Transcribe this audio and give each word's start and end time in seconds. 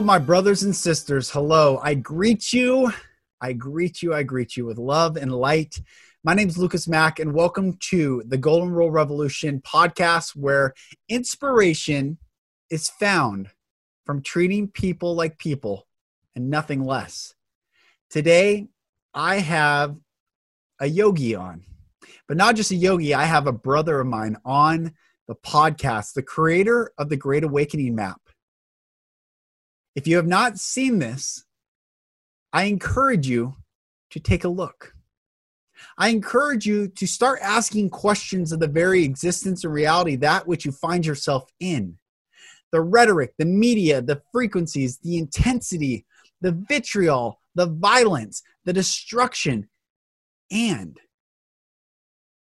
My 0.00 0.18
brothers 0.18 0.62
and 0.62 0.74
sisters. 0.74 1.28
Hello. 1.30 1.78
I 1.82 1.92
greet 1.94 2.50
you. 2.50 2.90
I 3.42 3.52
greet 3.52 4.00
you. 4.00 4.14
I 4.14 4.22
greet 4.22 4.56
you 4.56 4.64
with 4.64 4.78
love 4.78 5.18
and 5.18 5.30
light. 5.30 5.78
My 6.24 6.32
name 6.32 6.48
is 6.48 6.56
Lucas 6.56 6.88
Mack, 6.88 7.18
and 7.18 7.34
welcome 7.34 7.76
to 7.90 8.22
the 8.26 8.38
Golden 8.38 8.70
Rule 8.70 8.90
Revolution 8.90 9.60
podcast, 9.60 10.30
where 10.30 10.72
inspiration 11.10 12.16
is 12.70 12.88
found 12.88 13.50
from 14.06 14.22
treating 14.22 14.66
people 14.66 15.14
like 15.14 15.36
people 15.36 15.86
and 16.34 16.48
nothing 16.48 16.82
less. 16.82 17.34
Today, 18.08 18.68
I 19.12 19.40
have 19.40 19.96
a 20.80 20.86
yogi 20.86 21.34
on, 21.34 21.64
but 22.26 22.38
not 22.38 22.56
just 22.56 22.70
a 22.70 22.76
yogi, 22.76 23.12
I 23.12 23.24
have 23.24 23.46
a 23.46 23.52
brother 23.52 24.00
of 24.00 24.06
mine 24.06 24.38
on 24.42 24.94
the 25.28 25.34
podcast, 25.34 26.14
the 26.14 26.22
creator 26.22 26.92
of 26.96 27.10
the 27.10 27.16
Great 27.18 27.44
Awakening 27.44 27.94
Map. 27.94 28.21
If 29.94 30.06
you 30.06 30.16
have 30.16 30.26
not 30.26 30.58
seen 30.58 30.98
this, 30.98 31.44
I 32.52 32.64
encourage 32.64 33.26
you 33.28 33.56
to 34.10 34.20
take 34.20 34.44
a 34.44 34.48
look. 34.48 34.94
I 35.98 36.08
encourage 36.08 36.66
you 36.66 36.88
to 36.88 37.06
start 37.06 37.40
asking 37.42 37.90
questions 37.90 38.52
of 38.52 38.60
the 38.60 38.68
very 38.68 39.04
existence 39.04 39.64
and 39.64 39.72
reality 39.72 40.16
that 40.16 40.46
which 40.46 40.64
you 40.64 40.72
find 40.72 41.04
yourself 41.04 41.50
in. 41.60 41.98
The 42.70 42.80
rhetoric, 42.80 43.34
the 43.38 43.44
media, 43.44 44.00
the 44.00 44.22
frequencies, 44.32 44.98
the 44.98 45.18
intensity, 45.18 46.06
the 46.40 46.52
vitriol, 46.52 47.40
the 47.54 47.66
violence, 47.66 48.42
the 48.64 48.72
destruction, 48.72 49.68
and 50.50 50.98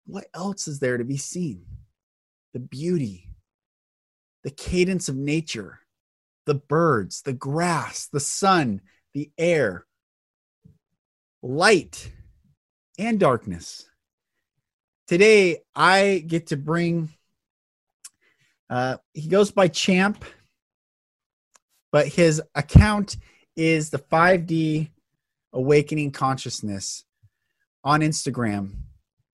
what 0.06 0.26
else 0.34 0.66
is 0.66 0.80
there 0.80 0.96
to 0.96 1.04
be 1.04 1.16
seen? 1.16 1.64
The 2.52 2.60
beauty, 2.60 3.30
the 4.42 4.50
cadence 4.50 5.08
of 5.08 5.16
nature, 5.16 5.80
the 6.48 6.54
birds, 6.54 7.20
the 7.20 7.32
grass, 7.34 8.08
the 8.10 8.18
sun, 8.18 8.80
the 9.12 9.30
air, 9.36 9.84
light, 11.42 12.10
and 12.98 13.20
darkness. 13.20 13.84
Today, 15.08 15.58
I 15.76 16.24
get 16.26 16.46
to 16.46 16.56
bring, 16.56 17.10
uh, 18.70 18.96
he 19.12 19.28
goes 19.28 19.50
by 19.50 19.68
Champ, 19.68 20.24
but 21.92 22.08
his 22.08 22.40
account 22.54 23.18
is 23.54 23.90
the 23.90 23.98
5D 23.98 24.88
Awakening 25.52 26.12
Consciousness 26.12 27.04
on 27.84 28.00
Instagram. 28.00 28.70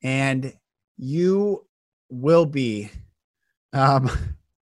And 0.03 0.53
you 0.97 1.65
will 2.11 2.47
be, 2.47 2.91
um, 3.73 4.11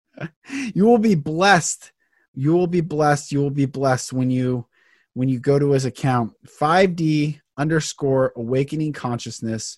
you 0.75 0.85
will 0.85 0.99
be 0.99 1.15
blessed 1.15 1.91
you 2.35 2.53
will 2.53 2.67
be 2.67 2.81
blessed. 2.81 3.31
You 3.31 3.41
will 3.41 3.49
be 3.49 3.65
blessed 3.65 4.13
when 4.13 4.29
you 4.29 4.67
when 5.13 5.29
you 5.29 5.39
go 5.39 5.57
to 5.57 5.71
his 5.71 5.85
account. 5.85 6.33
5d 6.59 7.39
underscore 7.57 8.33
awakening 8.35 8.93
consciousness. 8.93 9.77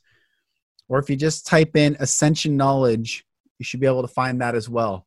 Or 0.89 0.99
if 0.99 1.09
you 1.09 1.15
just 1.15 1.45
type 1.45 1.75
in 1.75 1.95
ascension 1.99 2.57
knowledge 2.57 3.23
you 3.59 3.63
should 3.63 3.79
be 3.79 3.87
able 3.87 4.03
to 4.03 4.07
find 4.07 4.41
that 4.41 4.55
as 4.55 4.69
well. 4.69 5.05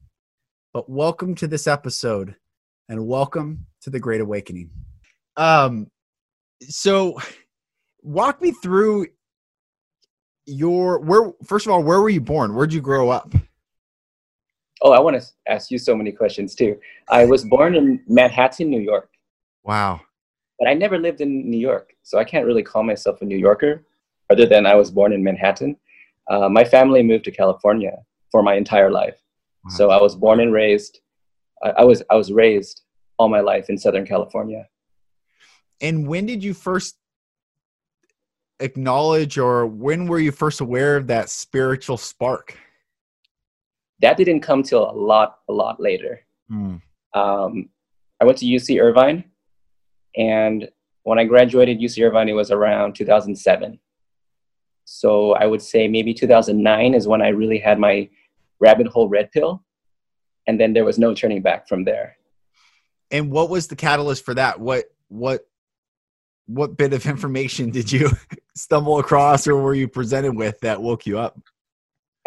But 0.72 0.88
welcome 0.88 1.34
to 1.36 1.46
this 1.46 1.66
episode 1.66 2.34
and 2.88 3.06
welcome 3.06 3.66
to 3.82 3.90
the 3.90 4.00
great 4.00 4.20
awakening. 4.20 4.70
Um 5.36 5.88
so 6.62 7.18
walk 8.02 8.40
me 8.42 8.52
through 8.52 9.06
your 10.46 10.98
where 11.00 11.32
first 11.44 11.66
of 11.66 11.72
all 11.72 11.82
where 11.82 12.00
were 12.00 12.10
you 12.10 12.20
born? 12.20 12.54
Where'd 12.54 12.72
you 12.72 12.80
grow 12.80 13.10
up 13.10 13.32
Oh, 14.82 14.92
I 14.92 15.00
want 15.00 15.20
to 15.20 15.26
ask 15.48 15.70
you 15.70 15.78
so 15.78 15.94
many 15.94 16.12
questions 16.12 16.54
too. 16.54 16.78
I 17.08 17.24
was 17.24 17.44
born 17.44 17.74
in 17.74 18.02
Manhattan, 18.08 18.70
New 18.70 18.80
York. 18.80 19.10
Wow. 19.62 20.00
But 20.58 20.68
I 20.68 20.74
never 20.74 20.98
lived 20.98 21.20
in 21.20 21.48
New 21.48 21.58
York, 21.58 21.94
so 22.02 22.18
I 22.18 22.24
can't 22.24 22.46
really 22.46 22.62
call 22.62 22.82
myself 22.82 23.22
a 23.22 23.24
New 23.24 23.36
Yorker, 23.38 23.84
other 24.30 24.46
than 24.46 24.66
I 24.66 24.74
was 24.74 24.90
born 24.90 25.12
in 25.12 25.22
Manhattan. 25.22 25.76
Uh, 26.30 26.48
my 26.48 26.64
family 26.64 27.02
moved 27.02 27.24
to 27.24 27.30
California 27.30 27.96
for 28.30 28.42
my 28.42 28.54
entire 28.54 28.90
life, 28.90 29.18
wow. 29.64 29.70
so 29.70 29.90
I 29.90 30.00
was 30.00 30.14
born 30.14 30.40
and 30.40 30.52
raised. 30.52 31.00
I, 31.62 31.70
I 31.70 31.84
was 31.84 32.02
I 32.10 32.16
was 32.16 32.30
raised 32.30 32.82
all 33.18 33.28
my 33.28 33.40
life 33.40 33.68
in 33.68 33.76
Southern 33.76 34.06
California. 34.06 34.66
And 35.80 36.06
when 36.06 36.26
did 36.26 36.44
you 36.44 36.54
first 36.54 36.96
acknowledge, 38.60 39.38
or 39.38 39.66
when 39.66 40.06
were 40.06 40.18
you 40.18 40.32
first 40.32 40.60
aware 40.60 40.96
of 40.96 41.06
that 41.08 41.30
spiritual 41.30 41.96
spark? 41.96 42.56
That 44.02 44.16
didn't 44.16 44.40
come 44.40 44.62
till 44.62 44.90
a 44.90 44.92
lot 44.92 45.38
a 45.48 45.52
lot 45.52 45.80
later. 45.80 46.20
Mm. 46.50 46.80
um, 47.14 47.68
i 48.20 48.24
went 48.24 48.38
to 48.38 48.46
uc 48.46 48.82
irvine 48.82 49.24
and 50.16 50.68
when 51.04 51.18
i 51.18 51.24
graduated 51.24 51.78
uc 51.78 52.04
irvine 52.04 52.28
it 52.28 52.32
was 52.32 52.50
around 52.50 52.94
2007 52.94 53.78
so 54.84 55.32
i 55.34 55.46
would 55.46 55.62
say 55.62 55.86
maybe 55.86 56.12
2009 56.12 56.94
is 56.94 57.06
when 57.06 57.22
i 57.22 57.28
really 57.28 57.58
had 57.58 57.78
my 57.78 58.08
rabbit 58.58 58.88
hole 58.88 59.08
red 59.08 59.30
pill 59.30 59.62
and 60.46 60.60
then 60.60 60.72
there 60.72 60.84
was 60.84 60.98
no 60.98 61.14
turning 61.14 61.42
back 61.42 61.68
from 61.68 61.84
there. 61.84 62.16
And 63.10 63.30
what 63.30 63.50
was 63.50 63.68
the 63.68 63.76
catalyst 63.76 64.24
for 64.24 64.34
that? 64.34 64.58
What 64.60 64.86
what 65.08 65.46
what 66.46 66.76
bit 66.76 66.92
of 66.92 67.06
information 67.14 67.70
did 67.70 67.90
you 67.90 68.10
stumble 68.56 68.98
across 68.98 69.46
or 69.46 69.56
were 69.56 69.74
you 69.74 69.88
presented 69.88 70.34
with 70.34 70.58
that 70.60 70.82
woke 70.82 71.06
you 71.06 71.18
up 71.18 71.38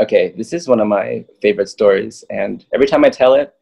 okay, 0.02 0.34
this 0.38 0.54
is 0.54 0.68
one 0.68 0.80
of 0.80 0.88
my 0.88 1.26
favorite 1.42 1.70
stories, 1.70 2.24
and 2.30 2.66
every 2.74 2.88
time 2.88 3.06
I 3.06 3.10
tell 3.10 3.36
it, 3.36 3.54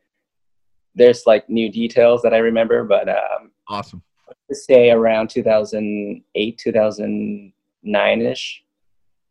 there's 0.96 1.24
like 1.26 1.50
new 1.50 1.72
details 1.72 2.22
that 2.22 2.34
I 2.34 2.38
remember. 2.38 2.84
But 2.84 3.10
um, 3.10 3.52
awesome. 3.68 4.02
To 4.50 4.56
say 4.56 4.92
around 4.92 5.30
2008, 5.30 6.58
2009 6.58 8.22
ish, 8.22 8.64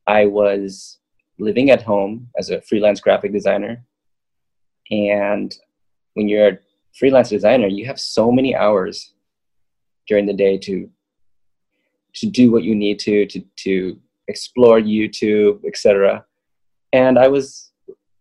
I 0.06 0.26
was 0.26 0.98
living 1.38 1.70
at 1.70 1.82
home 1.82 2.28
as 2.38 2.50
a 2.50 2.60
freelance 2.62 3.00
graphic 3.00 3.32
designer, 3.32 3.82
and 4.90 5.54
when 6.14 6.28
you're 6.28 6.48
a 6.48 6.58
freelance 6.98 7.30
designer, 7.30 7.66
you 7.66 7.86
have 7.86 8.00
so 8.00 8.30
many 8.30 8.54
hours 8.54 9.14
during 10.06 10.26
the 10.26 10.34
day 10.34 10.58
to 10.58 10.90
to 12.12 12.26
do 12.26 12.50
what 12.50 12.64
you 12.64 12.74
need 12.74 12.98
to 12.98 13.26
to 13.26 13.40
to 13.56 13.98
explore 14.28 14.80
YouTube, 14.80 15.64
etc 15.64 16.24
and 16.92 17.18
I 17.18 17.28
was 17.28 17.70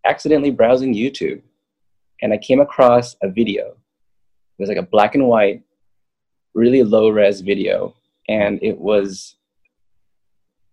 accidentally 0.06 0.52
browsing 0.52 0.94
YouTube 0.94 1.42
and 2.22 2.34
I 2.34 2.38
came 2.38 2.60
across 2.60 3.16
a 3.22 3.30
video. 3.30 3.68
It 3.68 4.62
was 4.62 4.70
like 4.70 4.78
a 4.78 4.84
black 4.84 5.16
and 5.16 5.28
white, 5.28 5.64
really 6.54 6.84
low 6.84 7.10
res 7.10 7.42
video. 7.42 7.96
And 8.28 8.60
it 8.62 8.78
was 8.78 9.36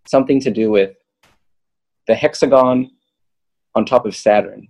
something 0.07 0.41
to 0.41 0.51
do 0.51 0.71
with 0.71 0.97
the 2.07 2.15
hexagon 2.15 2.91
on 3.75 3.85
top 3.85 4.07
of 4.07 4.15
Saturn. 4.15 4.69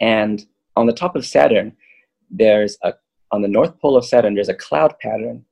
And 0.00 0.44
on 0.76 0.86
the 0.86 0.92
top 0.92 1.16
of 1.16 1.26
Saturn, 1.26 1.76
there's 2.30 2.76
a, 2.82 2.94
on 3.30 3.42
the 3.42 3.48
north 3.48 3.78
pole 3.80 3.96
of 3.96 4.04
Saturn, 4.04 4.34
there's 4.34 4.48
a 4.48 4.54
cloud 4.54 4.98
pattern. 5.00 5.44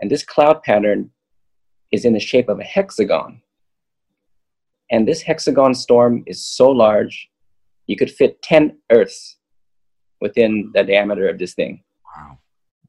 And 0.00 0.10
this 0.10 0.22
cloud 0.22 0.62
pattern 0.62 1.10
is 1.92 2.04
in 2.04 2.12
the 2.12 2.20
shape 2.20 2.48
of 2.48 2.60
a 2.60 2.64
hexagon. 2.64 3.42
And 4.90 5.06
this 5.06 5.22
hexagon 5.22 5.74
storm 5.74 6.24
is 6.26 6.44
so 6.44 6.70
large, 6.70 7.28
you 7.86 7.96
could 7.96 8.10
fit 8.10 8.40
10 8.42 8.78
Earths 8.90 9.36
within 10.20 10.70
the 10.74 10.84
diameter 10.84 11.28
of 11.28 11.38
this 11.38 11.54
thing. 11.54 11.82
Wow. 12.16 12.38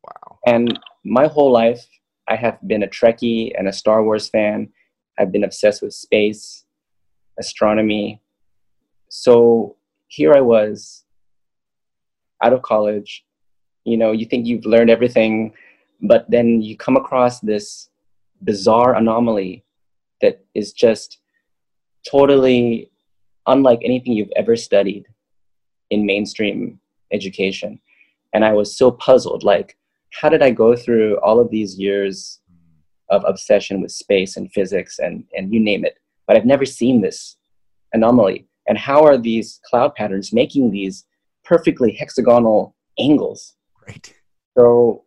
Wow. 0.03 0.39
And 0.45 0.79
my 1.03 1.27
whole 1.27 1.51
life, 1.51 1.85
I 2.27 2.35
have 2.35 2.57
been 2.67 2.83
a 2.83 2.87
Trekkie 2.87 3.51
and 3.57 3.67
a 3.67 3.73
Star 3.73 4.03
Wars 4.03 4.29
fan. 4.29 4.69
I've 5.17 5.31
been 5.31 5.43
obsessed 5.43 5.81
with 5.81 5.93
space, 5.93 6.65
astronomy. 7.39 8.21
So 9.09 9.75
here 10.07 10.33
I 10.33 10.41
was 10.41 11.03
out 12.43 12.53
of 12.53 12.61
college. 12.61 13.25
You 13.83 13.97
know, 13.97 14.11
you 14.11 14.25
think 14.25 14.45
you've 14.45 14.65
learned 14.65 14.89
everything, 14.89 15.53
but 16.01 16.29
then 16.29 16.61
you 16.61 16.77
come 16.77 16.95
across 16.95 17.39
this 17.39 17.89
bizarre 18.41 18.95
anomaly 18.95 19.65
that 20.21 20.45
is 20.53 20.71
just 20.71 21.19
totally 22.09 22.89
unlike 23.47 23.79
anything 23.83 24.13
you've 24.13 24.31
ever 24.35 24.55
studied 24.55 25.05
in 25.89 26.05
mainstream 26.05 26.79
education. 27.11 27.79
And 28.33 28.45
I 28.45 28.53
was 28.53 28.77
so 28.77 28.91
puzzled 28.91 29.43
like, 29.43 29.77
how 30.11 30.29
did 30.29 30.41
I 30.41 30.51
go 30.51 30.75
through 30.75 31.19
all 31.21 31.39
of 31.39 31.49
these 31.49 31.77
years 31.77 32.39
of 33.09 33.23
obsession 33.25 33.81
with 33.81 33.91
space 33.91 34.37
and 34.37 34.51
physics 34.51 34.99
and, 34.99 35.23
and 35.35 35.53
you 35.53 35.59
name 35.59 35.83
it? 35.83 35.97
But 36.27 36.37
I've 36.37 36.45
never 36.45 36.65
seen 36.65 37.01
this 37.01 37.37
anomaly. 37.93 38.47
And 38.67 38.77
how 38.77 39.03
are 39.03 39.17
these 39.17 39.59
cloud 39.65 39.95
patterns 39.95 40.31
making 40.31 40.69
these 40.69 41.05
perfectly 41.43 41.91
hexagonal 41.91 42.75
angles? 42.99 43.55
Right. 43.87 44.13
So 44.57 45.05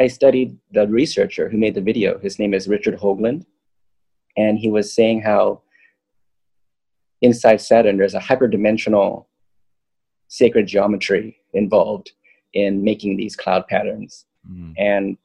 I 0.00 0.08
studied 0.08 0.58
the 0.72 0.88
researcher 0.88 1.48
who 1.48 1.58
made 1.58 1.74
the 1.74 1.80
video. 1.80 2.18
His 2.18 2.38
name 2.38 2.54
is 2.54 2.66
Richard 2.66 2.98
Hoagland 2.98 3.44
and 4.36 4.58
he 4.58 4.70
was 4.70 4.92
saying 4.92 5.22
how 5.22 5.62
inside 7.20 7.60
Saturn 7.60 7.96
there's 7.96 8.14
a 8.14 8.20
hyperdimensional 8.20 9.26
sacred 10.28 10.66
geometry 10.66 11.36
involved 11.52 12.12
in 12.54 12.82
making 12.82 13.16
these 13.16 13.36
cloud 13.36 13.66
patterns. 13.66 14.26
Mm. 14.48 14.74
And 14.78 15.18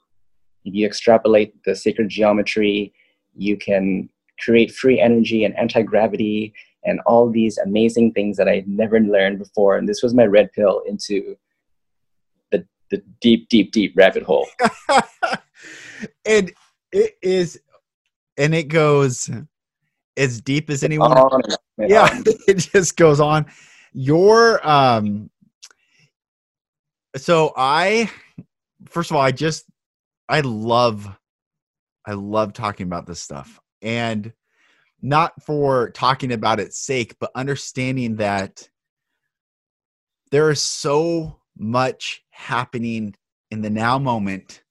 if 0.66 0.74
you 0.74 0.86
extrapolate 0.86 1.56
the 1.64 1.76
sacred 1.76 2.10
geometry, 2.10 2.94
you 3.36 3.58
can 3.58 4.10
create 4.40 4.74
free 4.74 5.00
energy 5.00 5.46
and 5.46 5.58
anti 5.58 5.82
gravity 5.84 6.54
and 6.84 7.00
all 7.02 7.30
these 7.30 7.58
amazing 7.58 8.12
things 8.12 8.38
that 8.38 8.48
I 8.48 8.56
had 8.56 8.68
never 8.68 9.00
learned 9.00 9.40
before. 9.40 9.78
And 9.78 9.90
this 9.90 10.04
was 10.04 10.14
my 10.14 10.26
red 10.26 10.52
pill 10.54 10.82
into 10.88 11.36
the, 12.52 12.66
the 12.92 13.02
deep, 13.22 13.50
deep, 13.50 13.72
deep 13.72 13.94
rabbit 13.96 14.24
hole. 14.24 14.48
and 16.26 16.54
it 16.92 17.18
is, 17.22 17.60
and 18.38 18.54
it 18.54 18.68
goes 18.68 19.30
as 20.18 20.42
deep 20.42 20.70
as 20.70 20.84
anyone. 20.84 21.18
yeah, 21.78 22.22
it 22.48 22.58
just 22.58 22.98
goes 22.98 23.20
on. 23.20 23.46
Your, 23.94 24.66
um, 24.68 25.30
so 27.16 27.54
I, 27.56 28.10
first 28.90 29.12
of 29.12 29.18
all, 29.18 29.24
I 29.24 29.32
just, 29.32 29.66
I 30.28 30.42
love, 30.42 31.08
I 32.06 32.14
love 32.14 32.54
talking 32.54 32.88
about 32.88 33.06
this 33.08 33.22
stuff. 33.22 33.60
And, 33.82 34.34
not 35.06 35.40
for 35.44 35.92
talking 35.92 36.34
about 36.34 36.60
its 36.60 36.80
sake, 36.80 37.16
but 37.20 37.30
understanding 37.36 38.16
that 38.16 38.68
there 40.32 40.50
is 40.50 40.62
so 40.62 41.40
much 41.58 42.24
happening 42.32 43.16
in 43.52 43.62
the 43.62 43.70
now 43.70 44.00
moment, 44.00 44.64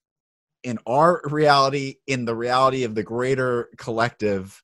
in 0.64 0.78
our 0.87 1.20
reality, 1.25 1.96
in 2.06 2.25
the 2.25 2.34
reality 2.34 2.84
of 2.84 2.94
the 2.94 3.02
greater 3.02 3.69
collective. 3.76 4.62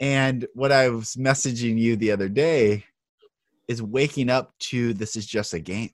And 0.00 0.46
what 0.54 0.72
I 0.72 0.88
was 0.88 1.14
messaging 1.14 1.78
you 1.78 1.96
the 1.96 2.10
other 2.10 2.28
day 2.28 2.84
is 3.68 3.82
waking 3.82 4.28
up 4.28 4.52
to 4.58 4.92
this 4.94 5.16
is 5.16 5.24
just 5.24 5.54
a 5.54 5.60
game. 5.60 5.92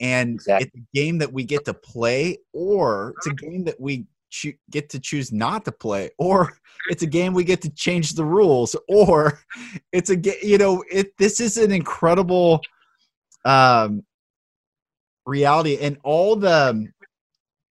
And 0.00 0.34
exactly. 0.34 0.66
it's 0.66 0.76
a 0.76 0.96
game 0.96 1.18
that 1.18 1.32
we 1.32 1.44
get 1.44 1.64
to 1.64 1.74
play, 1.74 2.38
or 2.52 3.14
it's 3.16 3.26
a 3.28 3.34
game 3.34 3.64
that 3.64 3.80
we 3.80 4.06
cho- 4.30 4.52
get 4.70 4.88
to 4.90 5.00
choose 5.00 5.32
not 5.32 5.64
to 5.64 5.72
play 5.72 6.10
or 6.18 6.58
it's 6.90 7.02
a 7.02 7.06
game 7.06 7.32
we 7.32 7.44
get 7.44 7.62
to 7.62 7.70
change 7.70 8.14
the 8.14 8.24
rules 8.24 8.76
or 8.88 9.40
it's 9.92 10.10
a 10.10 10.16
game 10.16 10.36
you 10.42 10.58
know 10.58 10.84
it 10.90 11.16
this 11.18 11.40
is 11.40 11.56
an 11.56 11.72
incredible 11.72 12.60
um 13.44 14.02
reality 15.26 15.78
and 15.80 15.98
all 16.04 16.36
the 16.36 16.88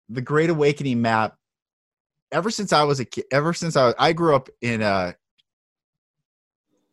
the 0.09 0.21
great 0.21 0.51
awakening 0.51 1.01
map 1.01 1.37
ever 2.33 2.51
since 2.51 2.73
i 2.73 2.83
was 2.83 3.01
a 3.01 3.05
kid 3.05 3.25
ever 3.31 3.53
since 3.53 3.77
i 3.77 3.95
i 3.99 4.13
grew 4.13 4.35
up 4.35 4.49
in 4.61 4.83
a 4.83 5.15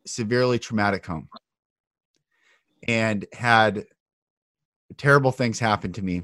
severely 0.06 0.58
traumatic 0.58 1.04
home 1.06 1.28
and 2.88 3.26
had 3.32 3.84
terrible 4.96 5.32
things 5.32 5.58
happen 5.58 5.92
to 5.92 6.02
me 6.02 6.22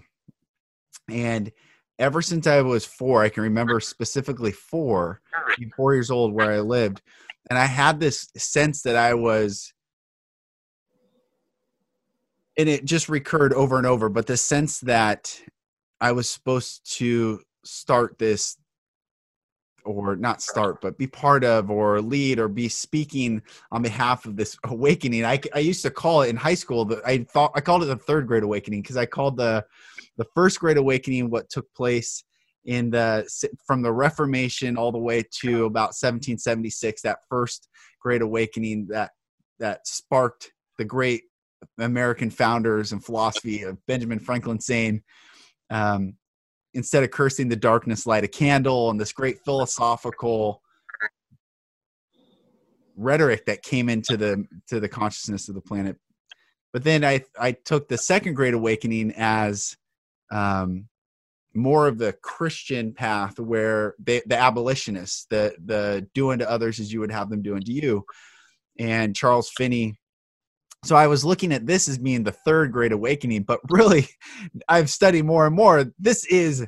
and 1.10 1.52
ever 1.98 2.22
since 2.22 2.46
I 2.46 2.60
was 2.60 2.84
four, 2.84 3.22
I 3.22 3.28
can 3.28 3.42
remember 3.42 3.80
specifically 3.80 4.52
four, 4.52 5.20
four 5.76 5.94
years 5.94 6.10
old, 6.10 6.32
where 6.32 6.52
I 6.52 6.60
lived, 6.60 7.02
and 7.50 7.58
I 7.58 7.66
had 7.66 7.98
this 7.98 8.28
sense 8.36 8.82
that 8.82 8.96
I 8.96 9.14
was, 9.14 9.72
and 12.56 12.68
it 12.68 12.84
just 12.84 13.08
recurred 13.08 13.52
over 13.52 13.78
and 13.78 13.86
over. 13.86 14.08
But 14.08 14.26
the 14.26 14.36
sense 14.36 14.80
that 14.80 15.40
I 16.00 16.12
was 16.12 16.28
supposed 16.28 16.96
to 16.98 17.40
start 17.64 18.18
this, 18.18 18.56
or 19.84 20.16
not 20.16 20.42
start, 20.42 20.80
but 20.80 20.98
be 20.98 21.06
part 21.06 21.44
of, 21.44 21.70
or 21.70 22.00
lead, 22.00 22.38
or 22.38 22.48
be 22.48 22.68
speaking 22.68 23.42
on 23.72 23.82
behalf 23.82 24.26
of 24.26 24.36
this 24.36 24.56
awakening. 24.64 25.24
I, 25.24 25.40
I 25.54 25.60
used 25.60 25.82
to 25.82 25.90
call 25.90 26.22
it 26.22 26.28
in 26.28 26.36
high 26.36 26.54
school 26.54 26.84
that 26.86 27.06
I 27.06 27.18
thought 27.18 27.52
I 27.54 27.60
called 27.60 27.82
it 27.82 27.86
the 27.86 27.96
third 27.96 28.26
great 28.26 28.42
awakening 28.42 28.82
because 28.82 28.96
I 28.96 29.06
called 29.06 29.36
the 29.36 29.64
the 30.16 30.26
first 30.34 30.60
great 30.60 30.76
awakening 30.76 31.30
what 31.30 31.48
took 31.48 31.72
place 31.74 32.24
in 32.64 32.90
the 32.90 33.26
from 33.66 33.82
the 33.82 33.92
reformation 33.92 34.76
all 34.76 34.92
the 34.92 34.98
way 34.98 35.22
to 35.40 35.64
about 35.64 35.94
1776 35.94 37.02
that 37.02 37.18
first 37.28 37.68
great 38.00 38.20
awakening 38.20 38.86
that 38.88 39.10
that 39.58 39.86
sparked 39.86 40.52
the 40.76 40.84
great 40.84 41.22
american 41.78 42.30
founders 42.30 42.92
and 42.92 43.02
philosophy 43.02 43.62
of 43.62 43.78
benjamin 43.86 44.18
franklin 44.18 44.60
saying 44.60 45.02
um, 45.70 46.14
instead 46.74 47.04
of 47.04 47.10
cursing 47.10 47.48
the 47.48 47.56
darkness 47.56 48.06
light 48.06 48.24
a 48.24 48.28
candle 48.28 48.90
and 48.90 49.00
this 49.00 49.12
great 49.12 49.38
philosophical 49.44 50.62
rhetoric 52.96 53.46
that 53.46 53.62
came 53.62 53.88
into 53.88 54.16
the 54.16 54.44
to 54.66 54.80
the 54.80 54.88
consciousness 54.88 55.48
of 55.48 55.54
the 55.54 55.60
planet 55.60 55.96
but 56.72 56.82
then 56.82 57.04
i 57.04 57.22
i 57.38 57.52
took 57.52 57.88
the 57.88 57.96
second 57.96 58.34
great 58.34 58.54
awakening 58.54 59.12
as 59.16 59.76
um, 60.30 60.88
more 61.54 61.88
of 61.88 61.98
the 61.98 62.12
Christian 62.22 62.92
path 62.92 63.38
where 63.38 63.94
they, 63.98 64.22
the 64.26 64.36
abolitionists, 64.36 65.26
the 65.26 65.54
the 65.64 66.06
doing 66.14 66.38
to 66.38 66.50
others 66.50 66.80
as 66.80 66.92
you 66.92 67.00
would 67.00 67.10
have 67.10 67.30
them 67.30 67.42
doing 67.42 67.62
to 67.62 67.72
you, 67.72 68.04
and 68.78 69.14
Charles 69.14 69.50
Finney. 69.50 69.98
So 70.84 70.96
I 70.96 71.06
was 71.06 71.24
looking 71.24 71.52
at 71.52 71.66
this 71.66 71.88
as 71.88 71.98
being 71.98 72.22
the 72.22 72.32
third 72.32 72.72
great 72.72 72.92
awakening, 72.92 73.42
but 73.42 73.60
really, 73.68 74.08
I've 74.68 74.90
studied 74.90 75.24
more 75.24 75.46
and 75.46 75.54
more. 75.54 75.92
This 75.98 76.24
is 76.26 76.66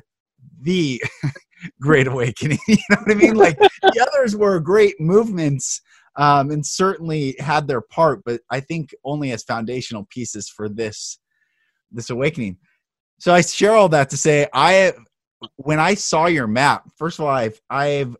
the 0.61 1.01
great 1.81 2.07
awakening. 2.07 2.59
you 2.67 2.77
know 2.89 2.97
what 2.97 3.11
I 3.11 3.15
mean? 3.15 3.35
Like 3.35 3.57
the 3.57 4.07
others 4.11 4.35
were 4.35 4.59
great 4.59 4.99
movements 4.99 5.81
um, 6.17 6.51
and 6.51 6.65
certainly 6.65 7.35
had 7.39 7.67
their 7.67 7.81
part, 7.81 8.21
but 8.25 8.41
I 8.49 8.59
think 8.59 8.93
only 9.03 9.31
as 9.31 9.43
foundational 9.43 10.07
pieces 10.09 10.49
for 10.49 10.67
this 10.67 11.17
this 11.91 12.09
awakening. 12.09 12.57
So 13.19 13.33
I 13.33 13.41
share 13.41 13.73
all 13.73 13.89
that 13.89 14.09
to 14.09 14.17
say 14.17 14.47
I 14.53 14.93
when 15.55 15.79
I 15.79 15.95
saw 15.95 16.27
your 16.27 16.47
map, 16.47 16.83
first 16.97 17.19
of 17.19 17.25
all, 17.25 17.31
I've 17.31 17.59
I've 17.69 18.15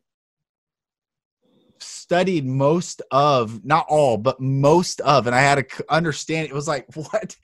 studied 2.11 2.45
most 2.45 3.01
of 3.11 3.63
not 3.63 3.85
all, 3.87 4.17
but 4.17 4.37
most 4.41 4.99
of, 4.99 5.27
and 5.27 5.33
I 5.33 5.39
had 5.39 5.55
to 5.55 5.85
understand 5.87 6.45
it 6.45 6.53
was 6.53 6.67
like 6.67 6.85
what 6.93 7.37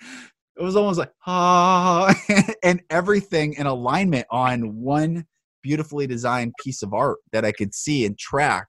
it 0.57 0.61
was 0.61 0.75
almost 0.75 0.99
like 0.99 1.13
ah 1.25 2.13
and 2.63 2.81
everything 2.89 3.53
in 3.53 3.65
alignment 3.65 4.27
on 4.29 4.81
one 4.81 5.25
beautifully 5.63 6.05
designed 6.05 6.51
piece 6.62 6.83
of 6.83 6.93
art 6.93 7.19
that 7.31 7.45
I 7.45 7.53
could 7.53 7.74
see 7.74 8.05
and 8.05 8.19
track. 8.19 8.67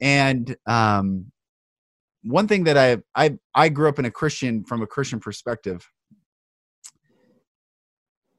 And 0.00 0.56
um, 0.66 1.30
one 2.24 2.48
thing 2.48 2.64
that 2.64 2.76
I 2.76 2.96
I 3.14 3.38
I 3.54 3.68
grew 3.68 3.88
up 3.88 4.00
in 4.00 4.06
a 4.06 4.10
Christian 4.10 4.64
from 4.64 4.82
a 4.82 4.88
Christian 4.88 5.20
perspective 5.20 5.88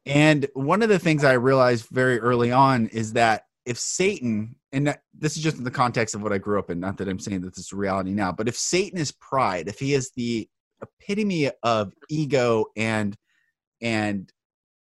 and 0.05 0.47
one 0.53 0.81
of 0.81 0.89
the 0.89 0.99
things 0.99 1.23
I 1.23 1.33
realized 1.33 1.87
very 1.91 2.19
early 2.19 2.51
on 2.51 2.87
is 2.87 3.13
that 3.13 3.43
if 3.65 3.77
Satan, 3.77 4.55
and 4.73 4.97
this 5.13 5.35
is 5.35 5.43
just 5.43 5.57
in 5.57 5.63
the 5.63 5.71
context 5.71 6.15
of 6.15 6.21
what 6.21 6.31
I 6.31 6.37
grew 6.37 6.59
up 6.59 6.69
in, 6.69 6.79
not 6.79 6.97
that 6.97 7.09
I'm 7.09 7.19
saying 7.19 7.41
that 7.41 7.55
this 7.55 7.65
is 7.65 7.73
reality 7.73 8.11
now, 8.11 8.31
but 8.31 8.47
if 8.47 8.55
Satan 8.55 8.99
is 8.99 9.11
pride, 9.11 9.67
if 9.67 9.79
he 9.79 9.93
is 9.93 10.11
the 10.15 10.47
epitome 10.81 11.49
of 11.63 11.93
ego 12.09 12.65
and 12.75 13.15
and 13.81 14.31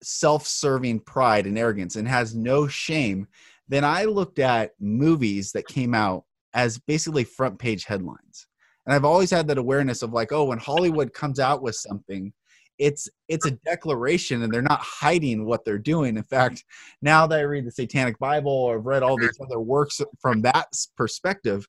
self-serving 0.03 1.01
pride 1.01 1.47
and 1.47 1.59
arrogance 1.59 1.97
and 1.97 2.07
has 2.09 2.35
no 2.35 2.67
shame, 2.67 3.27
then 3.69 3.85
I 3.85 4.05
looked 4.05 4.39
at 4.39 4.73
movies 4.81 5.53
that 5.53 5.67
came 5.67 5.95
out 5.95 6.25
as 6.55 6.79
basically 6.79 7.25
front 7.25 7.59
page 7.59 7.85
headlines. 7.85 8.47
And 8.87 8.95
I've 8.95 9.05
always 9.05 9.31
had 9.31 9.47
that 9.49 9.59
awareness 9.59 10.03
of 10.03 10.13
like, 10.13 10.33
oh, 10.33 10.45
when 10.45 10.59
Hollywood 10.59 11.13
comes 11.13 11.39
out 11.39 11.63
with 11.63 11.77
something, 11.77 12.33
it's 12.81 13.09
it's 13.29 13.47
a 13.47 13.53
declaration 13.65 14.43
and 14.43 14.53
they're 14.53 14.63
not 14.63 14.81
hiding 14.81 15.45
what 15.45 15.65
they're 15.65 15.79
doing. 15.79 16.17
In 16.17 16.25
fact 16.25 16.65
now 17.03 17.27
that 17.27 17.39
i 17.39 17.43
read 17.43 17.67
the 17.67 17.71
satanic 17.71 18.19
bible 18.19 18.51
or 18.51 18.77
have 18.77 18.87
read 18.87 19.03
all 19.03 19.17
these 19.17 19.39
other 19.41 19.61
works 19.61 20.01
from 20.21 20.43
that 20.43 20.67
perspective 20.97 21.69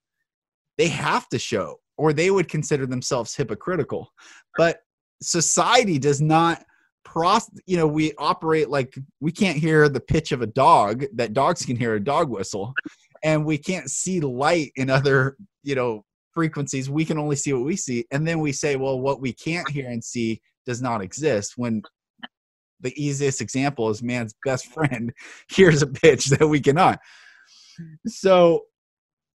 they 0.78 0.88
have 0.88 1.28
to 1.30 1.38
show 1.38 1.78
or 1.98 2.14
they 2.14 2.32
would 2.32 2.50
consider 2.50 2.88
themselves 2.88 3.36
hypocritical. 3.36 4.12
But 4.58 4.80
society 5.22 6.00
does 6.00 6.22
not 6.22 6.64
you 7.66 7.76
know 7.76 7.88
we 7.88 8.14
operate 8.18 8.70
like 8.70 8.98
we 9.20 9.32
can't 9.32 9.58
hear 9.58 9.90
the 9.90 10.00
pitch 10.00 10.32
of 10.32 10.42
a 10.42 10.48
dog 10.48 11.04
that 11.14 11.34
dogs 11.34 11.66
can 11.66 11.76
hear 11.76 11.96
a 11.96 12.00
dog 12.00 12.30
whistle 12.30 12.74
and 13.24 13.44
we 13.44 13.58
can't 13.58 13.90
see 13.90 14.22
light 14.22 14.72
in 14.78 14.90
other 14.90 15.36
you 15.64 15.76
know 15.76 16.06
frequencies. 16.34 16.90
We 16.90 17.04
can 17.04 17.18
only 17.18 17.36
see 17.36 17.52
what 17.54 17.66
we 17.66 17.76
see. 17.76 18.06
And 18.12 18.26
then 18.26 18.40
we 18.40 18.52
say 18.52 18.78
well 18.78 19.00
what 19.00 19.20
we 19.20 19.34
can't 19.34 19.70
hear 19.70 19.90
and 19.90 20.04
see 20.04 20.42
does 20.66 20.82
not 20.82 21.02
exist 21.02 21.54
when 21.58 21.82
the 22.80 22.94
easiest 23.02 23.42
example 23.42 23.90
is 23.90 24.02
man's 24.02 24.34
best 24.46 24.68
friend. 24.68 25.14
Here's 25.50 25.82
a 25.82 25.88
pitch 25.88 26.26
that 26.26 26.48
we 26.48 26.60
cannot. 26.60 27.00
So 28.08 28.64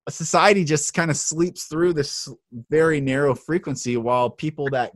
a 0.07 0.11
society 0.11 0.63
just 0.63 0.93
kind 0.93 1.09
of 1.09 1.17
sleeps 1.17 1.65
through 1.65 1.93
this 1.93 2.29
very 2.69 3.01
narrow 3.01 3.33
frequency 3.33 3.97
while 3.97 4.29
people 4.29 4.67
that 4.71 4.91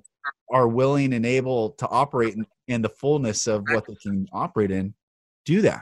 are 0.51 0.67
willing 0.67 1.13
and 1.13 1.25
able 1.25 1.71
to 1.71 1.87
operate 1.87 2.35
in, 2.35 2.45
in 2.67 2.81
the 2.81 2.89
fullness 2.89 3.47
of 3.47 3.63
what 3.71 3.85
they 3.87 3.95
can 3.95 4.27
operate 4.33 4.71
in 4.71 4.93
do 5.45 5.61
that. 5.61 5.81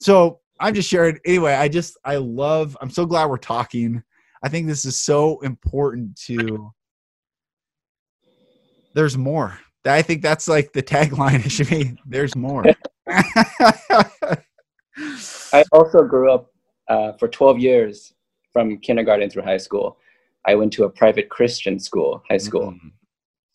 So 0.00 0.40
i'm 0.60 0.74
just 0.74 0.88
sharing 0.88 1.18
anyway 1.24 1.54
i 1.54 1.66
just 1.66 1.98
i 2.04 2.16
love 2.16 2.76
i'm 2.80 2.90
so 2.90 3.06
glad 3.06 3.26
we're 3.26 3.38
talking. 3.38 4.02
I 4.44 4.48
think 4.48 4.66
this 4.66 4.84
is 4.84 5.00
so 5.00 5.38
important 5.40 6.16
to 6.26 6.72
there's 8.94 9.16
more. 9.16 9.58
I 9.84 10.02
think 10.02 10.22
that's 10.22 10.48
like 10.48 10.72
the 10.72 10.82
tagline. 10.82 11.44
It 11.44 11.50
should 11.50 11.68
be 11.68 11.96
there's 12.06 12.36
more. 12.36 12.64
I 15.52 15.64
also 15.72 16.04
grew 16.04 16.32
up 16.32 16.52
uh, 16.88 17.12
for 17.12 17.28
12 17.28 17.58
years 17.58 18.14
from 18.52 18.78
kindergarten 18.78 19.30
through 19.30 19.42
high 19.42 19.56
school. 19.56 19.98
I 20.46 20.54
went 20.54 20.72
to 20.74 20.84
a 20.84 20.90
private 20.90 21.28
Christian 21.28 21.78
school, 21.78 22.22
high 22.28 22.38
school. 22.38 22.72
Mm-hmm. 22.72 22.88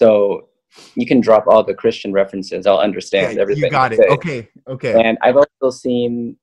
So 0.01 0.49
you 0.95 1.05
can 1.05 1.21
drop 1.21 1.45
all 1.47 1.63
the 1.63 1.73
Christian 1.73 2.13
references. 2.13 2.65
I'll 2.65 2.79
understand 2.79 3.35
yeah, 3.35 3.41
everything. 3.41 3.65
You 3.65 3.71
got 3.71 3.93
it. 3.93 3.99
Okay. 4.09 4.47
Okay. 4.67 5.01
And 5.01 5.17
I've 5.21 5.37
also 5.37 5.69
seen, 5.75 6.37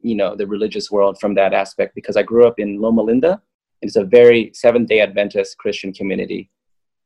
you 0.00 0.14
know, 0.14 0.34
the 0.34 0.46
religious 0.46 0.90
world 0.90 1.18
from 1.20 1.34
that 1.34 1.52
aspect 1.52 1.94
because 1.94 2.16
I 2.16 2.22
grew 2.22 2.46
up 2.46 2.58
in 2.58 2.80
Loma 2.80 3.02
Linda. 3.02 3.42
It's 3.82 3.96
a 3.96 4.04
very 4.04 4.50
Seventh 4.54 4.88
Day 4.88 5.00
Adventist 5.00 5.58
Christian 5.58 5.92
community. 5.92 6.50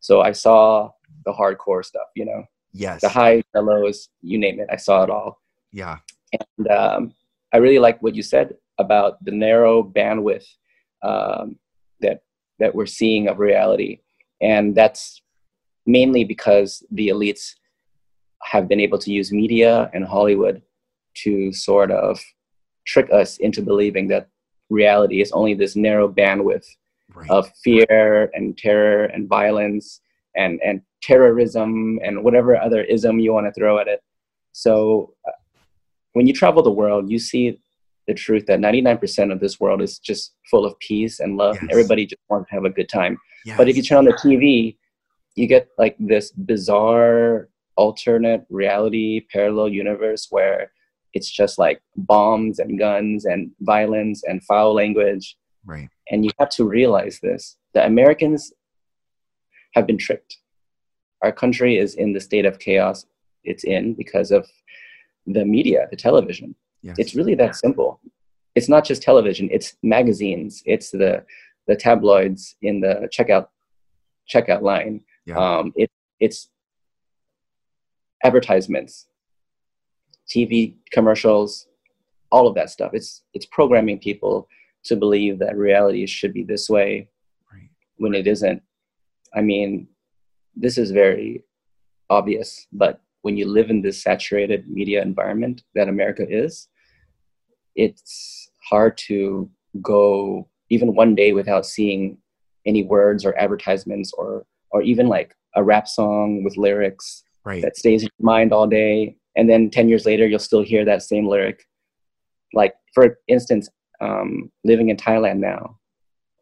So 0.00 0.20
I 0.20 0.32
saw 0.32 0.90
the 1.25 1.33
hardcore 1.33 1.85
stuff. 1.85 2.09
You 2.15 2.27
know. 2.27 2.45
Yes. 2.73 3.00
The 3.00 3.09
highs, 3.09 3.43
the 3.53 3.62
lows, 3.62 4.09
you 4.23 4.39
name 4.39 4.61
it. 4.61 4.69
I 4.71 4.77
saw 4.77 5.03
it 5.03 5.11
all. 5.11 5.41
Yeah. 5.73 5.99
And 6.33 6.69
um, 6.69 7.15
I 7.53 7.57
really 7.57 7.79
like 7.79 8.00
what 8.03 8.15
you 8.15 8.23
said 8.23 8.55
about 8.79 9.23
the 9.25 9.33
narrow 9.33 9.83
bandwidth 9.83 10.47
um, 11.03 11.57
that 12.00 12.23
that 12.59 12.75
we're 12.75 12.87
seeing 12.87 13.27
of 13.29 13.39
reality, 13.39 14.00
and 14.41 14.75
that's 14.75 15.23
mainly 15.87 16.25
because 16.25 16.85
the 16.91 17.09
elites 17.09 17.55
have 18.43 18.69
been 18.69 18.81
able 18.81 18.99
to 18.99 19.12
use 19.12 19.33
media 19.33 19.91
and 19.93 20.05
Hollywood 20.05 20.62
to 21.15 21.53
sort 21.53 21.91
of 21.91 22.21
trick 22.87 23.11
us 23.12 23.39
into 23.39 23.62
believing 23.62 24.09
that 24.09 24.29
reality 24.69 25.21
is 25.21 25.33
only 25.33 25.55
this 25.55 25.75
narrow 25.75 26.09
bandwidth 26.09 26.67
right. 27.15 27.29
of 27.31 27.50
fear 27.65 28.31
and 28.35 28.57
terror 28.57 29.07
and 29.07 29.29
violence 29.29 30.00
and, 30.37 30.61
and 30.65 30.81
terrorism 31.02 31.99
and 32.04 32.23
whatever 32.25 32.57
other 32.57 32.83
ism 32.85 33.19
you 33.19 33.33
want 33.33 33.47
to 33.47 33.52
throw 33.52 33.78
at 33.78 33.88
it. 33.88 34.02
So 34.52 35.14
uh, 35.26 35.33
when 36.12 36.26
you 36.26 36.33
travel 36.33 36.62
the 36.62 36.71
world, 36.71 37.11
you 37.11 37.19
see 37.19 37.61
the 38.07 38.14
truth 38.14 38.47
that 38.47 38.59
99% 38.59 39.33
of 39.33 39.40
this 39.40 39.61
world 39.61 39.83
is 39.83 39.99
just 39.99 40.35
full 40.50 40.64
of 40.64 40.78
peace 40.80 41.21
and 41.21 41.37
love 41.37 41.54
yes. 41.54 41.62
and 41.62 41.71
everybody 41.71 42.07
just 42.07 42.21
wants 42.28 42.49
to 42.49 42.54
have 42.54 42.64
a 42.64 42.71
good 42.71 42.88
time. 42.88 43.19
Yes. 43.45 43.57
But 43.57 43.69
if 43.69 43.76
you 43.76 43.83
turn 43.83 43.99
on 43.99 44.04
the 44.04 44.12
TV, 44.12 44.76
you 45.37 45.47
get 45.47 45.69
like 45.78 45.97
this 45.99 46.33
bizarre 46.33 47.49
alternate 47.76 48.45
reality 48.50 49.26
parallel 49.33 49.69
universe 49.69 50.26
where 50.30 50.73
it's 51.14 51.30
just 51.30 51.59
like 51.59 51.80
bombs 51.97 52.59
and 52.59 52.78
guns 52.78 53.25
and 53.25 53.50
violence 53.61 54.23
and 54.25 54.42
foul 54.45 54.75
language 54.75 55.37
right 55.64 55.88
and 56.11 56.25
you 56.25 56.30
have 56.38 56.50
to 56.50 56.64
realize 56.64 57.21
this 57.23 57.57
the 57.75 57.85
americans 57.85 58.52
have 59.75 59.87
been 59.87 59.99
tricked 59.99 60.38
our 61.23 61.33
country 61.33 61.79
is 61.79 61.95
in 61.95 62.12
the 62.12 62.21
state 62.21 62.47
of 62.47 62.59
chaos 62.59 63.07
it's 63.45 63.65
in 63.65 63.95
because 63.95 64.31
of 64.31 64.47
the 65.27 65.45
media 65.45 65.87
the 65.91 65.97
television 65.97 66.55
yes. 66.83 66.97
it's 66.99 67.15
really 67.15 67.35
that 67.35 67.57
simple 67.57 68.00
it's 68.55 68.69
not 68.69 68.85
just 68.85 69.03
television 69.03 69.49
it's 69.53 69.77
magazines 69.83 70.62
it's 70.67 70.91
the 70.91 71.25
the 71.67 71.77
tabloids 71.77 72.57
in 72.62 72.81
the 72.81 73.09
checkout 73.12 73.49
checkout 74.29 74.62
line 74.62 75.00
yeah. 75.27 75.59
Um, 75.59 75.73
it, 75.77 75.91
it's 76.19 76.50
advertisements, 78.25 79.07
TV 80.29 80.75
commercials, 80.91 81.69
all 82.31 82.47
of 82.47 82.55
that 82.55 82.71
stuff. 82.71 82.93
It's 82.95 83.23
it's 83.35 83.47
programming 83.47 83.99
people 83.99 84.49
to 84.85 84.97
believe 84.97 85.39
that 85.39 85.57
reality 85.57 86.07
should 86.07 86.33
be 86.33 86.43
this 86.43 86.69
way 86.69 87.09
right. 87.53 87.69
when 87.97 88.15
it 88.15 88.27
isn't. 88.27 88.62
I 89.35 89.43
mean, 89.43 89.89
this 90.54 90.78
is 90.78 90.90
very 90.90 91.45
obvious, 92.09 92.66
but 92.73 93.00
when 93.23 93.37
you 93.37 93.47
live 93.47 93.71
in 93.71 93.83
this 93.83 94.02
saturated 94.02 94.69
media 94.69 95.02
environment 95.02 95.62
that 95.75 95.88
America 95.88 96.26
is, 96.28 96.69
it's 97.76 98.50
hard 98.69 98.97
to 98.97 99.50
go 99.83 100.49
even 100.71 100.95
one 100.95 101.14
day 101.14 101.33
without 101.33 101.66
seeing 101.66 102.19
any 102.66 102.85
words 102.85 103.25
or 103.25 103.37
advertisements 103.38 104.12
or 104.16 104.47
or 104.73 104.83
even 104.83 105.09
like 105.09 105.35
a 105.57 105.64
rap 105.64 105.88
song 105.88 106.45
with 106.45 106.57
lyrics 106.57 107.25
right. 107.45 107.62
that 107.62 107.76
stays 107.76 108.02
in 108.02 108.09
your 108.19 108.26
mind 108.26 108.52
all 108.52 108.66
day 108.66 109.16
and 109.37 109.49
then 109.49 109.71
10 109.71 109.88
years 109.88 110.07
later 110.07 110.26
you'll 110.26 110.38
still 110.38 110.62
hear 110.62 110.85
that 110.85 111.02
same 111.02 111.26
lyric 111.26 111.66
like 112.52 112.75
for 112.95 113.19
instance 113.28 113.69
um, 114.00 114.50
living 114.64 114.88
in 114.90 114.97
thailand 114.97 115.38
now 115.38 115.76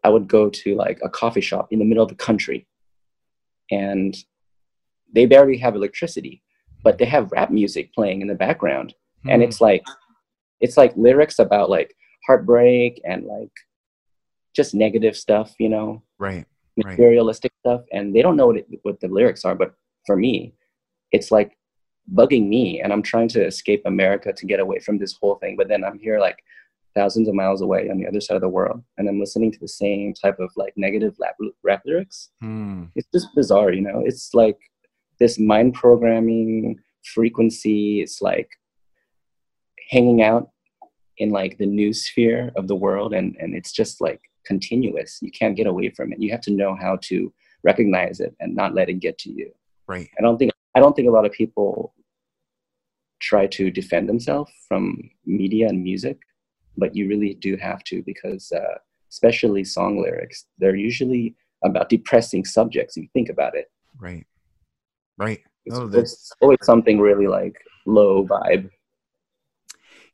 i 0.05 0.09
would 0.09 0.29
go 0.29 0.51
to 0.51 0.75
like 0.75 0.99
a 1.03 1.09
coffee 1.09 1.41
shop 1.41 1.69
in 1.71 1.79
the 1.79 1.85
middle 1.85 2.03
of 2.03 2.09
the 2.09 2.15
country 2.15 2.67
and 3.71 4.17
they 5.15 5.27
barely 5.27 5.57
have 5.57 5.75
electricity 5.75 6.43
but 6.85 6.99
they 6.99 7.05
have 7.05 7.33
rap 7.33 7.51
music 7.51 7.93
playing 7.93 8.21
in 8.21 8.29
the 8.29 8.35
background 8.35 8.95
hmm. 9.23 9.31
and 9.31 9.43
it's 9.43 9.61
like 9.61 9.85
it's 10.61 10.77
like 10.77 10.97
lyrics 10.97 11.39
about 11.39 11.71
like 11.71 11.95
heartbreak 12.27 13.01
and 13.05 13.25
like 13.25 13.53
just 14.55 14.75
negative 14.75 15.17
stuff 15.17 15.55
you 15.59 15.69
know 15.69 16.03
right 16.19 16.47
materialistic 16.77 17.53
right. 17.65 17.73
stuff 17.73 17.87
and 17.93 18.15
they 18.15 18.23
don't 18.23 18.37
know 18.37 18.47
what, 18.47 18.57
it, 18.57 18.67
what 18.83 19.01
the 19.01 19.09
lyrics 19.09 19.45
are 19.45 19.55
but 19.55 19.75
for 20.07 20.17
me 20.17 20.55
it's 21.13 21.31
like 21.31 21.57
bugging 22.15 22.49
me 22.49 22.81
and 22.81 22.93
i'm 22.93 23.03
trying 23.03 23.29
to 23.29 23.45
escape 23.45 23.83
america 23.85 24.33
to 24.33 24.47
get 24.47 24.61
away 24.61 24.79
from 24.79 24.99
this 24.99 25.17
whole 25.21 25.37
thing 25.37 25.57
but 25.57 25.69
then 25.69 25.85
i'm 25.85 25.99
here 25.99 26.19
like 26.19 26.39
thousands 26.99 27.29
of 27.29 27.35
miles 27.35 27.61
away 27.61 27.89
on 27.91 27.99
the 27.99 28.07
other 28.07 28.21
side 28.21 28.35
of 28.35 28.41
the 28.41 28.49
world 28.49 28.83
and 28.97 29.09
i'm 29.09 29.21
listening 29.21 29.53
to 29.53 29.61
the 29.61 29.75
same 29.83 30.13
type 30.13 30.39
of 30.41 30.51
like 30.57 30.73
negative 30.77 31.15
rap, 31.21 31.37
rap 31.63 31.83
lyrics 31.87 32.31
hmm. 32.41 32.85
it's 32.97 33.09
just 33.15 33.35
bizarre 33.35 33.73
you 33.73 33.81
know 33.81 34.03
it's 34.05 34.35
like 34.35 34.59
this 35.21 35.39
mind 35.39 35.75
programming 35.75 36.77
frequency 37.15 38.01
it's 38.01 38.21
like 38.21 38.51
hanging 39.91 40.23
out 40.23 40.51
in 41.19 41.31
like 41.31 41.59
the 41.59 41.67
noosphere 41.67 42.51
of 42.57 42.69
the 42.69 42.77
world 42.77 43.13
and 43.15 43.37
and 43.41 43.55
it's 43.55 43.73
just 43.73 44.01
like 44.01 44.21
continuous. 44.49 45.19
You 45.21 45.31
can't 45.31 45.57
get 45.57 45.67
away 45.67 45.91
from 45.91 46.13
it. 46.13 46.21
You 46.21 46.31
have 46.33 46.41
to 46.43 46.53
know 46.61 46.75
how 46.75 46.99
to 47.03 47.33
recognize 47.63 48.19
it 48.19 48.35
and 48.41 48.57
not 48.57 48.75
let 48.75 48.89
it 48.89 48.95
get 48.95 49.19
to 49.19 49.31
you. 49.31 49.53
Right. 49.87 50.09
I 50.19 50.23
don't 50.23 50.39
think 50.39 50.53
I 50.75 50.81
don't 50.81 50.95
think 50.97 51.09
a 51.09 51.13
lot 51.13 51.27
of 51.27 51.33
people 51.33 51.95
try 53.21 53.47
to 53.59 53.71
defend 53.71 54.09
themselves 54.09 54.51
from 54.69 55.11
media 55.27 55.69
and 55.69 55.83
music, 55.83 56.19
but 56.79 56.95
you 56.95 57.09
really 57.09 57.35
do 57.35 57.57
have 57.57 57.85
to 57.85 58.03
because 58.05 58.51
uh, 58.53 58.79
especially 59.11 59.65
song 59.65 60.01
lyrics, 60.01 60.47
they're 60.59 60.77
usually 60.77 61.35
about 61.65 61.89
depressing 61.89 62.45
subjects. 62.45 62.97
If 62.97 63.05
you 63.05 63.09
think 63.13 63.29
about 63.29 63.57
it. 63.57 63.71
Right. 63.99 64.27
Right. 65.17 65.41
It's, 65.65 65.77
oh, 65.77 65.91
it's 65.93 66.33
always 66.41 66.59
something 66.63 67.01
really 67.01 67.27
like 67.27 67.57
low 67.87 68.25
vibe. 68.25 68.71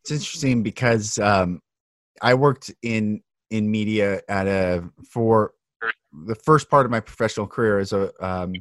It's 0.00 0.10
interesting 0.10 0.62
because 0.62 1.18
um, 1.18 1.60
I 2.22 2.34
worked 2.34 2.72
in 2.82 3.22
in 3.50 3.70
media 3.70 4.20
at 4.28 4.46
a 4.46 4.84
for 5.08 5.52
the 6.26 6.34
first 6.34 6.70
part 6.70 6.86
of 6.86 6.90
my 6.90 7.00
professional 7.00 7.46
career 7.46 7.78
as 7.78 7.92
a 7.92 8.10
um, 8.24 8.54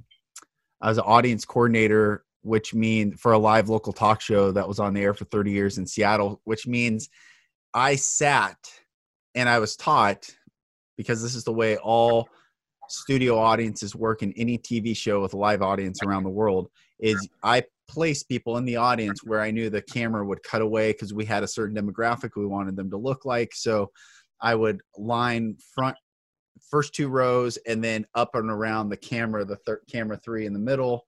as 0.84 0.98
an 0.98 1.04
audience 1.06 1.46
coordinator, 1.46 2.26
which 2.42 2.74
means 2.74 3.20
for 3.20 3.32
a 3.32 3.38
live 3.38 3.70
local 3.70 3.94
talk 3.94 4.22
show 4.22 4.52
that 4.52 4.68
was 4.68 4.80
on 4.80 4.94
the 4.94 5.02
air 5.02 5.14
for 5.14 5.26
30 5.26 5.52
years 5.52 5.78
in 5.78 5.88
Seattle, 5.88 6.42
which 6.44 6.68
means 6.68 7.10
I 7.74 7.96
sat 7.96 8.58
and 9.36 9.50
I 9.50 9.60
was 9.60 9.75
taught 9.75 10.30
because 10.98 11.22
this 11.22 11.36
is 11.36 11.44
the 11.44 11.53
way 11.53 11.77
all 11.77 12.27
studio 12.89 13.38
audiences 13.38 13.96
work 13.96 14.22
in 14.22 14.34
any 14.34 14.58
TV 14.58 14.96
show 14.96 15.22
with 15.22 15.34
a 15.34 15.38
live 15.38 15.62
audience 15.62 16.03
around 16.03 16.24
the 16.24 16.30
world 16.30 16.70
is 17.00 17.27
I 17.42 17.63
placed 17.88 18.30
people 18.30 18.58
in 18.58 18.65
the 18.65 18.75
audience 18.75 19.24
where 19.24 19.42
I 19.42 19.51
knew 19.51 19.70
the 19.70 19.82
camera 19.82 20.25
would 20.25 20.44
cut 20.44 20.62
away 20.62 20.92
because 20.92 21.13
we 21.13 21.25
had 21.25 21.44
a 21.44 21.48
certain 21.48 21.75
demographic 21.75 22.32
we 22.36 22.46
wanted 22.46 22.75
them 22.75 22.89
to 22.92 22.98
look 22.98 23.25
like. 23.25 23.53
So 23.53 23.92
I 24.42 24.56
would 24.56 24.82
line 24.98 25.58
front 25.74 25.98
first 26.70 26.94
two 26.94 27.10
rows 27.10 27.58
and 27.68 27.84
then 27.84 28.06
up 28.15 28.36
and 28.36 28.50
around 28.50 28.89
the 28.89 28.98
camera, 28.98 29.44
the 29.44 29.58
third 29.58 29.82
camera 29.89 30.18
three 30.18 30.46
in 30.46 30.53
the 30.53 30.60
middle. 30.60 31.06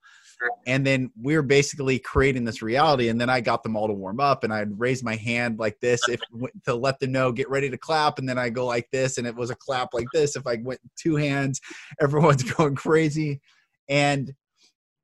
And 0.68 0.86
then 0.86 1.12
we 1.22 1.36
were 1.36 1.42
basically 1.42 2.00
creating 2.00 2.44
this 2.44 2.62
reality. 2.62 3.10
And 3.10 3.20
then 3.20 3.30
I 3.30 3.42
got 3.42 3.64
them 3.64 3.76
all 3.76 3.88
to 3.88 3.94
warm 3.94 4.20
up 4.20 4.44
and 4.44 4.54
I'd 4.54 4.80
raise 4.80 5.04
my 5.04 5.16
hand 5.16 5.60
like 5.60 5.80
this 5.80 6.02
if 6.10 6.20
to 6.66 6.76
let 6.76 7.00
them 7.00 7.12
know, 7.12 7.32
get 7.32 7.50
ready 7.50 7.70
to 7.70 7.78
clap. 7.78 8.20
And 8.20 8.28
then 8.28 8.38
I 8.38 8.50
go 8.50 8.66
like 8.66 8.90
this. 8.92 9.18
And 9.18 9.28
it 9.28 9.36
was 9.36 9.50
a 9.50 9.56
clap 9.56 9.90
like 9.94 10.08
this. 10.14 10.36
If 10.36 10.48
I 10.48 10.58
went 10.62 10.80
two 10.96 11.16
hands, 11.16 11.62
everyone's 12.02 12.44
going 12.44 12.76
crazy. 12.76 13.42
And 13.90 14.34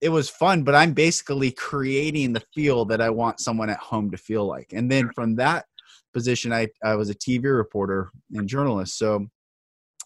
it 0.02 0.10
was 0.10 0.30
fun, 0.30 0.64
but 0.64 0.74
I'm 0.74 0.94
basically 0.94 1.52
creating 1.52 2.34
the 2.34 2.44
feel 2.56 2.86
that 2.86 3.02
I 3.02 3.12
want 3.12 3.40
someone 3.40 3.70
at 3.70 3.78
home 3.78 4.10
to 4.12 4.18
feel 4.18 4.46
like. 4.48 4.74
And 4.74 4.92
then 4.92 5.12
from 5.14 5.36
that 5.36 5.66
position, 6.12 6.52
I, 6.52 6.68
I 6.84 6.96
was 6.96 7.12
a 7.12 7.16
TV 7.16 7.56
reporter 7.56 8.12
and 8.34 8.50
journalist. 8.50 8.98
So 8.98 9.28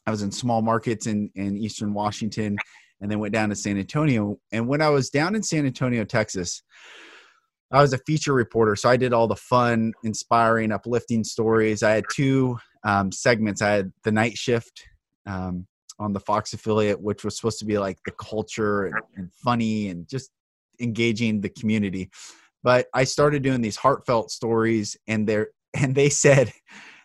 I 0.06 0.12
was 0.12 0.22
in 0.22 0.32
small 0.32 0.62
markets 0.62 1.08
in, 1.08 1.32
in 1.36 1.58
Eastern 1.58 1.94
Washington 1.94 2.58
and 3.02 3.12
then 3.12 3.20
went 3.20 3.34
down 3.34 3.50
to 3.50 3.56
San 3.56 3.78
Antonio. 3.78 4.38
And 4.52 4.68
when 4.68 4.82
I 4.82 4.90
was 4.90 5.10
down 5.10 5.36
in 5.36 5.44
San 5.44 5.66
Antonio, 5.66 6.04
Texas, 6.06 6.64
I 7.72 7.82
was 7.82 7.94
a 7.94 7.98
feature 8.00 8.34
reporter. 8.34 8.76
So 8.76 8.90
I 8.90 8.98
did 8.98 9.14
all 9.14 9.28
the 9.28 9.36
fun, 9.36 9.94
inspiring, 10.04 10.72
uplifting 10.72 11.24
stories. 11.24 11.84
I 11.84 11.92
had 11.92 12.06
two 12.14 12.58
um, 12.84 13.12
segments. 13.12 13.62
I 13.62 13.72
had 13.72 13.92
the 14.04 14.12
night 14.12 14.38
shift, 14.38 14.84
um, 15.26 15.68
on 16.00 16.14
the 16.14 16.20
Fox 16.20 16.54
affiliate, 16.54 17.02
which 17.02 17.24
was 17.24 17.36
supposed 17.36 17.60
to 17.60 17.66
be 17.66 17.78
like 17.78 17.98
the 18.06 18.12
culture 18.12 18.86
and, 18.86 18.96
and 19.16 19.34
funny 19.34 19.90
and 19.90 20.08
just 20.08 20.32
engaging 20.80 21.42
the 21.42 21.50
community. 21.50 22.10
But 22.64 22.88
I 22.94 23.04
started 23.04 23.44
doing 23.44 23.62
these 23.62 23.78
heartfelt 23.78 24.32
stories, 24.32 24.98
and 25.08 25.28
they 25.28 25.46
and 25.74 25.96
they 25.96 26.10
said 26.10 26.52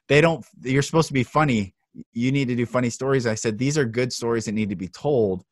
they 0.09 0.21
don't. 0.21 0.45
You're 0.63 0.83
supposed 0.83 1.09
to 1.09 1.15
be 1.15 1.25
funny. 1.25 1.75
You 2.13 2.33
need 2.33 2.49
to 2.49 2.57
do 2.57 2.67
funny 2.67 2.91
stories. 2.91 3.27
I 3.27 3.35
said 3.35 3.59
these 3.59 3.77
are 3.77 3.85
good 3.85 4.13
stories 4.13 4.45
that 4.45 4.53
need 4.53 4.71
to 4.71 4.77
be 4.77 4.89
told. 4.89 5.45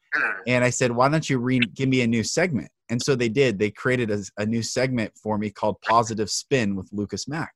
And 0.47 0.65
I 0.65 0.71
said, 0.71 0.91
why 0.91 1.09
don't 1.09 1.29
you 1.29 1.39
re- 1.39 1.59
give 1.59 1.89
me 1.89 2.03
a 2.03 2.07
new 2.07 2.25
segment? 2.25 2.71
And 2.91 3.03
so 3.03 3.15
they 3.15 3.29
did. 3.29 3.59
They 3.59 3.71
created 3.71 4.11
a, 4.11 4.23
a 4.39 4.47
new 4.47 4.63
segment 4.63 5.13
for 5.17 5.37
me 5.37 5.51
called 5.51 5.81
Positive 5.83 6.31
Spin 6.31 6.75
with 6.75 6.89
Lucas 6.93 7.29
Mack. 7.29 7.53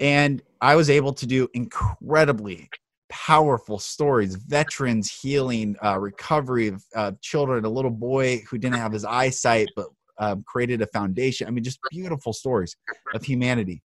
And 0.00 0.42
I 0.60 0.76
was 0.76 0.88
able 0.88 1.12
to 1.12 1.26
do 1.26 1.48
incredibly 1.52 2.70
powerful 3.12 3.78
stories 3.78 4.36
veterans 4.36 5.12
healing 5.12 5.76
uh, 5.84 5.98
recovery 6.00 6.68
of 6.68 6.82
uh, 6.96 7.12
children 7.20 7.62
a 7.66 7.68
little 7.68 7.90
boy 7.90 8.42
who 8.48 8.56
didn't 8.56 8.78
have 8.78 8.90
his 8.90 9.04
eyesight 9.04 9.68
but 9.76 9.88
um, 10.18 10.42
created 10.46 10.80
a 10.80 10.86
foundation 10.86 11.46
i 11.46 11.50
mean 11.50 11.62
just 11.62 11.78
beautiful 11.90 12.32
stories 12.32 12.74
of 13.12 13.22
humanity 13.22 13.82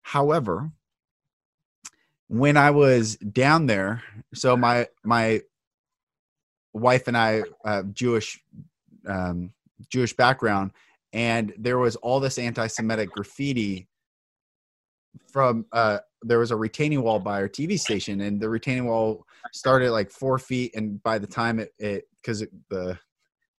however 0.00 0.70
when 2.32 2.56
i 2.56 2.70
was 2.70 3.16
down 3.16 3.66
there 3.66 4.02
so 4.34 4.56
my 4.56 4.86
my 5.04 5.40
wife 6.72 7.06
and 7.08 7.16
i 7.16 7.42
uh, 7.64 7.82
jewish 7.92 8.40
um, 9.06 9.52
jewish 9.90 10.14
background 10.14 10.70
and 11.12 11.52
there 11.58 11.78
was 11.78 11.96
all 11.96 12.20
this 12.20 12.38
anti-semitic 12.38 13.10
graffiti 13.10 13.86
from 15.30 15.66
uh 15.72 15.98
there 16.24 16.38
was 16.38 16.50
a 16.50 16.56
retaining 16.56 17.02
wall 17.02 17.18
by 17.18 17.40
our 17.40 17.48
TV 17.48 17.78
station, 17.78 18.20
and 18.22 18.40
the 18.40 18.48
retaining 18.48 18.86
wall 18.86 19.26
started 19.52 19.90
like 19.90 20.10
four 20.10 20.38
feet, 20.38 20.74
and 20.74 21.02
by 21.02 21.18
the 21.18 21.26
time 21.26 21.58
it 21.58 21.72
it 21.78 22.08
because 22.20 22.44
the 22.70 22.98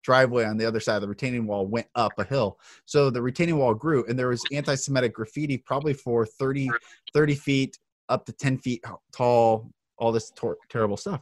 driveway 0.01 0.43
on 0.43 0.57
the 0.57 0.65
other 0.65 0.79
side 0.79 0.95
of 0.95 1.01
the 1.01 1.07
retaining 1.07 1.47
wall 1.47 1.65
went 1.65 1.87
up 1.95 2.11
a 2.17 2.23
hill, 2.23 2.59
so 2.85 3.09
the 3.09 3.21
retaining 3.21 3.57
wall 3.57 3.73
grew, 3.73 4.05
and 4.07 4.17
there 4.17 4.29
was 4.29 4.43
anti-Semitic 4.51 5.13
graffiti 5.13 5.57
probably 5.57 5.93
for 5.93 6.25
30, 6.25 6.69
30 7.13 7.35
feet 7.35 7.77
up 8.10 8.25
to 8.25 8.33
ten 8.33 8.57
feet 8.57 8.83
tall, 9.12 9.72
all 9.98 10.12
this 10.12 10.31
tor- 10.31 10.57
terrible 10.69 10.98
stuff. 10.98 11.22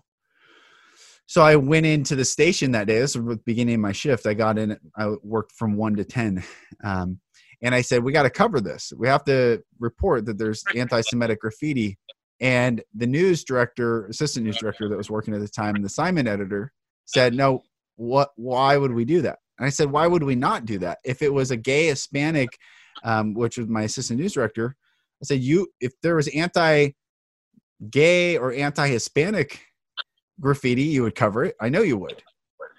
So 1.28 1.42
I 1.42 1.56
went 1.56 1.86
into 1.86 2.16
the 2.16 2.26
station 2.26 2.72
that 2.72 2.88
day. 2.88 3.00
This 3.00 3.16
was 3.16 3.26
the 3.26 3.42
beginning 3.46 3.76
of 3.76 3.82
my 3.82 3.94
shift. 3.94 4.26
I 4.26 4.34
got 4.34 4.58
in. 4.58 4.78
I 4.98 5.14
worked 5.24 5.54
from 5.54 5.78
one 5.78 5.96
to 5.96 6.04
ten. 6.04 6.44
Um, 6.84 7.20
and 7.62 7.74
I 7.74 7.82
said, 7.82 8.04
we 8.04 8.12
got 8.12 8.24
to 8.24 8.30
cover 8.30 8.60
this. 8.60 8.92
We 8.98 9.08
have 9.08 9.24
to 9.26 9.62
report 9.80 10.26
that 10.26 10.38
there's 10.38 10.64
anti-Semitic 10.76 11.40
graffiti. 11.40 11.98
And 12.40 12.82
the 12.96 13.06
news 13.06 13.44
director, 13.44 14.08
assistant 14.08 14.46
news 14.46 14.58
director 14.58 14.90
that 14.90 14.98
was 14.98 15.12
working 15.12 15.36
at 15.36 15.42
the 15.42 15.48
time, 15.48 15.76
and 15.76 15.84
the 15.84 15.88
assignment 15.88 16.28
editor 16.28 16.74
said, 17.06 17.36
no, 17.36 17.62
what? 17.98 18.32
Why 18.36 18.78
would 18.78 18.92
we 18.92 19.06
do 19.06 19.22
that? 19.22 19.38
And 19.60 19.68
I 19.68 19.70
said, 19.70 19.92
why 19.92 20.08
would 20.08 20.24
we 20.24 20.36
not 20.36 20.66
do 20.66 20.80
that? 20.80 20.98
If 21.06 21.22
it 21.22 21.32
was 21.32 21.52
a 21.52 21.58
gay 21.58 21.88
Hispanic, 21.88 22.58
um, 23.04 23.36
which 23.36 23.60
was 23.60 23.68
my 23.68 23.84
assistant 23.84 24.20
news 24.20 24.34
director, 24.34 24.76
I 25.22 25.26
said, 25.26 25.42
you, 25.42 25.68
if 25.80 25.94
there 26.02 26.16
was 26.16 26.28
anti-gay 26.30 26.94
or 28.38 28.54
anti-Hispanic 28.54 29.62
graffiti, 30.40 30.84
you 30.84 31.04
would 31.04 31.16
cover 31.16 31.44
it. 31.46 31.56
I 31.62 31.70
know 31.70 31.82
you 31.82 31.98
would. 31.98 32.22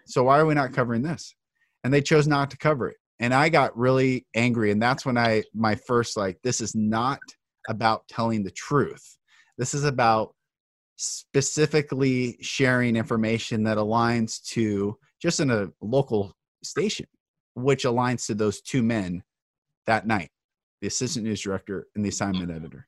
So 0.06 0.24
why 0.24 0.38
are 0.38 0.46
we 0.46 0.54
not 0.54 0.72
covering 0.72 1.02
this? 1.02 1.34
And 1.84 1.94
they 1.94 2.02
chose 2.02 2.26
not 2.26 2.50
to 2.50 2.56
cover 2.56 2.88
it 2.88 2.96
and 3.22 3.32
i 3.32 3.48
got 3.48 3.76
really 3.78 4.26
angry 4.34 4.70
and 4.70 4.82
that's 4.82 5.06
when 5.06 5.16
i 5.16 5.42
my 5.54 5.74
first 5.74 6.16
like 6.16 6.36
this 6.42 6.60
is 6.60 6.74
not 6.74 7.20
about 7.68 8.06
telling 8.08 8.42
the 8.42 8.50
truth 8.50 9.16
this 9.56 9.72
is 9.72 9.84
about 9.84 10.34
specifically 10.96 12.36
sharing 12.40 12.96
information 12.96 13.62
that 13.62 13.78
aligns 13.78 14.42
to 14.42 14.96
just 15.20 15.40
in 15.40 15.50
a 15.50 15.68
local 15.80 16.34
station 16.62 17.06
which 17.54 17.84
aligns 17.84 18.26
to 18.26 18.34
those 18.34 18.60
two 18.60 18.82
men 18.82 19.22
that 19.86 20.06
night 20.06 20.30
the 20.82 20.88
assistant 20.88 21.24
news 21.24 21.40
director 21.40 21.86
and 21.94 22.04
the 22.04 22.08
mm-hmm. 22.08 22.12
assignment 22.12 22.50
editor. 22.50 22.86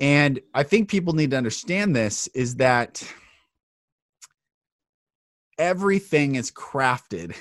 And 0.00 0.40
i 0.54 0.64
think 0.64 0.88
people 0.88 1.12
need 1.12 1.30
to 1.30 1.36
understand 1.36 1.94
this 1.94 2.26
is 2.28 2.56
that 2.56 3.02
everything 5.58 6.34
is 6.36 6.50
crafted 6.50 7.36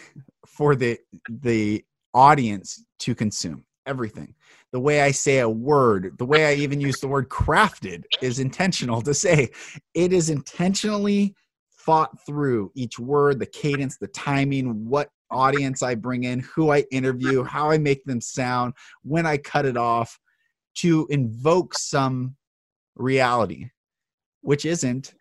for 0.45 0.75
the 0.75 0.99
the 1.29 1.83
audience 2.13 2.83
to 2.99 3.15
consume 3.15 3.63
everything. 3.85 4.35
The 4.73 4.79
way 4.79 5.01
i 5.01 5.11
say 5.11 5.39
a 5.39 5.49
word 5.49 6.15
the 6.19 6.25
way 6.25 6.45
i 6.45 6.53
even 6.55 6.81
use 6.81 6.99
the 6.99 7.07
word 7.07 7.29
crafted 7.29 8.03
is 8.21 8.39
intentional 8.39 9.01
to 9.01 9.13
say 9.13 9.49
it 9.93 10.13
is 10.13 10.29
intentionally 10.29 11.33
thought 11.85 12.11
through 12.25 12.71
each 12.75 12.99
word 12.99 13.39
the 13.39 13.45
cadence 13.45 13.97
the 13.97 14.07
timing 14.07 14.85
what 14.87 15.09
audience 15.31 15.81
i 15.83 15.95
bring 15.95 16.23
in 16.23 16.39
who 16.39 16.71
i 16.71 16.83
interview 16.91 17.43
how 17.55 17.69
i 17.69 17.77
make 17.77 18.03
them 18.05 18.21
sound 18.21 18.73
when 19.03 19.25
i 19.25 19.37
cut 19.37 19.65
it 19.65 19.77
off 19.77 20.19
to 20.75 21.07
invoke 21.09 21.73
some 21.77 22.35
reality 22.95 23.69
which 24.41 24.65
isn't 24.65 25.13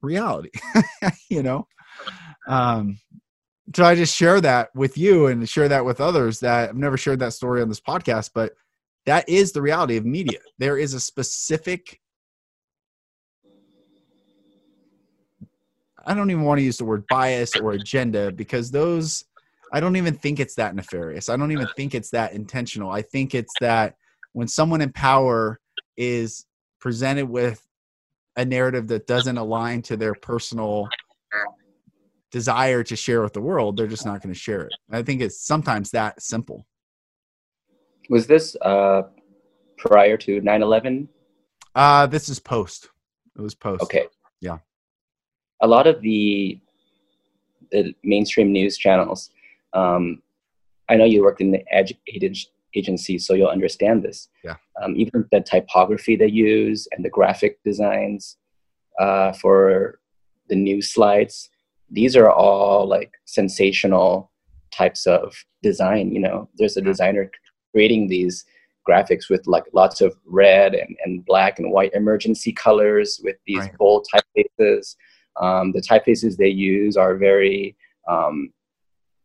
reality 0.00 0.50
you 1.30 1.42
know 1.42 1.66
um 2.48 2.98
so 3.74 3.84
I 3.84 3.94
just 3.94 4.14
share 4.14 4.40
that 4.40 4.74
with 4.74 4.98
you 4.98 5.26
and 5.26 5.48
share 5.48 5.68
that 5.68 5.84
with 5.84 6.00
others 6.00 6.40
that 6.40 6.70
I've 6.70 6.76
never 6.76 6.96
shared 6.96 7.20
that 7.20 7.32
story 7.32 7.62
on 7.62 7.68
this 7.68 7.80
podcast, 7.80 8.30
but 8.34 8.52
that 9.06 9.28
is 9.28 9.52
the 9.52 9.62
reality 9.62 9.96
of 9.96 10.04
media. 10.04 10.38
There 10.58 10.76
is 10.76 10.94
a 10.94 11.00
specific 11.00 11.98
I 16.04 16.14
don't 16.14 16.32
even 16.32 16.42
want 16.42 16.58
to 16.58 16.64
use 16.64 16.78
the 16.78 16.84
word 16.84 17.04
bias 17.08 17.54
or 17.54 17.72
agenda 17.72 18.32
because 18.32 18.72
those 18.72 19.24
I 19.72 19.80
don't 19.80 19.96
even 19.96 20.14
think 20.14 20.38
it's 20.38 20.56
that 20.56 20.74
nefarious. 20.74 21.30
I 21.30 21.36
don't 21.36 21.50
even 21.50 21.66
think 21.76 21.94
it's 21.94 22.10
that 22.10 22.34
intentional. 22.34 22.90
I 22.90 23.00
think 23.00 23.34
it's 23.34 23.54
that 23.60 23.96
when 24.32 24.46
someone 24.46 24.82
in 24.82 24.92
power 24.92 25.60
is 25.96 26.46
presented 26.78 27.26
with 27.26 27.66
a 28.36 28.44
narrative 28.44 28.88
that 28.88 29.06
doesn't 29.06 29.38
align 29.38 29.80
to 29.82 29.96
their 29.96 30.14
personal 30.14 30.88
desire 32.30 32.82
to 32.82 32.96
share 32.96 33.22
with 33.22 33.32
the 33.32 33.40
world, 33.40 33.76
they're 33.76 33.86
just 33.86 34.04
not 34.04 34.22
going 34.22 34.32
to 34.32 34.38
share 34.38 34.62
it. 34.62 34.72
I 34.90 35.02
think 35.02 35.22
it's 35.22 35.46
sometimes 35.46 35.90
that 35.90 36.20
simple. 36.20 36.66
Was 38.10 38.26
this 38.26 38.56
uh, 38.60 39.02
prior 39.78 40.18
to 40.18 40.40
9 40.40 40.62
11? 40.62 41.08
Uh, 41.74 42.06
this 42.06 42.28
is 42.28 42.38
post. 42.38 42.90
It 43.36 43.40
was 43.40 43.54
post. 43.54 43.82
Okay. 43.82 44.06
Yeah. 44.40 44.58
A 45.62 45.66
lot 45.66 45.86
of 45.86 46.02
the 46.02 46.60
the 47.70 47.94
mainstream 48.04 48.52
news 48.52 48.76
channels. 48.76 49.30
Um, 49.74 50.22
I 50.88 50.96
know 50.96 51.04
you 51.04 51.22
worked 51.22 51.40
in 51.40 51.52
the 51.52 51.64
ed- 51.72 51.96
agency, 52.74 53.18
so 53.18 53.34
you'll 53.34 53.48
understand 53.48 54.02
this. 54.02 54.28
Yeah. 54.44 54.56
Um, 54.82 54.94
even 54.96 55.26
the 55.30 55.40
typography 55.40 56.16
they 56.16 56.28
use 56.28 56.88
and 56.92 57.04
the 57.04 57.10
graphic 57.10 57.62
designs 57.64 58.36
uh, 58.98 59.32
for 59.32 60.00
the 60.48 60.56
news 60.56 60.92
slides 60.92 61.48
these 61.92 62.16
are 62.16 62.30
all 62.30 62.86
like 62.86 63.12
sensational 63.26 64.30
types 64.72 65.06
of 65.06 65.34
design 65.62 66.12
you 66.12 66.20
know 66.20 66.48
there's 66.56 66.76
a 66.76 66.80
designer 66.80 67.30
creating 67.70 68.08
these 68.08 68.44
graphics 68.88 69.30
with 69.30 69.46
like 69.46 69.64
lots 69.72 70.00
of 70.00 70.16
red 70.24 70.74
and, 70.74 70.96
and 71.04 71.24
black 71.24 71.58
and 71.58 71.70
white 71.70 71.92
emergency 71.94 72.52
colors 72.52 73.20
with 73.22 73.36
these 73.46 73.58
right. 73.58 73.78
bold 73.78 74.06
typefaces 74.12 74.96
um, 75.40 75.72
the 75.72 75.80
typefaces 75.80 76.36
they 76.36 76.48
use 76.48 76.96
are 76.96 77.16
very 77.16 77.76
um, 78.08 78.52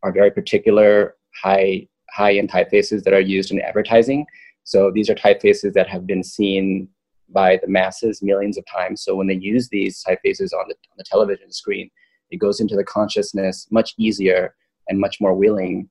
are 0.03 0.11
very 0.11 0.31
particular 0.31 1.15
high 1.41 1.87
high 2.11 2.35
end 2.35 2.49
typefaces 2.49 3.03
that 3.03 3.13
are 3.13 3.21
used 3.21 3.51
in 3.51 3.61
advertising. 3.61 4.25
So 4.63 4.91
these 4.91 5.09
are 5.09 5.15
typefaces 5.15 5.73
that 5.73 5.87
have 5.87 6.07
been 6.07 6.23
seen 6.23 6.89
by 7.29 7.59
the 7.61 7.67
masses 7.67 8.21
millions 8.21 8.57
of 8.57 8.65
times. 8.65 9.01
So 9.01 9.15
when 9.15 9.27
they 9.27 9.35
use 9.35 9.69
these 9.69 10.03
typefaces 10.03 10.53
on 10.53 10.65
the, 10.69 10.75
on 10.75 10.97
the 10.97 11.03
television 11.03 11.51
screen 11.51 11.89
it 12.29 12.37
goes 12.37 12.59
into 12.59 12.75
the 12.75 12.83
consciousness 12.83 13.67
much 13.71 13.93
easier 13.97 14.53
and 14.89 14.99
much 14.99 15.21
more 15.21 15.33
willing 15.33 15.89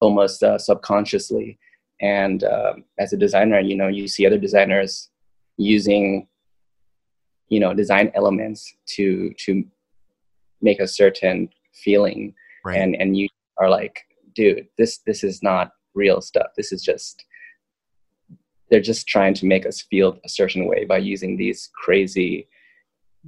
almost 0.00 0.42
uh, 0.42 0.58
subconsciously. 0.58 1.58
And 2.00 2.42
uh, 2.42 2.74
as 2.98 3.12
a 3.12 3.16
designer 3.16 3.60
you 3.60 3.76
know 3.76 3.88
you 3.88 4.08
see 4.08 4.26
other 4.26 4.38
designers 4.38 5.10
using 5.56 6.26
you 7.48 7.60
know 7.60 7.74
design 7.74 8.10
elements 8.14 8.74
to 8.86 9.32
to 9.44 9.64
make 10.62 10.80
a 10.80 10.88
certain 10.88 11.48
feeling 11.72 12.34
right. 12.64 12.78
and 12.78 12.96
and 12.96 13.16
you 13.16 13.28
are 13.58 13.68
like 13.68 14.00
dude 14.34 14.66
this 14.78 14.98
this 15.06 15.22
is 15.22 15.42
not 15.42 15.70
real 15.94 16.20
stuff 16.20 16.48
this 16.56 16.72
is 16.72 16.82
just 16.82 17.24
they're 18.70 18.80
just 18.80 19.06
trying 19.06 19.34
to 19.34 19.46
make 19.46 19.66
us 19.66 19.82
feel 19.82 20.18
a 20.24 20.28
certain 20.28 20.66
way 20.66 20.84
by 20.84 20.98
using 20.98 21.36
these 21.36 21.70
crazy 21.74 22.48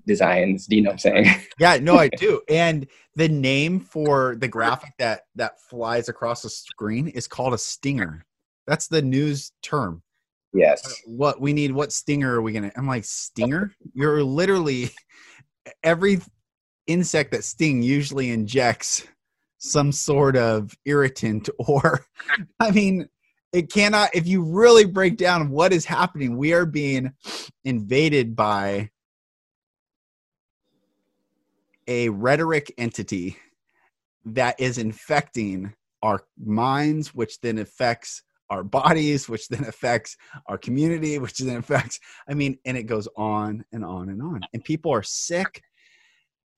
designs. 0.06 0.66
Do 0.66 0.76
you 0.76 0.82
know 0.82 0.90
what 0.90 1.06
I'm 1.06 1.24
saying? 1.24 1.26
yeah, 1.58 1.78
no, 1.80 1.96
I 1.96 2.08
do. 2.08 2.40
And 2.48 2.86
the 3.14 3.28
name 3.28 3.80
for 3.80 4.36
the 4.36 4.48
graphic 4.48 4.92
that 4.98 5.22
that 5.36 5.60
flies 5.60 6.08
across 6.08 6.42
the 6.42 6.50
screen 6.50 7.08
is 7.08 7.26
called 7.26 7.54
a 7.54 7.58
stinger. 7.58 8.24
That's 8.66 8.88
the 8.88 9.02
news 9.02 9.52
term. 9.62 10.02
Yes. 10.52 10.84
Uh, 10.84 10.94
what 11.06 11.40
we 11.40 11.52
need, 11.52 11.72
what 11.72 11.92
stinger 11.92 12.34
are 12.34 12.42
we 12.42 12.52
gonna? 12.52 12.72
I'm 12.76 12.86
like, 12.86 13.04
stinger? 13.04 13.72
You're 13.94 14.22
literally 14.22 14.90
every 15.82 16.20
insect 16.86 17.32
that 17.32 17.44
sting 17.44 17.82
usually 17.82 18.30
injects 18.30 19.06
some 19.70 19.92
sort 19.92 20.36
of 20.36 20.76
irritant 20.84 21.48
or 21.58 22.04
I 22.60 22.70
mean 22.70 23.08
it 23.52 23.72
cannot 23.72 24.10
if 24.14 24.26
you 24.26 24.42
really 24.42 24.84
break 24.84 25.16
down 25.16 25.50
what 25.50 25.72
is 25.72 25.84
happening 25.84 26.36
we 26.36 26.52
are 26.52 26.66
being 26.66 27.12
invaded 27.64 28.36
by 28.36 28.90
a 31.88 32.08
rhetoric 32.08 32.72
entity 32.78 33.36
that 34.24 34.58
is 34.58 34.78
infecting 34.78 35.72
our 36.02 36.24
minds 36.44 37.14
which 37.14 37.40
then 37.40 37.58
affects 37.58 38.22
our 38.50 38.62
bodies 38.62 39.28
which 39.28 39.48
then 39.48 39.64
affects 39.64 40.16
our 40.46 40.58
community 40.58 41.18
which 41.18 41.38
then 41.38 41.56
affects 41.56 41.98
i 42.28 42.34
mean 42.34 42.58
and 42.64 42.76
it 42.76 42.84
goes 42.84 43.08
on 43.16 43.64
and 43.72 43.84
on 43.84 44.08
and 44.08 44.22
on. 44.22 44.40
And 44.52 44.64
people 44.64 44.92
are 44.92 45.02
sick 45.02 45.62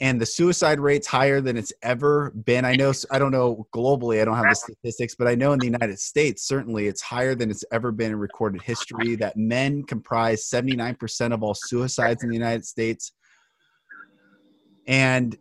and 0.01 0.21
the 0.21 0.27
suicide 0.27 0.79
rate's 0.79 1.07
higher 1.07 1.41
than 1.41 1.57
it's 1.57 1.73
ever 1.83 2.31
been. 2.31 2.65
I 2.65 2.75
know 2.77 2.93
I 3.11 3.19
don't 3.19 3.33
know 3.33 3.67
globally, 3.75 4.21
I 4.21 4.25
don't 4.25 4.37
have 4.37 4.49
the 4.49 4.55
statistics, 4.55 5.15
but 5.15 5.27
I 5.27 5.35
know 5.35 5.53
in 5.53 5.59
the 5.59 5.67
United 5.67 5.99
States 5.99 6.47
certainly 6.47 6.87
it's 6.87 7.03
higher 7.03 7.35
than 7.35 7.51
it's 7.51 7.65
ever 7.73 7.91
been 7.91 8.13
in 8.13 8.19
recorded 8.19 8.63
history 8.63 9.17
that 9.17 9.37
men 9.37 9.83
comprise 9.83 10.49
79% 10.49 11.33
of 11.33 11.43
all 11.43 11.55
suicides 11.55 12.23
in 12.23 12.29
the 12.29 12.37
United 12.37 12.65
States. 12.65 13.13
And 14.87 15.37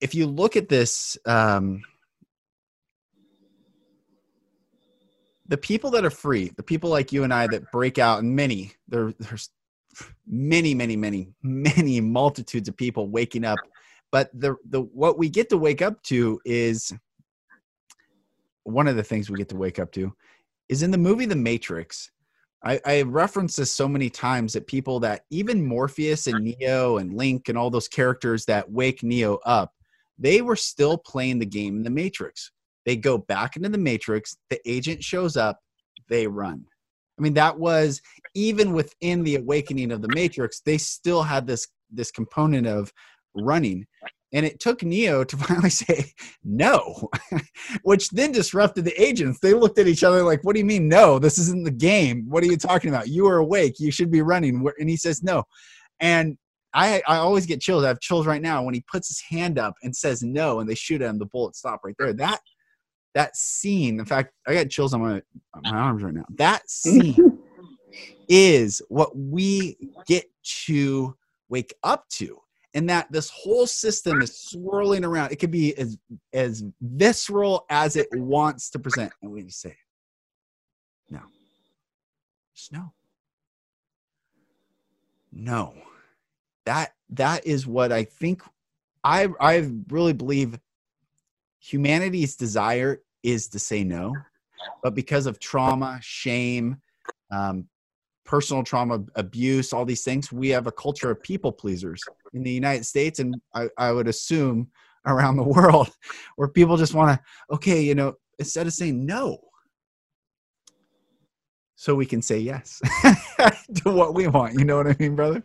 if 0.00 0.14
you 0.14 0.26
look 0.26 0.56
at 0.56 0.68
this 0.68 1.18
um, 1.26 1.82
the 5.48 5.56
people 5.56 5.90
that 5.90 6.04
are 6.04 6.10
free, 6.10 6.52
the 6.56 6.62
people 6.62 6.90
like 6.90 7.10
you 7.10 7.24
and 7.24 7.32
I 7.32 7.46
that 7.48 7.72
break 7.72 7.98
out, 7.98 8.20
and 8.20 8.36
many, 8.36 8.72
there, 8.86 9.12
there's 9.18 9.50
many 10.26 10.74
many 10.74 10.96
many 10.96 11.28
many 11.42 12.00
multitudes 12.00 12.68
of 12.68 12.76
people 12.76 13.08
waking 13.08 13.44
up. 13.44 13.58
But 14.10 14.30
the 14.32 14.56
the 14.68 14.82
what 14.82 15.18
we 15.18 15.28
get 15.28 15.48
to 15.50 15.58
wake 15.58 15.82
up 15.82 16.02
to 16.04 16.40
is 16.44 16.92
one 18.64 18.88
of 18.88 18.96
the 18.96 19.02
things 19.02 19.30
we 19.30 19.38
get 19.38 19.48
to 19.50 19.56
wake 19.56 19.78
up 19.78 19.92
to 19.92 20.12
is 20.68 20.82
in 20.82 20.90
the 20.90 20.98
movie 20.98 21.26
the 21.26 21.36
matrix. 21.36 22.10
I, 22.64 22.80
I 22.84 23.02
referenced 23.02 23.56
this 23.56 23.70
so 23.70 23.86
many 23.86 24.10
times 24.10 24.52
that 24.52 24.66
people 24.66 24.98
that 25.00 25.22
even 25.30 25.64
morpheus 25.64 26.26
and 26.26 26.42
neo 26.42 26.98
and 26.98 27.14
link 27.14 27.48
and 27.48 27.56
all 27.56 27.70
those 27.70 27.86
characters 27.86 28.44
that 28.46 28.68
wake 28.68 29.04
neo 29.04 29.38
up 29.46 29.72
they 30.18 30.42
were 30.42 30.56
still 30.56 30.98
playing 30.98 31.38
the 31.38 31.46
game 31.46 31.76
in 31.76 31.82
the 31.84 31.90
matrix. 31.90 32.50
They 32.84 32.96
go 32.96 33.18
back 33.18 33.56
into 33.56 33.68
the 33.68 33.78
matrix 33.78 34.36
the 34.50 34.60
agent 34.68 35.02
shows 35.02 35.36
up 35.36 35.60
they 36.08 36.26
run. 36.26 36.64
I 37.18 37.22
mean, 37.22 37.34
that 37.34 37.58
was 37.58 38.00
even 38.38 38.72
within 38.72 39.24
the 39.24 39.34
awakening 39.34 39.90
of 39.90 40.00
the 40.00 40.14
Matrix, 40.14 40.60
they 40.60 40.78
still 40.78 41.24
had 41.24 41.46
this 41.46 41.66
this 41.90 42.12
component 42.12 42.66
of 42.66 42.92
running. 43.34 43.84
And 44.32 44.44
it 44.46 44.60
took 44.60 44.82
Neo 44.82 45.24
to 45.24 45.36
finally 45.48 45.70
say 45.70 46.12
no, 46.44 47.08
which 47.82 48.10
then 48.10 48.30
disrupted 48.30 48.84
the 48.84 49.02
agents. 49.02 49.40
They 49.40 49.54
looked 49.54 49.78
at 49.78 49.88
each 49.88 50.04
other 50.04 50.22
like, 50.22 50.44
What 50.44 50.54
do 50.54 50.60
you 50.60 50.66
mean, 50.66 50.88
no? 50.88 51.18
This 51.18 51.38
isn't 51.38 51.64
the 51.64 51.72
game. 51.72 52.26
What 52.28 52.44
are 52.44 52.46
you 52.46 52.56
talking 52.56 52.90
about? 52.90 53.08
You 53.08 53.26
are 53.26 53.38
awake. 53.38 53.80
You 53.80 53.90
should 53.90 54.10
be 54.10 54.22
running. 54.22 54.64
And 54.78 54.88
he 54.88 54.96
says, 54.96 55.22
No. 55.22 55.42
And 55.98 56.38
I, 56.74 57.02
I 57.08 57.16
always 57.16 57.46
get 57.46 57.60
chills. 57.60 57.82
I 57.82 57.88
have 57.88 57.98
chills 57.98 58.26
right 58.26 58.42
now 58.42 58.62
when 58.62 58.74
he 58.74 58.84
puts 58.92 59.08
his 59.08 59.20
hand 59.28 59.58
up 59.58 59.74
and 59.82 59.96
says 59.96 60.22
no, 60.22 60.60
and 60.60 60.68
they 60.68 60.74
shoot 60.74 61.00
at 61.00 61.08
him. 61.08 61.18
The 61.18 61.24
bullet 61.24 61.56
stop 61.56 61.80
right 61.82 61.94
there. 61.98 62.12
That 62.12 62.40
that 63.14 63.34
scene 63.36 63.98
in 63.98 64.04
fact 64.04 64.32
i 64.46 64.54
got 64.54 64.68
chills 64.68 64.92
on 64.94 65.00
my 65.00 65.14
on 65.54 65.62
my 65.64 65.70
arms 65.70 66.02
right 66.02 66.14
now 66.14 66.24
that 66.36 66.68
scene 66.70 67.16
is 68.28 68.82
what 68.88 69.16
we 69.16 69.76
get 70.06 70.24
to 70.66 71.16
wake 71.48 71.74
up 71.82 72.08
to. 72.10 72.38
And 72.74 72.88
that 72.90 73.10
this 73.10 73.30
whole 73.30 73.66
system 73.66 74.20
is 74.20 74.38
swirling 74.38 75.04
around. 75.04 75.32
It 75.32 75.36
could 75.36 75.50
be 75.50 75.76
as 75.76 75.98
as 76.32 76.64
visceral 76.80 77.64
as 77.70 77.96
it 77.96 78.08
wants 78.12 78.70
to 78.70 78.78
present. 78.78 79.12
And 79.22 79.32
we 79.32 79.48
say 79.48 79.76
no. 81.10 81.20
No. 82.70 82.92
No. 85.32 85.74
That 86.66 86.92
that 87.10 87.46
is 87.46 87.66
what 87.66 87.90
i 87.90 88.04
think 88.04 88.42
i 89.02 89.28
i 89.40 89.70
really 89.88 90.12
believe 90.12 90.58
humanity's 91.58 92.36
desire 92.36 93.00
is 93.22 93.48
to 93.48 93.58
say 93.58 93.84
no. 93.84 94.14
But 94.82 94.94
because 94.94 95.26
of 95.26 95.38
trauma 95.38 95.98
shame 96.02 96.80
um, 97.30 97.68
personal 98.28 98.62
trauma 98.62 99.00
abuse 99.16 99.72
all 99.72 99.84
these 99.84 100.04
things 100.04 100.30
we 100.30 100.48
have 100.48 100.66
a 100.66 100.72
culture 100.72 101.10
of 101.10 101.22
people 101.22 101.50
pleasers 101.50 102.02
in 102.34 102.42
the 102.42 102.50
united 102.50 102.84
states 102.84 103.18
and 103.18 103.34
i, 103.54 103.68
I 103.76 103.90
would 103.90 104.06
assume 104.06 104.68
around 105.06 105.36
the 105.36 105.42
world 105.42 105.90
where 106.36 106.48
people 106.48 106.76
just 106.76 106.94
want 106.94 107.18
to 107.18 107.54
okay 107.54 107.80
you 107.80 107.94
know 107.94 108.14
instead 108.38 108.66
of 108.66 108.72
saying 108.72 109.04
no 109.04 109.38
so 111.74 111.94
we 111.94 112.06
can 112.06 112.22
say 112.22 112.38
yes 112.38 112.80
to 113.76 113.90
what 113.90 114.14
we 114.14 114.28
want 114.28 114.54
you 114.58 114.64
know 114.64 114.76
what 114.76 114.86
i 114.86 114.96
mean 114.98 115.16
brother 115.16 115.42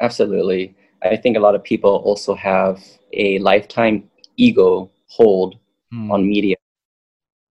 absolutely 0.00 0.74
i 1.02 1.14
think 1.14 1.36
a 1.36 1.40
lot 1.40 1.54
of 1.54 1.62
people 1.62 1.96
also 2.04 2.34
have 2.34 2.82
a 3.12 3.38
lifetime 3.40 4.08
ego 4.36 4.90
hold 5.08 5.58
mm. 5.92 6.10
on 6.10 6.26
media, 6.26 6.56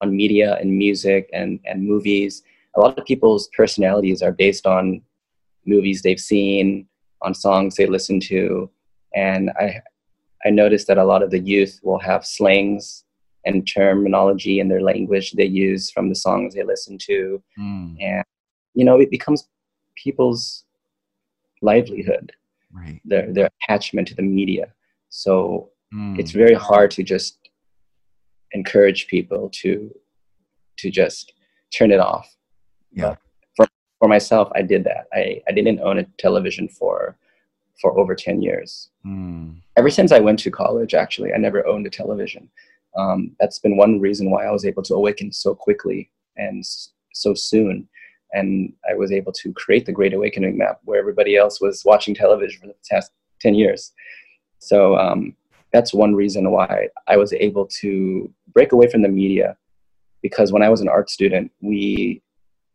on 0.02 0.16
media 0.16 0.58
and 0.62 0.72
music 0.72 1.30
and, 1.34 1.60
and 1.66 1.84
movies. 1.84 2.44
A 2.78 2.80
lot 2.80 2.98
of 2.98 3.06
people's 3.06 3.50
personalities 3.50 4.22
are 4.22 4.32
based 4.32 4.66
on 4.66 5.02
movies 5.66 6.02
they've 6.02 6.20
seen, 6.20 6.88
on 7.22 7.34
songs 7.34 7.76
they 7.76 7.88
listen 7.88 8.20
to. 8.22 8.70
And 9.16 9.50
I, 9.60 9.82
I 10.46 10.50
noticed 10.52 10.88
that 10.88 10.98
a 10.98 11.04
lot 11.04 11.24
of 11.24 11.32
the 11.32 11.40
youth 11.40 11.80
will 11.84 12.00
have 12.00 12.26
slangs 12.26 13.04
and 13.46 13.68
terminology 13.68 14.60
in 14.60 14.68
their 14.68 14.82
language 14.82 15.32
they 15.32 15.46
use 15.46 15.90
from 15.90 16.10
the 16.10 16.16
songs 16.16 16.54
they 16.54 16.64
listen 16.64 16.98
to. 17.00 17.42
Mm. 17.60 17.96
And, 18.00 18.24
you 18.74 18.86
know, 18.86 19.00
it 19.00 19.10
becomes 19.10 19.48
people's 19.96 20.66
livelihood, 21.62 22.32
right. 22.72 23.02
their, 23.04 23.34
their 23.34 23.50
attachment 23.64 24.08
to 24.10 24.16
the 24.16 24.22
media. 24.22 24.74
So 25.10 25.72
mm. 25.94 26.20
it's 26.20 26.32
very 26.32 26.54
hard 26.54 26.92
to 26.92 27.04
just 27.04 27.50
encourage 28.52 29.08
people 29.08 29.50
to 29.52 29.94
to 30.78 30.92
just 30.92 31.34
turn 31.76 31.92
it 31.92 32.00
off. 32.00 32.37
Yeah. 32.98 33.10
But 33.10 33.20
for 33.56 33.68
for 34.00 34.08
myself, 34.08 34.50
I 34.56 34.62
did 34.62 34.84
that. 34.84 35.08
I, 35.14 35.42
I 35.48 35.52
didn't 35.52 35.80
own 35.80 36.00
a 36.00 36.04
television 36.18 36.68
for 36.68 37.18
for 37.82 37.98
over 37.98 38.16
ten 38.16 38.42
years. 38.42 38.90
Mm. 39.06 39.62
Ever 39.78 39.90
since 39.90 40.12
I 40.12 40.20
went 40.20 40.40
to 40.40 40.52
college, 40.52 40.94
actually, 40.94 41.34
I 41.34 41.38
never 41.38 41.66
owned 41.68 41.86
a 41.88 41.90
television. 41.90 42.50
Um, 42.98 43.36
that's 43.40 43.60
been 43.60 43.78
one 43.78 44.00
reason 44.00 44.32
why 44.32 44.46
I 44.46 44.52
was 44.52 44.66
able 44.66 44.82
to 44.84 44.96
awaken 44.96 45.32
so 45.32 45.54
quickly 45.54 46.10
and 46.36 46.60
s- 46.60 46.90
so 47.14 47.34
soon. 47.36 47.88
And 48.34 48.74
I 48.90 48.96
was 48.96 49.12
able 49.12 49.32
to 49.34 49.54
create 49.54 49.86
the 49.86 49.92
Great 49.92 50.14
Awakening 50.14 50.58
map 50.58 50.80
where 50.84 51.00
everybody 51.00 51.38
else 51.38 51.62
was 51.62 51.84
watching 51.86 52.16
television 52.16 52.60
for 52.60 52.68
the 52.68 52.76
past 52.90 53.12
10 53.42 53.54
years. 53.54 53.94
So 54.60 54.98
um, 54.98 55.36
that's 55.72 55.94
one 55.94 56.16
reason 56.16 56.52
why 56.52 56.90
I 57.08 57.18
was 57.18 57.32
able 57.34 57.68
to 57.82 58.34
break 58.54 58.72
away 58.72 58.90
from 58.90 59.04
the 59.04 59.10
media 59.10 59.56
because 60.22 60.52
when 60.52 60.64
I 60.64 60.70
was 60.70 60.82
an 60.82 60.90
art 60.90 61.10
student, 61.10 61.52
we 61.62 62.22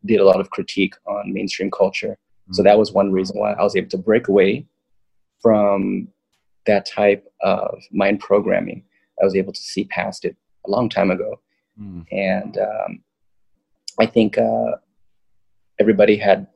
did 0.05 0.21
a 0.21 0.25
lot 0.25 0.41
of 0.41 0.51
critique 0.51 0.95
on 1.07 1.33
mainstream 1.33 1.71
culture. 1.71 2.19
Mm-hmm. 2.45 2.55
So 2.55 2.63
that 2.63 2.79
was 2.79 2.93
one 2.93 3.13
reason 3.13 3.39
why 3.39 3.53
I 3.53 3.63
was 3.63 3.77
able 3.77 3.91
to 3.91 3.99
break 3.99 4.29
away 4.29 4.67
from 5.41 6.09
that 6.67 6.87
type 6.87 7.27
of 7.43 7.79
mind 7.91 8.21
programming. 8.21 8.85
I 9.21 9.25
was 9.25 9.35
able 9.35 9.53
to 9.53 9.61
see 9.61 9.85
past 9.85 10.25
it 10.25 10.37
a 10.67 10.71
long 10.71 10.89
time 10.89 11.11
ago. 11.11 11.41
Mm-hmm. 11.81 12.03
And 12.11 12.59
um, 12.59 13.03
I 14.01 14.07
think 14.07 14.39
uh, 14.39 14.73
everybody 15.79 16.17
had 16.17 16.47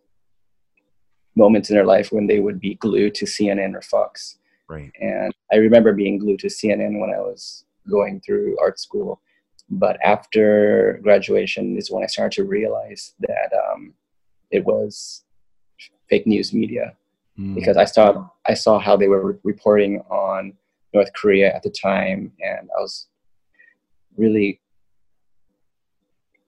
moments 1.37 1.70
in 1.70 1.76
their 1.76 1.85
life 1.85 2.11
when 2.11 2.26
they 2.26 2.40
would 2.40 2.59
be 2.59 2.74
glued 2.74 3.14
to 3.16 3.26
CNN 3.26 3.74
or 3.74 3.82
Fox. 3.82 4.38
Right. 4.68 4.90
And 5.00 5.32
I 5.52 5.56
remember 5.56 5.92
being 5.92 6.18
glued 6.18 6.40
to 6.40 6.48
CNN 6.48 7.00
when 7.00 7.11
I 7.11 7.20
was 7.20 7.64
going 7.88 8.20
through 8.20 8.56
art 8.61 8.80
school. 8.80 9.20
But 9.68 9.98
after 10.02 11.00
graduation 11.02 11.76
is 11.76 11.90
when 11.90 12.05
I 12.05 12.07
started 12.07 12.37
to 12.37 12.44
realize 12.44 13.14
that 13.20 13.50
um, 13.52 13.94
it 14.50 14.64
was 14.64 15.24
fake 16.09 16.26
news 16.26 16.52
media 16.52 16.94
mm. 17.38 17.55
because 17.55 17.76
I 17.76 17.85
saw 17.85 18.29
I 18.46 18.55
saw 18.55 18.79
how 18.79 18.96
they 18.96 19.09
were 19.09 19.33
re- 19.33 19.38
reporting 19.42 20.00
on 20.09 20.52
North 20.94 21.12
Korea 21.14 21.55
at 21.55 21.62
the 21.62 21.70
time, 21.70 22.33
and 22.40 22.68
I 22.76 22.81
was 22.81 23.09
really 24.16 24.61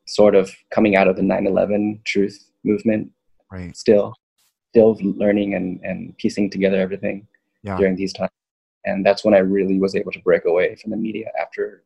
sort 0.07 0.35
of 0.35 0.51
coming 0.71 0.97
out 0.97 1.09
of 1.09 1.17
the 1.17 1.23
9/11 1.23 2.05
truth 2.05 2.51
movement. 2.65 3.11
Right. 3.51 3.77
Still, 3.77 4.15
still 4.71 4.97
learning 5.03 5.55
and 5.55 5.81
and 5.83 6.17
piecing 6.19 6.51
together 6.51 6.81
everything 6.81 7.27
yeah. 7.63 7.77
during 7.77 7.97
these 7.97 8.13
times. 8.13 8.31
And 8.85 9.05
that's 9.05 9.25
when 9.25 9.35
I 9.35 9.39
really 9.39 9.79
was 9.79 9.95
able 9.95 10.13
to 10.13 10.21
break 10.21 10.45
away 10.45 10.77
from 10.77 10.93
the 10.93 10.97
media 10.97 11.31
after 11.41 11.83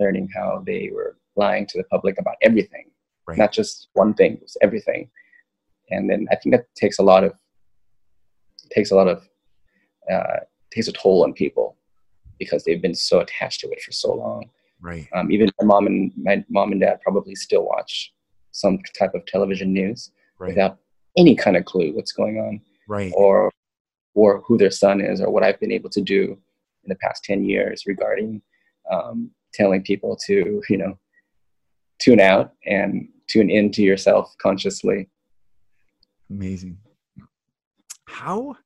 learning 0.00 0.28
how 0.34 0.62
they 0.66 0.90
were 0.92 1.16
lying 1.36 1.66
to 1.66 1.78
the 1.78 1.84
public 1.84 2.18
about 2.18 2.36
everything. 2.42 2.90
right. 3.26 3.38
not 3.38 3.52
just 3.52 3.88
one 3.94 4.14
thing, 4.14 4.34
it 4.34 4.42
was 4.42 4.56
everything. 4.62 5.08
And 5.90 6.08
then 6.08 6.26
I 6.30 6.36
think 6.36 6.54
that 6.54 6.66
takes 6.74 6.98
a 6.98 7.02
lot 7.02 7.24
of 7.24 7.32
takes 8.70 8.90
a 8.90 8.96
lot 8.96 9.08
of 9.08 9.28
uh, 10.10 10.40
takes 10.72 10.88
a 10.88 10.92
toll 10.92 11.24
on 11.24 11.32
people 11.32 11.76
because 12.38 12.64
they've 12.64 12.82
been 12.82 12.94
so 12.94 13.20
attached 13.20 13.60
to 13.60 13.68
it 13.70 13.80
for 13.80 13.92
so 13.92 14.14
long. 14.14 14.50
Right. 14.80 15.08
Um, 15.14 15.30
even 15.30 15.50
my 15.60 15.66
mom 15.66 15.86
and 15.86 16.12
my 16.16 16.44
mom 16.48 16.72
and 16.72 16.80
dad 16.80 17.00
probably 17.02 17.34
still 17.34 17.64
watch 17.64 18.12
some 18.52 18.78
type 18.98 19.14
of 19.14 19.24
television 19.26 19.72
news 19.72 20.10
right. 20.38 20.48
without 20.48 20.78
any 21.16 21.34
kind 21.34 21.56
of 21.56 21.64
clue 21.64 21.94
what's 21.94 22.12
going 22.12 22.38
on. 22.38 22.60
Right. 22.88 23.12
Or 23.14 23.50
or 24.14 24.42
who 24.46 24.56
their 24.56 24.70
son 24.70 25.00
is 25.00 25.20
or 25.20 25.30
what 25.30 25.42
I've 25.42 25.60
been 25.60 25.72
able 25.72 25.90
to 25.90 26.00
do 26.00 26.38
in 26.84 26.88
the 26.88 26.96
past 26.96 27.24
10 27.24 27.44
years 27.44 27.84
regarding 27.86 28.42
um, 28.90 29.30
telling 29.54 29.82
people 29.82 30.18
to, 30.26 30.62
you 30.68 30.76
know, 30.76 30.98
tune 32.00 32.20
out 32.20 32.52
and 32.66 33.08
tune 33.28 33.48
into 33.50 33.82
yourself 33.82 34.34
consciously. 34.38 35.08
Amazing. 36.28 36.78
How 38.06 38.56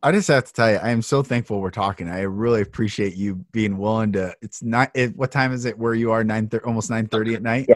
I 0.00 0.12
just 0.12 0.28
have 0.28 0.44
to 0.44 0.52
tell 0.52 0.70
you, 0.70 0.76
I 0.76 0.90
am 0.90 1.02
so 1.02 1.24
thankful 1.24 1.60
we're 1.60 1.70
talking. 1.70 2.08
I 2.08 2.20
really 2.20 2.62
appreciate 2.62 3.16
you 3.16 3.44
being 3.50 3.78
willing 3.78 4.12
to. 4.12 4.32
It's 4.40 4.62
not. 4.62 4.92
It, 4.94 5.16
what 5.16 5.32
time 5.32 5.52
is 5.52 5.64
it 5.64 5.76
where 5.76 5.94
you 5.94 6.12
are? 6.12 6.22
Nine 6.22 6.48
thirty, 6.48 6.64
almost 6.64 6.88
nine 6.88 7.08
thirty 7.08 7.34
at 7.34 7.42
night. 7.42 7.66
Yeah. 7.68 7.74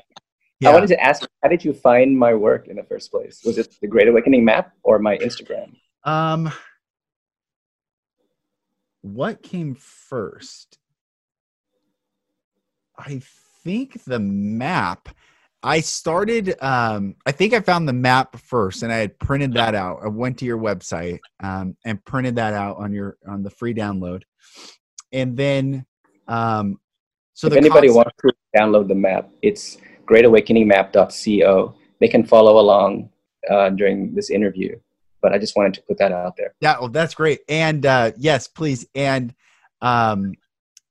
yeah. 0.60 0.70
I 0.70 0.72
wanted 0.72 0.86
to 0.88 1.02
ask, 1.02 1.26
how 1.42 1.48
did 1.48 1.64
you 1.64 1.72
find 1.72 2.16
my 2.16 2.32
work 2.32 2.68
in 2.68 2.76
the 2.76 2.84
first 2.84 3.10
place? 3.10 3.40
Was 3.44 3.58
it 3.58 3.74
the 3.80 3.88
Great 3.88 4.06
Awakening 4.06 4.44
map 4.44 4.72
or 4.84 5.00
my 5.00 5.18
Instagram? 5.18 5.74
Um, 6.04 6.52
what 9.02 9.42
came 9.42 9.74
first? 9.74 10.78
I 12.98 13.20
think 13.64 14.02
the 14.04 14.18
map 14.18 15.08
I 15.62 15.80
started. 15.80 16.56
Um, 16.60 17.14
I 17.24 17.32
think 17.32 17.54
I 17.54 17.60
found 17.60 17.88
the 17.88 17.92
map 17.92 18.36
first, 18.36 18.82
and 18.82 18.92
I 18.92 18.96
had 18.96 19.18
printed 19.18 19.54
that 19.54 19.74
out. 19.74 20.00
I 20.04 20.08
went 20.08 20.38
to 20.38 20.44
your 20.44 20.58
website 20.58 21.20
um, 21.40 21.76
and 21.84 22.04
printed 22.04 22.36
that 22.36 22.54
out 22.54 22.78
on 22.78 22.92
your 22.92 23.16
on 23.28 23.42
the 23.42 23.50
free 23.50 23.72
download, 23.72 24.22
and 25.12 25.36
then 25.36 25.86
um, 26.26 26.80
so 27.34 27.46
if 27.46 27.54
anybody 27.54 27.88
concept- 27.88 28.22
wants 28.24 28.36
to 28.54 28.58
download 28.60 28.88
the 28.88 28.94
map, 28.94 29.30
it's 29.42 29.78
greatawakeningmap.co. 30.06 31.74
They 32.00 32.08
can 32.08 32.24
follow 32.24 32.58
along 32.58 33.10
uh, 33.48 33.70
during 33.70 34.14
this 34.14 34.30
interview, 34.30 34.78
but 35.22 35.32
I 35.32 35.38
just 35.38 35.56
wanted 35.56 35.74
to 35.74 35.82
put 35.82 35.98
that 35.98 36.12
out 36.12 36.36
there. 36.36 36.54
Yeah, 36.60 36.78
well, 36.80 36.88
that's 36.88 37.14
great, 37.14 37.40
and 37.48 37.86
uh, 37.86 38.12
yes, 38.18 38.48
please, 38.48 38.86
and 38.94 39.34
um, 39.80 40.34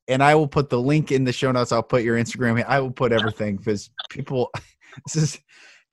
and 0.07 0.23
I 0.23 0.35
will 0.35 0.47
put 0.47 0.69
the 0.69 0.79
link 0.79 1.11
in 1.11 1.23
the 1.23 1.33
show 1.33 1.51
notes. 1.51 1.71
I'll 1.71 1.83
put 1.83 2.03
your 2.03 2.17
Instagram. 2.17 2.63
I 2.67 2.79
will 2.79 2.91
put 2.91 3.11
everything 3.11 3.57
because 3.57 3.89
people. 4.09 4.49
This 5.05 5.15
is 5.15 5.39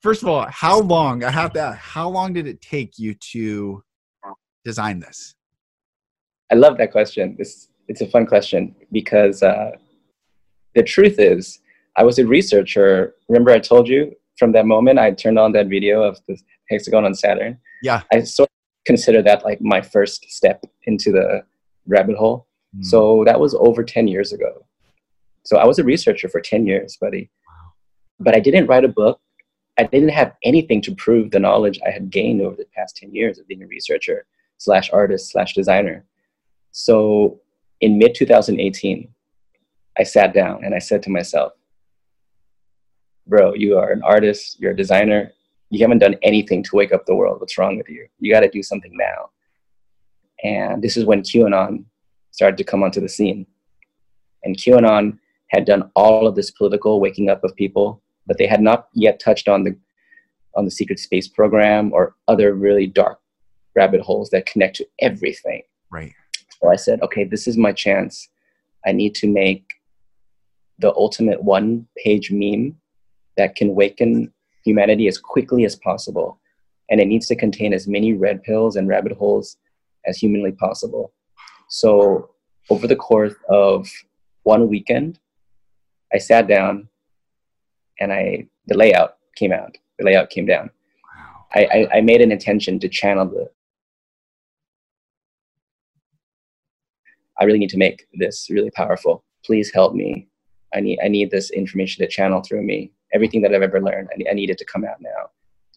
first 0.02 0.24
of 0.24 0.28
all, 0.28 0.44
how 0.50 0.80
long? 0.80 1.22
I 1.22 1.30
have 1.30 1.52
to. 1.52 1.70
How 1.70 2.08
long 2.08 2.32
did 2.32 2.48
it 2.48 2.60
take 2.60 2.98
you 2.98 3.14
to 3.32 3.80
design 4.64 4.98
this? 4.98 5.36
I 6.50 6.56
love 6.56 6.78
that 6.78 6.90
question. 6.90 7.36
It's 7.38 7.68
it's 7.86 8.00
a 8.00 8.08
fun 8.08 8.26
question 8.26 8.74
because 8.90 9.44
uh, 9.44 9.70
the 10.74 10.82
truth 10.82 11.20
is, 11.20 11.60
I 11.96 12.02
was 12.02 12.18
a 12.18 12.26
researcher. 12.26 13.14
Remember, 13.28 13.52
I 13.52 13.60
told 13.60 13.86
you 13.86 14.16
from 14.38 14.52
that 14.52 14.66
moment 14.66 14.98
I 14.98 15.10
turned 15.10 15.38
on 15.38 15.52
that 15.52 15.66
video 15.66 16.02
of 16.02 16.18
the 16.26 16.36
hexagon 16.70 17.04
on 17.04 17.14
Saturn. 17.14 17.58
Yeah, 17.82 18.02
I 18.12 18.22
sort 18.22 18.48
of 18.48 18.84
consider 18.86 19.22
that 19.22 19.44
like 19.44 19.60
my 19.60 19.80
first 19.80 20.30
step 20.30 20.64
into 20.86 21.12
the 21.12 21.42
rabbit 21.86 22.16
hole 22.16 22.48
Mm. 22.76 22.84
So 22.84 23.24
that 23.24 23.40
was 23.40 23.54
over 23.54 23.82
10 23.82 24.08
years 24.08 24.32
ago. 24.32 24.64
So 25.44 25.56
I 25.56 25.64
was 25.64 25.78
a 25.78 25.84
researcher 25.84 26.28
for 26.28 26.40
10 26.40 26.66
years, 26.66 26.96
buddy. 27.00 27.30
Wow. 27.46 27.72
But 28.20 28.36
I 28.36 28.40
didn't 28.40 28.66
write 28.66 28.84
a 28.84 28.88
book. 28.88 29.20
I 29.78 29.84
didn't 29.84 30.10
have 30.10 30.34
anything 30.42 30.82
to 30.82 30.94
prove 30.94 31.30
the 31.30 31.38
knowledge 31.38 31.78
I 31.86 31.90
had 31.90 32.10
gained 32.10 32.42
over 32.42 32.56
the 32.56 32.66
past 32.76 32.96
10 32.96 33.14
years 33.14 33.38
of 33.38 33.46
being 33.46 33.62
a 33.62 33.66
researcher 33.66 34.26
slash 34.58 34.90
artist 34.92 35.30
slash 35.30 35.54
designer. 35.54 36.04
So 36.72 37.40
in 37.80 37.96
mid 37.96 38.14
2018, 38.14 39.08
I 39.96 40.02
sat 40.02 40.34
down 40.34 40.64
and 40.64 40.74
I 40.74 40.80
said 40.80 41.02
to 41.04 41.10
myself, 41.10 41.52
bro, 43.26 43.54
you 43.54 43.78
are 43.78 43.92
an 43.92 44.02
artist, 44.02 44.58
you're 44.58 44.72
a 44.72 44.76
designer, 44.76 45.32
you 45.70 45.80
haven't 45.80 45.98
done 45.98 46.16
anything 46.22 46.62
to 46.64 46.76
wake 46.76 46.92
up 46.92 47.06
the 47.06 47.14
world. 47.14 47.40
What's 47.40 47.58
wrong 47.58 47.76
with 47.76 47.88
you? 47.88 48.06
You 48.18 48.32
got 48.32 48.40
to 48.40 48.48
do 48.48 48.62
something 48.62 48.92
now. 48.94 49.30
And 50.42 50.82
this 50.82 50.96
is 50.96 51.04
when 51.04 51.22
QAnon 51.22 51.84
started 52.30 52.56
to 52.58 52.64
come 52.64 52.82
onto 52.82 53.00
the 53.00 53.08
scene. 53.08 53.46
And 54.44 54.56
QAnon 54.56 55.18
had 55.48 55.64
done 55.64 55.90
all 55.94 56.26
of 56.26 56.34
this 56.36 56.50
political 56.50 57.00
waking 57.00 57.28
up 57.28 57.42
of 57.44 57.54
people, 57.56 58.02
but 58.26 58.38
they 58.38 58.46
had 58.46 58.60
not 58.60 58.88
yet 58.94 59.20
touched 59.20 59.48
on 59.48 59.64
the 59.64 59.76
on 60.54 60.64
the 60.64 60.70
secret 60.70 60.98
space 60.98 61.28
program 61.28 61.92
or 61.92 62.16
other 62.26 62.54
really 62.54 62.86
dark 62.86 63.20
rabbit 63.76 64.00
holes 64.00 64.30
that 64.30 64.46
connect 64.46 64.76
to 64.76 64.86
everything. 65.00 65.62
Right. 65.90 66.12
So 66.60 66.68
I 66.68 66.76
said, 66.76 67.00
okay, 67.02 67.24
this 67.24 67.46
is 67.46 67.56
my 67.56 67.72
chance. 67.72 68.28
I 68.84 68.92
need 68.92 69.14
to 69.16 69.28
make 69.28 69.64
the 70.78 70.92
ultimate 70.94 71.42
one 71.42 71.86
page 72.04 72.30
meme 72.32 72.76
that 73.36 73.54
can 73.54 73.74
waken 73.74 74.32
humanity 74.64 75.08
as 75.08 75.18
quickly 75.18 75.64
as 75.64 75.76
possible. 75.76 76.40
And 76.90 77.00
it 77.00 77.06
needs 77.06 77.26
to 77.28 77.36
contain 77.36 77.72
as 77.72 77.86
many 77.86 78.12
red 78.14 78.42
pills 78.42 78.76
and 78.76 78.88
rabbit 78.88 79.12
holes 79.12 79.56
as 80.06 80.18
humanly 80.18 80.52
possible. 80.52 81.12
So 81.68 82.30
over 82.70 82.86
the 82.86 82.96
course 82.96 83.34
of 83.48 83.88
one 84.44 84.68
weekend, 84.68 85.18
I 86.12 86.18
sat 86.18 86.48
down 86.48 86.88
and 88.00 88.12
I 88.12 88.46
the 88.66 88.76
layout 88.76 89.18
came 89.36 89.52
out. 89.52 89.76
The 89.98 90.04
layout 90.04 90.30
came 90.30 90.46
down. 90.46 90.70
Wow. 91.04 91.46
I, 91.54 91.64
I, 91.64 91.98
I 91.98 92.00
made 92.00 92.20
an 92.20 92.32
intention 92.32 92.78
to 92.80 92.88
channel 92.88 93.26
the 93.26 93.50
I 97.38 97.44
really 97.44 97.58
need 97.58 97.70
to 97.70 97.78
make 97.78 98.06
this 98.14 98.48
really 98.50 98.70
powerful. 98.70 99.24
Please 99.44 99.70
help 99.72 99.94
me. 99.94 100.28
I 100.74 100.80
need 100.80 100.98
I 101.02 101.08
need 101.08 101.30
this 101.30 101.50
information 101.50 102.04
to 102.04 102.10
channel 102.10 102.42
through 102.42 102.62
me. 102.62 102.92
Everything 103.12 103.42
that 103.42 103.54
I've 103.54 103.62
ever 103.62 103.80
learned, 103.80 104.08
I, 104.12 104.30
I 104.30 104.34
need 104.34 104.50
it 104.50 104.58
to 104.58 104.64
come 104.64 104.84
out 104.84 105.00
now. 105.00 105.30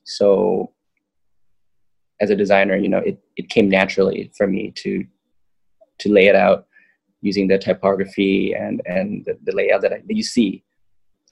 So 0.03 0.71
as 2.19 2.29
a 2.29 2.35
designer, 2.35 2.75
you 2.75 2.89
know, 2.89 2.99
it, 2.99 3.19
it 3.35 3.49
came 3.49 3.69
naturally 3.69 4.31
for 4.37 4.47
me 4.47 4.71
to 4.77 5.05
to 5.99 6.11
lay 6.11 6.27
it 6.27 6.35
out 6.35 6.65
using 7.21 7.47
the 7.47 7.57
typography 7.57 8.53
and 8.53 8.81
and 8.85 9.23
the, 9.25 9.37
the 9.43 9.55
layout 9.55 9.81
that, 9.81 9.93
I, 9.93 10.01
that 10.07 10.15
you 10.15 10.23
see. 10.23 10.63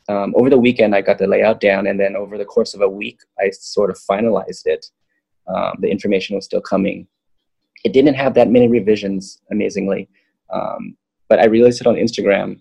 Um, 0.07 0.33
over 0.35 0.49
the 0.49 0.57
weekend, 0.57 0.95
I 0.95 1.01
got 1.01 1.19
the 1.19 1.27
layout 1.27 1.59
down, 1.59 1.85
and 1.85 1.99
then 1.99 2.15
over 2.15 2.38
the 2.38 2.45
course 2.45 2.73
of 2.73 2.81
a 2.81 2.89
week, 2.89 3.19
I 3.39 3.51
sort 3.51 3.91
of 3.91 3.97
finalized 3.97 4.65
it. 4.65 4.88
Um, 5.47 5.77
the 5.81 5.89
information 5.89 6.35
was 6.35 6.45
still 6.45 6.62
coming. 6.62 7.07
It 7.83 7.93
didn't 7.93 8.15
have 8.15 8.33
that 8.33 8.49
many 8.49 8.67
revisions, 8.67 9.39
amazingly, 9.51 10.09
um, 10.51 10.97
but 11.27 11.39
I 11.39 11.45
released 11.45 11.81
it 11.81 11.88
on 11.88 11.95
Instagram 11.95 12.59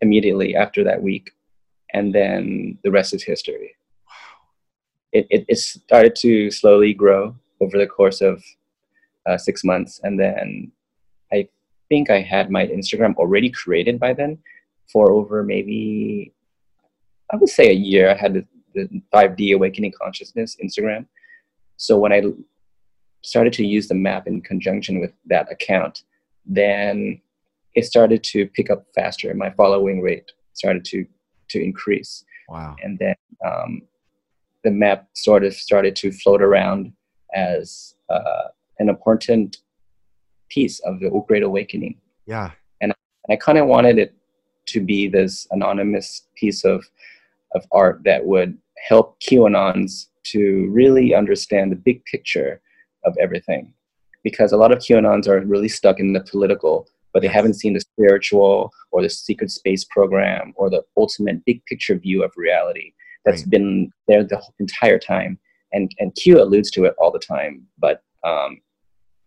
immediately 0.00 0.56
after 0.56 0.82
that 0.84 1.02
week, 1.02 1.30
and 1.92 2.14
then 2.14 2.78
the 2.84 2.90
rest 2.90 3.14
is 3.14 3.22
history. 3.22 3.76
It, 5.12 5.26
it, 5.30 5.44
it 5.48 5.58
started 5.58 6.14
to 6.16 6.50
slowly 6.50 6.92
grow 6.92 7.34
over 7.60 7.78
the 7.78 7.86
course 7.86 8.20
of 8.20 8.42
uh, 9.26 9.38
six 9.38 9.64
months, 9.64 10.00
and 10.02 10.18
then 10.18 10.72
I 11.32 11.48
think 11.88 12.10
I 12.10 12.20
had 12.20 12.50
my 12.50 12.66
Instagram 12.66 13.14
already 13.16 13.50
created 13.50 13.98
by 13.98 14.12
then 14.12 14.38
for 14.92 15.10
over 15.10 15.42
maybe, 15.42 16.32
I 17.32 17.36
would 17.36 17.48
say 17.48 17.70
a 17.70 17.74
year. 17.74 18.10
I 18.10 18.14
had 18.14 18.34
the, 18.34 18.46
the 18.74 19.02
5D 19.12 19.54
Awakening 19.54 19.92
Consciousness 20.00 20.56
Instagram. 20.62 21.06
So 21.76 21.98
when 21.98 22.12
I 22.12 22.22
started 23.22 23.52
to 23.54 23.66
use 23.66 23.88
the 23.88 23.94
map 23.94 24.26
in 24.26 24.40
conjunction 24.40 25.00
with 25.00 25.12
that 25.26 25.50
account, 25.50 26.04
then 26.44 27.20
it 27.74 27.84
started 27.84 28.22
to 28.24 28.46
pick 28.46 28.70
up 28.70 28.86
faster. 28.94 29.34
My 29.34 29.50
following 29.50 30.00
rate 30.00 30.30
started 30.54 30.84
to 30.86 31.04
to 31.50 31.62
increase. 31.62 32.24
Wow! 32.48 32.76
And 32.82 32.98
then 32.98 33.14
um, 33.44 33.82
the 34.64 34.70
map 34.70 35.08
sort 35.14 35.44
of 35.44 35.54
started 35.54 35.96
to 35.96 36.12
float 36.12 36.42
around 36.42 36.92
as 37.34 37.94
uh, 38.08 38.48
an 38.78 38.88
important 38.88 39.58
piece 40.48 40.80
of 40.80 41.00
the 41.00 41.10
Great 41.26 41.42
Awakening. 41.42 42.00
Yeah. 42.26 42.50
And, 42.80 42.92
and 43.28 43.32
I 43.32 43.36
kind 43.36 43.58
of 43.58 43.66
wanted 43.66 43.98
it 43.98 44.14
to 44.66 44.80
be 44.80 45.08
this 45.08 45.46
anonymous 45.50 46.26
piece 46.36 46.64
of 46.64 46.84
of 47.54 47.64
art 47.72 48.02
that 48.04 48.24
would 48.24 48.58
help 48.88 49.20
QAnons 49.20 50.06
to 50.24 50.68
really 50.70 51.14
understand 51.14 51.72
the 51.72 51.76
big 51.76 52.04
picture 52.04 52.60
of 53.04 53.16
everything. 53.20 53.72
Because 54.22 54.52
a 54.52 54.56
lot 54.56 54.72
of 54.72 54.78
QAnons 54.78 55.28
are 55.28 55.40
really 55.40 55.68
stuck 55.68 56.00
in 56.00 56.12
the 56.12 56.20
political, 56.20 56.88
but 57.16 57.22
they 57.22 57.28
haven't 57.28 57.54
seen 57.54 57.72
the 57.72 57.80
spiritual 57.80 58.70
or 58.92 59.00
the 59.00 59.08
secret 59.08 59.50
space 59.50 59.84
program 59.84 60.52
or 60.54 60.68
the 60.68 60.82
ultimate 60.98 61.42
big 61.46 61.64
picture 61.64 61.96
view 61.96 62.22
of 62.22 62.30
reality 62.36 62.92
that's 63.24 63.40
right. 63.44 63.50
been 63.50 63.90
there 64.06 64.22
the 64.22 64.38
entire 64.58 64.98
time. 64.98 65.38
And, 65.72 65.90
and 65.98 66.14
Q 66.14 66.42
alludes 66.42 66.70
to 66.72 66.84
it 66.84 66.94
all 66.98 67.10
the 67.10 67.18
time, 67.18 67.62
but 67.78 68.02
um, 68.22 68.60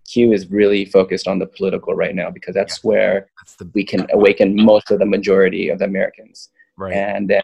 Q 0.08 0.34
is 0.34 0.52
really 0.52 0.86
focused 0.86 1.28
on 1.28 1.40
the 1.40 1.48
political 1.48 1.96
right 1.96 2.14
now 2.14 2.30
because 2.30 2.54
that's 2.54 2.78
yeah. 2.84 2.88
where 2.88 3.32
that's 3.40 3.56
the, 3.56 3.68
we 3.74 3.84
can 3.84 4.06
awaken 4.14 4.56
most 4.56 4.92
of 4.92 5.00
the 5.00 5.08
majority 5.08 5.70
of 5.70 5.80
the 5.80 5.86
Americans. 5.86 6.50
Right. 6.78 6.94
And 6.94 7.28
then 7.28 7.42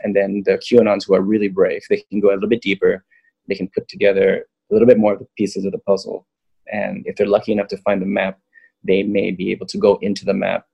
And 0.00 0.16
then 0.16 0.42
the 0.46 0.58
QAnons 0.58 1.06
who 1.06 1.14
are 1.14 1.22
really 1.22 1.48
brave, 1.48 1.82
they 1.88 2.02
can 2.10 2.18
go 2.18 2.30
a 2.30 2.34
little 2.34 2.48
bit 2.48 2.62
deeper. 2.62 3.04
They 3.46 3.54
can 3.54 3.68
put 3.68 3.86
together 3.86 4.46
a 4.68 4.74
little 4.74 4.88
bit 4.88 4.98
more 4.98 5.12
of 5.12 5.20
the 5.20 5.28
pieces 5.36 5.64
of 5.64 5.72
the 5.72 5.78
puzzle. 5.78 6.26
And 6.70 7.04
if 7.06 7.14
they're 7.14 7.26
lucky 7.36 7.52
enough 7.52 7.68
to 7.68 7.78
find 7.78 8.02
the 8.02 8.06
map, 8.06 8.38
they 8.84 9.02
may 9.02 9.30
be 9.30 9.50
able 9.50 9.66
to 9.66 9.78
go 9.78 9.98
into 10.02 10.24
the 10.24 10.34
map 10.34 10.64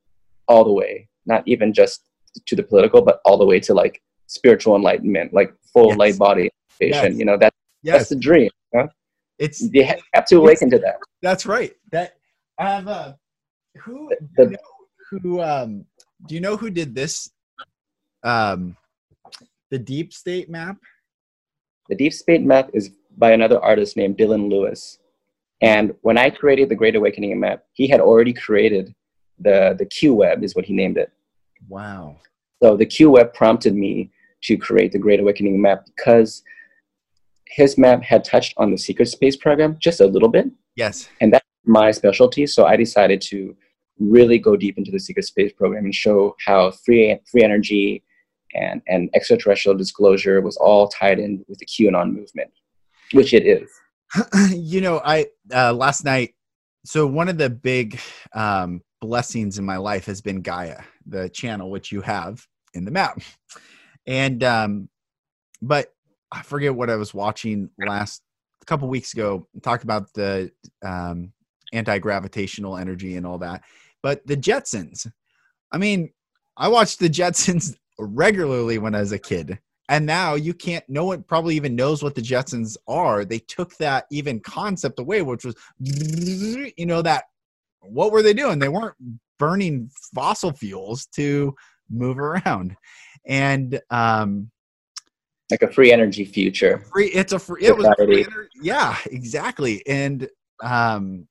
all 0.48 0.64
the 0.64 0.72
way, 0.72 1.08
not 1.26 1.42
even 1.46 1.72
just 1.72 2.02
to 2.46 2.56
the 2.56 2.62
political, 2.62 3.02
but 3.02 3.20
all 3.24 3.38
the 3.38 3.46
way 3.46 3.58
to 3.60 3.74
like 3.74 4.02
spiritual 4.26 4.76
enlightenment, 4.76 5.32
like 5.32 5.54
full 5.72 5.88
Yes. 5.90 5.96
light 5.98 6.18
body. 6.18 6.50
Yes. 6.80 7.14
You 7.16 7.24
know, 7.24 7.36
that, 7.38 7.52
Yes, 7.82 7.98
that's 7.98 8.08
the 8.10 8.16
dream. 8.16 8.50
Huh? 8.74 8.88
it's 9.38 9.62
ha- 9.74 10.00
have 10.14 10.26
to 10.26 10.36
awaken 10.36 10.70
to 10.70 10.78
that. 10.78 10.96
that's 11.22 11.44
right. 11.46 11.72
That 11.92 12.14
I 12.58 12.70
have 12.70 12.86
a 12.86 13.18
who 13.82 14.10
The- 14.36 14.44
do 14.46 14.50
you 14.50 14.50
know 14.50 14.58
who 15.10 15.40
um 15.42 15.86
do 16.26 16.34
you 16.34 16.40
know 16.40 16.56
who 16.56 16.70
did 16.70 16.94
this 16.94 17.30
um 18.22 18.76
the 19.70 19.78
deep 19.78 20.12
state 20.12 20.48
map? 20.50 20.76
The 21.88 21.96
Deep 21.96 22.12
state 22.14 22.42
map 22.42 22.70
is 22.72 22.90
by 23.18 23.32
another 23.32 23.60
artist 23.60 23.96
named 23.96 24.16
Dylan 24.16 24.48
Louis. 24.50 24.98
And 25.64 25.94
when 26.02 26.18
I 26.18 26.30
created 26.30 26.68
the 26.68 26.74
Great 26.74 26.94
Awakening 26.94 27.38
map, 27.40 27.64
he 27.72 27.88
had 27.88 28.00
already 28.00 28.32
created 28.32 28.94
the, 29.38 29.74
the 29.78 29.86
Q 29.86 30.14
web, 30.14 30.44
is 30.44 30.54
what 30.54 30.64
he 30.64 30.74
named 30.74 30.98
it. 30.98 31.10
Wow. 31.68 32.16
So 32.62 32.76
the 32.76 32.86
Q 32.86 33.10
web 33.10 33.32
prompted 33.32 33.74
me 33.74 34.10
to 34.42 34.56
create 34.56 34.92
the 34.92 34.98
Great 34.98 35.20
Awakening 35.20 35.60
map 35.60 35.86
because 35.86 36.42
his 37.46 37.78
map 37.78 38.02
had 38.02 38.24
touched 38.24 38.52
on 38.56 38.70
the 38.70 38.76
secret 38.78 39.06
space 39.06 39.36
program 39.36 39.76
just 39.78 40.00
a 40.00 40.06
little 40.06 40.28
bit, 40.28 40.46
Yes. 40.76 41.08
and 41.20 41.32
that's 41.32 41.46
my 41.64 41.90
specialty. 41.92 42.46
So 42.46 42.66
I 42.66 42.76
decided 42.76 43.20
to 43.22 43.56
really 43.98 44.38
go 44.38 44.56
deep 44.56 44.76
into 44.76 44.90
the 44.90 44.98
secret 44.98 45.24
space 45.24 45.52
program 45.52 45.84
and 45.84 45.94
show 45.94 46.36
how 46.44 46.72
free 46.72 47.18
free 47.30 47.42
energy 47.42 48.02
and, 48.54 48.82
and 48.88 49.08
extraterrestrial 49.14 49.78
disclosure 49.78 50.40
was 50.40 50.56
all 50.56 50.88
tied 50.88 51.18
in 51.18 51.44
with 51.48 51.58
the 51.58 51.66
QAnon 51.66 52.12
movement, 52.12 52.50
which 53.12 53.32
it 53.32 53.46
is. 53.46 53.70
you 54.50 54.80
know, 54.80 55.00
I 55.04 55.26
uh, 55.52 55.72
last 55.72 56.04
night. 56.04 56.34
So 56.84 57.06
one 57.06 57.28
of 57.28 57.38
the 57.38 57.48
big 57.48 57.98
um, 58.34 58.82
blessings 59.00 59.58
in 59.58 59.64
my 59.64 59.78
life 59.78 60.04
has 60.06 60.20
been 60.20 60.42
Gaia, 60.42 60.82
the 61.06 61.28
channel 61.30 61.70
which 61.70 61.90
you 61.90 62.02
have 62.02 62.46
in 62.74 62.84
the 62.84 62.90
map, 62.90 63.20
and 64.06 64.42
um, 64.44 64.88
but 65.62 65.92
I 66.30 66.42
forget 66.42 66.74
what 66.74 66.90
I 66.90 66.96
was 66.96 67.14
watching 67.14 67.70
last 67.78 68.22
a 68.62 68.64
couple 68.66 68.88
weeks 68.88 69.12
ago. 69.14 69.46
Talked 69.62 69.84
about 69.84 70.12
the 70.14 70.50
um, 70.84 71.32
anti 71.72 71.98
gravitational 71.98 72.76
energy 72.76 73.16
and 73.16 73.26
all 73.26 73.38
that, 73.38 73.62
but 74.02 74.26
the 74.26 74.36
Jetsons. 74.36 75.10
I 75.72 75.78
mean, 75.78 76.10
I 76.56 76.68
watched 76.68 77.00
the 77.00 77.08
Jetsons 77.08 77.74
regularly 77.98 78.78
when 78.78 78.94
I 78.94 79.00
was 79.00 79.12
a 79.12 79.18
kid 79.18 79.58
and 79.88 80.06
now 80.06 80.34
you 80.34 80.54
can't 80.54 80.84
no 80.88 81.04
one 81.06 81.22
probably 81.22 81.56
even 81.56 81.76
knows 81.76 82.02
what 82.02 82.14
the 82.14 82.22
jetsons 82.22 82.76
are. 82.88 83.24
They 83.24 83.38
took 83.38 83.76
that 83.76 84.06
even 84.10 84.40
concept 84.40 84.98
away 84.98 85.22
which 85.22 85.44
was 85.44 85.54
you 85.78 86.86
know 86.86 87.02
that 87.02 87.24
what 87.80 88.12
were 88.12 88.22
they 88.22 88.32
doing? 88.34 88.58
They 88.58 88.68
weren't 88.68 88.96
burning 89.38 89.90
fossil 90.14 90.52
fuels 90.52 91.06
to 91.16 91.54
move 91.90 92.18
around. 92.18 92.76
And 93.26 93.80
um 93.90 94.50
Like 95.50 95.62
a 95.62 95.72
free 95.72 95.92
energy 95.92 96.24
future. 96.24 96.78
free 96.92 97.08
it's 97.08 97.32
a 97.32 97.38
free 97.38 97.62
it 97.62 97.76
was 97.76 97.86
free 97.98 98.24
Society. 98.24 98.30
ener- 98.30 98.46
yeah 98.62 98.96
exactly. 99.06 99.86
And 99.86 100.28
um 100.62 101.28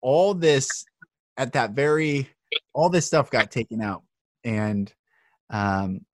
all 0.00 0.34
this 0.34 0.84
at 1.36 1.54
that 1.54 1.72
very 1.72 2.28
all 2.72 2.88
this 2.88 3.06
stuff 3.06 3.30
got 3.30 3.50
taken 3.50 3.80
out. 3.80 4.02
And 4.44 4.92
um 5.50 6.04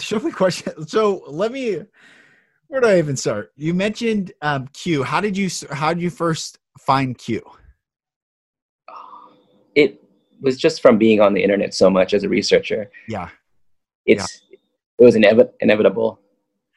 show 0.00 0.18
me 0.18 0.30
question 0.30 0.86
so 0.86 1.22
let 1.28 1.52
me 1.52 1.80
where 2.68 2.80
do 2.80 2.86
i 2.88 2.98
even 2.98 3.16
start 3.16 3.52
you 3.56 3.74
mentioned 3.74 4.32
um 4.42 4.66
q 4.72 5.02
how 5.02 5.20
did 5.20 5.36
you 5.36 5.48
how 5.70 5.92
did 5.92 6.02
you 6.02 6.10
first 6.10 6.58
find 6.78 7.16
q 7.18 7.40
It 9.74 10.02
was 10.40 10.56
just 10.56 10.82
from 10.82 10.98
being 10.98 11.20
on 11.20 11.34
the 11.34 11.42
internet 11.42 11.74
so 11.74 11.90
much 11.90 12.14
as 12.14 12.24
a 12.24 12.28
researcher. 12.28 12.90
yeah 13.08 13.28
It's 14.06 14.42
it 14.98 15.04
was 15.04 15.14
inevi- 15.14 15.52
inevitable, 15.60 16.18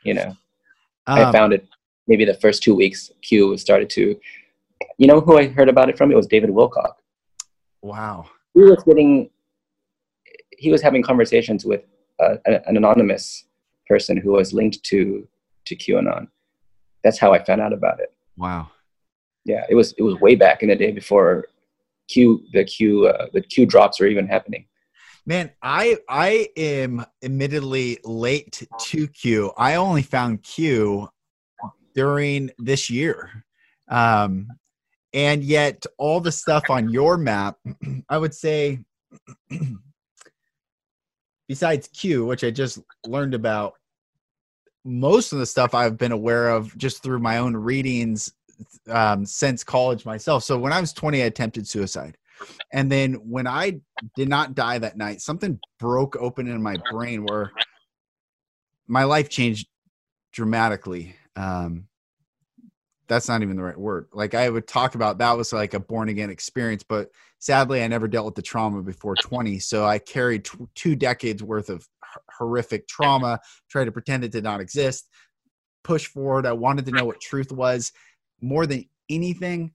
you 0.04 0.14
know. 0.14 0.38
I 1.08 1.24
um, 1.24 1.32
found 1.32 1.54
it 1.54 1.68
maybe 2.08 2.24
the 2.26 2.36
first 2.36 2.64
two 2.64 2.76
weeks. 2.76 3.12
Q 3.22 3.58
started 3.58 3.90
to, 3.92 4.16
you 4.98 5.08
know, 5.08 5.20
who 5.20 5.38
I 5.38 5.48
heard 5.48 5.70
about 5.70 5.90
it 5.90 5.98
from? 5.98 6.12
It 6.12 6.16
was 6.16 6.28
David 6.28 6.50
Wilcock. 6.50 6.94
wow 7.82 8.26
He 8.54 8.62
was 8.62 8.84
getting, 8.84 9.30
he 10.58 10.72
was 10.72 10.82
having 10.82 11.02
conversations 11.02 11.66
with 11.66 11.82
uh, 12.20 12.36
an 12.46 12.62
an 12.66 12.78
anonymous 12.78 13.46
person 13.88 14.18
who 14.18 14.32
was 14.32 14.54
linked 14.54 14.84
to 14.84 15.28
to 15.66 15.76
QAnon. 15.76 16.28
That's 17.04 17.20
how 17.20 17.34
I 17.34 17.44
found 17.44 17.62
out 17.62 17.74
about 17.74 18.00
it. 18.00 18.14
wow 18.38 18.70
Yeah, 19.46 19.66
it 19.70 19.76
was 19.76 19.94
it 19.98 20.04
was 20.04 20.20
way 20.20 20.36
back 20.36 20.64
in 20.64 20.70
the 20.70 20.76
day 20.76 20.92
before 20.92 21.46
Q 22.10 22.44
the 22.54 22.64
Q 22.64 23.08
uh, 23.08 23.28
the 23.34 23.42
Q 23.42 23.66
drops 23.66 24.00
were 24.00 24.08
even 24.08 24.28
happening. 24.28 24.66
Man, 25.26 25.52
I 25.62 25.98
I 26.10 26.50
am 26.58 27.06
admittedly 27.24 28.00
late 28.04 28.68
to 28.80 29.08
Q. 29.08 29.54
I 29.58 29.76
only 29.76 30.02
found 30.02 30.44
Q 30.44 31.10
during 31.96 32.52
this 32.58 32.90
year. 32.90 33.46
Um 33.90 34.48
and 35.14 35.44
yet 35.44 35.86
all 35.98 36.20
the 36.20 36.32
stuff 36.32 36.70
on 36.70 36.90
your 36.90 37.18
map, 37.18 37.58
I 38.10 38.18
would 38.18 38.34
say 38.34 38.80
besides 41.54 41.88
Q, 41.90 42.26
which 42.26 42.44
I 42.44 42.50
just 42.50 42.80
learned 43.06 43.36
about, 43.36 43.74
most 44.84 45.34
of 45.34 45.38
the 45.38 45.46
stuff 45.46 45.76
I've 45.76 46.00
been 46.00 46.12
aware 46.12 46.50
of 46.50 46.76
just 46.80 47.04
through 47.04 47.20
my 47.20 47.38
own 47.38 47.56
readings 47.56 48.34
um, 48.90 49.24
since 49.24 49.64
college 49.64 50.04
myself. 50.04 50.44
So 50.44 50.58
when 50.58 50.74
I 50.74 50.82
was 50.82 50.94
20, 50.94 51.22
I 51.22 51.26
attempted 51.26 51.68
suicide. 51.68 52.18
And 52.72 52.92
then 52.92 53.14
when 53.30 53.46
I 53.46 53.80
did 54.16 54.30
not 54.30 54.56
die 54.56 54.80
that 54.80 54.98
night, 54.98 55.22
something 55.22 55.60
broke 55.80 56.16
open 56.16 56.48
in 56.48 56.60
my 56.60 56.76
brain 56.90 57.24
where 57.24 57.52
my 58.88 59.04
life 59.04 59.30
changed 59.30 59.68
dramatically. 60.32 61.16
Um, 61.36 61.86
that's 63.08 63.28
not 63.28 63.44
even 63.44 63.58
the 63.58 63.64
right 63.64 63.78
word. 63.78 64.08
Like 64.12 64.34
I 64.34 64.50
would 64.50 64.68
talk 64.68 64.96
about 64.96 65.20
that 65.20 65.38
was 65.38 65.54
like 65.54 65.76
a 65.76 65.80
born 65.80 66.10
again 66.10 66.32
experience, 66.32 66.82
but 66.82 67.12
sadly, 67.44 67.84
I 67.84 67.88
never 67.88 68.08
dealt 68.08 68.26
with 68.26 68.36
the 68.36 68.42
trauma 68.42 68.82
before 68.82 69.16
20. 69.16 69.60
So 69.60 69.84
I 69.84 70.00
carried 70.00 70.46
t- 70.46 70.58
two 70.76 70.96
decades 70.96 71.44
worth 71.44 71.68
of 71.70 71.86
h- 72.02 72.22
horrific 72.38 72.88
trauma, 72.88 73.42
tried 73.70 73.86
to 73.86 73.92
pretend 73.92 74.24
it 74.24 74.32
did 74.32 74.46
not 74.46 74.62
exist, 74.62 75.10
push 75.84 76.08
forward. 76.08 76.46
I 76.46 76.54
wanted 76.54 76.86
to 76.86 76.92
know 76.92 77.04
what 77.04 77.20
truth 77.20 77.52
was 77.52 77.92
more 78.42 78.66
than 78.66 78.86
anything 79.10 79.74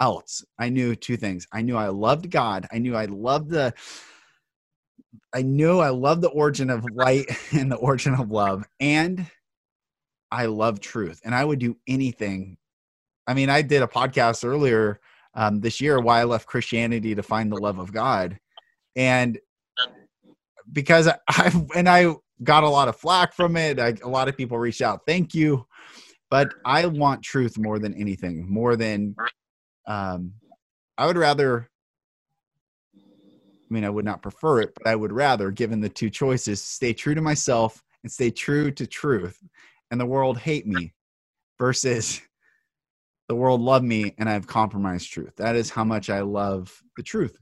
else. 0.00 0.42
I 0.58 0.70
knew 0.70 0.96
two 0.96 1.18
things. 1.18 1.46
I 1.52 1.60
knew 1.60 1.76
I 1.76 1.88
loved 1.88 2.30
God. 2.30 2.66
I 2.72 2.78
knew 2.78 2.96
I 2.96 3.04
loved 3.04 3.50
the 3.50 3.74
I 5.34 5.42
knew 5.42 5.80
I 5.80 5.90
loved 5.90 6.22
the 6.22 6.30
origin 6.30 6.70
of 6.70 6.86
light 6.94 7.26
and 7.52 7.70
the 7.70 7.76
origin 7.76 8.14
of 8.14 8.30
love. 8.30 8.64
And 8.80 9.26
I 10.30 10.46
love 10.46 10.80
truth. 10.80 11.20
And 11.26 11.34
I 11.34 11.44
would 11.44 11.58
do 11.58 11.76
anything. 11.86 12.56
I 13.26 13.34
mean, 13.34 13.50
I 13.50 13.60
did 13.60 13.82
a 13.82 13.86
podcast 13.86 14.46
earlier 14.46 14.98
um, 15.34 15.60
this 15.60 15.80
year, 15.80 16.00
Why 16.00 16.20
I 16.20 16.24
Left 16.24 16.46
Christianity 16.46 17.14
to 17.14 17.22
Find 17.22 17.50
the 17.50 17.56
Love 17.56 17.78
of 17.78 17.92
God. 17.92 18.38
And 18.96 19.38
because 20.70 21.08
I, 21.08 21.16
I 21.28 21.66
and 21.74 21.88
I 21.88 22.14
got 22.42 22.64
a 22.64 22.68
lot 22.68 22.88
of 22.88 22.96
flack 22.96 23.34
from 23.34 23.56
it, 23.56 23.78
I, 23.78 23.94
a 24.02 24.08
lot 24.08 24.28
of 24.28 24.36
people 24.36 24.58
reached 24.58 24.82
out, 24.82 25.02
thank 25.06 25.34
you. 25.34 25.66
But 26.30 26.54
I 26.64 26.86
want 26.86 27.22
truth 27.22 27.58
more 27.58 27.78
than 27.78 27.94
anything, 27.94 28.46
more 28.50 28.74
than 28.74 29.14
um, 29.86 30.32
I 30.96 31.06
would 31.06 31.16
rather. 31.18 31.68
I 32.94 33.74
mean, 33.74 33.84
I 33.84 33.90
would 33.90 34.04
not 34.04 34.20
prefer 34.20 34.60
it, 34.60 34.72
but 34.74 34.86
I 34.86 34.94
would 34.94 35.12
rather, 35.12 35.50
given 35.50 35.80
the 35.80 35.88
two 35.88 36.10
choices, 36.10 36.62
stay 36.62 36.92
true 36.92 37.14
to 37.14 37.22
myself 37.22 37.82
and 38.02 38.12
stay 38.12 38.30
true 38.30 38.70
to 38.70 38.86
truth, 38.86 39.38
and 39.90 39.98
the 39.98 40.04
world 40.04 40.36
hate 40.36 40.66
me, 40.66 40.92
versus 41.58 42.20
the 43.32 43.36
world 43.36 43.62
love 43.62 43.82
me 43.82 44.14
and 44.18 44.28
I've 44.28 44.46
compromised 44.46 45.10
truth. 45.10 45.34
That 45.36 45.56
is 45.56 45.70
how 45.70 45.84
much 45.84 46.10
I 46.10 46.20
love 46.20 46.70
the 46.98 47.02
truth. 47.02 47.34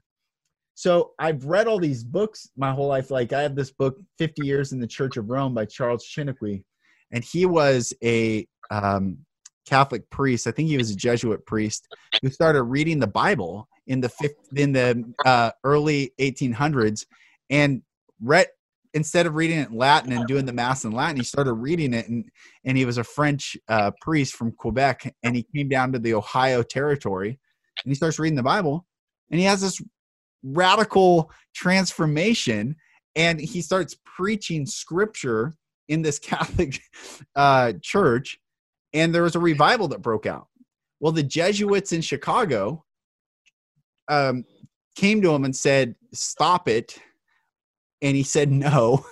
So 0.74 1.14
I've 1.18 1.44
read 1.44 1.66
all 1.66 1.80
these 1.80 2.04
books 2.04 2.48
my 2.56 2.70
whole 2.72 2.86
life. 2.86 3.10
Like 3.10 3.32
I 3.32 3.42
have 3.42 3.56
this 3.56 3.72
book, 3.72 3.98
50 4.16 4.46
Years 4.46 4.70
in 4.70 4.78
the 4.78 4.86
Church 4.86 5.16
of 5.16 5.28
Rome 5.28 5.52
by 5.52 5.64
Charles 5.64 6.06
Chiniquy, 6.06 6.62
and 7.10 7.24
he 7.24 7.44
was 7.44 7.92
a 8.04 8.46
um, 8.70 9.18
Catholic 9.66 10.08
priest. 10.10 10.46
I 10.46 10.52
think 10.52 10.68
he 10.68 10.78
was 10.78 10.92
a 10.92 10.96
Jesuit 10.96 11.44
priest 11.44 11.88
who 12.22 12.30
started 12.30 12.62
reading 12.62 13.00
the 13.00 13.08
Bible 13.08 13.68
in 13.88 14.00
the 14.00 14.10
in 14.54 14.70
the 14.70 15.12
uh, 15.26 15.50
early 15.64 16.12
1800s, 16.20 17.04
and 17.50 17.82
read 18.22 18.46
instead 18.94 19.26
of 19.26 19.34
reading 19.34 19.58
it 19.58 19.70
in 19.70 19.76
Latin 19.76 20.12
and 20.12 20.26
doing 20.26 20.46
the 20.46 20.52
mass 20.52 20.84
in 20.84 20.92
Latin, 20.92 21.16
he 21.16 21.24
started 21.24 21.52
reading 21.54 21.94
it. 21.94 22.08
And 22.08 22.24
and 22.64 22.76
he 22.76 22.84
was 22.84 22.98
a 22.98 23.04
French 23.04 23.56
uh, 23.68 23.92
priest 24.00 24.34
from 24.34 24.52
Quebec, 24.52 25.14
and 25.22 25.36
he 25.36 25.46
came 25.54 25.68
down 25.68 25.92
to 25.92 25.98
the 25.98 26.14
Ohio 26.14 26.62
territory, 26.62 27.38
and 27.84 27.90
he 27.90 27.94
starts 27.94 28.18
reading 28.18 28.36
the 28.36 28.42
Bible, 28.42 28.86
and 29.30 29.38
he 29.38 29.46
has 29.46 29.60
this 29.60 29.80
radical 30.42 31.30
transformation 31.54 32.74
and 33.16 33.40
he 33.40 33.60
starts 33.60 33.96
preaching 34.04 34.66
scripture 34.66 35.54
in 35.88 36.02
this 36.02 36.18
Catholic 36.18 36.80
uh, 37.36 37.72
church, 37.82 38.38
and 38.92 39.14
there 39.14 39.22
was 39.22 39.36
a 39.36 39.40
revival 39.40 39.88
that 39.88 40.02
broke 40.02 40.26
out. 40.26 40.46
Well, 41.00 41.12
the 41.12 41.22
Jesuits 41.22 41.92
in 41.92 42.02
Chicago 42.02 42.84
um, 44.08 44.44
came 44.96 45.22
to 45.22 45.34
him 45.34 45.44
and 45.44 45.54
said, 45.54 45.94
"Stop 46.12 46.68
it," 46.68 46.98
and 48.02 48.16
he 48.16 48.22
said 48.22 48.50
no. 48.50 49.04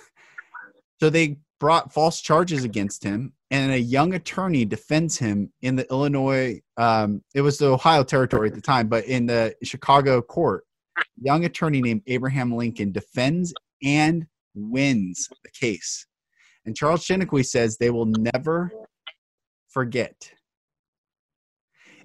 So 0.99 1.09
they 1.09 1.37
brought 1.59 1.93
false 1.93 2.19
charges 2.19 2.63
against 2.63 3.03
him, 3.03 3.33
and 3.51 3.71
a 3.71 3.79
young 3.79 4.13
attorney 4.15 4.65
defends 4.65 5.17
him 5.17 5.51
in 5.61 5.75
the 5.75 5.89
Illinois. 5.89 6.61
Um, 6.77 7.21
it 7.33 7.41
was 7.41 7.57
the 7.57 7.71
Ohio 7.71 8.03
territory 8.03 8.49
at 8.49 8.55
the 8.55 8.61
time, 8.61 8.87
but 8.87 9.05
in 9.05 9.25
the 9.25 9.55
Chicago 9.63 10.21
court, 10.21 10.65
young 11.21 11.45
attorney 11.45 11.81
named 11.81 12.01
Abraham 12.07 12.53
Lincoln 12.53 12.91
defends 12.91 13.53
and 13.83 14.25
wins 14.55 15.27
the 15.43 15.51
case. 15.51 16.05
And 16.65 16.75
Charles 16.75 17.05
Chiniquy 17.05 17.45
says 17.45 17.77
they 17.77 17.89
will 17.89 18.05
never 18.05 18.71
forget. 19.69 20.31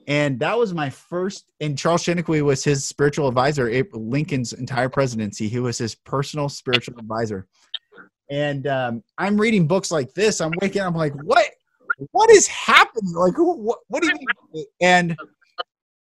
And 0.07 0.39
that 0.41 0.59
was 0.59 0.75
my 0.75 0.91
first. 0.91 1.47
And 1.61 1.79
Charles 1.79 2.05
Chiniquy 2.05 2.43
was 2.43 2.63
his 2.63 2.87
spiritual 2.87 3.29
advisor, 3.29 3.71
Lincoln's 3.93 4.53
entire 4.53 4.89
presidency. 4.89 5.49
He 5.49 5.61
was 5.61 5.79
his 5.79 5.95
personal 5.95 6.49
spiritual 6.49 6.99
advisor. 6.99 7.47
And 8.31 8.67
um, 8.67 9.03
I'm 9.19 9.41
reading 9.41 9.67
books 9.67 9.91
like 9.91 10.13
this. 10.15 10.41
I'm 10.41 10.53
waking 10.61 10.83
up, 10.83 10.89
I'm 10.89 10.95
like, 10.95 11.15
what? 11.23 11.47
What 12.11 12.31
is 12.31 12.47
happening? 12.49 13.13
Like, 13.15 13.35
who, 13.35 13.57
what, 13.57 13.79
what 13.89 14.03
do 14.03 14.09
you 14.09 14.27
mean? 14.53 14.67
And 14.81 15.17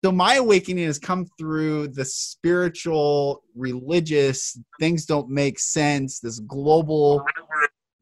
so 0.03 0.11
my 0.11 0.35
awakening 0.35 0.85
has 0.85 0.99
come 0.99 1.25
through 1.39 1.89
the 1.89 2.05
spiritual, 2.05 3.43
religious, 3.55 4.59
things 4.79 5.05
don't 5.05 5.29
make 5.29 5.59
sense, 5.59 6.19
this 6.19 6.39
global 6.39 7.25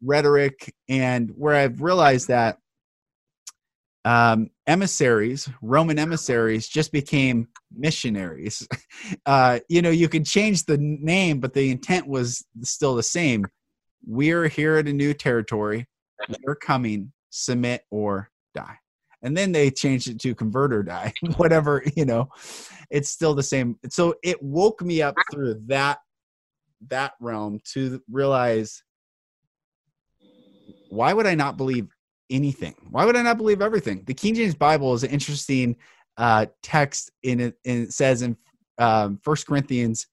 rhetoric, 0.03 0.73
and 0.89 1.31
where 1.35 1.55
I've 1.55 1.81
realized 1.81 2.27
that 2.27 2.57
um, 4.05 4.51
emissaries, 4.67 5.49
Roman 5.63 5.97
emissaries, 5.97 6.67
just 6.67 6.91
became 6.91 7.49
missionaries. 7.75 8.65
Uh, 9.25 9.59
you 9.69 9.81
know, 9.81 9.89
you 9.89 10.07
could 10.07 10.25
change 10.25 10.65
the 10.65 10.77
name, 10.79 11.39
but 11.39 11.53
the 11.53 11.69
intent 11.69 12.07
was 12.07 12.43
still 12.63 12.95
the 12.95 13.03
same. 13.03 13.45
We're 14.05 14.47
here 14.47 14.77
at 14.77 14.87
a 14.87 14.93
new 14.93 15.13
territory. 15.13 15.85
We're 16.43 16.55
coming, 16.55 17.11
submit 17.29 17.83
or 17.91 18.29
die. 18.55 18.77
And 19.21 19.35
then 19.35 19.51
they 19.51 19.69
changed 19.69 20.07
it 20.07 20.19
to 20.21 20.33
convert 20.33 20.73
or 20.73 20.81
die, 20.81 21.13
whatever, 21.37 21.83
you 21.95 22.05
know, 22.05 22.29
it's 22.89 23.09
still 23.09 23.35
the 23.35 23.43
same. 23.43 23.77
So 23.89 24.15
it 24.23 24.41
woke 24.41 24.81
me 24.81 25.01
up 25.01 25.15
through 25.31 25.61
that 25.67 25.99
that 26.89 27.13
realm 27.19 27.59
to 27.73 28.01
realize 28.09 28.83
why 30.89 31.13
would 31.13 31.27
I 31.27 31.35
not 31.35 31.57
believe 31.57 31.87
anything? 32.29 32.75
Why 32.89 33.05
would 33.05 33.15
I 33.15 33.21
not 33.21 33.37
believe 33.37 33.61
everything? 33.61 34.03
The 34.05 34.13
King 34.13 34.35
James 34.35 34.55
Bible 34.55 34.93
is 34.93 35.03
an 35.03 35.11
interesting 35.11 35.75
uh, 36.17 36.47
text 36.63 37.11
in 37.23 37.39
it, 37.39 37.57
it 37.63 37.91
says 37.91 38.21
in 38.21 38.37
um, 38.77 39.19
First 39.23 39.47
Corinthians, 39.47 40.07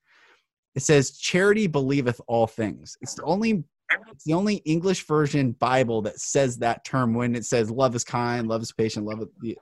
it 0.75 0.83
says, 0.83 1.19
"Charity 1.19 1.67
believeth 1.67 2.21
all 2.27 2.47
things." 2.47 2.97
It's 3.01 3.15
the 3.15 3.25
only 3.25 3.65
it's 4.11 4.25
the 4.25 4.35
only 4.35 4.57
English 4.57 5.07
version 5.07 5.53
Bible 5.53 6.03
that 6.03 6.19
says 6.19 6.57
that 6.59 6.85
term 6.85 7.15
when 7.15 7.35
it 7.35 7.45
says 7.45 7.71
love 7.71 7.95
is 7.95 8.05
kind, 8.05 8.49
love 8.49 8.63
is 8.63 8.73
patient, 8.73 9.07
love 9.07 9.21
is. 9.21 9.57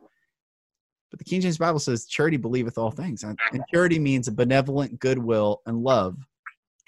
But 1.10 1.18
the 1.18 1.24
King 1.24 1.40
James 1.40 1.58
Bible 1.58 1.80
says 1.80 2.06
charity 2.06 2.36
believeth 2.36 2.78
all 2.78 2.92
things, 2.92 3.24
and 3.24 3.36
charity 3.72 3.98
means 3.98 4.28
a 4.28 4.32
benevolent 4.32 5.00
goodwill 5.00 5.60
and 5.66 5.82
love 5.82 6.16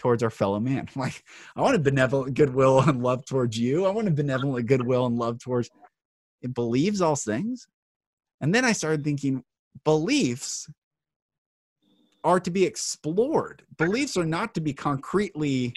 towards 0.03 0.25
our 0.25 0.31
fellow 0.31 0.59
man. 0.59 0.89
Like, 0.97 1.23
I 1.55 1.61
want 1.61 1.77
a 1.77 1.79
benevolent 1.79 2.35
goodwill 2.35 2.81
and 2.81 3.03
love 3.03 3.25
towards 3.25 3.57
you. 3.57 3.87
I 3.87 3.91
want 3.91 4.09
a 4.09 4.11
benevolent 4.11 4.67
goodwill 4.67 5.07
and 5.07 5.17
love 5.17 5.39
towards. 5.39 5.71
It 6.43 6.55
believes 6.55 7.01
all 7.01 7.15
things. 7.15 7.69
And 8.41 8.53
then 8.53 8.65
I 8.65 8.73
started 8.73 9.05
thinking 9.05 9.45
beliefs 9.85 10.69
are 12.25 12.41
to 12.41 12.51
be 12.51 12.65
explored. 12.65 13.63
Beliefs 13.79 14.17
are 14.17 14.27
not 14.27 14.55
to 14.55 14.61
be 14.61 14.73
concretely. 14.73 15.73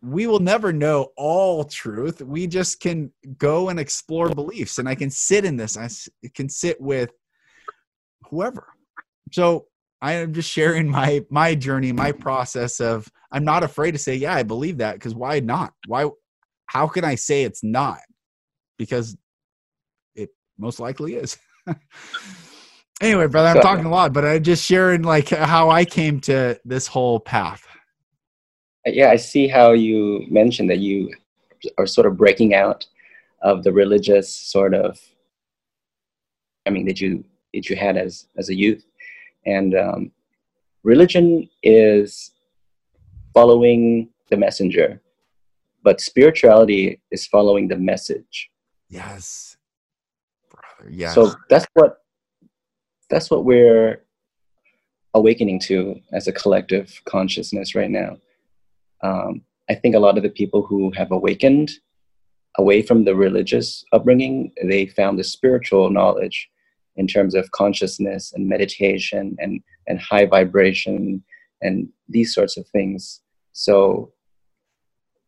We 0.00 0.28
will 0.28 0.38
never 0.38 0.72
know 0.72 1.08
all 1.16 1.64
truth. 1.64 2.22
We 2.22 2.46
just 2.46 2.80
can 2.80 3.12
go 3.38 3.70
and 3.70 3.80
explore 3.80 4.28
beliefs. 4.28 4.78
And 4.78 4.88
I 4.88 4.94
can 4.94 5.10
sit 5.10 5.44
in 5.44 5.56
this. 5.56 5.76
I 5.76 5.88
can 6.34 6.48
sit 6.48 6.80
with 6.80 7.10
whoever. 8.28 8.68
So 9.32 9.66
I 10.02 10.14
am 10.14 10.32
just 10.32 10.50
sharing 10.50 10.88
my 10.88 11.24
my 11.30 11.54
journey, 11.54 11.92
my 11.92 12.12
process 12.12 12.80
of 12.80 13.10
I'm 13.30 13.44
not 13.44 13.62
afraid 13.62 13.92
to 13.92 13.98
say, 13.98 14.14
yeah, 14.14 14.34
I 14.34 14.42
believe 14.42 14.78
that 14.78 14.94
because 14.94 15.14
why 15.14 15.40
not? 15.40 15.72
Why 15.86 16.08
how 16.66 16.86
can 16.86 17.04
I 17.04 17.16
say 17.16 17.42
it's 17.44 17.62
not? 17.62 17.98
Because 18.78 19.16
it 20.14 20.30
most 20.58 20.80
likely 20.80 21.14
is. 21.14 21.36
anyway, 23.00 23.26
brother, 23.26 23.48
I'm 23.48 23.62
talking 23.62 23.84
a 23.84 23.90
lot, 23.90 24.12
but 24.12 24.24
I'm 24.24 24.42
just 24.42 24.64
sharing 24.64 25.02
like 25.02 25.28
how 25.28 25.70
I 25.70 25.84
came 25.84 26.20
to 26.20 26.58
this 26.64 26.86
whole 26.86 27.20
path. 27.20 27.66
Uh, 28.86 28.92
yeah, 28.92 29.10
I 29.10 29.16
see 29.16 29.48
how 29.48 29.72
you 29.72 30.24
mentioned 30.30 30.70
that 30.70 30.78
you 30.78 31.12
are 31.76 31.86
sort 31.86 32.06
of 32.06 32.16
breaking 32.16 32.54
out 32.54 32.86
of 33.42 33.62
the 33.64 33.72
religious 33.72 34.34
sort 34.34 34.74
of 34.74 34.98
I 36.66 36.70
mean 36.70 36.86
that 36.86 37.00
you 37.00 37.24
that 37.52 37.68
you 37.68 37.76
had 37.76 37.96
as 37.96 38.26
as 38.38 38.48
a 38.48 38.54
youth 38.54 38.84
and 39.46 39.74
um, 39.74 40.12
religion 40.82 41.48
is 41.62 42.32
following 43.34 44.08
the 44.30 44.36
messenger, 44.36 45.00
but 45.82 46.00
spirituality 46.00 47.00
is 47.10 47.26
following 47.26 47.68
the 47.68 47.76
message. 47.76 48.50
Yes, 48.88 49.56
brother. 50.50 50.90
Yes. 50.90 51.14
So 51.14 51.32
that's 51.48 51.66
what 51.74 51.98
that's 53.08 53.30
what 53.30 53.44
we're 53.44 54.02
awakening 55.14 55.58
to 55.58 56.00
as 56.12 56.28
a 56.28 56.32
collective 56.32 57.00
consciousness 57.04 57.74
right 57.74 57.90
now. 57.90 58.16
Um, 59.02 59.42
I 59.68 59.74
think 59.74 59.94
a 59.94 59.98
lot 60.00 60.16
of 60.16 60.22
the 60.22 60.30
people 60.30 60.62
who 60.62 60.92
have 60.96 61.10
awakened 61.10 61.70
away 62.58 62.82
from 62.82 63.04
the 63.04 63.14
religious 63.14 63.84
upbringing, 63.92 64.52
they 64.64 64.86
found 64.86 65.18
the 65.18 65.24
spiritual 65.24 65.90
knowledge 65.90 66.48
in 66.96 67.06
terms 67.06 67.34
of 67.34 67.50
consciousness 67.52 68.32
and 68.34 68.48
meditation 68.48 69.36
and, 69.38 69.62
and 69.86 70.00
high 70.00 70.26
vibration 70.26 71.22
and 71.62 71.88
these 72.08 72.34
sorts 72.34 72.56
of 72.56 72.66
things. 72.68 73.20
So 73.52 74.12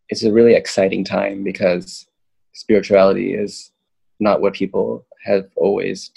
it's 0.09 0.25
a 0.25 0.33
really 0.33 0.55
exciting 0.55 1.05
time 1.05 1.45
because 1.45 2.07
spirituality 2.55 3.35
is 3.35 3.73
not 4.21 4.41
what 4.41 4.55
people 4.55 5.07
have 5.25 5.49
always 5.57 6.11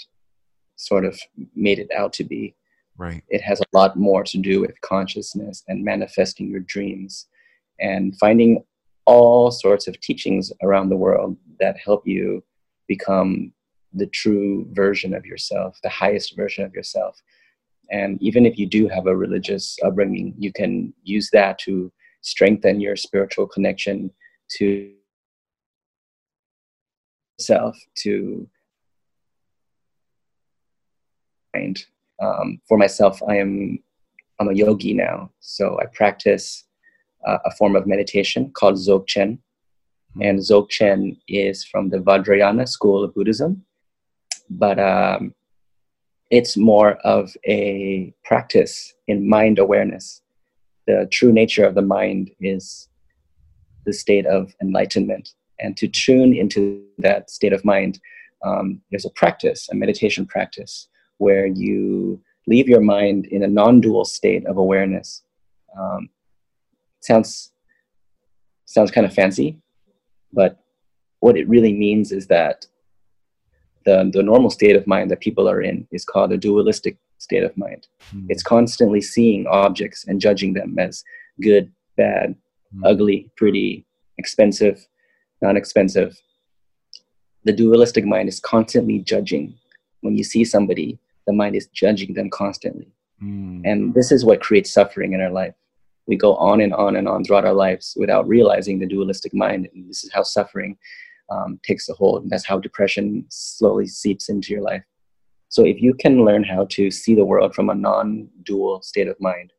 sort 0.76 1.04
of 1.04 1.18
made 1.54 1.78
it 1.78 1.90
out 1.96 2.12
to 2.14 2.24
be. 2.24 2.54
Right. 2.98 3.22
It 3.28 3.42
has 3.42 3.60
a 3.60 3.76
lot 3.76 3.96
more 3.96 4.22
to 4.24 4.38
do 4.38 4.60
with 4.60 4.80
consciousness 4.80 5.62
and 5.68 5.84
manifesting 5.84 6.50
your 6.50 6.60
dreams 6.60 7.26
and 7.80 8.16
finding 8.18 8.64
all 9.04 9.50
sorts 9.50 9.86
of 9.86 10.00
teachings 10.00 10.52
around 10.62 10.88
the 10.88 10.96
world 10.96 11.36
that 11.60 11.76
help 11.78 12.06
you 12.06 12.42
become 12.88 13.52
the 13.96 14.06
true 14.06 14.66
version 14.72 15.14
of 15.14 15.24
yourself, 15.26 15.78
the 15.82 15.88
highest 15.88 16.36
version 16.36 16.64
of 16.64 16.74
yourself. 16.74 17.20
And 17.90 18.20
even 18.20 18.46
if 18.46 18.58
you 18.58 18.66
do 18.66 18.88
have 18.88 19.06
a 19.06 19.16
religious 19.16 19.78
upbringing, 19.84 20.34
you 20.38 20.52
can 20.52 20.92
use 21.02 21.30
that 21.32 21.58
to 21.60 21.92
strengthen 22.22 22.80
your 22.80 22.96
spiritual 22.96 23.46
connection 23.46 24.10
to 24.58 24.92
self, 27.38 27.76
to 27.96 28.48
mind. 31.54 31.84
Um, 32.22 32.60
for 32.66 32.78
myself, 32.78 33.22
I 33.28 33.36
am 33.36 33.78
I'm 34.38 34.48
a 34.48 34.54
yogi 34.54 34.92
now, 34.92 35.30
so 35.40 35.78
I 35.80 35.86
practice 35.86 36.64
uh, 37.26 37.38
a 37.44 37.50
form 37.52 37.76
of 37.76 37.86
meditation 37.86 38.50
called 38.52 38.76
Dzogchen, 38.76 39.38
and 40.20 40.38
Dzogchen 40.38 41.18
is 41.28 41.64
from 41.64 41.88
the 41.90 41.98
Vajrayana 41.98 42.68
school 42.68 43.04
of 43.04 43.14
Buddhism, 43.14 43.65
but 44.50 44.78
um, 44.78 45.34
it's 46.30 46.56
more 46.56 46.94
of 47.04 47.36
a 47.46 48.12
practice 48.24 48.94
in 49.06 49.28
mind 49.28 49.58
awareness. 49.58 50.22
The 50.86 51.08
true 51.10 51.32
nature 51.32 51.64
of 51.64 51.74
the 51.74 51.82
mind 51.82 52.30
is 52.40 52.88
the 53.84 53.92
state 53.92 54.26
of 54.26 54.54
enlightenment. 54.60 55.30
And 55.58 55.76
to 55.78 55.88
tune 55.88 56.34
into 56.34 56.82
that 56.98 57.30
state 57.30 57.52
of 57.52 57.64
mind, 57.64 58.00
um, 58.44 58.80
there's 58.90 59.06
a 59.06 59.10
practice, 59.10 59.68
a 59.70 59.74
meditation 59.74 60.26
practice, 60.26 60.88
where 61.18 61.46
you 61.46 62.20
leave 62.46 62.68
your 62.68 62.80
mind 62.80 63.26
in 63.26 63.42
a 63.42 63.48
non 63.48 63.80
dual 63.80 64.04
state 64.04 64.46
of 64.46 64.56
awareness. 64.56 65.22
Um, 65.78 66.10
sounds, 67.00 67.52
sounds 68.66 68.90
kind 68.90 69.06
of 69.06 69.14
fancy, 69.14 69.58
but 70.32 70.58
what 71.20 71.36
it 71.36 71.48
really 71.48 71.72
means 71.72 72.12
is 72.12 72.26
that 72.26 72.66
the, 73.86 74.10
the 74.12 74.22
normal 74.22 74.50
state 74.50 74.76
of 74.76 74.86
mind 74.86 75.10
that 75.10 75.20
people 75.20 75.48
are 75.48 75.62
in 75.62 75.86
is 75.92 76.04
called 76.04 76.32
a 76.32 76.36
dualistic 76.36 76.98
state 77.18 77.44
of 77.44 77.56
mind. 77.56 77.86
Mm. 78.14 78.26
It's 78.28 78.42
constantly 78.42 79.00
seeing 79.00 79.46
objects 79.46 80.04
and 80.06 80.20
judging 80.20 80.52
them 80.52 80.78
as 80.78 81.02
good 81.40 81.72
bad, 81.96 82.36
Mm. 82.74 82.80
ugly, 82.84 83.30
pretty, 83.36 83.86
expensive, 84.18 84.86
non 85.40 85.56
expensive. 85.56 86.20
The 87.44 87.52
dualistic 87.52 88.04
mind 88.04 88.28
is 88.28 88.40
constantly 88.40 88.98
judging. 88.98 89.54
When 90.00 90.16
you 90.16 90.24
see 90.24 90.44
somebody, 90.44 90.98
the 91.26 91.32
mind 91.32 91.54
is 91.54 91.68
judging 91.68 92.14
them 92.14 92.28
constantly. 92.30 92.88
Mm. 93.22 93.62
And 93.64 93.94
this 93.94 94.10
is 94.10 94.24
what 94.24 94.40
creates 94.40 94.72
suffering 94.72 95.12
in 95.12 95.20
our 95.20 95.30
life. 95.30 95.54
We 96.06 96.16
go 96.16 96.34
on 96.36 96.60
and 96.60 96.74
on 96.74 96.96
and 96.96 97.08
on 97.08 97.24
throughout 97.24 97.44
our 97.44 97.54
lives 97.54 97.94
without 97.96 98.28
realizing 98.28 98.78
the 98.78 98.86
dualistic 98.86 99.32
mind. 99.32 99.68
And 99.72 99.88
this 99.88 100.04
is 100.04 100.12
how 100.12 100.22
suffering 100.22 100.76
um, 101.30 101.60
takes 101.62 101.88
a 101.88 101.94
hold. 101.94 102.22
And 102.22 102.30
that's 102.30 102.46
how 102.46 102.58
depression 102.58 103.24
slowly 103.28 103.86
seeps 103.86 104.28
into 104.28 104.52
your 104.52 104.62
life. 104.62 104.82
So 105.48 105.64
if 105.64 105.80
you 105.80 105.94
can 105.94 106.24
learn 106.24 106.44
how 106.44 106.66
to 106.70 106.90
see 106.90 107.14
the 107.14 107.24
world 107.24 107.54
from 107.54 107.70
a 107.70 107.74
non 107.74 108.28
dual 108.42 108.82
state 108.82 109.08
of 109.08 109.20
mind, 109.20 109.52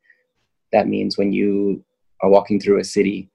that 0.72 0.88
means 0.88 1.18
when 1.18 1.32
you 1.32 1.84
are 2.22 2.30
walking 2.30 2.60
through 2.60 2.80
a 2.80 2.84
city, 2.84 3.30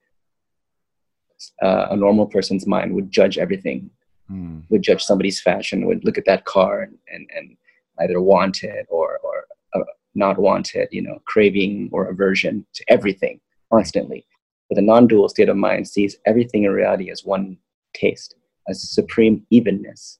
uh, 1.61 1.87
a 1.89 1.95
normal 1.95 2.27
person's 2.27 2.67
mind 2.67 2.93
would 2.93 3.11
judge 3.11 3.37
everything, 3.37 3.89
Mm. 4.31 4.63
would 4.69 4.81
judge 4.81 5.03
somebody's 5.03 5.41
fashion, 5.41 5.85
would 5.85 6.05
look 6.05 6.17
at 6.17 6.25
that 6.25 6.45
car 6.45 6.81
and, 6.81 6.97
and, 7.11 7.29
and 7.35 7.57
either 7.99 8.21
want 8.21 8.63
it 8.63 8.87
or, 8.89 9.19
or 9.21 9.45
uh, 9.75 9.83
not 10.15 10.37
want 10.39 10.75
it, 10.75 10.87
you 10.93 11.01
know, 11.01 11.21
craving 11.25 11.89
or 11.91 12.05
aversion 12.05 12.65
to 12.73 12.83
everything 12.87 13.41
constantly. 13.71 14.25
But 14.69 14.75
the 14.75 14.81
non 14.81 15.07
dual 15.07 15.27
state 15.27 15.49
of 15.49 15.57
mind 15.57 15.87
sees 15.89 16.17
everything 16.25 16.63
in 16.63 16.71
reality 16.71 17.11
as 17.11 17.25
one 17.25 17.57
taste, 17.93 18.35
a 18.67 18.73
supreme 18.73 19.45
evenness. 19.49 20.19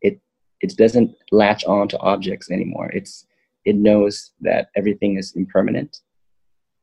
It, 0.00 0.20
it 0.60 0.76
doesn't 0.76 1.14
latch 1.32 1.64
on 1.64 1.88
to 1.88 1.98
objects 2.00 2.50
anymore. 2.50 2.90
It's, 2.92 3.26
it 3.64 3.76
knows 3.76 4.32
that 4.40 4.68
everything 4.76 5.18
is 5.18 5.32
impermanent 5.36 5.98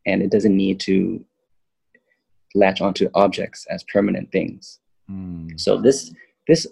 and 0.05 0.21
it 0.21 0.31
doesn't 0.31 0.55
need 0.55 0.79
to 0.81 1.23
latch 2.55 2.81
onto 2.81 3.09
objects 3.13 3.65
as 3.69 3.83
permanent 3.91 4.31
things. 4.31 4.79
Mm. 5.09 5.59
So 5.59 5.79
this 5.79 6.13
this 6.47 6.65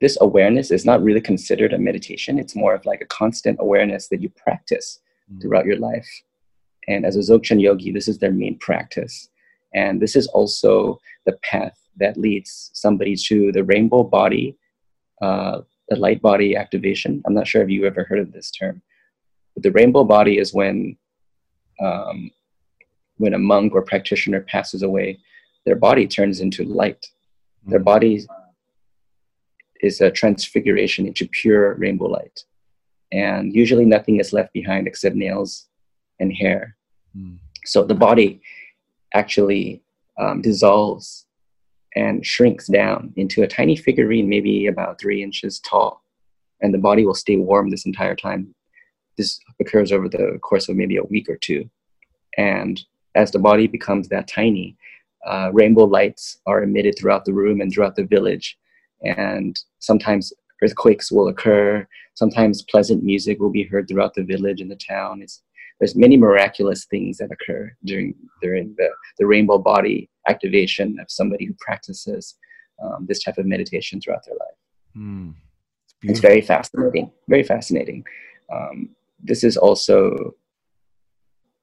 this 0.00 0.18
awareness 0.20 0.70
is 0.70 0.84
not 0.84 1.02
really 1.02 1.20
considered 1.20 1.72
a 1.72 1.78
meditation. 1.78 2.38
It's 2.38 2.56
more 2.56 2.74
of 2.74 2.84
like 2.86 3.00
a 3.02 3.06
constant 3.06 3.58
awareness 3.60 4.08
that 4.08 4.22
you 4.22 4.30
practice 4.30 5.00
Mm. 5.30 5.40
throughout 5.40 5.66
your 5.66 5.78
life. 5.78 6.08
And 6.88 7.06
as 7.06 7.16
a 7.16 7.20
Dzogchen 7.20 7.60
yogi, 7.60 7.92
this 7.92 8.08
is 8.08 8.18
their 8.18 8.32
main 8.32 8.58
practice. 8.58 9.28
And 9.74 10.00
this 10.02 10.16
is 10.16 10.26
also 10.28 10.98
the 11.26 11.38
path 11.42 11.78
that 11.96 12.16
leads 12.16 12.70
somebody 12.72 13.16
to 13.16 13.52
the 13.52 13.64
rainbow 13.64 14.02
body, 14.02 14.56
uh, 15.20 15.60
the 15.88 15.96
light 15.96 16.22
body 16.22 16.56
activation. 16.56 17.22
I'm 17.26 17.34
not 17.34 17.46
sure 17.46 17.62
if 17.62 17.70
you 17.70 17.86
ever 17.86 18.04
heard 18.04 18.20
of 18.20 18.32
this 18.32 18.50
term. 18.50 18.82
But 19.54 19.62
the 19.62 19.72
rainbow 19.72 20.04
body 20.04 20.38
is 20.38 20.54
when 20.54 20.96
um, 21.80 22.30
when 23.16 23.34
a 23.34 23.38
monk 23.38 23.74
or 23.74 23.82
practitioner 23.82 24.40
passes 24.40 24.82
away, 24.82 25.18
their 25.64 25.76
body 25.76 26.06
turns 26.06 26.40
into 26.40 26.64
light. 26.64 27.06
Their 27.66 27.80
Mm. 27.80 27.84
body 27.84 28.26
is 29.80 30.00
a 30.00 30.10
transfiguration 30.10 31.06
into 31.06 31.28
pure 31.28 31.74
rainbow 31.74 32.06
light. 32.06 32.44
And 33.12 33.54
usually 33.54 33.84
nothing 33.84 34.18
is 34.20 34.32
left 34.32 34.52
behind 34.52 34.86
except 34.86 35.16
nails 35.16 35.68
and 36.20 36.32
hair. 36.32 36.76
Mm. 37.16 37.38
So 37.64 37.84
the 37.84 37.94
body 37.94 38.40
actually 39.14 39.82
um, 40.18 40.40
dissolves 40.42 41.26
and 41.96 42.24
shrinks 42.24 42.66
down 42.66 43.12
into 43.16 43.42
a 43.42 43.48
tiny 43.48 43.76
figurine, 43.76 44.28
maybe 44.28 44.66
about 44.66 45.00
three 45.00 45.22
inches 45.22 45.60
tall. 45.60 46.02
And 46.60 46.72
the 46.72 46.78
body 46.78 47.04
will 47.04 47.14
stay 47.14 47.36
warm 47.36 47.70
this 47.70 47.86
entire 47.86 48.16
time. 48.16 48.54
This 49.18 49.40
occurs 49.60 49.92
over 49.92 50.08
the 50.08 50.38
course 50.42 50.68
of 50.68 50.76
maybe 50.76 50.96
a 50.96 51.04
week 51.04 51.28
or 51.28 51.36
two. 51.36 51.68
And 52.38 52.80
as 53.14 53.30
the 53.30 53.38
body 53.38 53.66
becomes 53.66 54.08
that 54.08 54.28
tiny, 54.28 54.76
uh, 55.26 55.50
rainbow 55.52 55.84
lights 55.84 56.38
are 56.46 56.62
emitted 56.62 56.96
throughout 56.98 57.24
the 57.24 57.34
room 57.34 57.60
and 57.60 57.72
throughout 57.72 57.96
the 57.96 58.04
village. 58.04 58.58
And 59.02 59.58
sometimes 59.80 60.32
earthquakes 60.62 61.12
will 61.12 61.28
occur. 61.28 61.86
Sometimes 62.14 62.62
pleasant 62.62 63.02
music 63.02 63.38
will 63.38 63.50
be 63.50 63.64
heard 63.64 63.88
throughout 63.88 64.14
the 64.14 64.24
village 64.24 64.60
and 64.60 64.70
the 64.70 64.76
town. 64.76 65.20
It's, 65.22 65.42
there's 65.82 65.96
many 65.96 66.16
miraculous 66.16 66.84
things 66.84 67.18
that 67.18 67.32
occur 67.32 67.76
during 67.84 68.14
during 68.40 68.72
the, 68.78 68.88
the 69.18 69.26
rainbow 69.26 69.58
body 69.58 70.08
activation 70.28 70.96
of 71.00 71.06
somebody 71.10 71.44
who 71.44 71.54
practices 71.58 72.36
um, 72.80 73.04
this 73.08 73.20
type 73.20 73.36
of 73.36 73.46
meditation 73.46 74.00
throughout 74.00 74.24
their 74.24 74.36
life. 74.36 74.58
Mm. 74.96 75.34
It's 76.02 76.12
It's 76.12 76.20
very 76.20 76.40
fascinating. 76.40 77.10
Very 77.28 77.42
fascinating. 77.42 78.04
Um, 78.54 78.90
this 79.20 79.42
is 79.42 79.56
also 79.56 80.36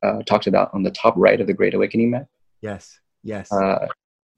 uh, 0.03 0.21
talked 0.23 0.47
about 0.47 0.73
on 0.73 0.83
the 0.83 0.91
top 0.91 1.13
right 1.15 1.39
of 1.39 1.47
the 1.47 1.53
Great 1.53 1.73
Awakening 1.73 2.11
map. 2.11 2.27
yes. 2.59 2.99
Yes. 3.23 3.49
Uh, 3.53 3.87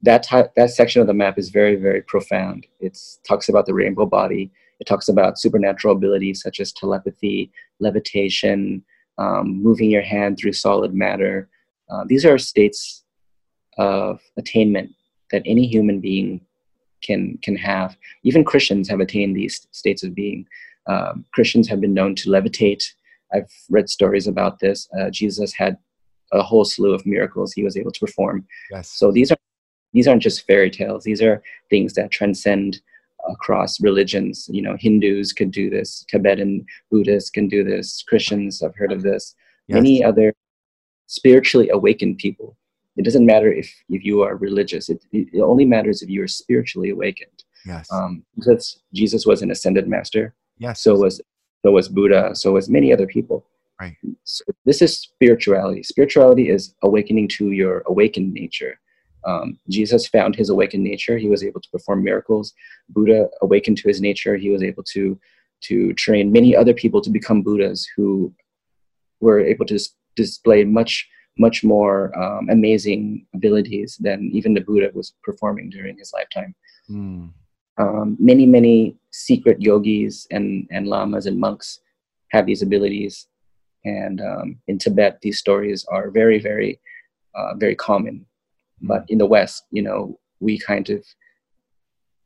that 0.02 0.28
that 0.54 0.70
section 0.70 1.00
of 1.00 1.08
the 1.08 1.14
map 1.14 1.40
is 1.40 1.48
very 1.48 1.74
very 1.74 2.02
profound. 2.02 2.68
It 2.78 2.96
talks 3.26 3.48
about 3.48 3.66
the 3.66 3.74
rainbow 3.74 4.06
body. 4.06 4.52
It 4.78 4.86
talks 4.86 5.08
about 5.08 5.40
supernatural 5.40 5.96
abilities 5.96 6.40
such 6.40 6.60
as 6.60 6.70
telepathy, 6.70 7.50
levitation, 7.80 8.84
um, 9.18 9.62
moving 9.62 9.90
your 9.90 10.02
hand 10.02 10.38
through 10.38 10.52
solid 10.52 10.94
matter. 10.94 11.48
Uh, 11.90 12.04
these 12.06 12.24
are 12.24 12.38
states 12.38 13.04
of 13.78 14.20
attainment 14.36 14.90
that 15.30 15.42
any 15.46 15.66
human 15.66 16.00
being 16.00 16.40
can 17.02 17.38
can 17.42 17.56
have. 17.56 17.96
Even 18.22 18.44
Christians 18.44 18.88
have 18.88 19.00
attained 19.00 19.36
these 19.36 19.66
states 19.72 20.02
of 20.02 20.14
being. 20.14 20.46
Um, 20.86 21.24
Christians 21.32 21.68
have 21.68 21.80
been 21.80 21.94
known 21.94 22.14
to 22.16 22.30
levitate. 22.30 22.84
I've 23.34 23.50
read 23.70 23.88
stories 23.88 24.26
about 24.26 24.58
this. 24.60 24.88
Uh, 24.98 25.10
Jesus 25.10 25.52
had 25.52 25.78
a 26.32 26.42
whole 26.42 26.64
slew 26.64 26.94
of 26.94 27.04
miracles 27.06 27.52
he 27.52 27.62
was 27.62 27.76
able 27.76 27.92
to 27.92 28.00
perform. 28.00 28.46
yes. 28.70 28.88
So 28.88 29.12
these 29.12 29.30
are 29.30 29.36
these 29.92 30.08
aren't 30.08 30.22
just 30.22 30.46
fairy 30.46 30.70
tales. 30.70 31.04
These 31.04 31.20
are 31.20 31.42
things 31.68 31.92
that 31.94 32.10
transcend 32.10 32.80
across 33.30 33.80
religions. 33.80 34.48
You 34.50 34.62
know, 34.62 34.76
Hindus 34.78 35.32
could 35.32 35.50
do 35.50 35.70
this. 35.70 36.04
Tibetan 36.10 36.64
Buddhists 36.90 37.30
can 37.30 37.48
do 37.48 37.62
this. 37.64 38.02
Christians, 38.08 38.62
I've 38.62 38.76
heard 38.76 38.92
of 38.92 39.02
this. 39.02 39.34
yes. 39.68 39.74
Many 39.76 40.02
other 40.04 40.32
spiritually 41.06 41.68
awakened 41.70 42.18
people. 42.18 42.56
It 42.96 43.04
doesn't 43.04 43.24
matter 43.26 43.50
if 43.52 43.72
if 43.88 44.04
you 44.04 44.22
are 44.22 44.36
religious. 44.36 44.88
It, 44.88 45.04
it 45.12 45.40
only 45.40 45.64
matters 45.64 46.02
if 46.02 46.08
you 46.10 46.22
are 46.22 46.28
spiritually 46.28 46.90
awakened. 46.90 47.44
yes. 47.66 47.90
Um, 47.92 48.24
because 48.36 48.80
Jesus 48.92 49.24
was 49.26 49.42
an 49.42 49.50
ascended 49.50 49.88
master. 49.88 50.34
yes. 50.58 50.82
So 50.82 50.96
was 50.96 51.20
so 51.64 51.70
was 51.70 51.88
Buddha. 51.88 52.34
So 52.34 52.52
was 52.52 52.68
many 52.68 52.92
other 52.92 53.06
people. 53.06 53.46
Right. 53.80 53.96
So 54.24 54.44
this 54.64 54.82
is 54.82 54.98
spirituality. 54.98 55.82
Spirituality 55.82 56.50
is 56.50 56.74
awakening 56.82 57.28
to 57.38 57.50
your 57.52 57.82
awakened 57.86 58.32
nature. 58.32 58.78
Um, 59.24 59.58
Jesus 59.68 60.06
found 60.08 60.34
his 60.34 60.50
awakened 60.50 60.84
nature. 60.84 61.16
He 61.18 61.28
was 61.28 61.44
able 61.44 61.60
to 61.60 61.70
perform 61.70 62.02
miracles. 62.02 62.52
Buddha 62.88 63.28
awakened 63.40 63.78
to 63.78 63.88
his 63.88 64.00
nature. 64.00 64.36
He 64.36 64.50
was 64.50 64.62
able 64.62 64.82
to 64.94 65.18
to 65.62 65.92
train 65.94 66.32
many 66.32 66.56
other 66.56 66.74
people 66.74 67.00
to 67.00 67.10
become 67.10 67.40
Buddhas 67.42 67.86
who 67.96 68.34
were 69.20 69.38
able 69.38 69.64
to 69.66 69.74
dis- 69.74 69.94
display 70.16 70.64
much 70.64 71.08
much 71.38 71.64
more 71.64 72.12
um, 72.22 72.48
amazing 72.50 73.26
abilities 73.34 73.96
than 74.00 74.28
even 74.34 74.52
the 74.54 74.60
Buddha 74.60 74.90
was 74.92 75.14
performing 75.22 75.70
during 75.70 75.96
his 75.98 76.12
lifetime 76.12 76.54
Mm. 76.90 77.30
um, 77.78 78.16
many 78.18 78.44
many 78.44 78.96
secret 79.12 79.62
yogis 79.62 80.26
and 80.32 80.66
and 80.72 80.88
lamas 80.88 81.26
and 81.26 81.38
monks 81.38 81.78
have 82.32 82.44
these 82.44 82.60
abilities 82.60 83.28
and 83.84 84.20
um, 84.20 84.58
in 84.66 84.78
tibet 84.78 85.20
these 85.22 85.38
stories 85.38 85.86
are 85.88 86.10
very 86.10 86.38
very 86.40 86.80
uh, 87.36 87.54
very 87.56 87.76
common 87.76 88.26
but 88.82 89.04
in 89.08 89.18
the 89.18 89.26
west 89.26 89.64
you 89.70 89.82
know 89.82 90.18
we 90.40 90.58
kind 90.58 90.90
of 90.90 91.04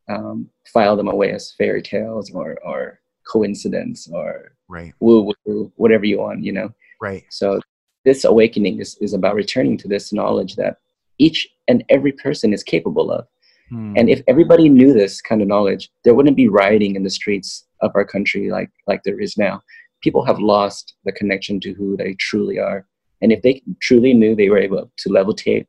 um, 0.08 0.48
file 0.72 0.96
them 0.96 1.08
away 1.08 1.32
as 1.32 1.52
fairy 1.58 1.82
tales 1.82 2.30
or 2.32 2.58
or 2.64 3.00
coincidence 3.30 4.08
or 4.12 4.52
Right. 4.68 4.92
woo 5.00 5.32
woo 5.44 5.72
whatever 5.76 6.04
you 6.04 6.18
want 6.18 6.42
you 6.44 6.52
know 6.52 6.70
Right. 7.00 7.24
so 7.30 7.60
this 8.04 8.24
awakening 8.24 8.80
is, 8.80 8.96
is 9.00 9.14
about 9.14 9.34
returning 9.34 9.76
to 9.78 9.88
this 9.88 10.12
knowledge 10.12 10.54
that 10.56 10.78
each 11.18 11.48
and 11.68 11.84
every 11.88 12.12
person 12.12 12.52
is 12.52 12.62
capable 12.62 13.10
of 13.10 13.26
Mm. 13.72 13.98
and 13.98 14.08
if 14.08 14.22
everybody 14.28 14.68
knew 14.68 14.92
this 14.92 15.20
kind 15.20 15.42
of 15.42 15.48
knowledge, 15.48 15.90
there 16.04 16.14
wouldn't 16.14 16.36
be 16.36 16.46
rioting 16.46 16.94
in 16.94 17.02
the 17.02 17.10
streets 17.10 17.66
of 17.80 17.90
our 17.96 18.04
country 18.04 18.48
like, 18.48 18.70
like 18.86 19.02
there 19.02 19.20
is 19.20 19.36
now. 19.36 19.60
People 20.02 20.24
have 20.24 20.38
lost 20.38 20.94
the 21.04 21.10
connection 21.10 21.58
to 21.60 21.72
who 21.74 21.96
they 21.96 22.14
truly 22.14 22.60
are. 22.60 22.86
And 23.22 23.32
if 23.32 23.42
they 23.42 23.62
truly 23.82 24.14
knew 24.14 24.36
they 24.36 24.50
were 24.50 24.58
able 24.58 24.92
to 24.98 25.08
levitate 25.08 25.66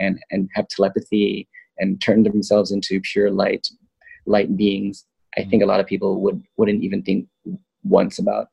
and, 0.00 0.18
and 0.30 0.48
have 0.54 0.68
telepathy 0.68 1.48
and 1.78 2.00
turn 2.00 2.22
themselves 2.22 2.72
into 2.72 3.00
pure 3.00 3.30
light, 3.30 3.66
light 4.26 4.56
beings, 4.56 5.06
I 5.38 5.44
think 5.44 5.62
a 5.62 5.66
lot 5.66 5.80
of 5.80 5.86
people 5.86 6.20
would, 6.22 6.42
wouldn't 6.56 6.82
even 6.82 7.02
think 7.02 7.28
once 7.84 8.18
about, 8.18 8.48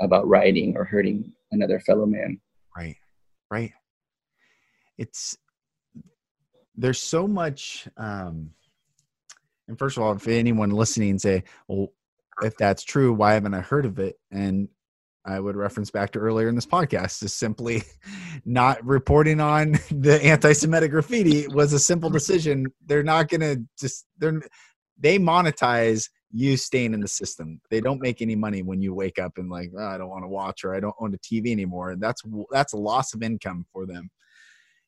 about 0.00 0.28
rioting 0.28 0.76
or 0.76 0.84
hurting 0.84 1.32
another 1.50 1.80
fellow 1.80 2.06
man. 2.06 2.40
Right. 2.76 2.96
Right. 3.50 3.72
It's 4.98 5.36
there's 6.76 7.00
so 7.00 7.26
much 7.26 7.88
um 7.96 8.50
and 9.68 9.78
first 9.78 9.96
of 9.96 10.02
all, 10.02 10.12
if 10.12 10.26
anyone 10.26 10.70
listening 10.70 11.18
say, 11.18 11.44
Well, 11.68 11.92
if 12.42 12.56
that's 12.56 12.82
true, 12.82 13.12
why 13.12 13.34
haven't 13.34 13.54
I 13.54 13.60
heard 13.60 13.84
of 13.84 13.98
it? 13.98 14.18
And 14.30 14.68
I 15.24 15.40
would 15.40 15.56
reference 15.56 15.90
back 15.90 16.10
to 16.12 16.18
earlier 16.18 16.48
in 16.48 16.54
this 16.54 16.66
podcast 16.66 17.22
is 17.22 17.34
simply 17.34 17.82
not 18.44 18.84
reporting 18.84 19.40
on 19.40 19.72
the 19.90 20.20
anti-Semitic 20.22 20.90
graffiti 20.90 21.46
was 21.48 21.72
a 21.72 21.78
simple 21.78 22.10
decision. 22.10 22.66
They're 22.86 23.02
not 23.02 23.28
going 23.28 23.40
to 23.40 23.62
just 23.78 24.06
they're 24.18 24.40
they 25.00 25.18
monetize 25.18 26.08
you 26.30 26.56
staying 26.56 26.92
in 26.92 27.00
the 27.00 27.08
system. 27.08 27.60
They 27.70 27.80
don't 27.80 28.02
make 28.02 28.20
any 28.20 28.36
money 28.36 28.62
when 28.62 28.82
you 28.82 28.94
wake 28.94 29.18
up 29.18 29.38
and 29.38 29.48
like 29.50 29.70
oh, 29.78 29.86
I 29.86 29.98
don't 29.98 30.10
want 30.10 30.24
to 30.24 30.28
watch 30.28 30.64
or 30.64 30.74
I 30.74 30.80
don't 30.80 30.94
own 31.00 31.14
a 31.14 31.18
TV 31.18 31.50
anymore. 31.50 31.96
That's 31.98 32.22
that's 32.50 32.72
a 32.72 32.78
loss 32.78 33.14
of 33.14 33.22
income 33.22 33.66
for 33.72 33.86
them. 33.86 34.10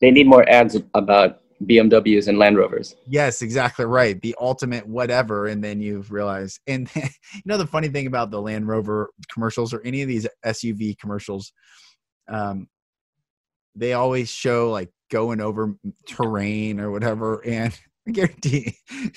They 0.01 0.11
need 0.11 0.27
more 0.27 0.49
ads 0.49 0.77
about 0.95 1.41
BMWs 1.65 2.29
and 2.29 2.39
Land 2.39 2.57
Rovers. 2.57 2.97
Yes, 3.07 3.43
exactly 3.43 3.85
right. 3.85 4.21
The 4.21 4.35
ultimate 4.41 4.87
whatever, 4.87 5.47
and 5.47 5.63
then 5.63 5.81
you 5.81 6.05
realize. 6.09 6.59
And 6.67 6.91
you 6.95 7.43
know 7.45 7.59
the 7.59 7.67
funny 7.67 7.89
thing 7.89 8.07
about 8.07 8.31
the 8.31 8.41
Land 8.41 8.69
Rover 8.69 9.11
commercials 9.33 9.75
or 9.75 9.83
any 9.83 10.03
of 10.03 10.09
these 10.09 10.27
SUV 10.45 10.99
commercials, 10.99 11.53
um, 12.29 12.69
they 13.75 13.93
always 13.93 14.31
show 14.31 14.71
like 14.71 14.91
going 15.11 15.41
over 15.41 15.77
terrain 16.09 16.81
or 16.81 16.91
whatever, 16.91 17.45
and 17.45 17.79
I 18.09 18.13
guarantee 18.13 18.77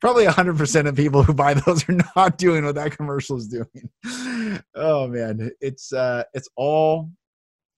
probably 0.00 0.26
100% 0.26 0.86
of 0.86 0.94
people 0.94 1.22
who 1.22 1.32
buy 1.32 1.54
those 1.54 1.88
are 1.88 1.98
not 2.14 2.36
doing 2.36 2.66
what 2.66 2.74
that 2.74 2.94
commercial 2.94 3.38
is 3.38 3.48
doing. 3.48 4.62
Oh 4.74 5.08
man, 5.08 5.50
it's 5.60 5.92
uh 5.92 6.24
it's 6.34 6.48
all 6.54 7.10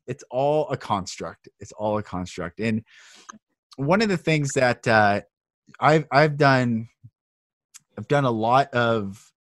it's 0.09 0.25
all 0.31 0.69
a 0.71 0.77
construct. 0.77 1.49
It's 1.61 1.73
all 1.73 1.99
a 1.99 2.03
construct. 2.03 2.59
And 2.59 2.83
one 3.79 4.03
of 4.03 4.09
the 4.09 4.17
things 4.17 4.53
that 4.55 4.87
uh, 4.89 5.21
I've 5.79 6.05
I've 6.11 6.37
done 6.37 6.89
I've 7.97 8.09
done 8.09 8.25
a 8.25 8.31
lot 8.31 8.75
of 8.75 9.33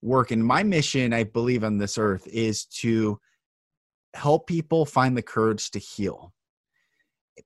work, 0.00 0.30
and 0.30 0.44
my 0.44 0.62
mission, 0.62 1.12
I 1.12 1.24
believe, 1.24 1.64
on 1.64 1.78
this 1.78 1.98
earth 1.98 2.26
is 2.28 2.64
to 2.66 3.20
help 4.14 4.46
people 4.46 4.86
find 4.86 5.16
the 5.16 5.22
courage 5.22 5.70
to 5.72 5.78
heal. 5.78 6.32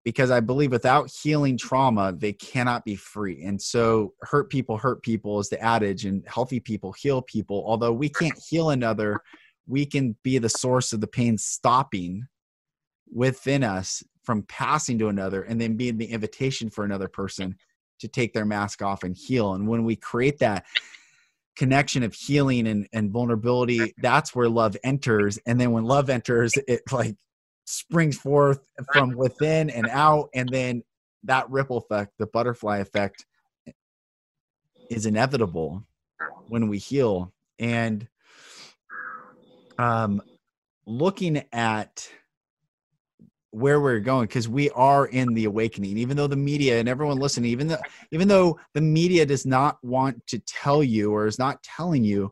Because 0.05 0.31
I 0.31 0.41
believe 0.41 0.71
without 0.71 1.11
healing 1.11 1.57
trauma, 1.57 2.13
they 2.13 2.33
cannot 2.33 2.85
be 2.85 2.97
free. 2.97 3.45
And 3.45 3.61
so, 3.61 4.13
hurt 4.21 4.51
people 4.51 4.77
hurt 4.77 5.03
people 5.03 5.41
is 5.41 5.49
the 5.49 5.61
adage, 5.63 6.05
and 6.05 6.23
healthy 6.27 6.61
people 6.61 6.93
heal 6.93 7.23
people. 7.23 7.65
Although 7.67 7.93
we 7.93 8.11
can't 8.11 8.39
heal 8.51 8.69
another, 8.69 9.21
we 9.67 9.87
can 9.87 10.15
be 10.23 10.37
the 10.37 10.51
source 10.51 10.93
of 10.93 11.01
the 11.01 11.07
pain 11.07 11.39
stopping 11.39 12.27
within 13.11 13.65
us 13.65 14.03
from 14.25 14.43
passing 14.43 14.99
to 14.99 15.09
another 15.09 15.43
and 15.43 15.61
then 15.61 15.77
being 15.77 15.99
the 15.99 16.07
invitation 16.07 16.71
for 16.71 16.85
another 16.85 17.09
person 17.09 17.57
to 18.01 18.09
take 18.09 18.33
their 18.33 18.45
mask 18.45 18.83
off 18.83 19.03
and 19.03 19.17
heal. 19.17 19.55
And 19.55 19.69
when 19.69 19.85
we 19.85 19.97
create 19.97 20.39
that 20.39 20.65
connection 21.57 22.03
of 22.03 22.15
healing 22.15 22.67
and, 22.67 22.89
and 22.93 23.11
vulnerability, 23.11 23.95
that's 23.99 24.35
where 24.35 24.49
love 24.49 24.77
enters. 24.83 25.39
And 25.47 25.61
then 25.61 25.73
when 25.73 25.85
love 25.85 26.11
enters, 26.11 26.55
it 26.69 26.81
like 26.91 27.17
springs 27.65 28.19
forth 28.19 28.61
from 28.93 29.17
within 29.17 29.71
and 29.71 29.87
out. 29.89 30.31
And 30.35 30.49
then 30.49 30.83
that 31.25 31.49
ripple 31.51 31.79
effect, 31.79 32.13
the 32.19 32.27
butterfly 32.27 32.79
effect, 32.79 33.25
is 34.91 35.07
inevitable 35.07 35.85
when 36.49 36.69
we 36.69 36.79
heal. 36.79 37.33
And 37.59 38.09
um, 39.79 40.21
looking 40.87 41.45
at 41.53 42.09
where 43.55 43.81
we're 43.81 44.01
going 44.01 44.27
because 44.27 44.49
we 44.49 44.69
are 44.71 45.07
in 45.07 45.33
the 45.35 45.45
awakening. 45.45 45.97
Even 45.97 46.17
though 46.17 46.27
the 46.27 46.37
media 46.37 46.79
and 46.79 46.89
everyone 46.89 47.19
listening 47.19 47.51
even 47.51 47.69
though 47.69 47.79
even 48.11 48.29
though 48.29 48.59
the 48.75 48.81
media 48.81 49.25
does 49.25 49.47
not 49.47 49.79
want 49.83 50.25
to 50.27 50.39
tell 50.41 50.83
you 50.83 51.13
or 51.13 51.27
is 51.27 51.39
not 51.39 51.63
telling 51.63 52.05
you 52.05 52.31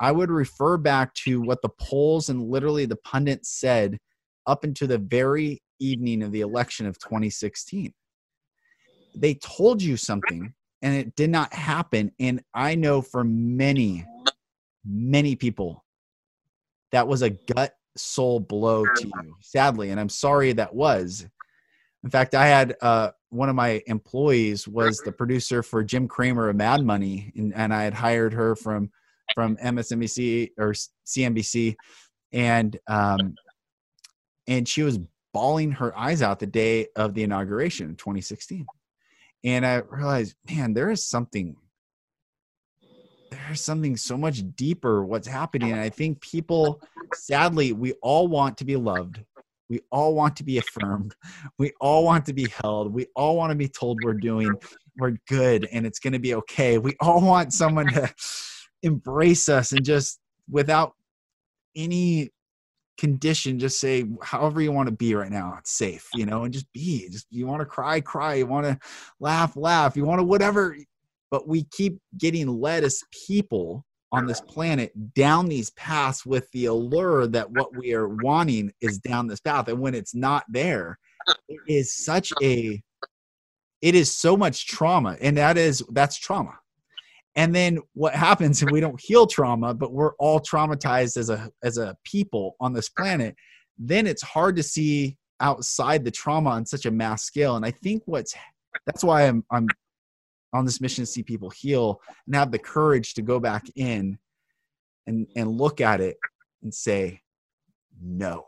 i 0.00 0.10
would 0.10 0.30
refer 0.30 0.76
back 0.76 1.12
to 1.14 1.40
what 1.40 1.62
the 1.62 1.68
polls 1.80 2.28
and 2.28 2.50
literally 2.50 2.86
the 2.86 2.96
pundits 2.96 3.50
said 3.50 3.98
up 4.46 4.64
into 4.64 4.86
the 4.86 4.98
very 4.98 5.62
evening 5.78 6.22
of 6.22 6.32
the 6.32 6.40
election 6.40 6.86
of 6.86 6.98
2016 6.98 7.92
they 9.14 9.34
told 9.34 9.82
you 9.82 9.96
something 9.96 10.52
and 10.82 10.94
it 10.94 11.14
did 11.16 11.30
not 11.30 11.52
happen 11.52 12.10
and 12.18 12.42
i 12.54 12.74
know 12.74 13.00
for 13.00 13.24
many 13.24 14.04
many 14.84 15.36
people 15.36 15.84
that 16.92 17.06
was 17.06 17.22
a 17.22 17.30
gut 17.30 17.72
soul 17.96 18.40
blow 18.40 18.84
to 18.84 19.06
you, 19.06 19.36
sadly. 19.40 19.90
And 19.90 20.00
I'm 20.00 20.08
sorry 20.08 20.52
that 20.54 20.74
was. 20.74 21.26
In 22.04 22.10
fact, 22.10 22.34
I 22.34 22.46
had 22.46 22.76
uh, 22.80 23.10
one 23.30 23.48
of 23.48 23.54
my 23.54 23.82
employees 23.86 24.66
was 24.66 24.98
the 24.98 25.12
producer 25.12 25.62
for 25.62 25.84
Jim 25.84 26.08
Cramer 26.08 26.48
of 26.48 26.56
Mad 26.56 26.84
Money, 26.84 27.32
and, 27.36 27.54
and 27.54 27.72
I 27.72 27.84
had 27.84 27.94
hired 27.94 28.32
her 28.32 28.56
from 28.56 28.90
from 29.34 29.56
MSNBC 29.56 30.50
or 30.58 30.74
CNBC, 31.06 31.76
and 32.32 32.78
um, 32.88 33.34
and 34.46 34.68
she 34.68 34.82
was 34.82 34.98
bawling 35.32 35.72
her 35.72 35.96
eyes 35.96 36.22
out 36.22 36.40
the 36.40 36.46
day 36.46 36.88
of 36.96 37.14
the 37.14 37.22
inauguration 37.22 37.88
in 37.88 37.96
2016. 37.96 38.66
And 39.44 39.66
I 39.66 39.76
realized, 39.88 40.36
man, 40.50 40.74
there 40.74 40.90
is 40.90 41.06
something 41.06 41.56
there's 43.46 43.60
something 43.60 43.96
so 43.96 44.16
much 44.16 44.42
deeper 44.56 45.04
what's 45.04 45.28
happening. 45.28 45.72
And 45.72 45.80
I 45.80 45.88
think 45.88 46.20
people, 46.20 46.80
sadly, 47.14 47.72
we 47.72 47.92
all 48.02 48.28
want 48.28 48.56
to 48.58 48.64
be 48.64 48.76
loved. 48.76 49.22
We 49.68 49.80
all 49.90 50.14
want 50.14 50.36
to 50.36 50.44
be 50.44 50.58
affirmed. 50.58 51.14
We 51.58 51.72
all 51.80 52.04
want 52.04 52.26
to 52.26 52.34
be 52.34 52.46
held. 52.62 52.92
We 52.92 53.06
all 53.16 53.36
want 53.36 53.50
to 53.50 53.56
be 53.56 53.68
told 53.68 54.00
we're 54.04 54.14
doing, 54.14 54.52
we're 54.98 55.16
good 55.28 55.66
and 55.72 55.86
it's 55.86 55.98
going 55.98 56.12
to 56.12 56.18
be 56.18 56.34
okay. 56.34 56.78
We 56.78 56.94
all 57.00 57.22
want 57.22 57.54
someone 57.54 57.86
to 57.88 58.12
embrace 58.82 59.48
us 59.48 59.72
and 59.72 59.84
just 59.84 60.18
without 60.50 60.94
any 61.74 62.30
condition 62.98 63.58
just 63.58 63.80
say 63.80 64.04
however 64.22 64.60
you 64.60 64.70
want 64.70 64.86
to 64.86 64.94
be 64.94 65.14
right 65.14 65.30
now 65.30 65.56
it's 65.58 65.72
safe 65.72 66.08
you 66.14 66.26
know 66.26 66.44
and 66.44 66.52
just 66.52 66.70
be 66.72 67.08
just 67.08 67.26
you 67.30 67.46
want 67.46 67.60
to 67.60 67.66
cry 67.66 68.00
cry 68.00 68.34
you 68.34 68.46
want 68.46 68.66
to 68.66 68.78
laugh 69.18 69.56
laugh 69.56 69.96
you 69.96 70.04
want 70.04 70.20
to 70.20 70.24
whatever 70.24 70.76
but 71.32 71.48
we 71.48 71.64
keep 71.72 71.98
getting 72.18 72.46
led 72.46 72.84
as 72.84 73.02
people 73.26 73.84
on 74.12 74.26
this 74.26 74.42
planet 74.42 74.92
down 75.14 75.48
these 75.48 75.70
paths 75.70 76.26
with 76.26 76.48
the 76.52 76.66
allure 76.66 77.26
that 77.26 77.50
what 77.50 77.74
we 77.74 77.94
are 77.94 78.08
wanting 78.08 78.70
is 78.82 78.98
down 78.98 79.26
this 79.26 79.40
path. 79.40 79.66
And 79.68 79.80
when 79.80 79.94
it's 79.94 80.14
not 80.14 80.44
there 80.50 80.98
it 81.48 81.60
is 81.66 81.96
such 81.96 82.30
a 82.42 82.80
it 83.80 83.94
is 83.94 84.16
so 84.16 84.36
much 84.36 84.66
trauma. 84.66 85.16
And 85.20 85.36
that 85.38 85.56
is 85.56 85.82
that's 85.92 86.18
trauma. 86.18 86.58
And 87.34 87.54
then 87.54 87.78
what 87.94 88.14
happens 88.14 88.62
if 88.62 88.70
we 88.70 88.80
don't 88.80 89.00
heal 89.00 89.26
trauma 89.26 89.72
but 89.72 89.94
we're 89.94 90.14
all 90.16 90.38
traumatized 90.38 91.16
as 91.16 91.30
a 91.30 91.50
as 91.62 91.78
a 91.78 91.96
people 92.04 92.56
on 92.60 92.74
this 92.74 92.90
planet 92.90 93.34
then 93.78 94.06
it's 94.06 94.22
hard 94.22 94.54
to 94.56 94.62
see 94.62 95.16
outside 95.40 96.04
the 96.04 96.10
trauma 96.10 96.50
on 96.50 96.66
such 96.66 96.84
a 96.84 96.90
mass 96.90 97.24
scale. 97.24 97.56
And 97.56 97.64
i 97.64 97.70
think 97.70 98.02
what's 98.04 98.34
that's 98.84 99.02
why 99.02 99.22
i'm 99.22 99.42
i'm 99.50 99.66
on 100.52 100.64
this 100.64 100.80
mission 100.80 101.02
to 101.02 101.10
see 101.10 101.22
people 101.22 101.50
heal 101.50 102.00
and 102.26 102.34
have 102.34 102.50
the 102.50 102.58
courage 102.58 103.14
to 103.14 103.22
go 103.22 103.40
back 103.40 103.64
in 103.76 104.18
and 105.06 105.26
and 105.36 105.50
look 105.50 105.80
at 105.80 106.00
it 106.00 106.16
and 106.62 106.72
say 106.72 107.20
no. 108.00 108.46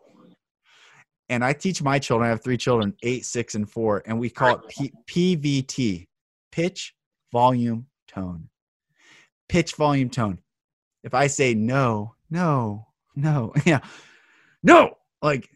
And 1.29 1.45
i 1.45 1.53
teach 1.53 1.83
my 1.83 1.99
children 1.99 2.27
i 2.27 2.31
have 2.31 2.43
three 2.43 2.57
children 2.57 2.95
eight 3.03 3.25
six 3.25 3.55
and 3.55 3.69
four 3.69 4.03
and 4.07 4.19
we 4.19 4.29
call 4.31 4.57
it 4.57 4.69
P- 4.69 5.37
pvt 5.37 6.07
pitch 6.53 6.95
volume 7.33 7.87
tone. 8.07 8.49
Pitch 9.49 9.75
volume 9.75 10.11
tone. 10.11 10.39
If 11.03 11.15
i 11.15 11.27
say 11.27 11.55
no 11.55 12.15
no 12.31 12.87
no 13.17 13.53
yeah 13.65 13.81
no 14.63 14.97
like 15.23 15.49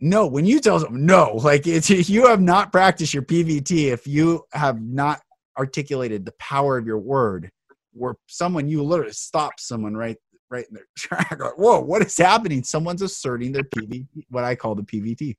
no 0.00 0.26
when 0.26 0.44
you 0.44 0.60
tell 0.60 0.78
them 0.78 1.06
no 1.06 1.32
like 1.36 1.66
it's 1.66 1.90
you 2.08 2.26
have 2.26 2.40
not 2.40 2.72
practiced 2.72 3.14
your 3.14 3.22
pvt 3.22 3.92
if 3.92 4.06
you 4.06 4.44
have 4.52 4.80
not 4.80 5.20
articulated 5.58 6.24
the 6.24 6.32
power 6.38 6.76
of 6.76 6.86
your 6.86 6.98
word 6.98 7.50
where 7.92 8.16
someone 8.26 8.68
you 8.68 8.82
literally 8.82 9.12
stop 9.12 9.52
someone 9.58 9.96
right 9.96 10.16
right 10.50 10.66
in 10.68 10.74
their 10.74 10.86
track 10.96 11.38
like, 11.38 11.58
whoa 11.58 11.80
what 11.80 12.04
is 12.04 12.16
happening? 12.16 12.62
Someone's 12.62 13.02
asserting 13.02 13.52
their 13.52 13.62
pvt 13.62 14.06
what 14.28 14.44
i 14.44 14.54
call 14.54 14.74
the 14.74 14.82
pvt 14.82 15.36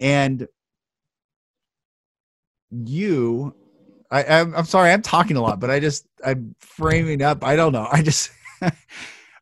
and 0.00 0.46
you 2.70 3.54
I, 4.10 4.24
I'm, 4.24 4.54
I'm 4.54 4.64
sorry 4.64 4.90
i'm 4.90 5.02
talking 5.02 5.36
a 5.36 5.42
lot 5.42 5.60
but 5.60 5.70
i 5.70 5.78
just 5.78 6.06
i'm 6.24 6.54
framing 6.60 7.22
up 7.22 7.44
i 7.44 7.54
don't 7.56 7.72
know 7.72 7.88
i 7.90 8.02
just 8.02 8.30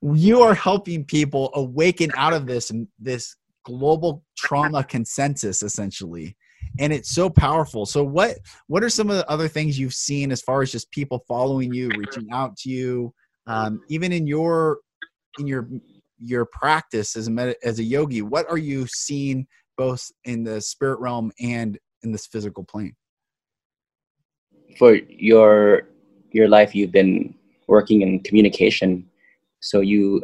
you 0.02 0.42
are 0.42 0.54
helping 0.54 1.04
people 1.04 1.50
awaken 1.54 2.10
out 2.16 2.32
of 2.32 2.46
this 2.46 2.70
this 2.98 3.36
global 3.64 4.24
trauma 4.36 4.84
consensus 4.84 5.62
essentially 5.62 6.36
and 6.78 6.92
it's 6.92 7.14
so 7.14 7.28
powerful. 7.28 7.86
So 7.86 8.02
what 8.04 8.38
what 8.66 8.82
are 8.82 8.90
some 8.90 9.10
of 9.10 9.16
the 9.16 9.28
other 9.28 9.48
things 9.48 9.78
you've 9.78 9.94
seen 9.94 10.32
as 10.32 10.42
far 10.42 10.62
as 10.62 10.72
just 10.72 10.90
people 10.90 11.24
following 11.28 11.72
you 11.72 11.92
reaching 11.92 12.30
out 12.32 12.56
to 12.58 12.70
you 12.70 13.12
um, 13.46 13.82
even 13.88 14.12
in 14.12 14.26
your 14.26 14.78
in 15.38 15.46
your 15.46 15.68
your 16.18 16.44
practice 16.46 17.16
as 17.16 17.26
a 17.26 17.30
med- 17.30 17.56
as 17.64 17.78
a 17.78 17.84
yogi 17.84 18.22
what 18.22 18.48
are 18.48 18.58
you 18.58 18.86
seeing 18.86 19.46
both 19.76 20.10
in 20.24 20.44
the 20.44 20.60
spirit 20.60 21.00
realm 21.00 21.32
and 21.40 21.78
in 22.02 22.12
this 22.12 22.26
physical 22.26 22.64
plane? 22.64 22.94
For 24.78 24.94
your 24.94 25.88
your 26.30 26.48
life 26.48 26.74
you've 26.74 26.92
been 26.92 27.34
working 27.68 28.02
in 28.02 28.20
communication. 28.20 29.08
So 29.60 29.80
you 29.80 30.22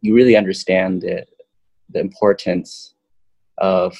you 0.00 0.14
really 0.14 0.36
understand 0.36 1.02
the, 1.02 1.24
the 1.90 2.00
importance 2.00 2.94
of 3.58 3.96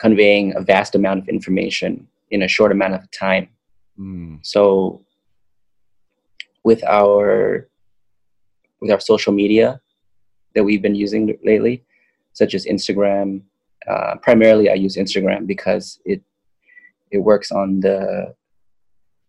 conveying 0.00 0.56
a 0.56 0.60
vast 0.60 0.94
amount 0.94 1.20
of 1.20 1.28
information 1.28 2.08
in 2.30 2.42
a 2.42 2.48
short 2.48 2.72
amount 2.72 2.94
of 2.94 3.10
time. 3.10 3.48
Mm. 3.98 4.38
So 4.42 5.04
with 6.64 6.82
our 6.84 7.68
with 8.80 8.90
our 8.90 9.00
social 9.00 9.32
media 9.32 9.80
that 10.54 10.64
we've 10.64 10.82
been 10.82 10.94
using 10.94 11.36
lately, 11.44 11.84
such 12.32 12.54
as 12.54 12.64
Instagram, 12.64 13.42
uh, 13.86 14.16
primarily 14.22 14.70
I 14.70 14.74
use 14.74 14.96
Instagram 14.96 15.46
because 15.46 16.00
it 16.04 16.22
it 17.10 17.18
works 17.18 17.52
on 17.52 17.80
the 17.80 18.34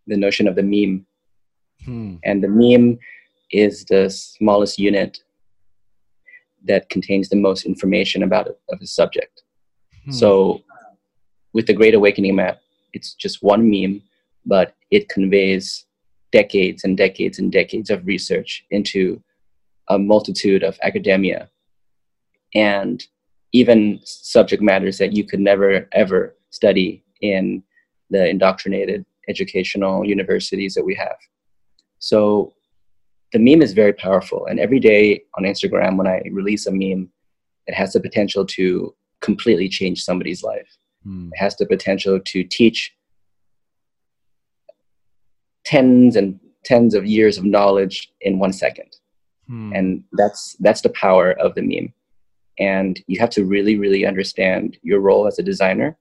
the 0.08 0.18
notion 0.18 0.48
of 0.48 0.56
the 0.56 0.64
meme, 0.64 1.06
hmm. 1.86 2.16
and 2.24 2.44
the 2.44 2.48
meme 2.48 2.98
is 3.52 3.86
the 3.86 4.10
smallest 4.10 4.80
unit 4.80 5.20
that 6.64 6.90
contains 6.90 7.30
the 7.30 7.36
most 7.36 7.66
information 7.66 8.24
about 8.24 8.48
of 8.48 8.82
a 8.82 8.88
subject. 8.88 9.44
Hmm. 10.06 10.12
So, 10.12 10.62
with 11.54 11.68
the 11.68 11.74
Great 11.74 11.93
Awakening 11.93 12.36
map, 12.36 12.62
it's 12.93 13.14
just 13.14 13.43
one 13.43 13.70
meme, 13.70 14.02
but 14.45 14.76
it 14.89 15.10
conveys 15.10 15.86
decades 16.32 16.84
and 16.84 16.97
decades 16.97 17.39
and 17.39 17.52
decades 17.52 17.89
of 17.89 18.06
research 18.06 18.66
into 18.72 19.22
a 19.89 19.99
multitude 19.99 20.64
of 20.64 20.80
academia 20.82 21.49
and 22.56 23.04
even 23.52 23.99
subject 24.04 24.62
matters 24.62 24.97
that 24.97 25.14
you 25.14 25.26
could 25.26 25.39
never 25.39 25.88
ever 25.91 26.36
study 26.49 27.04
in 27.22 27.62
the 28.10 28.28
indoctrinated 28.28 29.06
educational 29.28 30.06
universities 30.06 30.74
that 30.74 30.84
we 30.84 30.95
have. 30.95 31.18
So 31.99 32.54
the 33.32 33.39
meme 33.39 33.62
is 33.62 33.74
very 33.74 33.93
powerful. 33.93 34.45
And 34.47 34.60
every 34.60 34.80
day 34.80 35.24
on 35.38 35.43
Instagram, 35.43 35.97
when 35.97 36.08
I 36.08 36.22
release 36.32 36.68
a 36.68 36.72
meme, 36.72 37.10
it 37.68 37.74
has 37.74 37.93
the 37.93 38.02
potential 38.02 38.45
to 38.45 38.93
completely 39.22 39.70
change 39.70 40.04
somebody's 40.04 40.44
life. 40.44 40.78
Mm. 41.08 41.30
It 41.32 41.38
has 41.38 41.56
the 41.56 41.66
potential 41.66 42.20
to 42.20 42.44
teach 42.44 42.94
tens 45.66 46.16
and 46.16 46.40
tens 46.66 46.94
of 46.94 47.06
years 47.06 47.38
of 47.38 47.46
knowledge 47.46 48.12
in 48.22 48.40
one 48.40 48.54
second. 48.54 48.92
Mm. 49.50 49.78
And 49.78 50.04
that's 50.14 50.56
that's 50.60 50.82
the 50.82 50.90
power 50.90 51.32
of 51.34 51.56
the 51.56 51.62
meme. 51.62 51.94
And 52.60 53.02
you 53.08 53.20
have 53.20 53.30
to 53.32 53.46
really, 53.46 53.78
really 53.78 54.06
understand 54.06 54.78
your 54.84 55.00
role 55.00 55.28
as 55.28 55.40
a 55.40 55.44
designer 55.44 55.98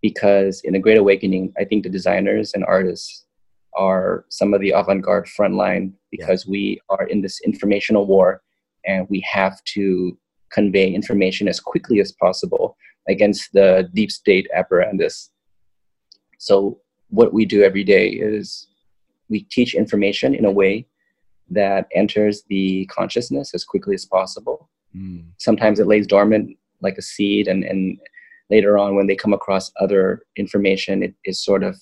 because 0.00 0.60
in 0.64 0.72
the 0.72 0.78
Great 0.78 0.98
Awakening, 0.98 1.52
I 1.58 1.64
think 1.64 1.82
the 1.82 1.88
designers 1.88 2.54
and 2.54 2.64
artists 2.64 3.26
are 3.74 4.24
some 4.28 4.52
of 4.52 4.60
the 4.60 4.70
avant-garde 4.70 5.26
frontline 5.26 5.92
because 6.10 6.44
yeah. 6.44 6.50
we 6.50 6.80
are 6.88 7.06
in 7.06 7.22
this 7.22 7.40
informational 7.40 8.06
war 8.06 8.42
and 8.86 9.06
we 9.08 9.20
have 9.20 9.62
to 9.64 10.16
convey 10.52 10.88
information 10.92 11.48
as 11.48 11.60
quickly 11.60 12.00
as 12.00 12.12
possible 12.12 12.76
against 13.08 13.52
the 13.52 13.88
deep 13.94 14.10
state 14.10 14.48
apparatus. 14.54 15.30
So 16.38 16.78
what 17.08 17.32
we 17.32 17.44
do 17.44 17.62
every 17.62 17.84
day 17.84 18.08
is 18.08 18.68
we 19.28 19.42
teach 19.50 19.74
information 19.74 20.34
in 20.34 20.44
a 20.44 20.50
way 20.50 20.86
that 21.50 21.86
enters 21.94 22.42
the 22.48 22.86
consciousness 22.86 23.54
as 23.54 23.64
quickly 23.64 23.94
as 23.94 24.04
possible. 24.04 24.68
Mm. 24.96 25.24
Sometimes 25.38 25.80
it 25.80 25.86
lays 25.86 26.06
dormant 26.06 26.56
like 26.80 26.98
a 26.98 27.02
seed 27.02 27.48
and, 27.48 27.64
and 27.64 27.98
later 28.50 28.76
on 28.76 28.94
when 28.94 29.06
they 29.06 29.16
come 29.16 29.32
across 29.32 29.72
other 29.80 30.22
information 30.36 31.02
it 31.02 31.14
is 31.24 31.42
sort 31.42 31.62
of 31.62 31.74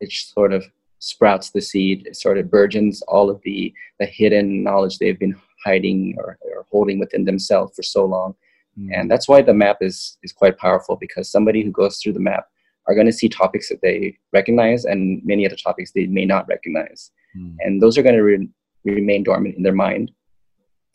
it 0.00 0.12
sort 0.12 0.52
of 0.52 0.64
sprouts 0.98 1.50
the 1.50 1.60
seed 1.60 2.06
it 2.06 2.16
sort 2.16 2.38
of 2.38 2.50
burgeons 2.50 3.02
all 3.02 3.30
of 3.30 3.40
the 3.44 3.72
the 4.00 4.06
hidden 4.06 4.62
knowledge 4.62 4.98
they've 4.98 5.18
been 5.18 5.36
hiding 5.66 6.14
or, 6.18 6.38
or 6.42 6.66
holding 6.70 6.98
within 6.98 7.24
themselves 7.24 7.72
for 7.76 7.82
so 7.82 8.04
long 8.04 8.34
mm. 8.78 8.88
and 8.94 9.10
that's 9.10 9.28
why 9.28 9.40
the 9.42 9.58
map 9.64 9.78
is 9.80 9.96
is 10.22 10.32
quite 10.32 10.56
powerful 10.58 10.96
because 10.96 11.30
somebody 11.36 11.62
who 11.62 11.70
goes 11.80 11.98
through 11.98 12.16
the 12.16 12.28
map 12.32 12.44
are 12.86 12.94
going 12.94 13.10
to 13.10 13.18
see 13.20 13.28
topics 13.28 13.68
that 13.68 13.82
they 13.82 14.16
recognize 14.32 14.84
and 14.84 15.20
many 15.24 15.44
other 15.46 15.56
topics 15.56 15.90
they 15.92 16.06
may 16.06 16.24
not 16.24 16.48
recognize 16.48 17.10
mm. 17.36 17.54
and 17.60 17.82
those 17.82 17.98
are 17.98 18.06
going 18.06 18.20
to 18.20 18.22
re- 18.22 18.48
remain 18.84 19.22
dormant 19.22 19.56
in 19.56 19.62
their 19.62 19.80
mind 19.86 20.10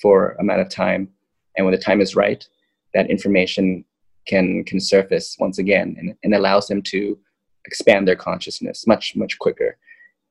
for 0.02 0.32
a 0.32 0.42
amount 0.42 0.62
of 0.62 0.70
time 0.70 1.08
and 1.56 1.66
when 1.66 1.76
the 1.76 1.88
time 1.88 2.02
is 2.02 2.16
right 2.16 2.48
that 2.94 3.10
information 3.10 3.84
can 4.28 4.64
can 4.64 4.80
surface 4.80 5.36
once 5.40 5.58
again 5.58 5.96
and, 6.00 6.16
and 6.24 6.34
allows 6.34 6.68
them 6.68 6.82
to 6.82 7.18
expand 7.66 8.08
their 8.08 8.16
consciousness 8.16 8.88
much 8.88 9.16
much 9.16 9.38
quicker 9.40 9.78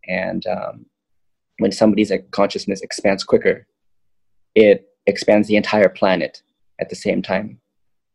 and 0.09 0.47
um, 0.47 0.87
when 1.59 1.73
somebody's 1.73 2.13
consciousness 2.31 2.81
expands 2.81 3.23
quicker 3.23 3.67
it 4.55 4.89
expands 5.07 5.49
the 5.49 5.57
entire 5.57 5.89
planet 5.89 6.43
at 6.81 6.89
the 6.89 6.97
same 6.97 7.23
time 7.23 7.61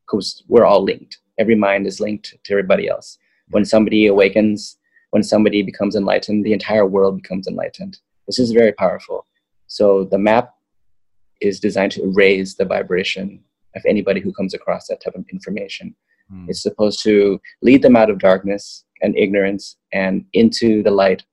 because 0.06 0.44
we're 0.48 0.66
all 0.66 0.84
linked 0.84 1.20
every 1.38 1.56
mind 1.56 1.86
is 1.88 2.00
linked 2.00 2.36
to 2.44 2.54
everybody 2.54 2.88
else 2.88 3.18
when 3.50 3.66
somebody 3.66 4.08
awakens 4.08 4.78
when 5.12 5.24
somebody 5.24 5.62
becomes 5.62 5.96
enlightened 5.96 6.46
the 6.46 6.54
entire 6.54 6.86
world 6.86 7.22
becomes 7.22 7.48
enlightened 7.48 7.98
this 8.28 8.40
is 8.40 8.52
very 8.52 8.72
powerful 8.74 9.26
so 9.68 10.06
the 10.06 10.18
map 10.18 10.56
is 11.42 11.60
designed 11.60 11.92
to 11.94 12.12
raise 12.14 12.56
the 12.56 12.66
vibration 12.66 13.44
of 13.76 13.84
anybody 13.86 14.22
who 14.22 14.34
comes 14.34 14.54
across 14.54 14.88
that 14.88 15.02
type 15.02 15.16
of 15.16 15.26
information. 15.32 15.96
Mm. 16.32 16.50
It's 16.50 16.62
supposed 16.62 17.04
to 17.04 17.40
lead 17.62 17.82
them 17.82 17.96
out 17.96 18.10
of 18.10 18.20
darkness 18.20 18.86
and 19.02 19.18
ignorance 19.18 19.78
and 19.94 20.26
into 20.34 20.82
the 20.82 20.92
light 20.92 21.24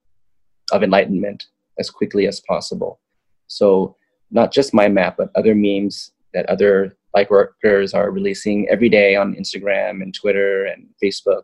of 0.72 0.82
enlightenment 0.82 1.46
as 1.78 1.90
quickly 1.90 2.26
as 2.26 2.40
possible. 2.40 3.00
So, 3.46 3.96
not 4.32 4.52
just 4.52 4.74
my 4.74 4.88
map, 4.88 5.16
but 5.16 5.30
other 5.34 5.54
memes 5.54 6.12
that 6.34 6.46
other 6.46 6.96
light 7.14 7.30
workers 7.30 7.94
are 7.94 8.10
releasing 8.10 8.68
every 8.68 8.88
day 8.88 9.14
on 9.14 9.34
Instagram 9.34 10.02
and 10.02 10.14
Twitter 10.14 10.64
and 10.64 10.88
Facebook. 11.02 11.42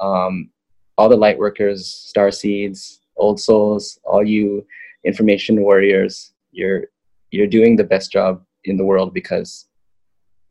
Um, 0.00 0.50
all 0.98 1.08
the 1.08 1.16
light 1.16 1.38
workers, 1.38 1.88
star 1.90 2.30
seeds, 2.30 3.00
old 3.16 3.40
souls, 3.40 3.98
all 4.04 4.24
you 4.24 4.66
information 5.04 5.62
warriors, 5.62 6.32
you're 6.52 6.84
you're 7.30 7.46
doing 7.46 7.76
the 7.76 7.84
best 7.84 8.12
job 8.12 8.42
in 8.64 8.76
the 8.76 8.84
world 8.84 9.12
because 9.12 9.66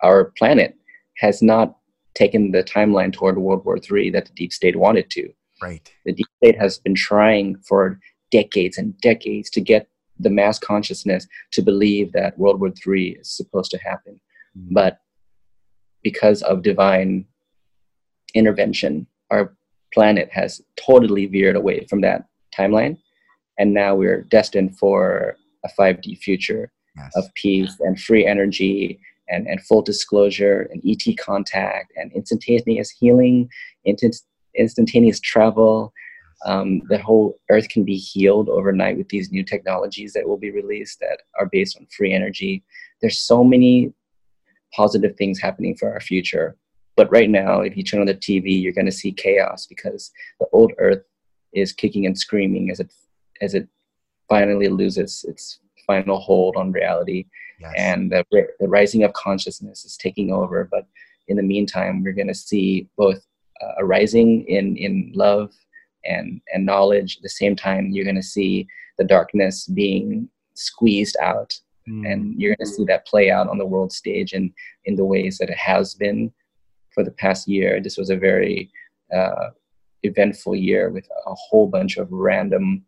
our 0.02 0.26
planet 0.38 0.76
has 1.18 1.42
not 1.42 1.78
taken 2.16 2.52
the 2.52 2.64
timeline 2.64 3.14
toward 3.14 3.38
World 3.38 3.64
War 3.66 3.78
III 3.78 4.10
that 4.12 4.26
the 4.26 4.34
deep 4.34 4.54
state 4.54 4.76
wanted 4.76 5.10
to. 5.12 5.30
Right. 5.62 5.90
The 6.06 6.14
deep 6.14 6.28
state 6.38 6.60
has 6.60 6.78
been 6.78 6.96
trying 6.96 7.58
for 7.68 8.00
decades 8.32 8.78
and 8.78 8.98
decades 9.00 9.50
to 9.52 9.62
get 9.62 9.88
the 10.20 10.30
mass 10.30 10.60
consciousness 10.60 11.28
to 11.52 11.62
believe 11.62 12.12
that 12.14 12.38
World 12.38 12.60
War 12.60 12.72
III 12.86 13.18
is 13.20 13.30
supposed 13.30 13.72
to 13.72 13.78
happen. 13.78 14.20
Mm-hmm. 14.58 14.74
But 14.74 15.00
because 16.04 16.42
of 16.44 16.62
divine 16.62 17.26
intervention, 18.34 19.08
our 19.32 19.56
planet 19.94 20.30
has 20.32 20.62
totally 20.78 21.26
veered 21.26 21.56
away 21.56 21.86
from 21.90 22.02
that 22.02 22.26
timeline. 22.56 22.98
And 23.58 23.74
now 23.74 23.96
we're 23.96 24.22
destined 24.22 24.78
for 24.78 25.38
a 25.64 25.70
5D 25.80 26.20
future 26.20 26.72
yes. 26.98 27.12
of 27.16 27.34
peace 27.36 27.76
and 27.80 28.00
free 28.00 28.26
energy 28.26 29.00
and, 29.30 29.48
and 29.48 29.62
full 29.66 29.82
disclosure 29.82 30.70
and 30.72 30.82
ET 30.86 31.18
contact 31.18 31.92
and 31.96 32.12
instantaneous 32.14 32.92
healing, 32.92 33.50
instant, 33.86 34.18
instantaneous 34.56 35.20
travel. 35.20 35.94
Um, 36.46 36.82
the 36.90 36.98
whole 36.98 37.40
earth 37.50 37.70
can 37.70 37.84
be 37.84 37.98
healed 37.98 38.50
overnight 38.50 38.98
with 38.98 39.10
these 39.10 39.32
new 39.32 39.44
technologies 39.44 40.14
that 40.14 40.28
will 40.28 40.38
be 40.38 40.52
released 40.52 41.00
that 41.00 41.22
are 41.40 41.48
based 41.52 41.78
on 41.78 41.88
free 41.96 42.14
energy. 42.14 42.64
There's 43.02 43.20
so 43.20 43.44
many 43.44 43.94
positive 44.74 45.16
things 45.16 45.40
happening 45.40 45.76
for 45.76 45.92
our 45.92 46.02
future. 46.02 46.58
But 46.98 47.12
right 47.12 47.30
now, 47.30 47.62
if 47.62 47.76
you 47.76 47.84
turn 47.84 48.02
on 48.02 48.08
the 48.08 48.16
TV, 48.16 48.62
you're 48.62 48.74
going 48.74 48.86
to 48.86 48.92
see 48.92 49.12
chaos 49.12 49.66
because 49.66 50.12
the 50.40 50.48
old 50.54 50.74
earth 50.78 51.04
is 51.54 51.72
kicking 51.72 52.06
and 52.06 52.18
screaming 52.18 52.70
as 52.70 52.80
it 52.80 52.92
as 53.42 53.54
it 53.54 53.68
finally 54.30 54.70
loses 54.70 55.26
its 55.28 55.60
final 55.86 56.20
hold 56.20 56.56
on 56.56 56.72
reality 56.72 57.26
yes. 57.60 57.74
and 57.78 58.12
the, 58.12 58.26
the 58.60 58.68
rising 58.68 59.04
of 59.04 59.14
consciousness 59.14 59.86
is 59.86 59.98
taking 59.98 60.32
over 60.32 60.68
but 60.70 60.88
in 61.28 61.38
the 61.38 61.44
meantime 61.44 62.04
we're 62.04 62.14
going 62.14 62.28
to 62.28 62.34
see 62.34 62.88
both 62.98 63.26
uh, 63.62 63.74
a 63.80 63.86
rising 63.86 64.46
in 64.48 64.76
in 64.78 65.12
love 65.14 65.54
and 66.06 66.42
and 66.54 66.66
knowledge 66.66 67.18
at 67.18 67.24
the 67.24 67.30
same 67.30 67.56
time 67.56 67.92
you're 67.92 68.06
going 68.06 68.16
to 68.16 68.24
see 68.24 68.68
the 68.98 69.04
darkness 69.04 69.68
being 69.68 70.30
squeezed 70.54 71.18
out 71.22 71.58
mm. 71.88 72.10
and 72.12 72.40
you're 72.40 72.56
going 72.56 72.66
to 72.66 72.74
see 72.74 72.86
that 72.86 73.08
play 73.08 73.30
out 73.30 73.50
on 73.50 73.58
the 73.58 73.66
world 73.66 73.92
stage 73.92 74.34
and 74.34 74.52
in 74.86 74.96
the 74.96 75.06
ways 75.06 75.38
that 75.38 75.50
it 75.50 75.58
has 75.58 75.94
been 75.94 76.32
for 76.94 77.04
the 77.04 77.12
past 77.12 77.48
year 77.48 77.82
this 77.82 77.98
was 77.98 78.10
a 78.10 78.18
very 78.18 78.72
uh, 79.14 79.50
eventful 80.04 80.56
year 80.56 80.90
with 80.90 81.08
a 81.26 81.34
whole 81.34 81.68
bunch 81.68 81.98
of 81.98 82.08
random 82.12 82.84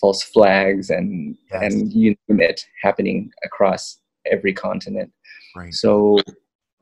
false 0.00 0.22
flags 0.22 0.90
and 0.90 1.36
yes. 1.52 1.62
and 1.62 1.92
you 1.92 2.16
name 2.28 2.40
it 2.40 2.64
happening 2.82 3.30
across 3.44 4.00
every 4.26 4.52
continent. 4.52 5.12
Right. 5.54 5.72
So 5.74 6.18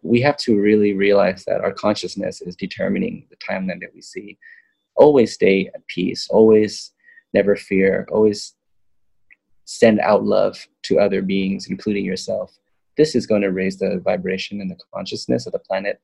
we 0.02 0.20
have 0.20 0.36
to 0.38 0.58
really 0.58 0.92
realize 0.92 1.44
that 1.46 1.60
our 1.60 1.72
consciousness 1.72 2.40
is 2.40 2.54
determining 2.54 3.26
the 3.30 3.36
timeline 3.36 3.80
that 3.80 3.94
we 3.94 4.00
see. 4.00 4.38
Always 4.99 5.32
stay 5.32 5.70
at 5.74 5.86
peace. 5.86 6.28
Always 6.30 6.92
never 7.32 7.57
fear. 7.57 8.07
Always 8.11 8.55
send 9.64 10.01
out 10.01 10.24
love 10.24 10.66
to 10.82 10.99
other 10.99 11.22
beings, 11.22 11.66
including 11.68 12.05
yourself, 12.05 12.59
this 12.99 13.14
is 13.14 13.26
going 13.26 13.40
to 13.42 13.53
raise 13.53 13.78
the 13.78 14.01
vibration 14.05 14.61
and 14.61 14.70
the 14.70 14.76
consciousness 14.92 15.46
of 15.46 15.53
the 15.53 15.59
planet 15.61 16.01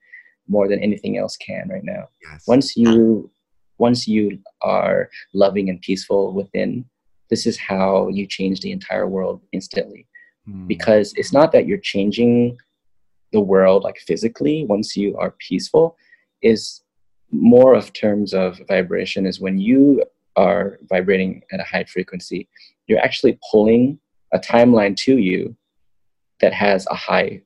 more 0.49 0.68
than 0.68 0.78
anything 0.78 1.18
else 1.18 1.36
can 1.36 1.68
right 1.68 1.84
now. 1.84 2.09
Yes. 2.22 2.45
Once 2.47 2.76
you 2.76 3.30
once 3.78 4.07
you 4.07 4.38
are 4.62 5.11
loving 5.34 5.68
and 5.68 5.80
peaceful 5.80 6.32
within, 6.32 6.84
this 7.28 7.45
is 7.45 7.59
how 7.59 8.09
you 8.09 8.24
change 8.24 8.61
the 8.61 8.70
entire 8.70 9.09
world 9.09 9.42
instantly. 9.51 10.07
Mm. 10.49 10.68
Because 10.68 11.12
it's 11.16 11.32
not 11.32 11.51
that 11.53 11.66
you're 11.66 11.78
changing 11.78 12.57
the 13.32 13.40
world 13.40 13.82
like 13.82 13.99
physically 13.99 14.64
once 14.68 14.97
you 14.97 15.16
are 15.16 15.34
peaceful 15.40 15.97
is 16.40 16.84
more 17.30 17.74
of 17.74 17.92
terms 17.92 18.32
of 18.32 18.60
vibration 18.68 19.26
is 19.26 19.40
when 19.40 19.58
you 19.58 20.04
are 20.36 20.78
vibrating 20.88 21.42
at 21.52 21.60
a 21.60 21.64
high 21.64 21.84
frequency 21.84 22.48
you're 22.86 23.00
actually 23.00 23.38
pulling 23.50 23.98
a 24.32 24.38
timeline 24.38 24.96
to 24.96 25.18
you 25.18 25.56
that 26.40 26.52
has 26.52 26.86
a 26.90 26.94
high 26.94 27.40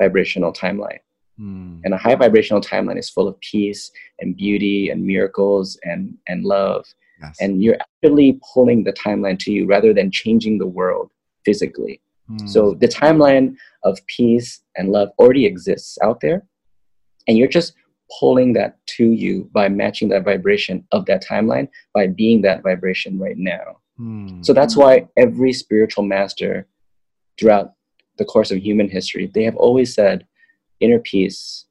vibrational 0.00 0.52
timeline. 0.52 0.98
Mm. 1.40 1.80
And 1.84 1.94
a 1.94 1.96
high 1.96 2.14
vibrational 2.14 2.60
timeline 2.60 2.98
is 2.98 3.08
full 3.08 3.28
of 3.28 3.38
peace 3.40 3.90
and 4.18 4.36
beauty 4.36 4.90
and 4.90 5.04
miracles 5.04 5.78
and, 5.84 6.14
and 6.28 6.44
love. 6.44 6.84
Yes. 7.22 7.36
And 7.40 7.62
you're 7.62 7.78
actually 7.80 8.40
pulling 8.52 8.84
the 8.84 8.92
timeline 8.92 9.38
to 9.40 9.52
you 9.52 9.66
rather 9.66 9.94
than 9.94 10.10
changing 10.10 10.58
the 10.58 10.66
world 10.66 11.12
physically. 11.44 12.00
Mm. 12.30 12.48
So 12.48 12.74
the 12.74 12.88
timeline 12.88 13.56
of 13.84 13.98
peace 14.08 14.60
and 14.76 14.90
love 14.90 15.10
already 15.18 15.46
exists 15.46 15.96
out 16.02 16.20
there. 16.20 16.44
And 17.28 17.38
you're 17.38 17.48
just 17.48 17.74
pulling 18.18 18.52
that 18.54 18.78
to 18.86 19.04
you 19.04 19.48
by 19.52 19.68
matching 19.68 20.08
that 20.08 20.24
vibration 20.24 20.86
of 20.92 21.06
that 21.06 21.24
timeline 21.24 21.68
by 21.94 22.06
being 22.06 22.42
that 22.42 22.62
vibration 22.62 23.18
right 23.18 23.38
now. 23.38 23.78
Mm. 23.98 24.44
So 24.44 24.52
that's 24.52 24.76
why 24.76 25.08
every 25.16 25.52
spiritual 25.52 26.04
master 26.04 26.66
throughout 27.38 27.72
the 28.18 28.24
course 28.24 28.50
of 28.50 28.58
human 28.58 28.88
history, 28.88 29.30
they 29.32 29.44
have 29.44 29.56
always 29.56 29.94
said 29.94 30.26
inner 30.80 30.98
peace 30.98 31.66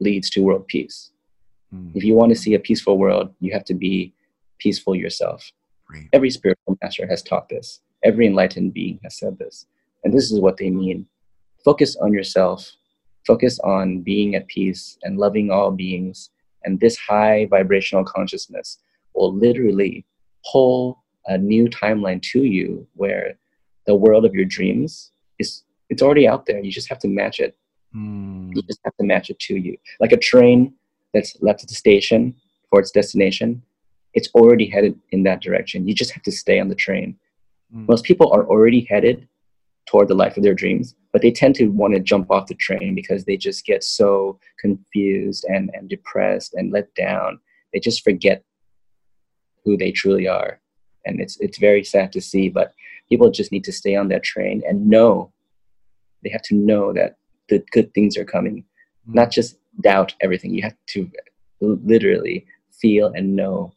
leads 0.00 0.30
to 0.30 0.42
world 0.42 0.66
peace. 0.68 1.10
Mm. 1.74 1.92
If 1.94 2.04
you 2.04 2.14
want 2.14 2.30
to 2.30 2.38
see 2.38 2.54
a 2.54 2.58
peaceful 2.58 2.98
world, 2.98 3.34
you 3.40 3.52
have 3.52 3.64
to 3.66 3.74
be 3.74 4.14
peaceful 4.58 4.94
yourself. 4.94 5.50
Right. 5.90 6.08
Every 6.12 6.30
spiritual 6.30 6.78
master 6.82 7.06
has 7.06 7.22
taught 7.22 7.48
this. 7.48 7.80
Every 8.04 8.26
enlightened 8.26 8.72
being 8.72 9.00
has 9.02 9.18
said 9.18 9.38
this. 9.38 9.66
And 10.04 10.12
this 10.12 10.32
is 10.32 10.40
what 10.40 10.56
they 10.56 10.70
mean. 10.70 11.06
Focus 11.64 11.96
on 11.96 12.12
yourself. 12.12 12.70
Focus 13.26 13.58
on 13.60 14.00
being 14.00 14.34
at 14.34 14.48
peace 14.48 14.98
and 15.02 15.18
loving 15.18 15.50
all 15.50 15.70
beings. 15.70 16.30
And 16.64 16.80
this 16.80 16.96
high 16.96 17.46
vibrational 17.50 18.04
consciousness 18.04 18.78
will 19.14 19.34
literally 19.34 20.04
pull 20.50 21.02
a 21.26 21.38
new 21.38 21.68
timeline 21.68 22.20
to 22.22 22.42
you 22.44 22.86
where 22.94 23.38
the 23.86 23.94
world 23.94 24.24
of 24.24 24.34
your 24.34 24.44
dreams 24.44 25.12
is 25.38 25.62
it's 25.88 26.02
already 26.02 26.26
out 26.26 26.46
there. 26.46 26.58
You 26.58 26.70
just 26.70 26.88
have 26.88 26.98
to 27.00 27.08
match 27.08 27.38
it. 27.38 27.56
Mm. 27.94 28.54
You 28.54 28.62
just 28.62 28.80
have 28.84 28.96
to 28.96 29.04
match 29.04 29.28
it 29.28 29.38
to 29.40 29.56
you. 29.56 29.76
Like 30.00 30.12
a 30.12 30.16
train 30.16 30.72
that's 31.12 31.36
left 31.40 31.62
at 31.62 31.68
the 31.68 31.74
station 31.74 32.34
for 32.70 32.80
its 32.80 32.90
destination, 32.90 33.62
it's 34.14 34.28
already 34.34 34.66
headed 34.66 34.98
in 35.10 35.22
that 35.24 35.42
direction. 35.42 35.86
You 35.86 35.94
just 35.94 36.12
have 36.12 36.22
to 36.22 36.32
stay 36.32 36.58
on 36.60 36.68
the 36.68 36.74
train. 36.74 37.16
Mm. 37.74 37.88
Most 37.88 38.04
people 38.04 38.32
are 38.32 38.46
already 38.46 38.86
headed 38.88 39.28
toward 39.86 40.08
the 40.08 40.14
life 40.14 40.36
of 40.36 40.42
their 40.42 40.54
dreams, 40.54 40.94
but 41.12 41.22
they 41.22 41.30
tend 41.30 41.54
to 41.56 41.68
want 41.68 41.94
to 41.94 42.00
jump 42.00 42.30
off 42.30 42.46
the 42.46 42.54
train 42.54 42.94
because 42.94 43.24
they 43.24 43.36
just 43.36 43.64
get 43.64 43.82
so 43.82 44.38
confused 44.58 45.44
and, 45.48 45.70
and 45.74 45.88
depressed 45.88 46.54
and 46.54 46.72
let 46.72 46.94
down. 46.94 47.38
They 47.72 47.80
just 47.80 48.04
forget 48.04 48.44
who 49.64 49.76
they 49.76 49.92
truly 49.92 50.28
are. 50.28 50.60
And 51.04 51.20
it's 51.20 51.36
it's 51.40 51.58
very 51.58 51.82
sad 51.82 52.12
to 52.12 52.20
see, 52.20 52.48
but 52.48 52.74
people 53.08 53.30
just 53.30 53.50
need 53.50 53.64
to 53.64 53.72
stay 53.72 53.96
on 53.96 54.08
that 54.08 54.22
train 54.22 54.62
and 54.66 54.88
know 54.88 55.32
they 56.22 56.30
have 56.30 56.42
to 56.42 56.54
know 56.54 56.92
that 56.92 57.16
the 57.48 57.64
good 57.72 57.92
things 57.92 58.16
are 58.16 58.24
coming, 58.24 58.58
mm-hmm. 58.58 59.14
not 59.14 59.30
just 59.30 59.58
doubt 59.80 60.14
everything. 60.20 60.54
You 60.54 60.62
have 60.62 60.76
to 60.88 61.10
literally 61.60 62.46
feel 62.70 63.08
and 63.08 63.36
know 63.36 63.72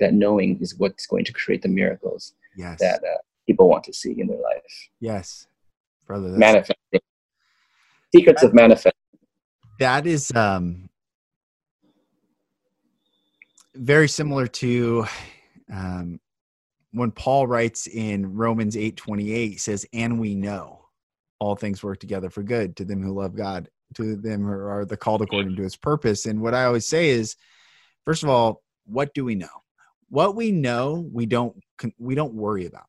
that 0.00 0.12
knowing 0.12 0.58
is 0.60 0.78
what's 0.78 1.06
going 1.06 1.24
to 1.24 1.32
create 1.32 1.62
the 1.62 1.68
miracles 1.68 2.34
yes. 2.56 2.78
that 2.80 3.02
uh, 3.02 3.18
people 3.46 3.68
want 3.68 3.84
to 3.84 3.92
see 3.92 4.14
in 4.18 4.26
their 4.26 4.40
life. 4.40 4.88
Yes, 5.00 5.46
brother. 6.06 6.28
Manifesting. 6.30 7.00
Secrets 8.14 8.42
of 8.42 8.54
manifesting. 8.54 8.92
That 9.80 10.06
is 10.06 10.30
um, 10.36 10.88
very 13.74 14.08
similar 14.08 14.46
to 14.46 15.06
um, 15.72 16.20
when 16.92 17.10
Paul 17.10 17.46
writes 17.46 17.88
in 17.88 18.34
Romans 18.34 18.76
8 18.76 18.96
28, 18.96 19.60
says, 19.60 19.86
And 19.92 20.20
we 20.20 20.34
know 20.34 20.86
all 21.40 21.56
things 21.56 21.82
work 21.82 21.98
together 21.98 22.30
for 22.30 22.42
good 22.42 22.76
to 22.76 22.84
them 22.84 23.02
who 23.02 23.12
love 23.12 23.34
God, 23.34 23.68
to 23.96 24.16
them 24.16 24.44
who 24.44 24.52
are 24.52 24.84
the 24.84 24.96
called 24.96 25.22
according 25.22 25.56
to 25.56 25.62
his 25.62 25.76
purpose. 25.76 26.26
And 26.26 26.40
what 26.40 26.54
I 26.54 26.64
always 26.64 26.86
say 26.86 27.08
is, 27.08 27.36
first 28.04 28.22
of 28.22 28.28
all, 28.28 28.62
what 28.86 29.12
do 29.12 29.24
we 29.24 29.34
know? 29.34 29.48
What 30.08 30.36
we 30.36 30.52
know, 30.52 31.08
we 31.12 31.26
don't 31.26 31.56
we 31.98 32.14
don't 32.14 32.34
worry 32.34 32.66
about. 32.66 32.86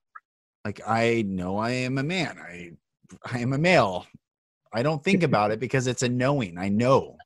Like 0.66 0.82
I 0.86 1.24
know 1.28 1.58
I 1.58 1.70
am 1.70 2.00
a 2.00 2.04
man. 2.04 2.38
I 2.40 2.72
I 3.24 3.40
am 3.40 3.54
a 3.54 3.58
male. 3.58 4.08
I 4.74 4.82
don't 4.82 5.04
think 5.04 5.24
about 5.30 5.52
it 5.52 5.60
because 5.60 5.86
it's 5.88 6.04
a 6.04 6.10
knowing. 6.10 6.58
I 6.58 6.70
know. 6.70 7.18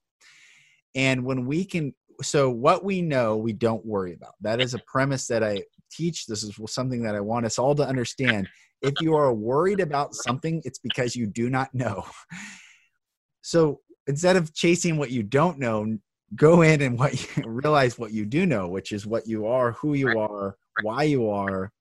And 0.93 1.23
when 1.23 1.45
we 1.45 1.63
can 1.63 1.93
so 2.21 2.49
what 2.49 2.83
we 2.83 3.01
know 3.01 3.37
we 3.37 3.53
don't 3.53 3.85
worry 3.85 4.13
about 4.13 4.33
that 4.41 4.59
is 4.59 4.73
a 4.73 4.79
premise 4.87 5.27
that 5.27 5.43
i 5.43 5.61
teach 5.91 6.25
this 6.25 6.43
is 6.43 6.53
something 6.67 7.01
that 7.01 7.15
i 7.15 7.19
want 7.19 7.45
us 7.45 7.57
all 7.57 7.73
to 7.73 7.87
understand 7.87 8.47
if 8.81 8.93
you 9.01 9.15
are 9.15 9.33
worried 9.33 9.79
about 9.79 10.13
something 10.13 10.61
it's 10.65 10.79
because 10.79 11.15
you 11.15 11.25
do 11.25 11.49
not 11.49 11.73
know 11.73 12.05
so 13.41 13.79
instead 14.07 14.35
of 14.35 14.53
chasing 14.53 14.97
what 14.97 15.11
you 15.11 15.23
don't 15.23 15.57
know 15.59 15.97
go 16.35 16.61
in 16.61 16.81
and 16.81 16.99
what 16.99 17.37
you 17.37 17.43
realize 17.49 17.97
what 17.97 18.11
you 18.11 18.25
do 18.25 18.45
know 18.45 18.67
which 18.67 18.91
is 18.91 19.07
what 19.07 19.27
you 19.27 19.47
are 19.47 19.71
who 19.73 19.93
you 19.93 20.19
are 20.19 20.55
why 20.81 21.03
you 21.03 21.29
are 21.29 21.71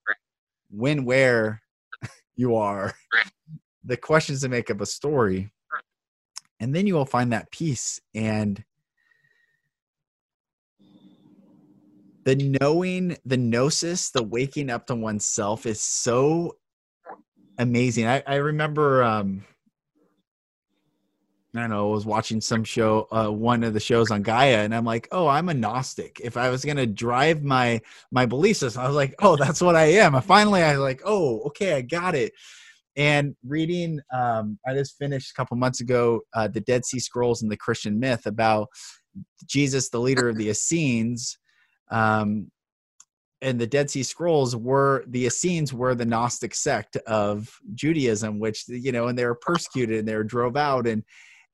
when 0.71 1.05
where 1.05 1.63
you 2.37 2.57
are 2.57 2.95
the 3.85 3.97
questions 3.97 4.41
that 4.41 4.49
make 4.49 4.71
up 4.71 4.81
a 4.81 4.87
story 4.87 5.51
and 6.61 6.75
then 6.75 6.87
you 6.87 6.95
will 6.95 7.07
find 7.07 7.33
that 7.33 7.51
peace 7.51 8.01
and 8.15 8.65
the 12.25 12.59
knowing, 12.61 13.17
the 13.25 13.39
gnosis, 13.39 14.11
the 14.11 14.23
waking 14.23 14.69
up 14.69 14.87
to 14.87 14.95
oneself 14.95 15.65
is 15.65 15.81
so 15.81 16.57
amazing. 17.57 18.07
I, 18.07 18.23
I 18.27 18.35
remember, 18.35 19.03
um, 19.03 19.45
I 21.59 21.63
don't 21.63 21.71
know, 21.71 21.91
I 21.91 21.95
was 21.95 22.07
watching 22.07 22.41
some 22.41 22.65
show, 22.65 23.09
uh, 23.11 23.29
one 23.29 23.65
of 23.65 23.75
the 23.75 23.81
shows 23.81 24.11
on 24.11 24.23
Gaia, 24.23 24.59
and 24.59 24.75
I'm 24.75 24.85
like, 24.85 25.09
oh, 25.13 25.27
I'm 25.27 25.49
a 25.49 25.55
Gnostic. 25.55 26.21
If 26.23 26.37
I 26.37 26.51
was 26.51 26.65
gonna 26.65 26.87
drive 26.87 27.43
my 27.43 27.81
my 28.11 28.27
belief 28.27 28.59
system, 28.59 28.83
I 28.83 28.87
was 28.87 28.97
like, 28.97 29.15
oh, 29.21 29.37
that's 29.37 29.61
what 29.61 29.77
I 29.77 29.85
am. 29.85 30.15
And 30.15 30.25
finally, 30.25 30.63
I 30.63 30.73
was 30.73 30.81
like, 30.81 31.03
oh, 31.05 31.41
okay, 31.47 31.75
I 31.75 31.81
got 31.83 32.15
it. 32.15 32.33
And 32.97 33.37
reading, 33.47 34.01
um, 34.13 34.59
I 34.67 34.75
just 34.75 34.99
finished 34.99 35.31
a 35.31 35.35
couple 35.35 35.57
months 35.57 35.81
ago, 35.81 36.21
uh, 36.35 36.49
the 36.49 36.61
Dead 36.61 36.85
Sea 36.85 36.99
Scrolls 36.99 37.43
and 37.43 37.51
the 37.51 37.57
Christian 37.57 38.01
myth 38.01 38.27
about 38.27 38.69
Jesus, 39.47 39.89
the 39.89 40.01
leader 40.01 40.29
of 40.29 40.37
the 40.37 40.51
Essenes, 40.51 41.39
um, 41.91 42.51
and 43.41 43.61
the 43.61 43.67
Dead 43.67 43.89
Sea 43.89 44.03
Scrolls 44.03 44.57
were 44.57 45.05
the 45.09 45.27
Essenes 45.27 45.73
were 45.73 45.95
the 45.95 46.05
Gnostic 46.05 46.55
sect 46.55 46.97
of 47.07 47.49
Judaism, 47.75 48.41
which 48.41 48.65
you 48.69 48.93
know, 48.93 49.07
and 49.07 49.19
they 49.19 49.25
were 49.25 49.39
persecuted 49.41 50.01
and 50.01 50.09
they 50.09 50.17
were 50.17 50.25
drove 50.25 50.57
out, 50.57 50.87
and 50.87 51.05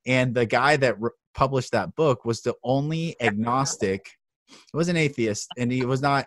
and 0.06 0.34
the 0.34 0.46
guy 0.46 0.76
that 0.76 1.00
re- 1.00 1.10
published 1.34 1.72
that 1.72 1.94
book 1.94 2.24
was 2.24 2.42
the 2.42 2.54
only 2.62 3.16
agnostic. 3.20 4.10
He 4.48 4.56
was 4.76 4.88
an 4.88 4.96
atheist, 4.96 5.48
and 5.56 5.72
he 5.72 5.84
was 5.84 6.02
not 6.02 6.26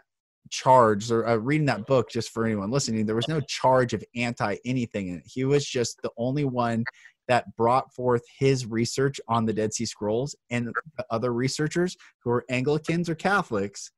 charged 0.49 1.11
or 1.11 1.27
uh, 1.27 1.35
reading 1.35 1.65
that 1.67 1.85
book 1.87 2.09
just 2.09 2.29
for 2.29 2.45
anyone 2.45 2.71
listening 2.71 3.05
there 3.05 3.17
was 3.17 3.27
no 3.27 3.41
charge 3.41 3.93
of 3.93 4.01
anti 4.15 4.55
anything 4.63 5.09
in 5.09 5.17
it 5.17 5.23
he 5.25 5.43
was 5.43 5.65
just 5.65 6.01
the 6.03 6.11
only 6.15 6.45
one 6.45 6.85
that 7.27 7.53
brought 7.57 7.93
forth 7.93 8.23
his 8.39 8.65
research 8.65 9.19
on 9.27 9.45
the 9.45 9.51
dead 9.51 9.73
sea 9.73 9.85
scrolls 9.85 10.37
and 10.49 10.67
the 10.95 11.05
other 11.09 11.33
researchers 11.33 11.97
who 12.23 12.31
are 12.31 12.45
anglicans 12.49 13.09
or 13.09 13.15
catholics 13.15 13.91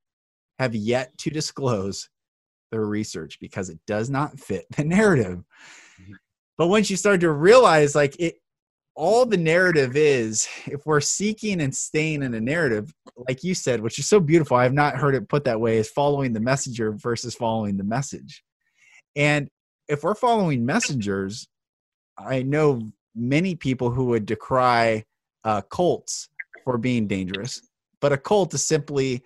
have 0.57 0.73
yet 0.73 1.17
to 1.17 1.29
disclose 1.29 2.09
their 2.71 2.85
research 2.85 3.37
because 3.39 3.69
it 3.69 3.79
does 3.87 4.09
not 4.09 4.39
fit 4.39 4.65
the 4.75 4.83
narrative. 4.83 5.43
Mm-hmm. 6.01 6.13
But 6.57 6.67
once 6.67 6.89
you 6.89 6.97
start 6.97 7.21
to 7.21 7.31
realize, 7.31 7.95
like 7.95 8.15
it, 8.19 8.35
all 8.99 9.25
the 9.25 9.37
narrative 9.37 9.95
is, 9.95 10.45
if 10.65 10.85
we're 10.85 10.99
seeking 10.99 11.61
and 11.61 11.73
staying 11.73 12.21
in 12.21 12.33
a 12.33 12.41
narrative, 12.41 12.93
like 13.29 13.45
you 13.45 13.55
said, 13.55 13.79
which 13.79 13.97
is 13.97 14.09
so 14.09 14.19
beautiful, 14.19 14.57
I 14.57 14.63
have 14.63 14.73
not 14.73 14.97
heard 14.97 15.15
it 15.15 15.29
put 15.29 15.45
that 15.45 15.61
way, 15.61 15.77
is 15.77 15.89
following 15.89 16.33
the 16.33 16.41
messenger 16.41 16.91
versus 16.91 17.33
following 17.33 17.77
the 17.77 17.83
message. 17.85 18.43
And 19.15 19.47
if 19.87 20.03
we're 20.03 20.15
following 20.15 20.65
messengers, 20.65 21.47
I 22.17 22.41
know 22.41 22.91
many 23.15 23.55
people 23.55 23.89
who 23.89 24.03
would 24.07 24.25
decry 24.25 25.05
uh, 25.45 25.61
cults 25.61 26.27
for 26.65 26.77
being 26.77 27.07
dangerous, 27.07 27.61
but 28.01 28.11
a 28.11 28.17
cult 28.17 28.53
is 28.53 28.65
simply 28.65 29.23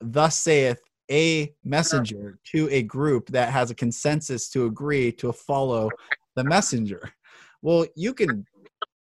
thus 0.00 0.34
saith 0.34 0.80
a 1.10 1.52
messenger 1.62 2.38
to 2.52 2.70
a 2.70 2.84
group 2.84 3.28
that 3.28 3.52
has 3.52 3.70
a 3.70 3.74
consensus 3.74 4.48
to 4.48 4.64
agree 4.64 5.12
to 5.12 5.30
follow 5.30 5.90
the 6.36 6.44
messenger. 6.44 7.12
Well, 7.62 7.84
you 7.94 8.14
can 8.14 8.46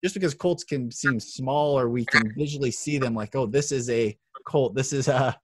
just 0.03 0.15
because 0.15 0.35
cults 0.35 0.65
can 0.65 0.91
seem 0.91 1.21
small 1.21 1.79
or 1.79 1.89
we 1.89 2.05
can 2.05 2.33
visually 2.37 2.71
see 2.71 2.99
them 2.99 3.15
like, 3.15 3.35
oh, 3.37 3.47
this 3.47 3.73
is 3.73 3.89
a 3.91 4.17
cult. 4.47 4.75
This 4.75 4.93
is 4.93 5.09
a, 5.09 5.37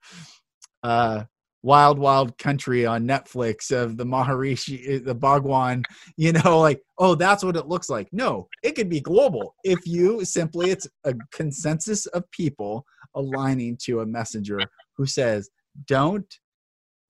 a 0.82 1.26
wild, 1.62 1.98
wild 1.98 2.36
country 2.38 2.86
on 2.86 3.06
Netflix 3.06 3.70
of 3.70 3.96
the 3.96 4.04
Maharishi, 4.04 5.04
the 5.04 5.14
Bhagwan, 5.14 5.84
you 6.16 6.32
know, 6.32 6.59
like, 6.59 6.80
oh, 6.98 7.14
that's 7.14 7.44
what 7.44 7.56
it 7.56 7.68
looks 7.68 7.88
like. 7.88 8.09
No, 8.12 8.48
it 8.62 8.72
could 8.72 8.88
be 8.88 9.00
global. 9.00 9.54
If 9.64 9.86
you 9.86 10.24
simply, 10.24 10.70
it's 10.70 10.88
a 11.04 11.14
consensus 11.32 12.06
of 12.06 12.28
people 12.30 12.84
aligning 13.14 13.76
to 13.84 14.00
a 14.00 14.06
messenger 14.06 14.59
who 14.96 15.06
says, 15.06 15.50
don't 15.86 16.32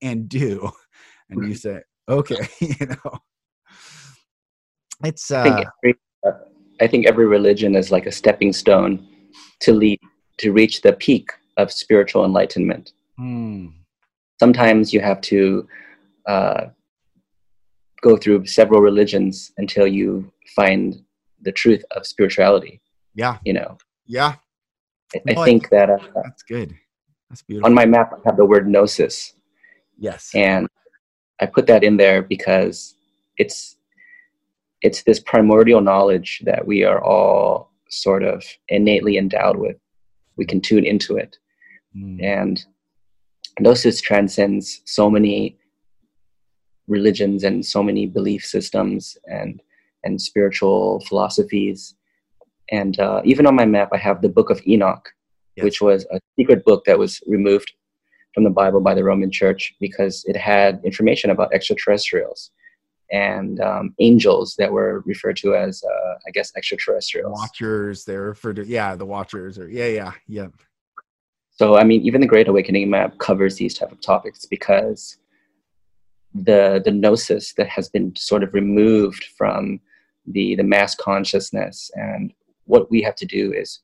and 0.01 0.29
do. 0.29 0.71
And 1.31 1.47
you 1.47 1.55
say, 1.55 1.81
okay, 2.07 2.47
you 2.59 2.87
know. 2.87 3.19
It's, 5.03 5.31
uh, 5.31 5.63
I 6.81 6.87
think, 6.87 7.05
every, 7.05 7.25
I 7.25 7.27
religion 7.27 7.75
is 7.75 7.91
like 7.91 8.05
a 8.05 8.11
stepping 8.11 8.53
stone 8.53 9.07
to 9.61 9.73
lead, 9.73 9.99
to 10.37 10.51
reach 10.51 10.81
the 10.81 10.93
peak 10.93 11.31
of 11.57 11.71
spiritual 11.71 12.25
enlightenment. 12.25 12.93
hmm, 13.17 13.67
Sometimes 14.39 14.93
you 14.93 15.01
have 15.01 15.19
to 15.21 15.67
uh, 16.25 16.67
go 18.01 18.15
through 18.15 18.45
several 18.45 18.81
religions 18.81 19.51
until 19.57 19.85
you 19.85 20.31
find 20.55 21.03
the 21.41 21.51
truth 21.51 21.83
of 21.91 22.05
spirituality. 22.05 22.81
yeah, 23.15 23.37
You 23.43 23.53
know, 23.53 23.77
yeah, 24.05 24.35
I, 25.13 25.21
I 25.27 25.33
No, 25.33 25.41
I 25.41 25.45
think 25.45 25.69
that 25.69 25.89
uh, 25.89 25.97
that's 26.23 26.43
good. 26.43 26.75
That's 27.29 27.41
beautiful. 27.41 27.67
on 27.67 27.73
my 27.73 27.85
map 27.85 28.13
I 28.13 28.19
have 28.25 28.37
the 28.37 28.45
word 28.45 28.67
gnosis, 28.67 29.33
yes. 29.97 30.31
and 30.33 30.67
I 31.41 31.45
put 31.45 31.67
that 31.67 31.83
in 31.83 31.97
there 31.97 32.21
because 32.21 32.95
it's 33.37 33.75
it's 34.81 35.03
this 35.03 35.19
primordial 35.19 35.81
knowledge 35.81 36.41
that 36.45 36.65
we 36.65 36.83
are 36.83 37.03
all 37.03 37.71
sort 37.89 38.23
of 38.23 38.43
innately 38.69 39.17
endowed 39.17 39.57
with. 39.57 39.77
We 40.37 40.45
can 40.45 40.61
tune 40.61 40.85
into 40.85 41.17
it, 41.17 41.37
Hmm, 41.93 42.19
and 42.23 42.63
gnosis 43.59 43.99
transcends 43.99 44.81
so 44.85 45.09
many 45.09 45.57
religions 46.87 47.43
and 47.43 47.65
so 47.65 47.83
many 47.83 48.05
belief 48.05 48.45
systems 48.45 49.17
and 49.25 49.61
and 50.03 50.21
spiritual 50.21 51.01
philosophies. 51.01 51.95
And 52.71 52.97
uh, 52.99 53.21
even 53.25 53.45
on 53.47 53.55
my 53.55 53.65
map, 53.65 53.89
I 53.91 53.97
have 53.97 54.21
the 54.21 54.29
Book 54.29 54.49
of 54.49 54.61
Enoch, 54.67 55.09
Yes. 55.55 55.63
which 55.63 55.81
was 55.81 56.05
a 56.11 56.19
secret 56.37 56.63
book 56.63 56.85
that 56.85 56.97
was 56.97 57.19
removed 57.27 57.73
from 58.33 58.43
the 58.43 58.49
Bible 58.49 58.79
by 58.79 58.93
the 58.93 59.03
Roman 59.03 59.31
Church 59.31 59.75
because 59.79 60.23
it 60.25 60.37
had 60.37 60.79
information 60.85 61.31
about 61.31 61.53
extraterrestrials 61.53 62.51
and 63.11 63.59
um, 63.59 63.93
angels 63.99 64.55
that 64.57 64.71
were 64.71 65.01
referred 65.05 65.37
to 65.37 65.55
as, 65.55 65.83
uh, 65.83 66.13
I 66.27 66.31
guess, 66.31 66.51
extraterrestrials. 66.55 67.39
Watchers, 67.39 68.05
they're 68.05 68.23
referred 68.23 68.57
to, 68.57 68.65
yeah, 68.65 68.95
the 68.95 69.05
watchers, 69.05 69.57
or 69.57 69.67
yeah, 69.69 69.87
yeah, 69.87 70.11
yeah. 70.27 70.47
So, 71.51 71.75
I 71.75 71.83
mean, 71.83 72.01
even 72.01 72.21
the 72.21 72.27
Great 72.27 72.47
Awakening 72.47 72.89
map 72.89 73.17
covers 73.17 73.55
these 73.55 73.77
type 73.77 73.91
of 73.91 73.99
topics 74.01 74.45
because 74.45 75.17
the 76.33 76.81
the 76.85 76.91
gnosis 76.91 77.53
that 77.53 77.67
has 77.67 77.89
been 77.89 78.15
sort 78.15 78.43
of 78.43 78.53
removed 78.53 79.25
from 79.37 79.79
the 80.27 80.55
the 80.55 80.63
mass 80.63 80.95
consciousness, 80.95 81.89
and 81.95 82.33
what 82.65 82.89
we 82.91 83.01
have 83.01 83.15
to 83.15 83.25
do 83.25 83.51
is 83.51 83.81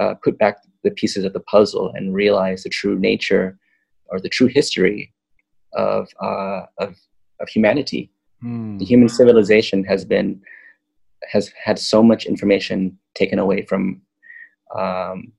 uh, 0.00 0.14
put 0.22 0.38
back 0.38 0.58
the 0.84 0.92
pieces 0.92 1.24
of 1.24 1.32
the 1.32 1.40
puzzle 1.40 1.92
and 1.94 2.14
realize 2.14 2.62
the 2.62 2.68
true 2.68 2.98
nature 2.98 3.58
or 4.06 4.20
the 4.20 4.28
true 4.28 4.46
history 4.46 5.12
of 5.74 6.08
uh, 6.22 6.62
of 6.78 6.96
of 7.40 7.48
humanity. 7.48 8.11
Hmm, 8.42 8.78
The 8.78 8.84
human 8.84 9.08
civilization 9.08 9.84
has 9.84 10.04
been 10.04 10.40
has 11.30 11.52
had 11.64 11.78
so 11.78 12.02
much 12.02 12.26
information 12.26 12.98
taken 13.14 13.38
away 13.38 13.62
from 13.62 14.02
um, 14.76 15.32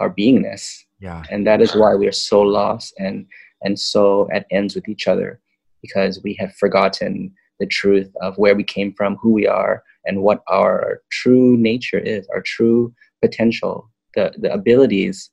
our 0.00 0.10
beingness. 0.10 0.76
Yeah, 1.00 1.22
and 1.30 1.46
that 1.46 1.60
is 1.60 1.74
why 1.74 1.94
we 1.94 2.06
are 2.06 2.18
so 2.30 2.40
lost 2.42 2.94
and 2.98 3.26
and 3.62 3.78
so 3.78 4.28
at 4.32 4.46
ends 4.50 4.74
with 4.74 4.88
each 4.88 5.06
other 5.06 5.40
because 5.80 6.20
we 6.22 6.34
have 6.40 6.54
forgotten 6.56 7.32
the 7.60 7.66
truth 7.66 8.10
of 8.20 8.36
where 8.38 8.56
we 8.56 8.64
came 8.64 8.92
from 8.92 9.16
who 9.16 9.30
we 9.30 9.46
are 9.46 9.82
and 10.04 10.22
what 10.22 10.42
our 10.48 11.02
true 11.10 11.56
nature 11.56 11.98
is 11.98 12.26
our 12.34 12.42
true 12.42 12.92
potential 13.20 13.90
the 14.14 14.32
the 14.38 14.52
abilities 14.52 15.30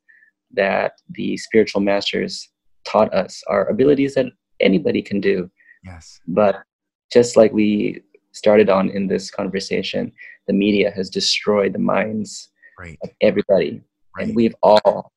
that 0.51 0.93
the 1.09 1.37
spiritual 1.37 1.81
masters 1.81 2.49
taught 2.85 3.13
us 3.13 3.43
are 3.47 3.67
abilities 3.67 4.15
that 4.15 4.27
anybody 4.59 5.01
can 5.01 5.19
do. 5.21 5.49
Yes, 5.83 6.19
but 6.27 6.63
just 7.11 7.37
like 7.37 7.51
we 7.51 8.01
started 8.31 8.69
on 8.69 8.89
in 8.89 9.07
this 9.07 9.31
conversation 9.31 10.11
the 10.47 10.53
media 10.53 10.91
has 10.91 11.09
destroyed 11.09 11.73
the 11.73 11.79
minds 11.79 12.49
right, 12.77 12.97
of 13.03 13.09
everybody 13.21 13.81
right. 14.17 14.27
and 14.27 14.35
we've 14.35 14.55
all 14.63 15.11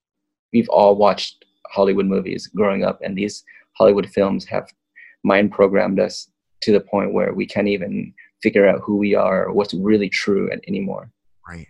we've 0.53 0.69
all 0.69 0.97
watched 0.97 1.45
hollywood 1.71 2.07
movies 2.07 2.47
growing 2.49 2.85
up 2.85 2.99
and 3.03 3.17
these 3.17 3.45
hollywood 3.77 4.09
films 4.09 4.45
have 4.45 4.69
mind 5.25 5.53
programmed 5.53 6.01
us 6.01 6.29
to 6.63 6.73
the 6.73 6.81
point 6.81 7.13
where 7.13 7.33
we 7.33 7.47
can't 7.47 7.69
even 7.69 8.13
figure 8.43 8.67
out 8.67 8.81
who 8.83 8.97
we 8.97 9.15
are 9.15 9.47
or 9.47 9.53
what's 9.53 9.75
really 9.75 10.09
true 10.09 10.51
an- 10.51 10.61
anymore 10.67 11.11
Right. 11.49 11.67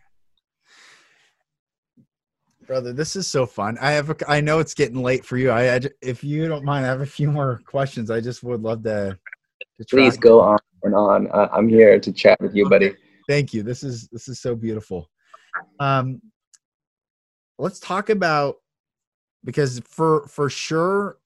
Brother, 2.67 2.93
this 2.93 3.17
is 3.17 3.27
so 3.27 3.47
fun. 3.47 3.77
I 3.81 3.93
have, 3.93 4.11
a, 4.11 4.17
I 4.31 4.41
know 4.41 4.59
it's 4.59 4.75
getting 4.75 5.03
late 5.03 5.25
for 5.25 5.37
you. 5.37 5.51
I, 5.51 5.75
I 5.75 5.79
j- 5.81 5.91
if 6.01 6.23
you 6.23 6.47
don't 6.47 6.65
mind, 6.65 6.87
I 6.87 6.89
have 6.89 7.01
a 7.01 7.07
few 7.07 7.31
more 7.31 7.61
questions. 7.67 8.11
I 8.11 8.21
just 8.21 8.43
would 8.45 8.63
love 8.63 8.85
to, 8.85 8.91
to 8.91 9.19
try. 9.19 9.32
Please 9.91 10.17
go 10.17 10.41
on 10.41 10.59
and 10.85 10.95
on 10.95 11.29
uh, 11.31 11.49
i'm 11.53 11.69
here 11.69 12.01
to 12.01 12.13
chat 12.13 12.41
with 12.41 12.55
you 12.55 12.69
buddy 12.69 12.93
Thank 13.29 13.55
you. 13.55 13.63
This 13.63 13.83
is, 13.83 14.09
this 14.09 14.29
is 14.29 14.41
so 14.41 14.55
beautiful. 14.55 15.09
Um, 15.81 16.21
let's 17.59 17.81
talk 17.81 18.11
about, 18.11 18.57
because 19.45 19.81
for, 19.81 20.27
for 20.27 20.51
sure, 20.51 21.19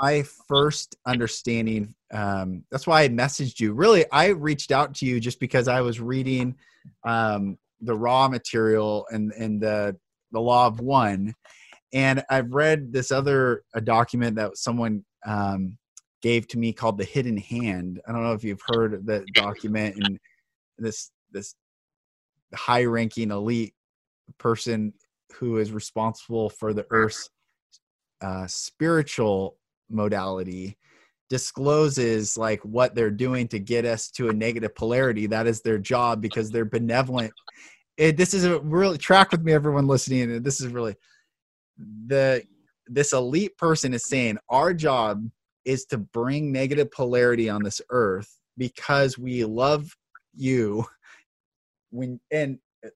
my 0.00 0.24
first 0.48 0.96
understanding, 1.06 1.94
um, 2.12 2.64
that's 2.70 2.86
why 2.86 3.02
I 3.02 3.08
messaged 3.08 3.60
you. 3.60 3.72
Really, 3.72 4.04
I 4.12 4.28
reached 4.28 4.70
out 4.70 4.94
to 4.96 5.06
you 5.06 5.20
just 5.20 5.40
because 5.40 5.68
I 5.68 5.80
was 5.80 6.00
reading, 6.00 6.56
um, 7.04 7.58
the 7.80 7.94
Ra 7.94 8.28
Material 8.28 9.06
and, 9.10 9.32
and 9.32 9.60
the, 9.60 9.96
the 10.32 10.40
law 10.40 10.66
of 10.66 10.80
one 10.80 11.34
and 11.92 12.24
i've 12.30 12.52
read 12.52 12.92
this 12.92 13.12
other 13.12 13.62
a 13.74 13.80
document 13.80 14.34
that 14.34 14.56
someone 14.56 15.04
um, 15.24 15.78
gave 16.22 16.48
to 16.48 16.58
me 16.58 16.72
called 16.72 16.98
the 16.98 17.04
hidden 17.04 17.36
hand. 17.36 18.00
I 18.06 18.12
don't 18.12 18.22
know 18.22 18.32
if 18.32 18.44
you've 18.44 18.62
heard 18.68 19.06
that 19.06 19.24
document 19.34 19.96
and 19.96 20.18
this 20.78 21.10
this 21.32 21.54
high 22.54 22.84
ranking 22.84 23.30
elite 23.30 23.74
person 24.38 24.92
who 25.34 25.58
is 25.58 25.72
responsible 25.72 26.50
for 26.50 26.72
the 26.72 26.86
earth's 26.90 27.28
uh, 28.20 28.46
spiritual 28.46 29.58
modality 29.90 30.78
discloses 31.28 32.38
like 32.38 32.60
what 32.64 32.94
they're 32.94 33.10
doing 33.10 33.48
to 33.48 33.58
get 33.58 33.84
us 33.84 34.10
to 34.10 34.28
a 34.28 34.32
negative 34.32 34.74
polarity. 34.74 35.26
That 35.26 35.46
is 35.46 35.60
their 35.60 35.78
job 35.78 36.20
because 36.20 36.50
they're 36.50 36.64
benevolent. 36.64 37.32
It, 37.96 38.16
this 38.16 38.32
is 38.32 38.44
a 38.44 38.60
really 38.60 38.98
track 38.98 39.32
with 39.32 39.42
me 39.42 39.52
everyone 39.52 39.86
listening 39.86 40.30
and 40.30 40.44
this 40.44 40.60
is 40.60 40.68
really 40.68 40.94
the 41.78 42.42
this 42.86 43.12
elite 43.12 43.56
person 43.56 43.94
is 43.94 44.06
saying 44.06 44.38
our 44.48 44.72
job 44.72 45.28
is 45.66 45.84
to 45.86 45.98
bring 45.98 46.50
negative 46.50 46.90
polarity 46.90 47.50
on 47.50 47.62
this 47.62 47.82
earth 47.90 48.38
because 48.56 49.18
we 49.18 49.44
love 49.44 49.94
you. 50.34 50.86
When 51.90 52.20
and 52.30 52.58
uh, 52.84 52.88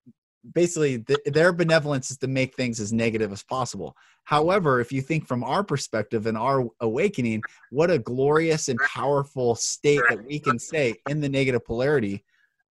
basically 0.54 1.00
th- 1.00 1.20
their 1.26 1.52
benevolence 1.52 2.10
is 2.10 2.16
to 2.18 2.28
make 2.28 2.54
things 2.54 2.80
as 2.80 2.92
negative 2.92 3.32
as 3.32 3.42
possible. 3.42 3.94
However 4.24 4.80
if 4.80 4.90
you 4.92 5.02
think 5.02 5.26
from 5.26 5.44
our 5.44 5.62
perspective 5.62 6.26
and 6.26 6.38
our 6.38 6.66
awakening 6.80 7.42
what 7.70 7.90
a 7.90 7.98
glorious 7.98 8.68
and 8.68 8.78
powerful 8.84 9.54
state 9.54 10.00
that 10.08 10.24
we 10.24 10.38
can 10.38 10.58
say 10.58 10.96
in 11.08 11.20
the 11.20 11.28
negative 11.28 11.64
polarity 11.64 12.24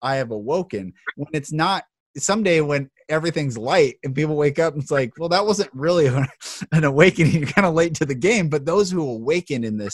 i 0.02 0.16
have 0.16 0.32
awoken. 0.32 0.94
When 1.16 1.30
it's 1.34 1.52
not 1.52 1.86
someday 2.18 2.62
when 2.62 2.90
everything's 3.10 3.58
light 3.58 3.96
and 4.04 4.16
people 4.16 4.36
wake 4.36 4.60
up 4.60 4.74
and 4.74 4.84
it's 4.84 4.92
like 4.92 5.14
well 5.18 5.30
that 5.30 5.46
wasn't 5.46 5.70
really 5.74 6.08
an 6.72 6.84
awakening. 6.84 7.34
You're 7.34 7.48
kind 7.48 7.68
of 7.68 7.74
late 7.74 7.96
to 7.96 8.06
the 8.06 8.16
game. 8.16 8.50
But 8.50 8.66
those 8.66 8.92
who 8.92 9.02
awaken 9.02 9.64
in 9.64 9.78
this 9.78 9.94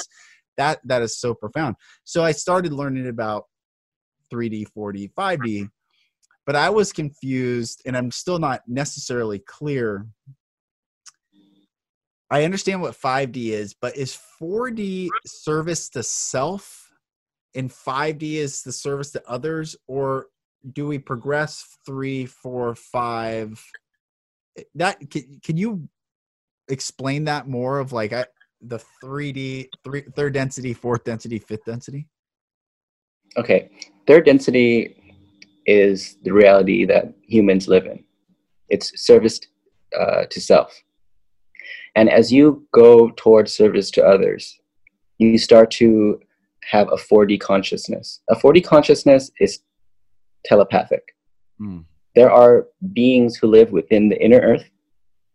that 0.57 0.79
that 0.85 1.01
is 1.01 1.19
so 1.19 1.33
profound. 1.33 1.75
So 2.03 2.23
i 2.23 2.31
started 2.31 2.73
learning 2.73 3.07
about 3.07 3.45
3d 4.33 4.67
4d 4.75 5.13
5d 5.13 5.69
but 6.45 6.55
i 6.55 6.69
was 6.69 6.91
confused 6.91 7.81
and 7.85 7.95
i'm 7.95 8.11
still 8.11 8.39
not 8.39 8.61
necessarily 8.67 9.39
clear. 9.39 10.07
I 12.31 12.45
understand 12.45 12.81
what 12.81 12.95
5d 12.95 13.35
is 13.35 13.75
but 13.79 13.95
is 13.95 14.17
4d 14.41 15.09
service 15.25 15.89
to 15.89 16.03
self 16.03 16.89
and 17.55 17.69
5d 17.69 18.23
is 18.23 18.63
the 18.63 18.71
service 18.71 19.11
to 19.11 19.23
others 19.27 19.75
or 19.87 20.27
do 20.71 20.87
we 20.87 20.97
progress 20.97 21.77
three 21.85 22.25
four 22.25 22.73
five 22.75 23.63
that 24.75 24.97
can, 25.09 25.39
can 25.43 25.57
you 25.57 25.87
explain 26.69 27.25
that 27.25 27.47
more 27.47 27.79
of 27.79 27.91
like 27.91 28.13
i 28.13 28.25
the 28.65 28.81
3D, 29.03 29.67
three, 29.83 30.03
third 30.15 30.33
density, 30.33 30.73
fourth 30.73 31.03
density, 31.03 31.37
fifth 31.37 31.65
density? 31.65 32.07
Okay, 33.37 33.69
third 34.07 34.25
density 34.25 35.15
is 35.65 36.17
the 36.23 36.31
reality 36.31 36.85
that 36.85 37.13
humans 37.27 37.67
live 37.67 37.85
in. 37.85 38.03
It's 38.69 39.03
service 39.05 39.39
uh, 39.99 40.25
to 40.29 40.41
self. 40.41 40.81
And 41.95 42.09
as 42.09 42.31
you 42.31 42.65
go 42.73 43.11
towards 43.11 43.53
service 43.53 43.91
to 43.91 44.03
others, 44.03 44.59
you 45.17 45.37
start 45.37 45.69
to 45.71 46.19
have 46.71 46.87
a 46.87 46.95
4D 46.95 47.39
consciousness. 47.39 48.21
A 48.29 48.35
4D 48.35 48.63
consciousness 48.63 49.31
is 49.39 49.59
telepathic. 50.45 51.03
Mm. 51.61 51.85
There 52.15 52.31
are 52.31 52.67
beings 52.93 53.35
who 53.35 53.47
live 53.47 53.71
within 53.71 54.09
the 54.09 54.21
inner 54.23 54.39
earth, 54.39 54.69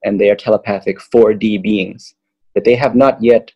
and 0.04 0.20
they 0.20 0.30
are 0.30 0.36
telepathic 0.36 0.98
4D 0.98 1.62
beings, 1.62 2.14
but 2.54 2.64
they 2.64 2.76
have 2.76 2.94
not 2.94 3.22
yet 3.22 3.52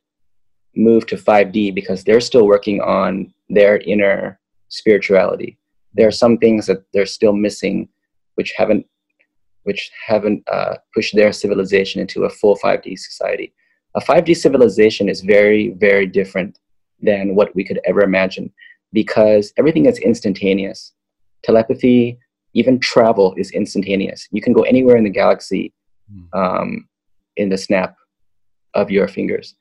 moved 0.74 1.08
to 1.10 1.16
5D 1.16 1.74
because 1.74 2.02
they're 2.02 2.20
still 2.20 2.46
working 2.46 2.80
on 2.80 3.32
their 3.48 3.78
inner 3.78 4.40
spirituality. 4.68 5.58
There 5.94 6.08
are 6.08 6.12
some 6.12 6.38
things 6.38 6.66
that 6.66 6.84
they're 6.92 7.06
still 7.06 7.32
missing, 7.32 7.88
which 8.34 8.52
haven't 8.56 8.86
which 9.64 9.92
haven't 10.04 10.42
uh, 10.50 10.74
pushed 10.92 11.14
their 11.14 11.32
civilization 11.32 12.00
into 12.00 12.24
a 12.24 12.30
full 12.30 12.56
5D 12.56 12.98
society. 12.98 13.52
A 13.94 14.00
5D 14.00 14.36
civilization 14.36 15.08
is 15.08 15.20
very, 15.20 15.70
very 15.70 16.04
different 16.04 16.58
than 17.00 17.36
what 17.36 17.54
we 17.54 17.62
could 17.62 17.80
ever 17.84 18.02
imagine 18.02 18.52
because 18.92 19.52
everything 19.56 19.86
is 19.86 19.98
instantaneous. 19.98 20.92
Telepathy, 21.42 22.18
even 22.54 22.78
travel 22.78 23.34
is 23.36 23.50
instantaneous. 23.50 24.28
You 24.30 24.42
can 24.42 24.52
go 24.52 24.62
anywhere 24.62 24.96
in 24.96 25.04
the 25.04 25.10
galaxy 25.10 25.72
hmm. 26.10 26.38
um, 26.38 26.88
in 27.36 27.48
the 27.48 27.58
snap 27.58 27.96
of 28.74 28.90
your 28.90 29.08
fingers 29.08 29.54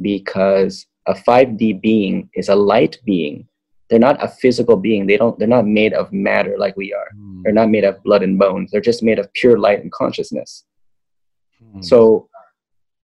because 0.00 0.86
a 1.06 1.14
5D 1.14 1.80
being 1.80 2.28
is 2.34 2.48
a 2.48 2.54
light 2.54 2.98
being. 3.04 3.46
They're 3.90 3.98
not 3.98 4.22
a 4.22 4.28
physical 4.28 4.76
being. 4.76 5.06
They 5.06 5.16
don't. 5.16 5.38
They're 5.38 5.46
not 5.46 5.66
made 5.66 5.92
of 5.92 6.12
matter 6.12 6.56
like 6.58 6.76
we 6.76 6.94
are. 6.94 7.08
Mm. 7.16 7.42
They're 7.42 7.52
not 7.52 7.68
made 7.68 7.84
of 7.84 8.02
blood 8.02 8.22
and 8.22 8.38
bones. 8.38 8.70
They're 8.70 8.80
just 8.80 9.02
made 9.02 9.18
of 9.18 9.32
pure 9.34 9.58
light 9.58 9.82
and 9.82 9.92
consciousness. 9.92 10.64
Mm. 11.62 11.84
So 11.84 12.28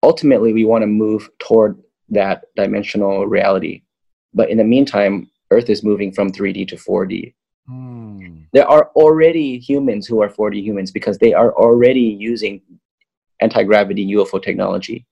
ultimately, 0.03 0.53
we 0.53 0.65
want 0.65 0.83
to 0.83 0.87
move 0.87 1.31
toward 1.39 1.83
that 2.11 2.45
dimensional 2.57 3.27
reality. 3.27 3.83
But 4.35 4.51
in 4.51 4.59
the 4.59 4.65
meantime, 4.65 5.31
Earth 5.51 5.71
is 5.71 5.83
moving 5.83 6.13
from 6.13 6.31
3D 6.31 6.69
to 6.69 6.77
4D. 6.77 7.35
Mm. 7.71 8.47
There 8.53 8.69
are 8.69 8.91
already 8.95 9.59
humans 9.59 10.07
who 10.07 10.23
are 10.23 10.29
4D 10.29 10.63
humans 10.63 10.91
because 10.91 11.19
they 11.19 11.35
are 11.35 11.53
already 11.55 12.01
using 12.01 12.63
anti 13.41 13.63
gravity 13.65 14.07
UFO 14.15 14.43
technology. 14.43 15.05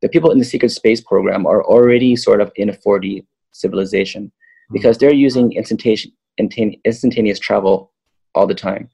The 0.00 0.08
people 0.08 0.32
in 0.32 0.38
the 0.38 0.44
secret 0.44 0.70
space 0.70 1.00
program 1.00 1.46
are 1.46 1.64
already 1.64 2.16
sort 2.16 2.40
of 2.40 2.50
in 2.56 2.70
a 2.70 2.72
4D 2.72 3.24
civilization 3.52 4.32
hmm. 4.68 4.72
because 4.72 4.98
they're 4.98 5.14
using 5.14 5.52
instantaneous, 5.52 6.08
instantaneous 6.38 7.38
travel 7.38 7.92
all 8.34 8.46
the 8.46 8.54
time. 8.54 8.90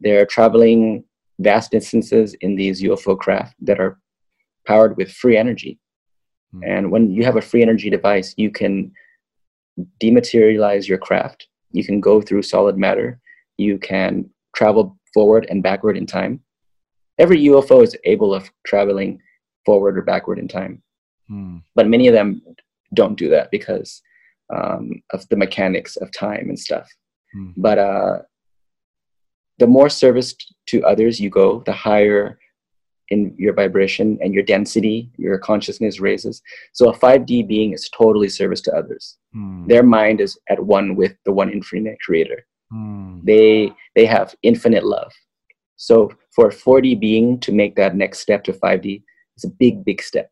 They're 0.00 0.26
traveling 0.26 1.04
vast 1.40 1.72
distances 1.72 2.34
in 2.40 2.54
these 2.54 2.82
UFO 2.82 3.18
craft 3.18 3.56
that 3.62 3.80
are 3.80 3.98
powered 4.66 4.96
with 4.96 5.10
free 5.10 5.36
energy. 5.36 5.78
Mm. 6.54 6.60
And 6.66 6.90
when 6.90 7.10
you 7.10 7.24
have 7.24 7.36
a 7.36 7.42
free 7.42 7.62
energy 7.62 7.90
device, 7.90 8.34
you 8.36 8.50
can 8.50 8.92
dematerialize 10.02 10.86
your 10.86 10.98
craft. 10.98 11.48
You 11.74 11.84
can 11.84 12.00
go 12.00 12.22
through 12.22 12.42
solid 12.42 12.78
matter. 12.78 13.20
You 13.58 13.78
can 13.78 14.30
travel 14.54 14.96
forward 15.12 15.46
and 15.50 15.62
backward 15.62 15.96
in 15.96 16.06
time. 16.06 16.40
Every 17.18 17.38
UFO 17.44 17.82
is 17.82 17.96
able 18.04 18.32
of 18.32 18.50
traveling 18.64 19.20
forward 19.66 19.98
or 19.98 20.02
backward 20.02 20.38
in 20.38 20.48
time. 20.48 20.82
Mm. 21.30 21.62
But 21.74 21.88
many 21.88 22.06
of 22.06 22.14
them 22.14 22.42
don't 22.94 23.18
do 23.18 23.28
that 23.30 23.50
because 23.50 24.00
um, 24.54 25.02
of 25.12 25.28
the 25.28 25.36
mechanics 25.36 25.96
of 25.96 26.12
time 26.12 26.48
and 26.48 26.58
stuff. 26.58 26.88
Mm. 27.36 27.54
But 27.56 27.78
uh, 27.78 28.18
the 29.58 29.66
more 29.66 29.88
service 29.88 30.34
to 30.68 30.84
others 30.84 31.20
you 31.20 31.30
go, 31.30 31.62
the 31.66 31.72
higher 31.72 32.38
in 33.10 33.34
your 33.38 33.52
vibration 33.52 34.18
and 34.22 34.32
your 34.32 34.42
density, 34.42 35.10
your 35.16 35.38
consciousness 35.38 36.00
raises. 36.00 36.42
So 36.72 36.90
a 36.90 36.96
5D 36.96 37.46
being 37.46 37.72
is 37.72 37.90
totally 37.90 38.28
service 38.28 38.60
to 38.62 38.74
others. 38.74 39.18
Mm. 39.36 39.68
Their 39.68 39.82
mind 39.82 40.20
is 40.20 40.38
at 40.48 40.64
one 40.64 40.96
with 40.96 41.14
the 41.24 41.32
one 41.32 41.50
infinite 41.50 41.98
creator. 42.00 42.46
Mm. 42.72 43.24
They 43.24 43.72
they 43.94 44.06
have 44.06 44.34
infinite 44.42 44.84
love. 44.84 45.12
So 45.76 46.10
for 46.30 46.48
a 46.48 46.52
4D 46.52 46.98
being 46.98 47.38
to 47.40 47.52
make 47.52 47.76
that 47.76 47.94
next 47.94 48.20
step 48.20 48.44
to 48.44 48.52
5D 48.52 49.02
is 49.36 49.44
a 49.44 49.48
big, 49.48 49.84
big 49.84 50.02
step. 50.02 50.30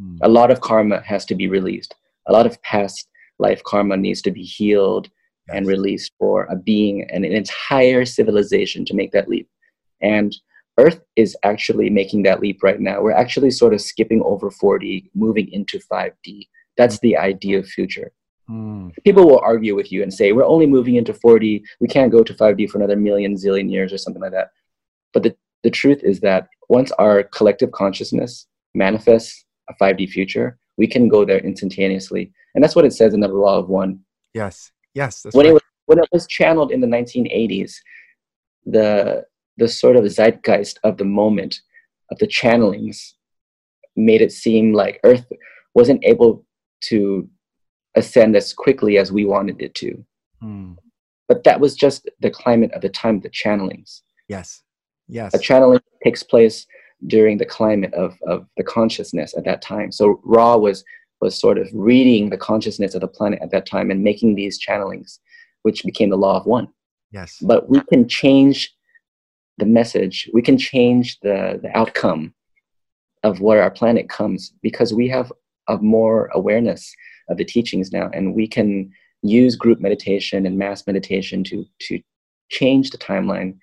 Mm. 0.00 0.18
A 0.22 0.28
lot 0.28 0.50
of 0.50 0.60
karma 0.60 1.00
has 1.02 1.24
to 1.26 1.34
be 1.34 1.48
released. 1.48 1.94
A 2.28 2.32
lot 2.32 2.46
of 2.46 2.60
past 2.62 3.08
life 3.38 3.62
karma 3.64 3.96
needs 3.96 4.20
to 4.22 4.30
be 4.30 4.42
healed 4.42 5.08
yes. 5.48 5.56
and 5.56 5.66
released 5.66 6.12
for 6.18 6.44
a 6.44 6.56
being 6.56 7.08
and 7.10 7.24
an 7.24 7.32
entire 7.32 8.04
civilization 8.04 8.84
to 8.84 8.94
make 8.94 9.12
that 9.12 9.28
leap. 9.28 9.48
And 10.02 10.36
Earth 10.80 11.00
is 11.16 11.36
actually 11.42 11.90
making 11.90 12.22
that 12.22 12.40
leap 12.40 12.62
right 12.62 12.80
now. 12.80 13.02
We're 13.02 13.22
actually 13.24 13.50
sort 13.50 13.74
of 13.74 13.80
skipping 13.80 14.22
over 14.22 14.50
4D, 14.50 15.10
moving 15.14 15.52
into 15.52 15.78
5D. 15.78 16.48
That's 16.76 16.98
the 17.00 17.16
ideal 17.16 17.62
future. 17.62 18.12
Mm. 18.50 18.92
People 19.04 19.26
will 19.26 19.40
argue 19.40 19.74
with 19.74 19.92
you 19.92 20.02
and 20.02 20.12
say, 20.12 20.32
we're 20.32 20.52
only 20.54 20.66
moving 20.66 20.96
into 20.96 21.12
4D. 21.12 21.62
We 21.80 21.88
can't 21.88 22.10
go 22.10 22.24
to 22.24 22.34
5D 22.34 22.70
for 22.70 22.78
another 22.78 22.96
million, 22.96 23.34
zillion 23.34 23.70
years 23.70 23.92
or 23.92 23.98
something 23.98 24.22
like 24.22 24.32
that. 24.32 24.50
But 25.12 25.22
the, 25.22 25.36
the 25.62 25.70
truth 25.70 26.00
is 26.02 26.20
that 26.20 26.48
once 26.68 26.90
our 26.92 27.22
collective 27.24 27.70
consciousness 27.72 28.46
manifests 28.74 29.44
a 29.68 29.74
5D 29.74 30.08
future, 30.08 30.58
we 30.78 30.86
can 30.86 31.08
go 31.08 31.24
there 31.24 31.38
instantaneously. 31.38 32.32
And 32.54 32.64
that's 32.64 32.74
what 32.74 32.86
it 32.86 32.92
says 32.92 33.12
in 33.12 33.20
the 33.20 33.28
Law 33.28 33.58
of 33.58 33.68
One. 33.68 34.00
Yes. 34.34 34.72
Yes. 34.94 35.26
when, 35.32 35.44
right. 35.44 35.50
it 35.50 35.52
was, 35.52 35.62
when 35.86 35.98
it 35.98 36.08
was 36.12 36.26
channeled 36.26 36.72
in 36.72 36.80
the 36.80 36.86
1980s, 36.86 37.74
the 38.66 39.24
the 39.60 39.68
sort 39.68 39.94
of 39.94 40.10
zeitgeist 40.10 40.80
of 40.82 40.96
the 40.96 41.04
moment 41.04 41.60
of 42.10 42.18
the 42.18 42.26
channelings 42.26 43.12
made 43.94 44.22
it 44.22 44.32
seem 44.32 44.72
like 44.72 44.98
Earth 45.04 45.26
wasn't 45.74 46.02
able 46.04 46.44
to 46.80 47.28
ascend 47.94 48.34
as 48.34 48.52
quickly 48.54 48.96
as 48.98 49.12
we 49.12 49.24
wanted 49.24 49.60
it 49.60 49.74
to. 49.74 50.04
Hmm. 50.40 50.72
But 51.28 51.44
that 51.44 51.60
was 51.60 51.74
just 51.76 52.08
the 52.20 52.30
climate 52.30 52.72
of 52.72 52.80
the 52.80 52.88
time 52.88 53.16
of 53.16 53.22
the 53.22 53.30
channelings. 53.30 54.00
Yes. 54.28 54.62
Yes. 55.06 55.34
A 55.34 55.38
channeling 55.38 55.80
takes 56.02 56.22
place 56.22 56.66
during 57.06 57.36
the 57.36 57.44
climate 57.44 57.92
of, 57.94 58.16
of 58.26 58.46
the 58.56 58.64
consciousness 58.64 59.36
at 59.36 59.44
that 59.44 59.62
time. 59.62 59.92
So 59.92 60.20
Ra 60.24 60.56
was 60.56 60.82
was 61.20 61.38
sort 61.38 61.58
of 61.58 61.68
reading 61.74 62.30
the 62.30 62.38
consciousness 62.38 62.94
of 62.94 63.02
the 63.02 63.08
planet 63.08 63.40
at 63.42 63.50
that 63.50 63.66
time 63.66 63.90
and 63.90 64.02
making 64.02 64.34
these 64.34 64.58
channelings, 64.58 65.18
which 65.64 65.84
became 65.84 66.08
the 66.08 66.16
law 66.16 66.38
of 66.38 66.46
one. 66.46 66.68
Yes. 67.12 67.36
But 67.42 67.68
we 67.68 67.82
can 67.92 68.08
change 68.08 68.74
the 69.60 69.66
message, 69.66 70.28
we 70.32 70.42
can 70.42 70.58
change 70.58 71.20
the, 71.20 71.60
the 71.62 71.76
outcome 71.78 72.34
of 73.22 73.40
where 73.40 73.62
our 73.62 73.70
planet 73.70 74.08
comes 74.08 74.52
because 74.62 74.92
we 74.92 75.06
have 75.08 75.30
a 75.68 75.76
more 75.78 76.28
awareness 76.32 76.92
of 77.28 77.36
the 77.36 77.44
teachings 77.44 77.92
now 77.92 78.10
and 78.12 78.34
we 78.34 78.48
can 78.48 78.90
use 79.22 79.54
group 79.54 79.80
meditation 79.80 80.46
and 80.46 80.58
mass 80.58 80.86
meditation 80.86 81.44
to 81.44 81.64
to 81.78 82.00
change 82.50 82.90
the 82.90 82.98
timeline 82.98 83.56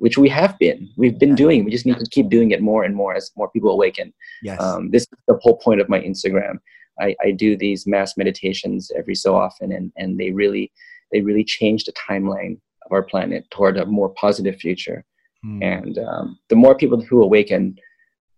which 0.00 0.16
we 0.16 0.28
have 0.28 0.56
been. 0.58 0.88
We've 0.96 1.18
been 1.18 1.34
doing 1.34 1.64
we 1.64 1.70
just 1.70 1.86
need 1.86 1.98
to 1.98 2.10
keep 2.10 2.28
doing 2.28 2.50
it 2.50 2.60
more 2.60 2.82
and 2.84 2.94
more 2.94 3.14
as 3.14 3.30
more 3.36 3.50
people 3.50 3.70
awaken. 3.70 4.12
Yes. 4.42 4.60
Um, 4.60 4.90
this 4.90 5.02
is 5.02 5.18
the 5.26 5.38
whole 5.40 5.56
point 5.58 5.80
of 5.80 5.88
my 5.88 6.00
instagram. 6.00 6.58
I, 7.00 7.14
I 7.22 7.30
do 7.30 7.56
these 7.56 7.86
mass 7.86 8.16
meditations 8.16 8.90
every 8.96 9.14
so 9.14 9.36
often 9.36 9.70
and, 9.72 9.92
and 9.96 10.18
they 10.18 10.32
really 10.32 10.72
they 11.12 11.20
really 11.20 11.44
change 11.44 11.84
the 11.84 11.92
timeline 11.92 12.58
of 12.84 12.92
our 12.92 13.04
planet 13.04 13.48
toward 13.50 13.78
a 13.78 13.86
more 13.86 14.10
positive 14.10 14.56
future 14.56 15.04
Mm. 15.44 15.62
And 15.62 15.98
um, 15.98 16.38
the 16.48 16.56
more 16.56 16.74
people 16.74 17.00
who 17.00 17.22
awaken, 17.22 17.76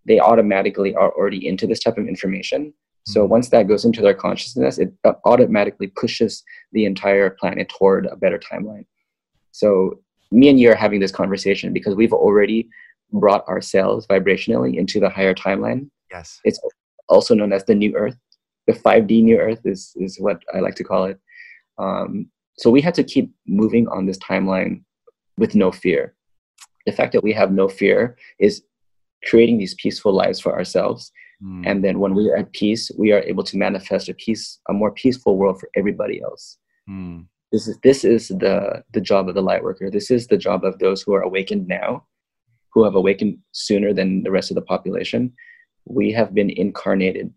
they 0.05 0.19
automatically 0.19 0.95
are 0.95 1.11
already 1.11 1.47
into 1.47 1.67
this 1.67 1.79
type 1.79 1.97
of 1.97 2.07
information. 2.07 2.73
So 3.05 3.23
hmm. 3.23 3.31
once 3.31 3.49
that 3.49 3.67
goes 3.67 3.85
into 3.85 4.01
their 4.01 4.13
consciousness, 4.13 4.77
it 4.77 4.93
automatically 5.25 5.87
pushes 5.87 6.43
the 6.71 6.85
entire 6.85 7.31
planet 7.31 7.69
toward 7.69 8.05
a 8.05 8.15
better 8.15 8.39
timeline. 8.39 8.85
So 9.51 9.99
me 10.31 10.49
and 10.49 10.59
you 10.59 10.71
are 10.71 10.75
having 10.75 10.99
this 10.99 11.11
conversation 11.11 11.73
because 11.73 11.95
we've 11.95 12.13
already 12.13 12.69
brought 13.11 13.47
ourselves 13.47 14.07
vibrationally 14.07 14.77
into 14.77 14.99
the 14.99 15.09
higher 15.09 15.33
timeline. 15.33 15.89
Yes. 16.09 16.39
It's 16.43 16.59
also 17.09 17.35
known 17.35 17.51
as 17.53 17.65
the 17.65 17.75
new 17.75 17.95
earth. 17.95 18.17
The 18.67 18.73
5D 18.73 19.23
new 19.23 19.37
earth 19.37 19.61
is, 19.65 19.91
is 19.95 20.17
what 20.19 20.41
I 20.53 20.59
like 20.59 20.75
to 20.75 20.83
call 20.83 21.05
it. 21.05 21.19
Um, 21.77 22.29
so 22.57 22.69
we 22.69 22.81
had 22.81 22.93
to 22.95 23.03
keep 23.03 23.33
moving 23.47 23.87
on 23.87 24.05
this 24.05 24.19
timeline 24.19 24.83
with 25.37 25.55
no 25.55 25.71
fear 25.71 26.15
the 26.85 26.91
fact 26.91 27.13
that 27.13 27.23
we 27.23 27.33
have 27.33 27.51
no 27.51 27.67
fear 27.67 28.17
is 28.39 28.63
creating 29.25 29.57
these 29.57 29.75
peaceful 29.75 30.13
lives 30.13 30.39
for 30.39 30.53
ourselves 30.53 31.11
mm. 31.43 31.63
and 31.65 31.83
then 31.83 31.99
when 31.99 32.13
we 32.15 32.29
are 32.29 32.37
at 32.37 32.51
peace 32.53 32.91
we 32.97 33.11
are 33.11 33.21
able 33.21 33.43
to 33.43 33.57
manifest 33.57 34.09
a 34.09 34.13
peace 34.13 34.59
a 34.69 34.73
more 34.73 34.91
peaceful 34.91 35.37
world 35.37 35.59
for 35.59 35.69
everybody 35.75 36.21
else 36.21 36.57
mm. 36.89 37.25
this 37.51 37.67
is 37.67 37.77
this 37.83 38.03
is 38.03 38.29
the 38.29 38.83
the 38.93 39.01
job 39.01 39.29
of 39.29 39.35
the 39.35 39.41
light 39.41 39.63
worker 39.63 39.89
this 39.89 40.09
is 40.09 40.27
the 40.27 40.37
job 40.37 40.63
of 40.63 40.79
those 40.79 41.01
who 41.01 41.13
are 41.13 41.21
awakened 41.21 41.67
now 41.67 42.03
who 42.73 42.83
have 42.83 42.95
awakened 42.95 43.37
sooner 43.51 43.93
than 43.93 44.23
the 44.23 44.31
rest 44.31 44.49
of 44.49 44.55
the 44.55 44.61
population 44.61 45.31
we 45.85 46.11
have 46.11 46.33
been 46.33 46.49
incarnated 46.49 47.33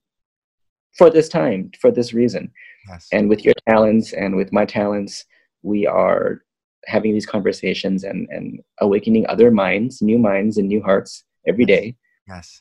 for 0.96 1.10
this 1.10 1.28
time, 1.28 1.70
for 1.80 1.90
this 1.90 2.12
reason. 2.12 2.50
Yes. 2.88 3.08
And 3.12 3.28
with 3.28 3.44
your 3.44 3.54
talents 3.68 4.12
and 4.12 4.36
with 4.36 4.52
my 4.52 4.64
talents, 4.64 5.24
we 5.62 5.86
are 5.86 6.43
having 6.86 7.12
these 7.12 7.26
conversations 7.26 8.04
and, 8.04 8.28
and 8.30 8.60
awakening 8.80 9.26
other 9.28 9.50
minds, 9.50 10.02
new 10.02 10.18
minds 10.18 10.58
and 10.58 10.68
new 10.68 10.82
hearts 10.82 11.24
every 11.46 11.64
day, 11.64 11.96
yes. 12.28 12.60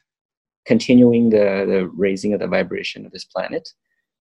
continuing 0.66 1.30
the, 1.30 1.66
the 1.68 1.90
raising 1.96 2.34
of 2.34 2.40
the 2.40 2.48
vibration 2.48 3.06
of 3.06 3.12
this 3.12 3.26
planet. 3.26 3.68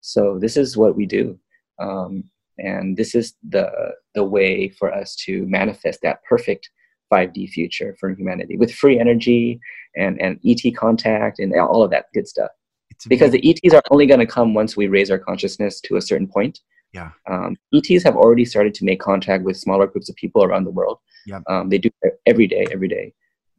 So 0.01 0.39
this 0.39 0.57
is 0.57 0.77
what 0.77 0.95
we 0.95 1.05
do. 1.05 1.39
Um, 1.79 2.23
and 2.57 2.97
this 2.97 3.15
is 3.15 3.35
the, 3.47 3.69
the 4.15 4.23
way 4.23 4.69
for 4.69 4.93
us 4.93 5.15
to 5.25 5.45
manifest 5.47 6.01
that 6.03 6.23
perfect 6.27 6.69
5D 7.11 7.49
future 7.49 7.95
for 7.99 8.11
humanity 8.11 8.57
with 8.57 8.73
free 8.73 8.99
energy 8.99 9.59
and, 9.95 10.21
and 10.21 10.39
ET 10.45 10.61
contact 10.75 11.39
and 11.39 11.53
all 11.55 11.83
of 11.83 11.91
that 11.91 12.05
good 12.13 12.27
stuff. 12.27 12.51
It's 12.91 13.05
Because 13.05 13.31
the 13.31 13.49
ETs 13.49 13.73
are 13.73 13.81
only 13.91 14.05
going 14.05 14.19
to 14.19 14.25
come 14.25 14.53
once 14.53 14.75
we 14.75 14.87
raise 14.87 15.09
our 15.09 15.17
consciousness 15.17 15.79
to 15.81 15.95
a 15.95 16.01
certain 16.01 16.27
point. 16.27 16.59
Yeah. 16.93 17.11
Um, 17.29 17.55
ETs 17.73 18.03
have 18.03 18.15
already 18.15 18.45
started 18.45 18.73
to 18.75 18.85
make 18.85 18.99
contact 18.99 19.43
with 19.43 19.57
smaller 19.57 19.87
groups 19.87 20.09
of 20.09 20.15
people 20.15 20.43
around 20.43 20.63
the 20.63 20.71
world. 20.71 20.97
Yeah. 21.25 21.39
Um, 21.47 21.69
they 21.69 21.77
do 21.77 21.89
every 22.25 22.47
day, 22.47 22.65
every 22.71 22.87
day. 22.87 23.13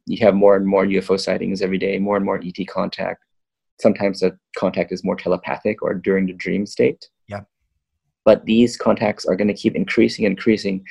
You 0.05 0.23
have 0.25 0.35
more 0.35 0.55
and 0.57 0.67
more 0.67 0.85
UFO 0.85 1.19
sightings 1.19 1.61
every 1.61 1.77
day, 1.77 1.97
more 1.99 2.17
and 2.17 2.25
more 2.25 2.41
ET 2.43 2.67
contact. 2.67 3.23
Sometimes 3.79 4.19
the 4.19 4.37
contact 4.57 4.91
is 4.91 5.03
more 5.03 5.15
telepathic 5.15 5.81
or 5.81 5.93
during 5.93 6.25
the 6.25 6.33
dream 6.33 6.65
state. 6.65 7.07
Yeah. 7.27 7.41
But 8.25 8.45
these 8.45 8.77
contacts 8.77 9.25
are 9.25 9.35
going 9.35 9.47
to 9.47 9.53
keep 9.53 9.75
increasing, 9.75 10.25
increasing 10.25 10.83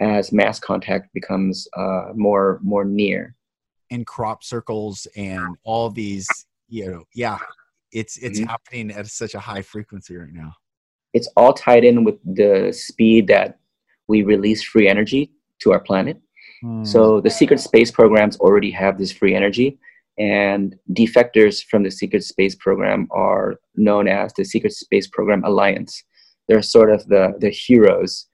as 0.00 0.32
mass 0.32 0.58
contact 0.58 1.08
becomes 1.14 1.68
uh, 1.76 2.06
more 2.14 2.58
more 2.62 2.84
near. 2.84 3.36
in 3.90 4.04
crop 4.04 4.42
circles 4.42 5.06
and 5.14 5.56
all 5.62 5.88
these, 5.90 6.26
you 6.68 6.90
know, 6.90 7.04
yeah, 7.14 7.38
it's 7.92 8.16
it's 8.16 8.40
Mhm. 8.40 8.46
happening 8.48 8.90
at 8.90 9.06
such 9.06 9.34
a 9.34 9.38
high 9.38 9.62
frequency 9.62 10.16
right 10.16 10.32
now. 10.32 10.52
It's 11.14 11.28
all 11.36 11.52
tied 11.52 11.84
in 11.84 12.04
with 12.04 12.18
the 12.24 12.72
speed 12.72 13.28
that 13.28 13.58
we 14.08 14.22
release 14.22 14.62
free 14.62 14.88
energy 14.88 15.30
to 15.60 15.72
our 15.72 15.80
planet. 15.80 16.20
Hmm. 16.60 16.84
So 16.84 17.20
the 17.20 17.30
secret 17.30 17.60
space 17.60 17.90
programs 17.90 18.36
already 18.38 18.70
have 18.72 18.98
this 18.98 19.12
free 19.12 19.34
energy, 19.34 19.78
and 20.18 20.76
defectors 20.92 21.64
from 21.64 21.82
the 21.82 21.90
secret 21.90 22.22
space 22.22 22.54
program 22.54 23.08
are 23.10 23.56
known 23.74 24.06
as 24.06 24.32
the 24.34 24.44
Secret 24.44 24.72
Space 24.72 25.08
Program 25.08 25.42
Alliance. 25.44 26.04
They're 26.48 26.62
sort 26.62 26.90
of 26.90 27.06
the 27.08 27.34
the 27.38 27.50
heroes. 27.50 28.26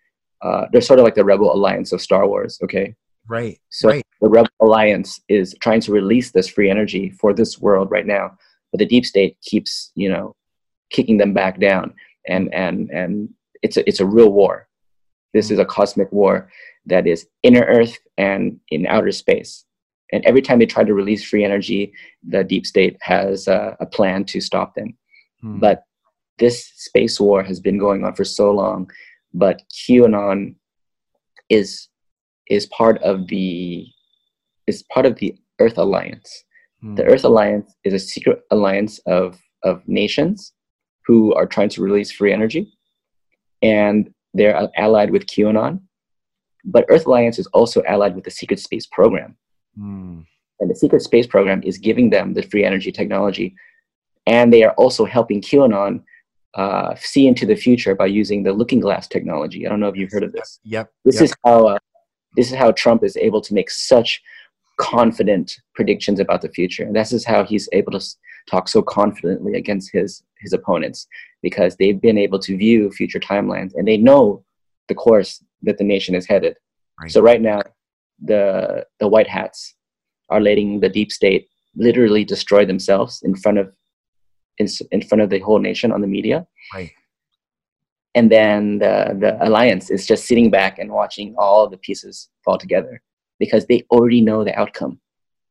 Uh, 0.42 0.66
they're 0.72 0.80
sort 0.80 0.98
of 0.98 1.04
like 1.04 1.14
the 1.14 1.24
Rebel 1.24 1.52
Alliance 1.54 1.92
of 1.92 2.00
Star 2.00 2.26
Wars. 2.26 2.58
Okay, 2.62 2.94
right, 3.28 3.58
so 3.70 3.88
right, 3.88 4.04
the 4.20 4.28
Rebel 4.28 4.50
Alliance 4.60 5.20
is 5.28 5.54
trying 5.60 5.80
to 5.82 5.92
release 5.92 6.30
this 6.30 6.48
free 6.48 6.70
energy 6.70 7.10
for 7.10 7.32
this 7.32 7.58
world 7.58 7.90
right 7.90 8.06
now, 8.06 8.36
but 8.72 8.78
the 8.78 8.86
deep 8.86 9.06
state 9.06 9.36
keeps 9.42 9.92
you 9.94 10.08
know 10.08 10.34
kicking 10.90 11.18
them 11.18 11.32
back 11.32 11.60
down, 11.60 11.94
and 12.26 12.52
and 12.54 12.90
and 12.90 13.28
it's 13.62 13.76
a 13.76 13.88
it's 13.88 14.00
a 14.00 14.06
real 14.06 14.32
war. 14.32 14.68
This 15.34 15.50
is 15.50 15.58
a 15.58 15.64
cosmic 15.64 16.10
war 16.12 16.50
that 16.86 17.06
is 17.06 17.26
inner 17.42 17.62
Earth 17.62 17.98
and 18.18 18.58
in 18.70 18.86
outer 18.86 19.12
space. 19.12 19.64
And 20.12 20.24
every 20.24 20.42
time 20.42 20.58
they 20.58 20.66
try 20.66 20.82
to 20.82 20.94
release 20.94 21.24
free 21.24 21.44
energy, 21.44 21.92
the 22.26 22.42
deep 22.42 22.66
state 22.66 22.96
has 23.00 23.46
uh, 23.46 23.76
a 23.78 23.86
plan 23.86 24.24
to 24.24 24.40
stop 24.40 24.74
them. 24.74 24.96
Hmm. 25.40 25.60
But 25.60 25.84
this 26.38 26.72
space 26.76 27.20
war 27.20 27.44
has 27.44 27.60
been 27.60 27.78
going 27.78 28.04
on 28.04 28.14
for 28.14 28.24
so 28.24 28.50
long. 28.50 28.90
But 29.32 29.62
QAnon 29.72 30.56
is 31.48 31.88
is 32.48 32.66
part 32.66 33.00
of 33.02 33.28
the 33.28 33.86
is 34.66 34.82
part 34.92 35.06
of 35.06 35.16
the 35.16 35.36
Earth 35.60 35.78
Alliance. 35.78 36.44
Hmm. 36.80 36.96
The 36.96 37.04
Earth 37.04 37.24
Alliance 37.24 37.72
is 37.84 37.94
a 37.94 37.98
secret 37.98 38.40
alliance 38.50 38.98
of 39.06 39.38
of 39.62 39.86
nations 39.86 40.52
who 41.06 41.34
are 41.34 41.46
trying 41.46 41.68
to 41.70 41.82
release 41.82 42.10
free 42.12 42.32
energy, 42.32 42.72
and 43.62 44.12
they're 44.34 44.68
allied 44.76 45.10
with 45.10 45.26
QAnon. 45.26 45.80
But 46.64 46.84
Earth 46.88 47.06
Alliance 47.06 47.38
is 47.38 47.46
also 47.48 47.82
allied 47.84 48.14
with 48.14 48.24
the 48.24 48.30
Secret 48.30 48.60
Space 48.60 48.86
Program 48.86 49.36
Hmm. 49.76 50.20
and 50.58 50.68
the 50.70 50.74
secret 50.74 51.00
space 51.00 51.26
program 51.26 51.62
is 51.62 51.78
giving 51.78 52.10
them 52.10 52.34
the 52.34 52.42
free 52.42 52.64
energy 52.64 52.90
technology 52.90 53.54
and 54.26 54.52
they 54.52 54.64
are 54.64 54.72
also 54.72 55.04
helping 55.04 55.40
qanon 55.40 56.02
uh, 56.54 56.92
see 56.96 57.28
into 57.28 57.46
the 57.46 57.54
future 57.54 57.94
by 57.94 58.06
using 58.06 58.42
the 58.42 58.52
looking 58.52 58.80
glass 58.80 59.06
technology 59.06 59.64
i 59.64 59.70
don't 59.70 59.78
know 59.78 59.86
if 59.88 59.96
you've 59.96 60.10
heard 60.10 60.24
of 60.24 60.32
this 60.32 60.58
Yep. 60.64 60.90
this 61.04 61.14
yep. 61.14 61.24
is 61.24 61.34
how 61.44 61.66
uh, 61.68 61.78
this 62.36 62.50
is 62.50 62.56
how 62.58 62.72
trump 62.72 63.04
is 63.04 63.16
able 63.16 63.40
to 63.40 63.54
make 63.54 63.70
such 63.70 64.20
confident 64.80 65.46
predictions 65.74 66.18
about 66.20 66.40
the 66.42 66.48
future 66.58 66.84
and 66.84 66.96
this 66.96 67.12
is 67.12 67.24
how 67.24 67.44
he's 67.44 67.68
able 67.72 67.92
to 67.92 68.00
talk 68.48 68.66
so 68.68 68.80
confidently 68.82 69.52
against 69.62 69.92
his 69.92 70.22
his 70.42 70.52
opponents 70.54 71.06
because 71.42 71.76
they've 71.76 72.00
been 72.00 72.16
able 72.26 72.38
to 72.38 72.56
view 72.56 72.90
future 72.90 73.20
timelines 73.20 73.72
and 73.74 73.86
they 73.86 73.98
know 74.08 74.42
the 74.88 74.94
course 74.94 75.44
that 75.66 75.76
the 75.78 75.84
nation 75.94 76.14
is 76.14 76.26
headed 76.26 76.54
Right. 77.00 77.10
so 77.14 77.20
right 77.30 77.42
now 77.50 77.60
the 78.30 78.86
the 79.02 79.08
white 79.14 79.30
hats 79.38 79.74
are 80.28 80.40
letting 80.48 80.80
the 80.80 80.88
deep 80.98 81.10
state 81.12 81.42
literally 81.86 82.24
destroy 82.24 82.62
themselves 82.64 83.20
in 83.28 83.34
front 83.42 83.58
of 83.58 83.66
in, 84.58 84.66
in 84.92 85.00
front 85.08 85.22
of 85.22 85.30
the 85.30 85.40
whole 85.46 85.58
nation 85.70 85.92
on 85.92 86.00
the 86.00 86.12
media 86.16 86.38
Right. 86.74 86.90
and 88.14 88.26
then 88.36 88.78
the, 88.84 88.94
the 89.22 89.30
alliance 89.46 89.86
is 89.90 90.06
just 90.06 90.24
sitting 90.30 90.50
back 90.50 90.78
and 90.80 90.90
watching 90.90 91.34
all 91.38 91.68
the 91.68 91.76
pieces 91.88 92.28
fall 92.44 92.58
together 92.58 92.94
because 93.40 93.66
they 93.66 93.82
already 93.90 94.20
know 94.20 94.44
the 94.44 94.54
outcome 94.62 95.00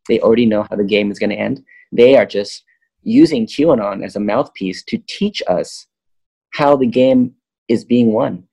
they 0.07 0.19
already 0.21 0.45
know 0.45 0.63
how 0.69 0.75
the 0.77 0.83
game 0.95 1.11
is 1.11 1.19
going 1.19 1.29
to 1.29 1.35
end 1.35 1.61
they 1.91 2.15
are 2.15 2.25
just 2.25 2.63
using 3.03 3.45
qanon 3.45 4.03
as 4.05 4.15
a 4.15 4.19
mouthpiece 4.19 4.83
to 4.83 4.97
teach 5.07 5.41
us 5.47 5.87
how 6.53 6.75
the 6.77 6.87
game 7.01 7.33
is 7.67 7.83
being 7.83 8.13
won 8.13 8.43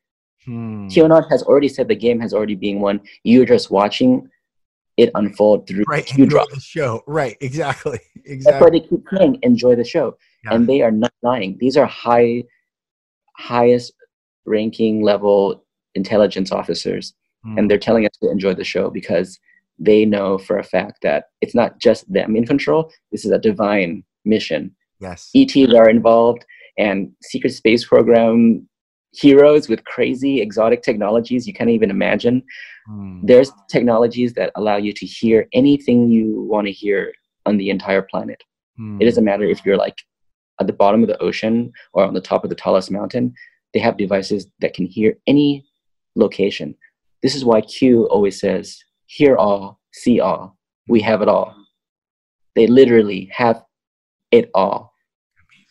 Hmm. 0.45 0.87
qanon 0.87 1.29
has 1.31 1.43
already 1.43 1.69
said 1.69 1.89
the 1.89 1.97
game 1.97 2.21
has 2.21 2.33
already 2.33 2.55
been 2.55 2.79
won 2.81 3.01
you're 3.25 3.45
just 3.47 3.69
watching 3.71 4.29
it 4.97 5.11
unfold 5.17 5.67
through 5.67 5.85
Right. 5.89 6.07
Q 6.07 6.25
enjoy 6.25 6.35
drop. 6.37 6.49
the 6.51 6.61
show. 6.61 7.03
Right. 7.07 7.37
Exactly. 7.49 7.99
That's 8.25 8.61
why 8.63 8.71
they 8.71 8.81
keep 8.81 9.05
playing 9.07 9.39
enjoy 9.43 9.75
the 9.77 9.85
show. 9.85 10.17
Yeah. 10.45 10.55
And 10.55 10.67
they 10.67 10.81
are 10.83 10.91
not 11.05 11.13
lying. 11.23 11.59
These 11.61 11.77
are 11.77 11.85
high 11.85 12.45
highest 13.37 13.93
ranking 14.47 15.03
level 15.03 15.65
intelligence 15.95 16.51
officers. 16.53 17.13
Hmm. 17.47 17.59
And 17.59 17.71
they're 17.71 17.79
telling 17.89 18.05
us 18.07 18.17
to 18.23 18.31
enjoy 18.31 18.55
the 18.55 18.65
show 18.65 18.91
because 18.91 19.39
they 19.79 20.05
know 20.05 20.37
for 20.39 20.59
a 20.59 20.65
fact 20.65 20.97
that 21.03 21.21
it's 21.43 21.55
not 21.55 21.79
just 21.79 22.11
them 22.13 22.35
in 22.37 22.45
control. 22.47 22.91
This 23.13 23.25
is 23.27 23.31
a 23.31 23.39
divine 23.39 24.03
mission. 24.25 24.75
yes. 25.01 25.31
ETs 25.41 25.73
are 25.81 25.89
involved 25.89 26.43
and 26.79 27.13
secret 27.23 27.53
space 27.53 27.85
program 27.87 28.67
heroes 29.13 29.69
with 29.69 29.85
crazy 29.85 30.41
exotic 30.47 30.83
technologies 30.83 31.47
you 31.49 31.55
can't 31.59 31.71
even 31.79 31.91
imagine 31.91 32.37
Hmm. 32.89 33.21
there's 33.31 33.51
technologies 33.75 34.31
that 34.39 34.49
allow 34.59 34.77
you 34.87 34.93
to 35.01 35.07
hear 35.19 35.39
anything 35.61 35.99
you 36.17 36.27
want 36.53 36.67
to 36.69 36.73
hear 36.83 37.01
on 37.49 37.55
the 37.61 37.69
entire 37.77 38.03
planet 38.13 38.41
Hmm. 38.79 38.99
it 39.01 39.05
doesn't 39.09 39.25
matter 39.31 39.45
if 39.55 39.59
you're 39.65 39.83
like 39.87 39.99
at 40.61 40.67
the 40.67 40.79
bottom 40.83 41.01
of 41.05 41.09
the 41.13 41.19
ocean 41.29 41.55
or 41.95 42.01
on 42.09 42.15
the 42.19 42.21
top 42.31 42.43
of 42.45 42.51
the 42.51 42.61
tallest 42.65 42.89
mountain 42.99 43.25
they 43.73 43.81
have 43.87 43.97
devices 44.05 44.41
that 44.63 44.73
can 44.77 44.87
hear 44.97 45.11
any 45.33 45.49
location 46.25 46.69
this 47.23 47.35
is 47.35 47.45
why 47.45 47.61
q 47.61 48.07
always 48.09 48.39
says 48.41 48.79
hear 49.07 49.37
all 49.37 49.81
see 49.93 50.21
all 50.21 50.57
we 50.89 51.01
have 51.01 51.23
it 51.23 51.29
all 51.29 51.55
they 52.55 52.67
literally 52.67 53.29
have 53.33 53.63
it 54.33 54.51
all 54.55 54.93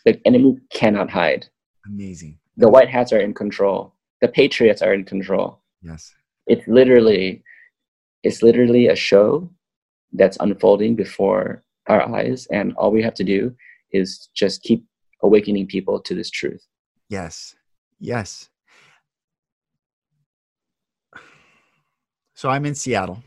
the 0.05 0.19
enemy 0.25 0.57
cannot 0.71 1.09
hide 1.09 1.45
Amazing. 1.85 2.37
the 2.57 2.69
white 2.69 2.89
hats 2.89 3.11
are 3.13 3.19
in 3.19 3.33
control 3.33 3.93
the 4.21 4.27
patriots 4.27 4.81
are 4.81 4.93
in 4.93 5.03
control 5.05 5.61
Yes. 5.81 6.13
it's 6.47 6.67
literally 6.67 7.43
it's 8.23 8.41
literally 8.41 8.87
a 8.87 8.95
show 8.95 9.49
that's 10.13 10.37
unfolding 10.39 10.95
before 10.95 11.63
our 11.87 12.01
eyes 12.15 12.47
and 12.51 12.73
all 12.77 12.91
we 12.91 13.03
have 13.03 13.13
to 13.15 13.23
do 13.23 13.53
is 13.91 14.29
just 14.33 14.63
keep 14.63 14.83
awakening 15.21 15.67
people 15.67 15.99
to 16.01 16.15
this 16.15 16.29
truth 16.29 16.65
Yes. 17.09 17.55
Yes. 17.99 18.49
So 22.35 22.49
I'm 22.49 22.65
in 22.65 22.75
Seattle. 22.75 23.23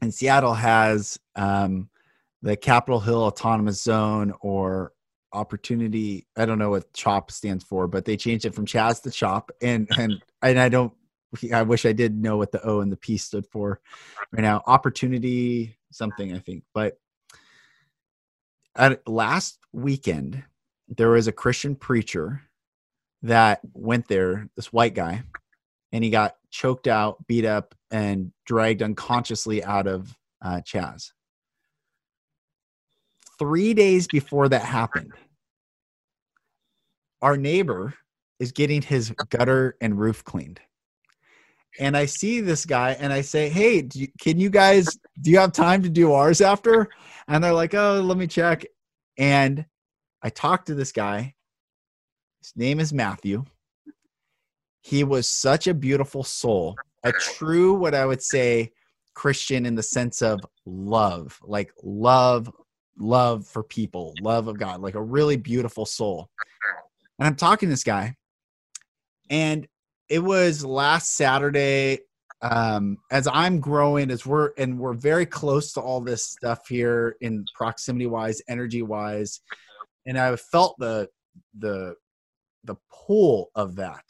And 0.00 0.12
Seattle 0.12 0.54
has 0.54 1.18
um, 1.36 1.88
the 2.42 2.56
Capitol 2.56 2.98
Hill 2.98 3.22
Autonomous 3.22 3.82
Zone 3.82 4.34
or 4.40 4.92
Opportunity. 5.32 6.26
I 6.36 6.44
don't 6.44 6.58
know 6.58 6.70
what 6.70 6.92
CHOP 6.92 7.30
stands 7.30 7.64
for, 7.64 7.86
but 7.86 8.04
they 8.04 8.16
changed 8.16 8.44
it 8.44 8.54
from 8.54 8.66
Chaz 8.66 9.00
to 9.02 9.10
CHOP. 9.10 9.50
And 9.62 9.88
and 9.96 10.22
and 10.42 10.58
I 10.58 10.68
don't. 10.68 10.92
I 11.54 11.62
wish 11.62 11.86
I 11.86 11.92
did 11.92 12.14
know 12.14 12.36
what 12.36 12.52
the 12.52 12.62
O 12.66 12.80
and 12.80 12.92
the 12.92 12.98
P 12.98 13.16
stood 13.16 13.46
for. 13.46 13.80
Right 14.32 14.42
now, 14.42 14.62
opportunity 14.66 15.78
something 15.90 16.34
I 16.34 16.38
think. 16.38 16.64
But 16.74 16.98
at 18.76 19.08
last 19.08 19.58
weekend, 19.72 20.44
there 20.88 21.10
was 21.10 21.28
a 21.28 21.32
Christian 21.32 21.76
preacher 21.76 22.42
that 23.22 23.60
went 23.72 24.08
there, 24.08 24.50
this 24.56 24.72
white 24.72 24.94
guy, 24.94 25.22
and 25.92 26.02
he 26.02 26.10
got 26.10 26.36
choked 26.50 26.88
out, 26.88 27.26
beat 27.26 27.44
up, 27.44 27.74
and 27.90 28.32
dragged 28.46 28.82
unconsciously 28.82 29.62
out 29.62 29.86
of 29.86 30.16
uh, 30.42 30.60
Chaz. 30.66 31.10
Three 33.38 33.74
days 33.74 34.06
before 34.06 34.48
that 34.48 34.62
happened, 34.62 35.12
our 37.20 37.36
neighbor 37.36 37.94
is 38.38 38.52
getting 38.52 38.82
his 38.82 39.12
gutter 39.30 39.76
and 39.80 39.98
roof 39.98 40.24
cleaned. 40.24 40.60
And 41.78 41.96
I 41.96 42.06
see 42.06 42.40
this 42.40 42.66
guy 42.66 42.96
and 42.98 43.12
I 43.12 43.22
say, 43.22 43.48
Hey, 43.48 43.88
you, 43.94 44.08
can 44.20 44.38
you 44.38 44.50
guys, 44.50 44.98
do 45.20 45.30
you 45.30 45.38
have 45.38 45.52
time 45.52 45.82
to 45.82 45.88
do 45.88 46.12
ours 46.12 46.40
after? 46.40 46.88
And 47.28 47.42
they're 47.42 47.52
like, 47.52 47.74
Oh, 47.74 48.00
let 48.04 48.18
me 48.18 48.26
check. 48.26 48.64
And 49.16 49.64
I 50.22 50.28
talked 50.28 50.66
to 50.66 50.74
this 50.74 50.92
guy. 50.92 51.34
His 52.42 52.52
name 52.56 52.80
is 52.80 52.92
Matthew. 52.92 53.44
He 54.82 55.04
was 55.04 55.28
such 55.28 55.68
a 55.68 55.74
beautiful 55.74 56.24
soul, 56.24 56.76
a 57.04 57.12
true, 57.12 57.72
what 57.74 57.94
I 57.94 58.04
would 58.04 58.22
say, 58.22 58.72
Christian 59.14 59.64
in 59.64 59.76
the 59.76 59.82
sense 59.82 60.22
of 60.22 60.44
love, 60.66 61.38
like 61.42 61.72
love, 61.84 62.50
love 62.98 63.46
for 63.46 63.62
people, 63.62 64.14
love 64.20 64.48
of 64.48 64.58
God, 64.58 64.80
like 64.80 64.96
a 64.96 65.02
really 65.02 65.36
beautiful 65.36 65.86
soul. 65.86 66.28
And 67.18 67.28
I'm 67.28 67.36
talking 67.36 67.68
to 67.68 67.72
this 67.72 67.84
guy, 67.84 68.16
and 69.30 69.68
it 70.08 70.18
was 70.18 70.64
last 70.64 71.14
Saturday. 71.14 72.00
Um, 72.40 72.98
as 73.12 73.28
I'm 73.28 73.60
growing, 73.60 74.10
as 74.10 74.26
we're 74.26 74.50
and 74.58 74.76
we're 74.76 74.94
very 74.94 75.26
close 75.26 75.72
to 75.74 75.80
all 75.80 76.00
this 76.00 76.24
stuff 76.24 76.66
here 76.66 77.16
in 77.20 77.44
proximity 77.54 78.06
wise, 78.06 78.42
energy 78.48 78.82
wise, 78.82 79.40
and 80.06 80.18
I 80.18 80.34
felt 80.34 80.76
the 80.80 81.08
the 81.56 81.94
the 82.64 82.74
pull 82.90 83.50
of 83.54 83.76
that 83.76 84.04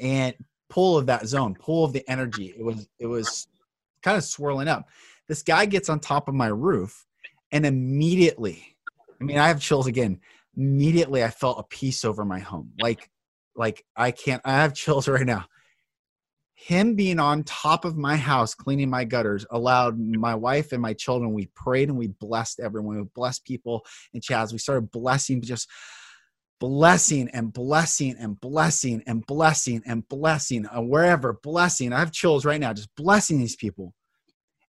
and 0.00 0.34
pull 0.68 0.96
of 0.96 1.06
that 1.06 1.26
zone, 1.26 1.54
pull 1.54 1.84
of 1.84 1.92
the 1.92 2.08
energy. 2.08 2.54
It 2.56 2.62
was 2.62 2.88
it 2.98 3.06
was 3.06 3.46
kind 4.02 4.16
of 4.16 4.24
swirling 4.24 4.68
up. 4.68 4.88
This 5.28 5.42
guy 5.42 5.66
gets 5.66 5.88
on 5.88 6.00
top 6.00 6.28
of 6.28 6.34
my 6.34 6.48
roof, 6.48 7.06
and 7.52 7.66
immediately, 7.66 8.76
I 9.20 9.24
mean, 9.24 9.38
I 9.38 9.48
have 9.48 9.60
chills 9.60 9.86
again. 9.86 10.20
Immediately, 10.56 11.22
I 11.22 11.28
felt 11.28 11.60
a 11.60 11.64
peace 11.64 12.04
over 12.04 12.24
my 12.24 12.38
home. 12.38 12.72
Like, 12.80 13.10
like 13.54 13.84
I 13.96 14.10
can't. 14.10 14.42
I 14.44 14.52
have 14.52 14.74
chills 14.74 15.06
right 15.08 15.26
now. 15.26 15.46
Him 16.54 16.94
being 16.94 17.18
on 17.18 17.44
top 17.44 17.86
of 17.86 17.96
my 17.96 18.16
house 18.16 18.54
cleaning 18.54 18.90
my 18.90 19.04
gutters 19.04 19.46
allowed 19.50 19.98
my 19.98 20.34
wife 20.34 20.72
and 20.72 20.82
my 20.82 20.92
children. 20.92 21.32
We 21.32 21.46
prayed 21.54 21.88
and 21.88 21.96
we 21.96 22.08
blessed 22.08 22.60
everyone. 22.60 22.98
We 22.98 23.04
blessed 23.14 23.46
people 23.46 23.82
and 24.12 24.22
Chaz. 24.22 24.52
We 24.52 24.58
started 24.58 24.90
blessing 24.90 25.40
just 25.40 25.70
blessing 26.60 27.28
and 27.32 27.52
blessing 27.52 28.14
and 28.18 28.38
blessing 28.38 29.02
and 29.06 29.26
blessing 29.26 29.82
and 29.86 30.06
blessing 30.08 30.66
uh, 30.66 30.80
wherever 30.80 31.32
blessing. 31.42 31.92
I 31.92 31.98
have 31.98 32.12
chills 32.12 32.44
right 32.44 32.60
now 32.60 32.72
just 32.72 32.94
blessing 32.94 33.38
these 33.38 33.56
people. 33.56 33.94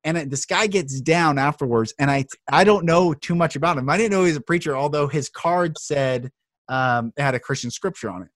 And 0.05 0.17
it, 0.17 0.31
this 0.31 0.47
guy 0.47 0.67
gets 0.67 1.01
down 1.03 1.37
afterwards 1.37 1.93
and 1.99 2.11
i 2.11 2.25
i 2.51 2.65
don't 2.65 2.87
know 2.87 3.12
too 3.12 3.35
much 3.35 3.57
about 3.57 3.77
him. 3.77 3.91
I 3.91 3.99
didn't 3.99 4.12
know 4.12 4.21
he 4.23 4.29
was 4.29 4.37
a 4.37 4.41
preacher 4.41 4.75
although 4.75 5.09
his 5.09 5.29
card 5.29 5.77
said 5.79 6.31
um, 6.69 7.12
it 7.17 7.23
had 7.23 7.35
a 7.35 7.41
christian 7.41 7.71
scripture 7.71 8.09
on 8.09 8.23
it 8.23 8.29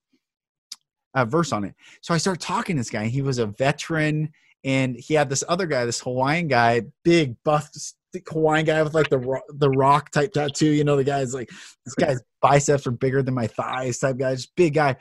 a 1.15 1.25
verse 1.25 1.53
on 1.53 1.65
it. 1.65 1.75
So 2.03 2.13
i 2.13 2.19
start 2.19 2.41
talking 2.41 2.77
to 2.77 2.81
this 2.81 2.91
guy. 2.91 3.07
He 3.07 3.23
was 3.23 3.39
a 3.39 3.47
veteran 3.47 4.31
and 4.65 4.97
he 4.97 5.15
had 5.15 5.31
this 5.31 5.45
other 5.49 5.67
guy 5.67 5.85
this 5.85 6.01
hawaiian 6.01 6.49
guy 6.49 6.83
big 7.05 7.37
buff 7.45 7.71
Hawaiian 8.29 8.65
guy 8.65 8.83
with 8.83 8.95
like 8.95 9.11
the 9.11 9.41
the 9.55 9.71
rock 9.71 10.11
type 10.11 10.33
tattoo. 10.33 10.71
You 10.71 10.85
know, 10.85 10.97
the 10.97 11.05
guy's 11.05 11.35
like 11.35 11.51
this 11.85 11.95
guy's 11.95 12.21
biceps 12.41 12.87
are 12.87 12.93
bigger 12.93 13.23
than 13.23 13.35
my 13.35 13.47
thighs 13.47 13.99
type 13.99 14.19
guy, 14.19 14.35
just 14.35 14.55
big 14.57 14.75
guy. 14.75 14.97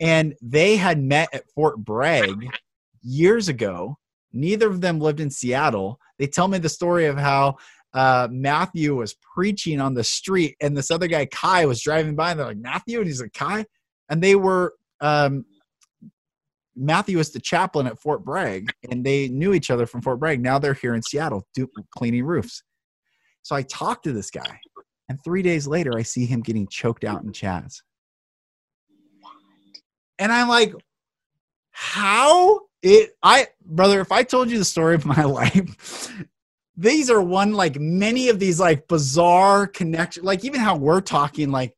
And 0.00 0.34
they 0.42 0.76
had 0.76 1.02
met 1.02 1.28
at 1.32 1.48
Fort 1.54 1.78
Bragg 1.78 2.48
years 3.02 3.48
ago. 3.48 3.96
Neither 4.32 4.68
of 4.68 4.80
them 4.80 4.98
lived 4.98 5.20
in 5.20 5.30
Seattle. 5.30 6.00
They 6.18 6.26
tell 6.26 6.48
me 6.48 6.58
the 6.58 6.68
story 6.68 7.06
of 7.06 7.16
how 7.16 7.56
uh, 7.92 8.26
Matthew 8.30 8.96
was 8.96 9.14
preaching 9.34 9.80
on 9.80 9.94
the 9.94 10.02
street, 10.04 10.56
and 10.60 10.76
this 10.76 10.90
other 10.90 11.06
guy 11.06 11.26
Kai 11.26 11.66
was 11.66 11.80
driving 11.80 12.16
by, 12.16 12.32
and 12.32 12.40
they're 12.40 12.48
like 12.48 12.56
Matthew, 12.56 12.98
and 12.98 13.06
he's 13.06 13.22
like 13.22 13.32
Kai, 13.32 13.64
and 14.08 14.20
they 14.20 14.34
were 14.34 14.74
um, 15.00 15.44
Matthew 16.76 17.18
was 17.18 17.30
the 17.30 17.40
chaplain 17.40 17.86
at 17.86 17.98
Fort 17.98 18.24
Bragg, 18.24 18.72
and 18.90 19.04
they 19.04 19.28
knew 19.28 19.54
each 19.54 19.70
other 19.70 19.86
from 19.86 20.02
Fort 20.02 20.18
Bragg. 20.18 20.40
Now 20.40 20.58
they're 20.58 20.74
here 20.74 20.94
in 20.94 21.02
Seattle 21.02 21.46
do, 21.54 21.68
cleaning 21.96 22.24
roofs. 22.24 22.62
So 23.42 23.54
I 23.54 23.62
talked 23.62 24.04
to 24.04 24.12
this 24.12 24.30
guy, 24.30 24.58
and 25.08 25.18
three 25.22 25.42
days 25.42 25.66
later, 25.66 25.92
I 25.96 26.02
see 26.02 26.26
him 26.26 26.40
getting 26.40 26.66
choked 26.66 27.04
out 27.04 27.22
in 27.22 27.32
Chaz. 27.32 27.82
And 30.18 30.32
I'm 30.32 30.48
like, 30.48 30.72
how 31.70 32.60
it 32.82 33.10
I 33.22 33.48
brother, 33.64 34.00
if 34.00 34.12
I 34.12 34.22
told 34.22 34.50
you 34.50 34.58
the 34.58 34.64
story 34.64 34.94
of 34.94 35.04
my 35.06 35.24
life, 35.24 36.12
these 36.76 37.10
are 37.10 37.20
one 37.20 37.52
like 37.52 37.78
many 37.78 38.28
of 38.28 38.38
these 38.38 38.60
like 38.60 38.88
bizarre 38.88 39.66
connection, 39.66 40.24
like 40.24 40.44
even 40.44 40.60
how 40.60 40.76
we're 40.76 41.00
talking, 41.00 41.50
like 41.50 41.74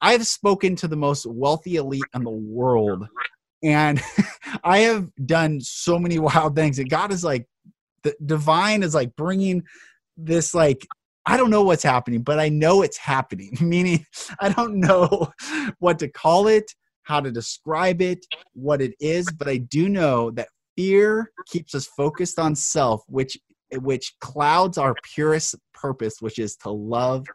I've 0.00 0.26
spoken 0.26 0.76
to 0.76 0.88
the 0.88 0.96
most 0.96 1.26
wealthy 1.26 1.76
elite 1.76 2.04
in 2.14 2.22
the 2.22 2.30
world 2.30 3.08
and 3.62 4.00
I 4.64 4.78
have 4.80 5.10
done 5.26 5.60
so 5.60 5.98
many 5.98 6.18
wild 6.18 6.56
things. 6.56 6.76
that 6.76 6.88
God 6.88 7.12
is 7.12 7.24
like, 7.24 7.46
the 8.02 8.14
divine 8.24 8.82
is 8.82 8.94
like 8.94 9.14
bringing 9.16 9.62
this 10.16 10.54
like 10.54 10.86
I 11.28 11.36
don't 11.36 11.50
know 11.50 11.62
what's 11.62 11.82
happening, 11.82 12.22
but 12.22 12.40
I 12.40 12.48
know 12.48 12.80
it's 12.80 12.96
happening. 12.96 13.54
Meaning, 13.60 14.06
I 14.40 14.48
don't 14.48 14.76
know 14.80 15.30
what 15.78 15.98
to 15.98 16.08
call 16.08 16.48
it, 16.48 16.72
how 17.02 17.20
to 17.20 17.30
describe 17.30 18.00
it, 18.00 18.24
what 18.54 18.80
it 18.80 18.94
is, 18.98 19.30
but 19.30 19.46
I 19.46 19.58
do 19.58 19.90
know 19.90 20.30
that 20.32 20.48
fear 20.74 21.30
keeps 21.46 21.74
us 21.74 21.86
focused 21.86 22.38
on 22.38 22.54
self, 22.54 23.02
which 23.08 23.36
which 23.82 24.14
clouds 24.22 24.78
our 24.78 24.94
purest 25.14 25.54
purpose, 25.74 26.16
which 26.20 26.38
is 26.38 26.56
to 26.56 26.70
love 26.70 27.26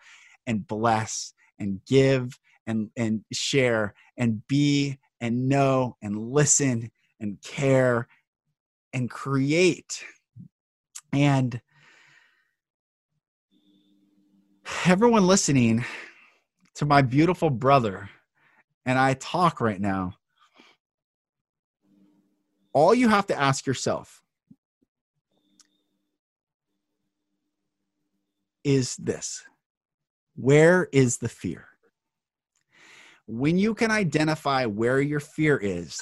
and 0.48 0.66
bless 0.66 1.34
and 1.60 1.80
give 1.86 2.36
and 2.66 2.90
and 2.98 3.24
share 3.32 3.94
and 4.18 4.42
be 4.48 4.98
and 5.24 5.48
know 5.48 5.96
and 6.02 6.18
listen 6.18 6.92
and 7.22 7.42
care 7.42 8.10
and 8.92 9.10
create. 9.10 10.04
And 11.14 11.62
everyone 14.86 15.26
listening 15.26 15.86
to 16.76 16.86
my 16.86 17.02
beautiful 17.02 17.50
brother 17.50 18.10
and 18.86 19.00
I 19.00 19.14
talk 19.14 19.62
right 19.62 19.80
now, 19.80 20.16
all 22.74 22.94
you 22.94 23.08
have 23.08 23.28
to 23.28 23.40
ask 23.40 23.66
yourself 23.66 24.22
is 28.66 28.98
this 28.98 29.46
Where 30.36 30.90
is 30.92 31.20
the 31.20 31.30
fear? 31.30 31.73
When 33.28 33.58
you 33.58 33.74
can 33.74 33.92
identify 33.92 34.66
where 34.66 35.02
your 35.02 35.20
fear 35.20 35.58
is, 35.58 36.02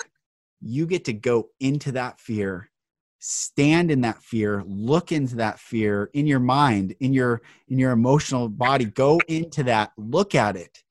you 0.61 0.85
get 0.85 1.05
to 1.05 1.13
go 1.13 1.49
into 1.59 1.91
that 1.93 2.19
fear, 2.19 2.69
stand 3.19 3.91
in 3.91 4.01
that 4.01 4.21
fear, 4.21 4.63
look 4.65 5.11
into 5.11 5.35
that 5.35 5.59
fear 5.59 6.09
in 6.13 6.25
your 6.25 6.39
mind, 6.39 6.95
in 6.99 7.13
your 7.13 7.41
in 7.67 7.77
your 7.77 7.91
emotional 7.91 8.49
body, 8.49 8.85
go 8.85 9.19
into 9.27 9.63
that, 9.63 9.91
look 9.97 10.35
at 10.35 10.55
it, 10.55 10.83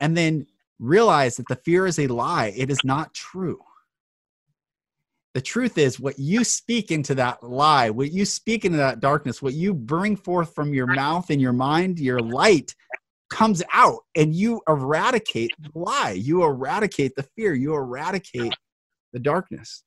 and 0.00 0.16
then 0.16 0.46
realize 0.78 1.36
that 1.36 1.48
the 1.48 1.56
fear 1.56 1.86
is 1.86 1.98
a 1.98 2.06
lie. 2.06 2.52
It 2.56 2.70
is 2.70 2.84
not 2.84 3.14
true. 3.14 3.60
The 5.34 5.42
truth 5.42 5.78
is, 5.78 6.00
what 6.00 6.18
you 6.18 6.42
speak 6.42 6.90
into 6.90 7.14
that 7.16 7.42
lie, 7.44 7.90
what 7.90 8.10
you 8.10 8.24
speak 8.24 8.64
into 8.64 8.78
that 8.78 9.00
darkness, 9.00 9.42
what 9.42 9.54
you 9.54 9.74
bring 9.74 10.16
forth 10.16 10.54
from 10.54 10.72
your 10.74 10.86
mouth 10.86 11.30
and 11.30 11.40
your 11.40 11.52
mind, 11.52 12.00
your 12.00 12.18
light 12.18 12.74
comes 13.28 13.62
out 13.72 14.00
and 14.16 14.34
you 14.34 14.60
eradicate 14.68 15.50
the 15.60 15.70
lie. 15.74 16.12
You 16.12 16.44
eradicate 16.44 17.14
the 17.14 17.22
fear. 17.22 17.54
You 17.54 17.74
eradicate 17.74 18.54
the 19.12 19.18
darkness. 19.18 19.84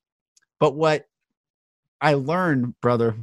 But 0.59 0.75
what 0.75 1.05
i 2.01 2.15
learned 2.15 2.73
brother 2.81 3.15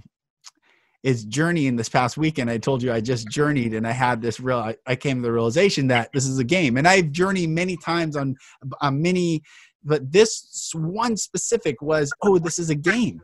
is 1.03 1.25
journeying 1.25 1.77
this 1.77 1.89
past 1.89 2.17
weekend. 2.17 2.51
I 2.51 2.59
told 2.59 2.83
you 2.83 2.93
i 2.93 3.01
just 3.01 3.29
journeyed 3.29 3.75
and 3.75 3.87
i 3.87 3.93
had 3.93 4.21
this 4.23 4.41
real 4.41 4.75
i 4.87 4.97
came 4.97 5.19
to 5.19 5.23
the 5.23 5.33
realization 5.33 5.89
that 5.89 6.11
this 6.13 6.27
is 6.27 6.39
a 6.39 6.45
game. 6.45 6.77
And 6.77 6.87
i've 6.87 7.11
journeyed 7.11 7.51
many 7.51 7.77
times 7.77 8.17
on 8.17 8.37
on 8.81 9.03
many 9.03 9.43
but 9.85 10.11
this 10.11 10.71
one 10.75 11.17
specific 11.17 11.81
was 11.83 12.13
oh 12.23 12.39
this 12.39 12.59
is 12.59 12.71
a 12.71 12.75
game. 12.75 13.21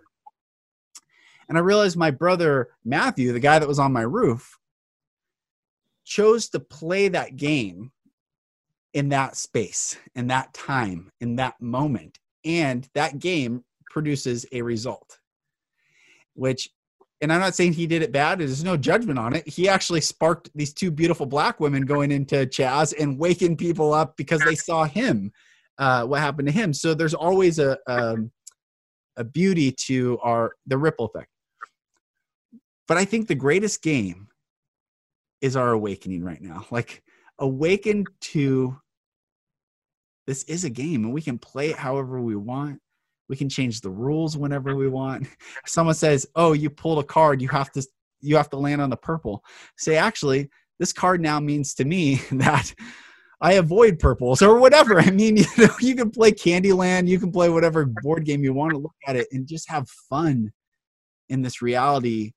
And 1.49 1.59
i 1.59 1.61
realized 1.61 1.97
my 1.97 2.11
brother 2.11 2.69
matthew 2.85 3.33
the 3.33 3.41
guy 3.41 3.59
that 3.59 3.69
was 3.69 3.79
on 3.79 3.93
my 3.93 4.03
roof 4.03 4.59
chose 6.05 6.49
to 6.51 6.61
play 6.61 7.09
that 7.09 7.37
game 7.37 7.91
in 8.93 9.09
that 9.09 9.37
space, 9.37 9.97
in 10.15 10.29
that 10.29 10.53
time, 10.55 11.11
in 11.21 11.37
that 11.37 11.61
moment. 11.61 12.19
And 12.45 12.89
that 12.95 13.19
game 13.19 13.65
produces 13.91 14.47
a 14.53 14.63
result, 14.63 15.19
which, 16.35 16.71
and 17.21 17.33
I'm 17.33 17.41
not 17.41 17.55
saying 17.55 17.73
he 17.73 17.87
did 17.87 18.03
it 18.03 18.13
bad, 18.13 18.39
there's 18.39 18.63
no 18.63 18.77
judgment 18.77 19.19
on 19.19 19.35
it. 19.35 19.49
He 19.49 19.69
actually 19.69 20.01
sparked 20.01 20.51
these 20.55 20.75
two 20.75 20.91
beautiful 20.91 21.27
black 21.27 21.59
women 21.59 21.87
going 21.87 22.13
into 22.13 22.47
Chaz 22.47 22.95
and 22.99 23.19
waking 23.19 23.57
people 23.57 23.93
up 23.93 24.17
because 24.17 24.43
they 24.45 24.55
saw 24.55 24.85
him, 24.85 25.33
uh, 25.79 26.05
what 26.05 26.21
happened 26.21 26.49
to 26.49 26.53
him. 26.53 26.73
So 26.73 26.95
there's 26.95 27.15
always 27.15 27.59
a, 27.59 27.79
um, 27.87 28.31
a 29.17 29.25
beauty 29.25 29.73
to 29.87 30.19
our 30.23 30.53
the 30.67 30.77
ripple 30.77 31.07
effect. 31.07 31.29
But 32.87 32.99
I 32.99 33.05
think 33.05 33.29
the 33.29 33.35
greatest 33.35 33.83
game 33.83 34.29
is 35.45 35.57
our 35.57 35.73
awakening 35.73 36.25
right 36.25 36.41
now. 36.41 36.65
Like 36.71 37.03
awaken 37.39 38.07
to 38.33 38.75
this 40.27 40.43
is 40.45 40.65
a 40.65 40.71
game 40.71 41.05
and 41.05 41.13
we 41.13 41.21
can 41.21 41.39
play 41.39 41.69
it 41.69 41.77
however 41.77 42.19
we 42.23 42.35
want. 42.35 42.81
We 43.29 43.37
can 43.37 43.51
change 43.51 43.83
the 43.83 43.91
rules 43.91 44.39
whenever 44.39 44.75
we 44.75 44.89
want. 44.89 45.27
Someone 45.67 45.95
says, 45.95 46.27
"Oh, 46.35 46.55
you 46.55 46.71
pulled 46.71 46.99
a 46.99 47.07
card, 47.07 47.43
you 47.43 47.49
have 47.49 47.71
to 47.73 47.87
you 48.23 48.37
have 48.37 48.49
to 48.51 48.57
land 48.57 48.81
on 48.81 48.89
the 48.89 48.97
purple." 48.97 49.45
Say, 49.77 49.97
"Actually, 49.97 50.49
this 50.79 50.95
card 50.95 51.21
now 51.21 51.41
means 51.41 51.75
to 51.75 51.85
me 51.85 52.23
that 52.33 52.75
I 53.43 53.55
avoid 53.55 53.99
purples 53.99 54.41
or 54.41 54.59
whatever. 54.59 54.99
I 55.09 55.11
mean, 55.11 55.37
you 55.37 55.45
know, 55.59 55.75
you 55.79 55.95
can 55.95 56.11
play 56.11 56.33
Candyland, 56.33 57.07
you 57.07 57.19
can 57.19 57.31
play 57.31 57.51
whatever 57.51 57.85
board 58.03 58.25
game 58.25 58.45
you 58.45 58.55
want 58.55 58.73
to 58.73 58.79
look 58.79 58.97
at 59.07 59.17
it 59.17 59.29
and 59.31 59.47
just 59.47 59.69
have 59.69 59.91
fun 60.09 60.53
in 61.29 61.43
this 61.43 61.61
reality 61.61 62.33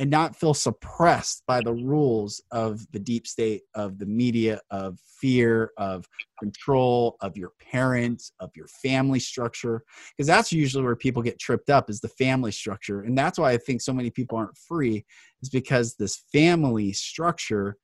and 0.00 0.10
not 0.10 0.34
feel 0.34 0.54
suppressed 0.54 1.42
by 1.46 1.60
the 1.60 1.74
rules 1.74 2.42
of 2.50 2.90
the 2.90 2.98
deep 2.98 3.26
state, 3.26 3.64
of 3.74 3.98
the 3.98 4.06
media, 4.06 4.58
of 4.70 4.98
fear, 5.20 5.72
of 5.76 6.06
control, 6.38 7.18
of 7.20 7.36
your 7.36 7.52
parents, 7.60 8.32
of 8.40 8.50
your 8.56 8.66
family 8.66 9.20
structure. 9.20 9.84
Because 10.16 10.26
that's 10.26 10.52
usually 10.52 10.82
where 10.82 10.96
people 10.96 11.22
get 11.22 11.38
tripped 11.38 11.68
up 11.68 11.90
is 11.90 12.00
the 12.00 12.08
family 12.08 12.50
structure. 12.50 13.02
And 13.02 13.16
that's 13.16 13.38
why 13.38 13.52
I 13.52 13.58
think 13.58 13.82
so 13.82 13.92
many 13.92 14.08
people 14.08 14.38
aren't 14.38 14.56
free, 14.56 15.04
is 15.42 15.50
because 15.50 15.94
this 15.94 16.24
family 16.32 16.92
structure 16.94 17.76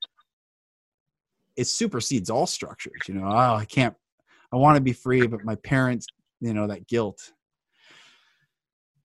it 1.54 1.66
supersedes 1.66 2.30
all 2.30 2.46
structures. 2.46 3.00
You 3.08 3.14
know, 3.14 3.26
oh, 3.26 3.54
I 3.54 3.66
can't 3.66 3.94
I 4.52 4.56
want 4.56 4.76
to 4.76 4.82
be 4.82 4.92
free, 4.92 5.26
but 5.26 5.44
my 5.44 5.56
parents, 5.56 6.06
you 6.40 6.54
know, 6.54 6.66
that 6.66 6.86
guilt 6.86 7.32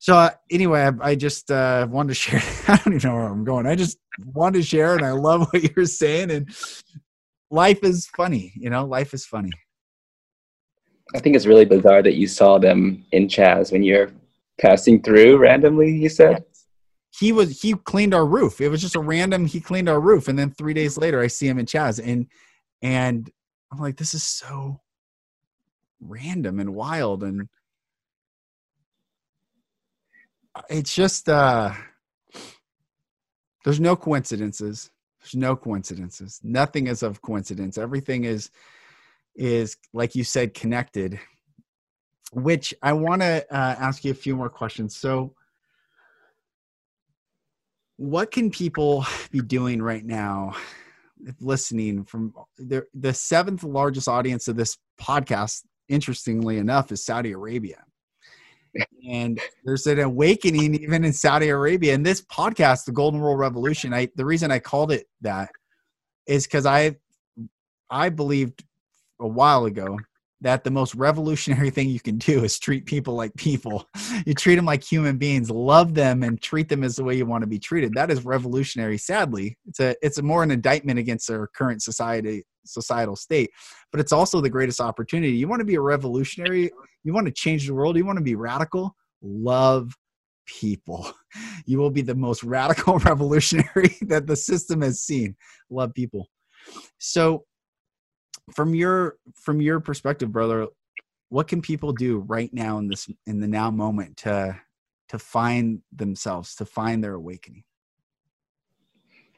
so 0.02 0.15
uh, 0.15 0.32
anyway, 0.49 0.82
I, 0.82 1.10
I 1.10 1.15
just 1.15 1.52
uh, 1.52 1.88
wanted 1.88 2.07
to 2.10 2.15
share. 2.15 2.41
I 2.68 2.78
don't 2.78 2.95
even 2.95 3.07
know 3.07 3.15
where 3.15 3.28
I'm 3.28 3.44
going. 3.44 3.68
I 3.68 3.76
just 3.76 3.99
wanted 4.34 4.57
to 4.57 4.65
share, 4.65 4.95
and 4.95 5.06
I 5.06 5.11
love 5.11 5.48
what 5.53 5.76
you're 5.76 5.86
saying. 5.86 6.32
And 6.32 6.49
life 7.52 7.84
is 7.84 8.07
funny, 8.07 8.52
you 8.56 8.72
know. 8.72 8.84
Life 8.84 9.14
is 9.14 9.28
funny. 9.28 9.52
I 11.14 11.19
think 11.19 11.36
it's 11.36 11.45
really 11.45 11.65
bizarre 11.65 12.02
that 12.02 12.15
you 12.15 12.26
saw 12.26 12.57
them 12.57 13.06
in 13.11 13.28
Chaz 13.28 13.72
when 13.72 13.84
you're 13.84 14.11
passing 14.60 15.03
through 15.03 15.38
randomly. 15.38 15.91
You 15.91 16.10
said 16.10 16.45
he 17.11 17.32
was 17.32 17.61
he 17.61 17.73
cleaned 17.73 18.15
our 18.15 18.26
roof. 18.26 18.60
It 18.60 18.69
was 18.69 18.82
just 18.82 18.95
a 18.95 18.99
random. 18.99 19.45
He 19.45 19.61
cleaned 19.61 19.88
our 19.88 20.02
roof, 20.02 20.28
and 20.28 20.40
then 20.40 20.49
three 20.49 20.73
days 20.73 20.98
later, 20.98 21.22
I 21.22 21.28
see 21.28 21.48
him 21.48 21.60
in 21.60 21.68
Chaz, 21.68 22.02
and 22.03 22.26
and 22.82 23.30
I'm 23.72 23.78
like, 23.78 23.98
this 23.98 24.15
is 24.15 24.23
so 24.23 24.82
random 25.99 26.60
and 26.60 26.73
wild, 26.73 27.22
and 27.22 27.48
it's 30.69 30.94
just 30.94 31.30
uh 31.30 31.73
there's 33.64 33.80
no 33.80 33.95
coincidences. 33.95 34.90
There's 35.22 35.36
no 35.36 35.56
coincidences. 35.56 36.40
Nothing 36.44 36.88
is 36.88 37.03
of 37.03 37.22
coincidence. 37.22 37.78
Everything 37.78 38.23
is 38.23 38.49
is 39.36 39.78
like 39.94 40.15
you 40.15 40.23
said 40.23 40.53
connected 40.53 41.18
which 42.34 42.73
i 42.82 42.91
want 42.91 43.22
to 43.22 43.45
uh, 43.53 43.76
ask 43.80 44.03
you 44.03 44.11
a 44.11 44.15
few 44.15 44.36
more 44.36 44.49
questions. 44.49 44.95
So 44.95 45.36
what 47.98 48.32
can 48.32 48.49
people 48.49 49.06
be 49.32 49.41
doing 49.41 49.82
right 49.82 50.03
now 50.03 50.53
listening 51.40 52.03
from 52.03 52.34
the, 52.57 52.84
the 52.94 53.14
seventh 53.14 53.64
largest 53.64 54.07
audience 54.07 54.48
of 54.48 54.56
this 54.56 54.78
podcast 54.99 55.61
interestingly 55.88 56.57
enough 56.57 56.91
is 56.91 57.06
saudi 57.06 57.32
arabia 57.32 57.84
and 59.10 59.39
there's 59.64 59.88
an 59.88 59.99
awakening 59.99 60.76
even 60.76 61.03
in 61.03 61.14
Saudi 61.14 61.49
Arabia. 61.49 61.93
And 61.93 62.06
this 62.06 62.22
podcast, 62.22 62.85
the 62.85 62.91
Golden 62.91 63.19
Rule 63.19 63.35
Revolution, 63.35 63.93
I 63.93 64.10
the 64.15 64.26
reason 64.26 64.52
I 64.52 64.60
called 64.60 64.91
it 64.91 65.07
that 65.22 65.52
is 66.27 66.45
because 66.45 66.65
I 66.65 66.95
I 67.89 68.10
believed 68.10 68.64
a 69.19 69.27
while 69.27 69.65
ago 69.65 69.98
that 70.41 70.64
the 70.64 70.72
most 70.72 70.95
revolutionary 70.95 71.69
thing 71.69 71.88
you 71.89 71.99
can 71.99 72.18
do 72.18 72.43
is 72.43 72.57
treat 72.57 72.85
people 72.85 73.14
like 73.14 73.34
people. 73.35 73.88
You 74.26 74.34
treat 74.34 74.56
them 74.56 74.65
like 74.65 74.84
human 74.84 75.18
beings, 75.18 75.49
love 75.49 75.93
them, 75.93 76.23
and 76.23 76.39
treat 76.41 76.69
them 76.69 76.84
as 76.84 76.95
the 76.95 77.03
way 77.03 77.15
you 77.15 77.26
want 77.26 77.41
to 77.41 77.48
be 77.48 77.57
treated. 77.57 77.93
That 77.93 78.11
is 78.11 78.26
revolutionary. 78.26 78.98
Sadly, 78.98 79.57
it's 79.68 79.80
a 79.80 79.95
it's 80.02 80.18
a 80.18 80.23
more 80.23 80.43
an 80.43 80.52
indictment 80.52 80.99
against 80.99 81.30
our 81.30 81.48
current 81.48 81.81
society 81.81 82.43
societal 82.65 83.15
state, 83.15 83.51
but 83.91 83.99
it's 83.99 84.11
also 84.11 84.41
the 84.41 84.49
greatest 84.49 84.79
opportunity. 84.79 85.33
You 85.33 85.47
want 85.47 85.59
to 85.61 85.65
be 85.65 85.75
a 85.75 85.81
revolutionary. 85.81 86.71
You 87.03 87.13
want 87.13 87.27
to 87.27 87.33
change 87.33 87.67
the 87.67 87.73
world. 87.73 87.97
You 87.97 88.05
want 88.05 88.17
to 88.17 88.23
be 88.23 88.35
radical. 88.35 88.95
Love 89.21 89.95
people. 90.45 91.11
You 91.65 91.77
will 91.77 91.89
be 91.89 92.01
the 92.01 92.13
most 92.13 92.43
radical 92.43 92.97
revolutionary 93.05 93.95
that 94.01 94.27
the 94.27 94.35
system 94.35 94.81
has 94.81 94.99
seen. 94.99 95.38
Love 95.69 95.93
people. 95.93 96.27
So 96.97 97.45
from 98.53 98.75
your 98.75 99.17
from 99.35 99.61
your 99.61 99.79
perspective 99.79 100.31
brother 100.31 100.67
what 101.29 101.47
can 101.47 101.61
people 101.61 101.93
do 101.93 102.19
right 102.27 102.53
now 102.53 102.77
in 102.77 102.88
this 102.88 103.07
in 103.25 103.39
the 103.39 103.47
now 103.47 103.71
moment 103.71 104.17
to 104.17 104.57
to 105.07 105.19
find 105.19 105.81
themselves 105.91 106.55
to 106.55 106.65
find 106.65 107.03
their 107.03 107.13
awakening 107.13 107.63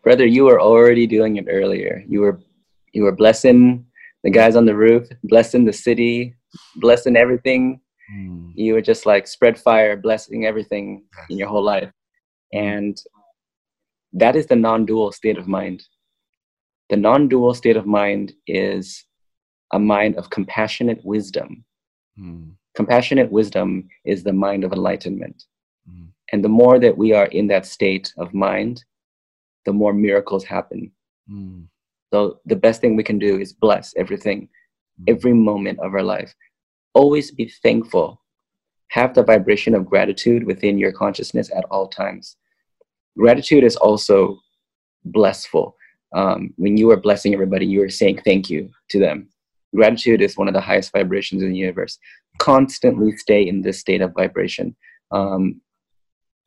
brother 0.03 0.25
you 0.25 0.45
were 0.45 0.61
already 0.61 1.05
doing 1.05 1.37
it 1.37 1.45
earlier 1.49 2.03
you 2.07 2.21
were 2.21 2.39
you 2.93 3.03
were 3.03 3.11
blessing 3.11 3.85
the 4.23 4.29
guys 4.29 4.55
on 4.55 4.65
the 4.65 4.75
roof 4.75 5.07
blessing 5.23 5.65
the 5.65 5.73
city 5.73 6.35
blessing 6.77 7.15
everything 7.15 7.79
mm. 8.13 8.51
you 8.55 8.73
were 8.73 8.81
just 8.81 9.05
like 9.05 9.27
spread 9.27 9.57
fire 9.57 9.97
blessing 9.97 10.45
everything 10.45 11.03
in 11.29 11.37
your 11.37 11.47
whole 11.47 11.63
life 11.63 11.91
and 12.53 12.97
that 14.13 14.35
is 14.35 14.45
the 14.47 14.55
non-dual 14.55 15.11
state 15.11 15.37
of 15.37 15.47
mind 15.47 15.83
the 16.89 16.97
non 16.97 17.27
dual 17.27 17.53
state 17.53 17.77
of 17.77 17.85
mind 17.85 18.33
is 18.47 19.05
a 19.71 19.79
mind 19.79 20.15
of 20.15 20.29
compassionate 20.29 21.03
wisdom. 21.03 21.65
Mm. 22.19 22.51
Compassionate 22.75 23.31
wisdom 23.31 23.89
is 24.05 24.23
the 24.23 24.33
mind 24.33 24.63
of 24.63 24.71
enlightenment. 24.71 25.43
Mm. 25.89 26.09
And 26.31 26.43
the 26.43 26.49
more 26.49 26.79
that 26.79 26.97
we 26.97 27.13
are 27.13 27.25
in 27.25 27.47
that 27.47 27.65
state 27.65 28.13
of 28.17 28.33
mind, 28.33 28.83
the 29.65 29.73
more 29.73 29.93
miracles 29.93 30.43
happen. 30.43 30.91
Mm. 31.29 31.67
So 32.13 32.39
the 32.45 32.55
best 32.55 32.79
thing 32.79 32.95
we 32.95 33.03
can 33.03 33.17
do 33.17 33.39
is 33.39 33.53
bless 33.53 33.93
everything, 33.97 34.49
hmm. 34.99 35.05
every 35.07 35.33
moment 35.33 35.79
of 35.79 35.93
our 35.93 36.03
life. 36.03 36.33
Always 36.93 37.31
be 37.31 37.51
thankful. 37.63 38.21
Have 38.89 39.15
the 39.15 39.23
vibration 39.23 39.73
of 39.73 39.87
gratitude 39.87 40.45
within 40.45 40.77
your 40.77 40.91
consciousness 40.91 41.49
at 41.55 41.65
all 41.71 41.87
times. 41.87 42.37
Gratitude 43.17 43.63
is 43.63 43.75
also 43.75 44.39
blessful 45.05 45.75
um, 46.13 46.53
when 46.57 46.77
you 46.77 46.91
are 46.91 46.97
blessing 46.97 47.33
everybody, 47.33 47.65
you 47.65 47.81
are 47.81 47.89
saying 47.89 48.21
thank 48.23 48.49
you 48.49 48.69
to 48.89 48.99
them. 48.99 49.29
Gratitude 49.75 50.21
is 50.21 50.37
one 50.37 50.47
of 50.47 50.53
the 50.53 50.61
highest 50.61 50.91
vibrations 50.91 51.41
in 51.41 51.51
the 51.51 51.57
universe. 51.57 51.97
Constantly 52.37 53.17
stay 53.17 53.47
in 53.47 53.61
this 53.61 53.79
state 53.79 54.01
of 54.01 54.13
vibration. 54.13 54.75
Um, 55.11 55.61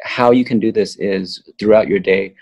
how 0.02 0.30
you 0.30 0.44
can 0.44 0.60
do 0.60 0.70
this 0.70 0.96
is 0.96 1.42
throughout 1.58 1.88
your 1.88 1.98
day, 1.98 2.36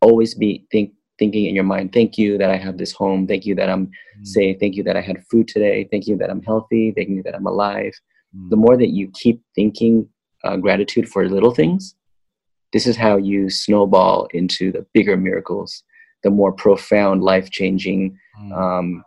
always 0.00 0.34
be 0.34 0.66
think, 0.72 0.92
thinking 1.18 1.46
in 1.46 1.54
your 1.54 1.64
mind, 1.64 1.92
thank 1.92 2.18
you 2.18 2.38
that 2.38 2.50
I 2.50 2.56
have 2.56 2.78
this 2.78 2.92
home. 2.92 3.26
Thank 3.26 3.46
you 3.46 3.54
that 3.54 3.68
I'm 3.68 3.86
mm. 3.86 4.26
safe. 4.26 4.58
Thank 4.60 4.76
you 4.76 4.82
that 4.84 4.96
I 4.96 5.00
had 5.00 5.24
food 5.30 5.48
today. 5.48 5.88
Thank 5.90 6.06
you 6.06 6.16
that 6.18 6.30
I'm 6.30 6.42
healthy. 6.42 6.92
Thank 6.94 7.08
you 7.08 7.22
that 7.22 7.34
I'm 7.34 7.46
alive. 7.46 7.94
Mm. 8.36 8.50
The 8.50 8.56
more 8.56 8.76
that 8.76 8.90
you 8.90 9.10
keep 9.14 9.42
thinking 9.54 10.08
uh, 10.44 10.56
gratitude 10.56 11.08
for 11.08 11.28
little 11.28 11.52
things, 11.52 11.94
this 12.72 12.86
is 12.86 12.96
how 12.96 13.16
you 13.16 13.48
snowball 13.48 14.28
into 14.32 14.72
the 14.72 14.84
bigger 14.92 15.16
miracles 15.16 15.82
the 16.26 16.30
more 16.30 16.52
profound, 16.52 17.22
life 17.22 17.50
changing, 17.50 18.18
mm. 18.40 18.52
um, 18.52 19.04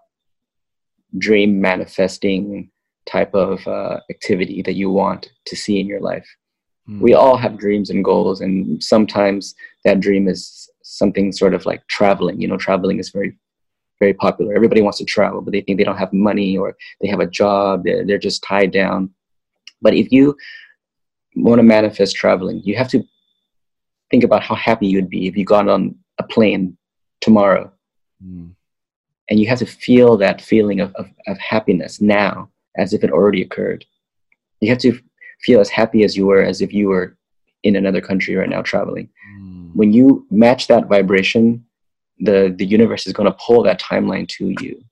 dream 1.18 1.60
manifesting 1.60 2.72
type 3.06 3.34
of 3.34 3.68
uh, 3.68 3.99
activity 4.10 4.61
that 4.61 4.76
you 4.76 4.90
want 4.90 5.30
to 5.45 5.56
see 5.56 5.81
in 5.81 5.86
your 5.88 5.99
life. 5.99 6.27
Mm. 6.88 7.02
We 7.02 7.14
all 7.14 7.36
have 7.36 7.57
dreams 7.57 7.90
and 7.90 8.06
goals, 8.06 8.40
and 8.40 8.81
sometimes 8.81 9.53
that 9.84 9.99
dream 9.99 10.30
is 10.30 10.69
something 10.89 11.31
sort 11.31 11.53
of 11.53 11.65
like 11.65 11.85
traveling. 11.87 12.41
You 12.41 12.47
know, 12.47 12.57
traveling 12.57 12.99
is 12.99 13.09
very, 13.09 13.37
very 13.99 14.13
popular. 14.13 14.55
Everybody 14.55 14.81
wants 14.81 14.97
to 14.97 15.05
travel, 15.05 15.41
but 15.41 15.51
they 15.51 15.61
think 15.61 15.77
they 15.77 15.83
don't 15.83 15.97
have 15.97 16.11
money 16.11 16.57
or 16.57 16.75
they 17.01 17.07
have 17.07 17.19
a 17.19 17.27
job, 17.27 17.83
they're, 17.83 18.05
they're 18.05 18.17
just 18.17 18.43
tied 18.43 18.71
down. 18.71 19.11
But 19.81 19.93
if 19.93 20.11
you 20.11 20.35
want 21.35 21.59
to 21.59 21.63
manifest 21.63 22.15
traveling, 22.15 22.61
you 22.63 22.75
have 22.75 22.89
to 22.89 23.03
think 24.09 24.23
about 24.23 24.43
how 24.43 24.55
happy 24.55 24.87
you'd 24.87 25.09
be 25.09 25.27
if 25.27 25.37
you 25.37 25.45
got 25.45 25.69
on 25.69 25.95
a 26.17 26.23
plane 26.23 26.75
tomorrow. 27.21 27.71
Mm. 28.23 28.55
And 29.29 29.39
you 29.39 29.47
have 29.47 29.59
to 29.59 29.65
feel 29.65 30.17
that 30.17 30.41
feeling 30.41 30.79
of, 30.79 30.93
of, 30.95 31.07
of 31.27 31.37
happiness 31.37 32.01
now 32.01 32.49
as 32.77 32.93
if 32.93 33.03
it 33.03 33.11
already 33.11 33.43
occurred. 33.43 33.85
You 34.59 34.69
have 34.69 34.79
to 34.79 34.99
feel 35.41 35.59
as 35.59 35.69
happy 35.69 36.03
as 36.03 36.17
you 36.17 36.25
were 36.25 36.43
as 36.43 36.61
if 36.61 36.73
you 36.73 36.87
were 36.87 37.15
in 37.63 37.75
another 37.75 38.01
country 38.01 38.35
right 38.35 38.49
now 38.49 38.63
traveling. 38.63 39.09
Mm. 39.39 39.59
When 39.73 39.93
you 39.93 40.25
match 40.29 40.67
that 40.67 40.87
vibration, 40.87 41.65
the, 42.19 42.53
the 42.57 42.65
universe 42.65 43.07
is 43.07 43.13
going 43.13 43.31
to 43.31 43.37
pull 43.45 43.63
that 43.63 43.81
timeline 43.81 44.27
to 44.29 44.53
you. 44.61 44.83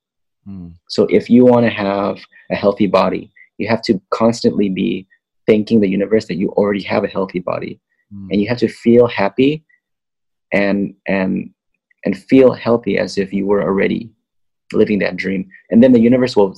Mm. 0.47 0.73
So 0.87 1.03
if 1.09 1.29
you 1.29 1.45
want 1.45 1.65
to 1.65 1.69
have 1.69 2.19
a 2.51 2.55
healthy 2.55 2.87
body, 2.87 3.31
you 3.57 3.67
have 3.67 3.81
to 3.83 3.99
constantly 4.11 4.69
be 4.69 5.07
thanking 5.45 5.79
the 5.79 5.89
universe 5.89 6.25
that 6.27 6.35
you 6.35 6.49
already 6.51 6.83
have 6.83 7.03
a 7.03 7.07
healthy 7.07 7.39
body. 7.39 7.79
Mm. 8.13 8.27
And 8.31 8.41
you 8.41 8.47
have 8.47 8.59
to 8.59 8.67
feel 8.67 9.07
happy 9.07 9.65
and 10.53 10.93
and 11.07 11.49
and 12.05 12.17
feel 12.17 12.53
healthy 12.53 12.97
as 12.97 13.17
if 13.17 13.33
you 13.33 13.45
were 13.45 13.61
already 13.61 14.09
living 14.73 14.99
that 14.99 15.17
dream. 15.17 15.49
And 15.69 15.83
then 15.83 15.91
the 15.91 15.99
universe 15.99 16.35
will 16.35 16.55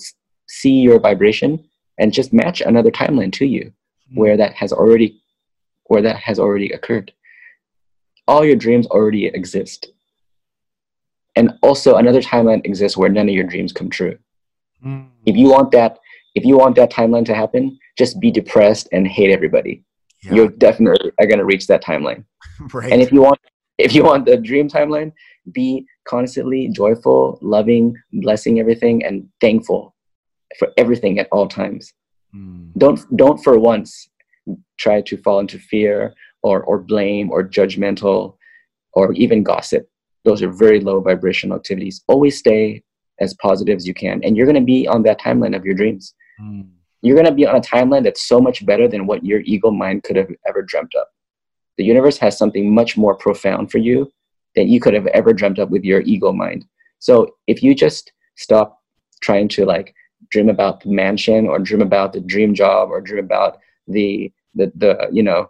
see 0.47 0.81
your 0.81 0.99
vibration 0.99 1.63
and 1.97 2.13
just 2.13 2.33
match 2.33 2.61
another 2.61 2.91
timeline 2.91 3.31
to 3.33 3.45
you 3.45 3.65
mm-hmm. 3.65 4.19
where 4.19 4.37
that 4.37 4.53
has 4.53 4.71
already 4.71 5.21
where 5.85 6.01
that 6.01 6.17
has 6.17 6.39
already 6.39 6.69
occurred. 6.71 7.11
All 8.29 8.45
your 8.45 8.55
dreams 8.55 8.87
already 8.87 9.25
exist. 9.25 9.89
And 11.35 11.53
also 11.61 11.95
another 11.95 12.21
timeline 12.21 12.65
exists 12.65 12.97
where 12.97 13.09
none 13.09 13.27
of 13.29 13.35
your 13.35 13.45
dreams 13.45 13.73
come 13.73 13.89
true. 13.89 14.17
Mm-hmm. 14.85 15.07
If 15.25 15.35
you 15.35 15.49
want 15.49 15.71
that 15.71 15.99
if 16.35 16.45
you 16.45 16.57
want 16.57 16.75
that 16.75 16.91
timeline 16.91 17.25
to 17.25 17.33
happen, 17.33 17.77
just 17.97 18.19
be 18.19 18.31
depressed 18.31 18.87
and 18.91 19.07
hate 19.07 19.31
everybody. 19.31 19.83
Yeah. 20.23 20.33
You're 20.33 20.47
definitely 20.49 21.11
are 21.19 21.27
gonna 21.27 21.45
reach 21.45 21.67
that 21.67 21.83
timeline. 21.83 22.23
right. 22.73 22.91
And 22.91 23.01
if 23.01 23.11
you 23.11 23.21
want 23.21 23.39
if 23.77 23.93
you 23.95 24.03
want 24.03 24.25
the 24.25 24.37
dream 24.37 24.69
timeline, 24.69 25.11
be 25.51 25.85
constantly 26.05 26.67
joyful, 26.69 27.39
loving, 27.41 27.95
blessing 28.13 28.59
everything, 28.59 29.05
and 29.05 29.27
thankful 29.41 29.95
for 30.57 30.69
everything 30.77 31.19
at 31.19 31.27
all 31.31 31.47
times. 31.47 31.93
Mm. 32.35 32.73
Don't 32.77 32.99
don't 33.17 33.43
for 33.43 33.57
once 33.57 34.09
try 34.77 35.01
to 35.01 35.17
fall 35.17 35.39
into 35.39 35.59
fear 35.59 36.13
or 36.43 36.63
or 36.63 36.79
blame 36.79 37.31
or 37.31 37.43
judgmental 37.43 38.35
or 38.93 39.13
even 39.13 39.43
gossip. 39.43 39.87
Those 40.25 40.41
are 40.41 40.51
very 40.51 40.79
low 40.79 40.99
vibrational 41.01 41.57
activities. 41.57 42.03
Always 42.07 42.37
stay 42.37 42.83
as 43.19 43.33
positive 43.35 43.77
as 43.77 43.87
you 43.87 43.93
can, 43.93 44.21
and 44.23 44.35
you're 44.35 44.45
going 44.45 44.55
to 44.55 44.61
be 44.61 44.87
on 44.87 45.03
that 45.03 45.19
timeline 45.19 45.55
of 45.55 45.65
your 45.65 45.75
dreams. 45.75 46.13
Mm. 46.41 46.69
You're 47.01 47.15
going 47.15 47.25
to 47.25 47.33
be 47.33 47.45
on 47.45 47.55
a 47.55 47.61
timeline 47.61 48.03
that's 48.03 48.27
so 48.27 48.41
much 48.41 48.65
better 48.65 48.87
than 48.87 49.05
what 49.05 49.25
your 49.25 49.39
ego 49.41 49.71
mind 49.71 50.03
could 50.03 50.17
have 50.17 50.29
ever 50.47 50.61
dreamt 50.61 50.95
up. 50.95 51.09
The 51.77 51.85
universe 51.85 52.17
has 52.17 52.37
something 52.37 52.73
much 52.73 52.97
more 52.97 53.15
profound 53.15 53.71
for 53.71 53.77
you 53.77 54.11
that 54.55 54.67
you 54.67 54.81
could 54.81 54.93
have 54.93 55.07
ever 55.07 55.31
dreamt 55.31 55.59
up 55.59 55.69
with 55.69 55.83
your 55.83 56.01
ego 56.01 56.33
mind. 56.33 56.65
So 56.99 57.35
if 57.47 57.63
you 57.63 57.73
just 57.73 58.11
stop 58.35 58.79
trying 59.21 59.47
to 59.49 59.65
like 59.65 59.93
dream 60.31 60.49
about 60.49 60.81
the 60.81 60.89
mansion 60.89 61.47
or 61.47 61.59
dream 61.59 61.81
about 61.81 62.13
the 62.13 62.19
dream 62.19 62.53
job 62.53 62.89
or 62.89 63.01
dream 63.01 63.23
about 63.23 63.59
the 63.87 64.31
the, 64.55 64.71
the 64.75 65.09
you 65.11 65.23
know 65.23 65.49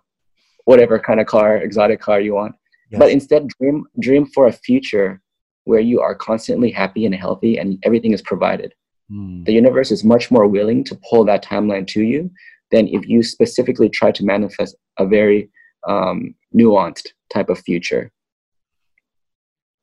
whatever 0.70 1.00
kind 1.00 1.20
of 1.20 1.28
car 1.36 1.58
exotic 1.58 2.00
car 2.08 2.20
you 2.20 2.34
want 2.40 2.54
yes. 2.92 3.00
but 3.00 3.10
instead 3.16 3.48
dream 3.56 3.78
dream 4.00 4.26
for 4.34 4.48
a 4.48 4.60
future 4.68 5.22
where 5.70 5.86
you 5.92 6.00
are 6.02 6.16
constantly 6.30 6.72
happy 6.82 7.06
and 7.06 7.16
healthy 7.16 7.58
and 7.60 7.78
everything 7.84 8.14
is 8.14 8.22
provided 8.32 8.74
mm. 9.12 9.44
the 9.46 9.54
universe 9.62 9.90
is 9.96 10.04
much 10.04 10.30
more 10.36 10.48
willing 10.48 10.84
to 10.84 11.00
pull 11.10 11.24
that 11.26 11.44
timeline 11.44 11.88
to 11.88 12.02
you 12.12 12.30
than 12.72 12.88
if 12.88 13.08
you 13.08 13.24
specifically 13.24 13.90
try 13.90 14.12
to 14.12 14.24
manifest 14.24 14.76
a 15.00 15.06
very 15.18 15.50
um, 15.88 16.36
nuanced 16.54 17.08
type 17.34 17.50
of 17.50 17.60
future 17.60 18.12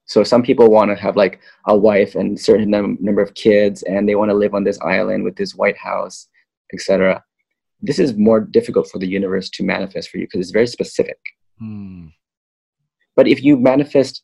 so 0.06 0.22
some 0.22 0.42
people 0.42 0.70
want 0.70 0.90
to 0.90 0.96
have 0.96 1.16
like 1.16 1.40
a 1.66 1.76
wife 1.76 2.14
and 2.14 2.38
certain 2.38 2.70
num- 2.70 2.98
number 3.00 3.20
of 3.20 3.34
kids, 3.34 3.82
and 3.82 4.08
they 4.08 4.14
want 4.14 4.30
to 4.30 4.36
live 4.36 4.54
on 4.54 4.64
this 4.64 4.80
island 4.80 5.24
with 5.24 5.36
this 5.36 5.54
white 5.56 5.76
house, 5.76 6.28
etc. 6.72 7.22
This 7.80 7.98
is 7.98 8.16
more 8.16 8.40
difficult 8.40 8.88
for 8.88 8.98
the 8.98 9.06
universe 9.06 9.50
to 9.50 9.64
manifest 9.64 10.10
for 10.10 10.18
you 10.18 10.26
because 10.26 10.40
it's 10.40 10.50
very 10.50 10.66
specific. 10.66 11.18
Hmm. 11.58 12.08
But 13.14 13.28
if 13.28 13.42
you 13.42 13.56
manifest 13.56 14.22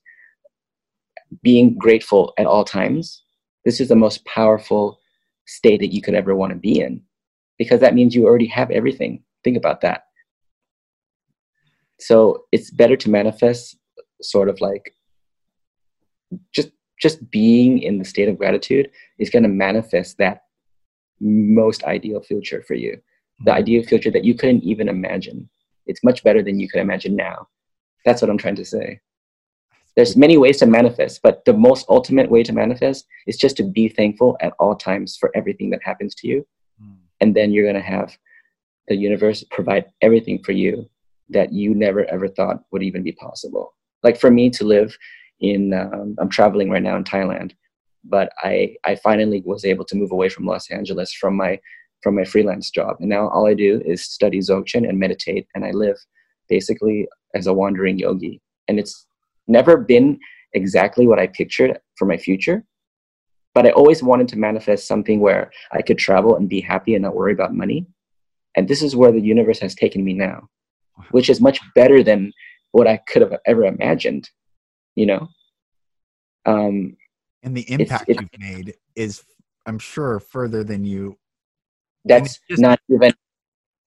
being 1.42 1.76
grateful 1.78 2.34
at 2.38 2.46
all 2.46 2.64
times, 2.64 3.22
this 3.64 3.80
is 3.80 3.88
the 3.88 3.96
most 3.96 4.24
powerful 4.26 4.98
state 5.46 5.80
that 5.80 5.92
you 5.92 6.02
could 6.02 6.14
ever 6.14 6.34
want 6.34 6.52
to 6.52 6.58
be 6.58 6.80
in 6.80 7.02
because 7.58 7.80
that 7.80 7.94
means 7.94 8.14
you 8.14 8.26
already 8.26 8.46
have 8.46 8.70
everything. 8.70 9.22
Think 9.44 9.56
about 9.56 9.80
that. 9.80 10.04
So 12.00 12.44
it's 12.52 12.70
better 12.70 12.96
to 12.96 13.10
manifest 13.10 13.76
sort 14.20 14.48
of 14.48 14.60
like 14.60 14.94
just 16.52 16.70
just 17.00 17.30
being 17.30 17.80
in 17.80 17.98
the 17.98 18.04
state 18.04 18.28
of 18.28 18.38
gratitude 18.38 18.88
is 19.18 19.30
going 19.30 19.42
to 19.42 19.48
manifest 19.48 20.18
that 20.18 20.42
most 21.20 21.82
ideal 21.84 22.20
future 22.20 22.62
for 22.62 22.74
you 22.74 23.00
the 23.44 23.52
ideal 23.52 23.82
future 23.82 24.10
that 24.10 24.24
you 24.24 24.34
couldn't 24.34 24.64
even 24.64 24.88
imagine. 24.88 25.48
It's 25.86 26.04
much 26.04 26.22
better 26.22 26.42
than 26.42 26.60
you 26.60 26.68
could 26.68 26.80
imagine 26.80 27.16
now. 27.16 27.48
That's 28.04 28.20
what 28.22 28.30
i'm 28.30 28.38
trying 28.38 28.56
to 28.56 28.64
say. 28.64 29.00
There's 29.94 30.16
many 30.16 30.36
ways 30.36 30.58
to 30.58 30.66
manifest 30.66 31.20
but 31.22 31.44
the 31.44 31.52
most 31.52 31.86
ultimate 31.88 32.30
way 32.30 32.42
to 32.42 32.52
manifest 32.52 33.06
is 33.26 33.36
just 33.36 33.56
to 33.58 33.62
be 33.62 33.88
thankful 33.88 34.36
at 34.40 34.54
all 34.58 34.74
times 34.74 35.16
for 35.16 35.30
everything 35.34 35.70
that 35.70 35.82
happens 35.82 36.14
to 36.16 36.28
you. 36.28 36.46
Mm. 36.82 36.96
and 37.20 37.36
then 37.36 37.52
you're 37.52 37.70
going 37.70 37.82
to 37.82 37.92
have 37.96 38.16
the 38.88 38.96
universe 38.96 39.44
provide 39.50 39.84
everything 40.00 40.42
for 40.42 40.52
you 40.52 40.88
that 41.28 41.52
you 41.52 41.74
never 41.74 42.04
ever 42.06 42.28
thought 42.28 42.62
would 42.70 42.82
even 42.82 43.02
be 43.02 43.12
possible. 43.12 43.74
Like 44.02 44.18
for 44.18 44.30
me 44.30 44.50
to 44.50 44.64
live 44.64 44.96
in 45.40 45.72
um, 45.72 46.16
I'm 46.18 46.28
traveling 46.28 46.70
right 46.70 46.82
now 46.82 46.96
in 46.96 47.04
Thailand, 47.04 47.52
but 48.04 48.32
I 48.42 48.76
I 48.84 48.96
finally 48.96 49.42
was 49.44 49.64
able 49.64 49.84
to 49.86 49.96
move 49.96 50.12
away 50.12 50.28
from 50.28 50.46
Los 50.46 50.70
Angeles 50.70 51.12
from 51.12 51.36
my 51.36 51.60
from 52.02 52.14
my 52.16 52.24
freelance 52.24 52.70
job, 52.70 52.96
and 53.00 53.08
now 53.08 53.28
all 53.28 53.46
I 53.46 53.54
do 53.54 53.82
is 53.84 54.04
study 54.04 54.38
Dzogchen 54.38 54.88
and 54.88 54.98
meditate, 54.98 55.46
and 55.54 55.64
I 55.64 55.70
live 55.70 55.96
basically 56.48 57.08
as 57.34 57.46
a 57.46 57.52
wandering 57.52 57.98
yogi, 57.98 58.40
and 58.68 58.78
it's 58.78 59.06
never 59.48 59.76
been 59.76 60.18
exactly 60.54 61.06
what 61.06 61.18
I 61.18 61.26
pictured 61.28 61.78
for 61.96 62.06
my 62.06 62.16
future, 62.16 62.64
but 63.54 63.66
I 63.66 63.70
always 63.70 64.02
wanted 64.02 64.28
to 64.28 64.38
manifest 64.38 64.86
something 64.86 65.20
where 65.20 65.50
I 65.72 65.82
could 65.82 65.98
travel 65.98 66.36
and 66.36 66.48
be 66.48 66.60
happy 66.60 66.94
and 66.94 67.02
not 67.02 67.14
worry 67.14 67.32
about 67.32 67.54
money, 67.54 67.86
and 68.56 68.68
this 68.68 68.82
is 68.82 68.96
where 68.96 69.12
the 69.12 69.20
universe 69.20 69.60
has 69.60 69.74
taken 69.74 70.04
me 70.04 70.12
now, 70.12 70.48
which 71.10 71.30
is 71.30 71.40
much 71.40 71.60
better 71.74 72.02
than 72.02 72.32
what 72.72 72.86
I 72.86 72.96
could 72.96 73.22
have 73.22 73.36
ever 73.46 73.64
imagined 73.64 74.28
you 74.94 75.06
know? 75.06 75.28
Um 76.44 76.96
and 77.42 77.56
the 77.56 77.70
impact 77.70 78.04
it's, 78.08 78.20
it's, 78.20 78.28
you've 78.32 78.40
made 78.40 78.74
is 78.94 79.24
i'm 79.66 79.78
sure 79.78 80.20
further 80.20 80.62
than 80.62 80.84
you 80.84 81.18
that's 82.04 82.40
just, 82.48 82.60
not 82.60 82.80
even 82.88 83.12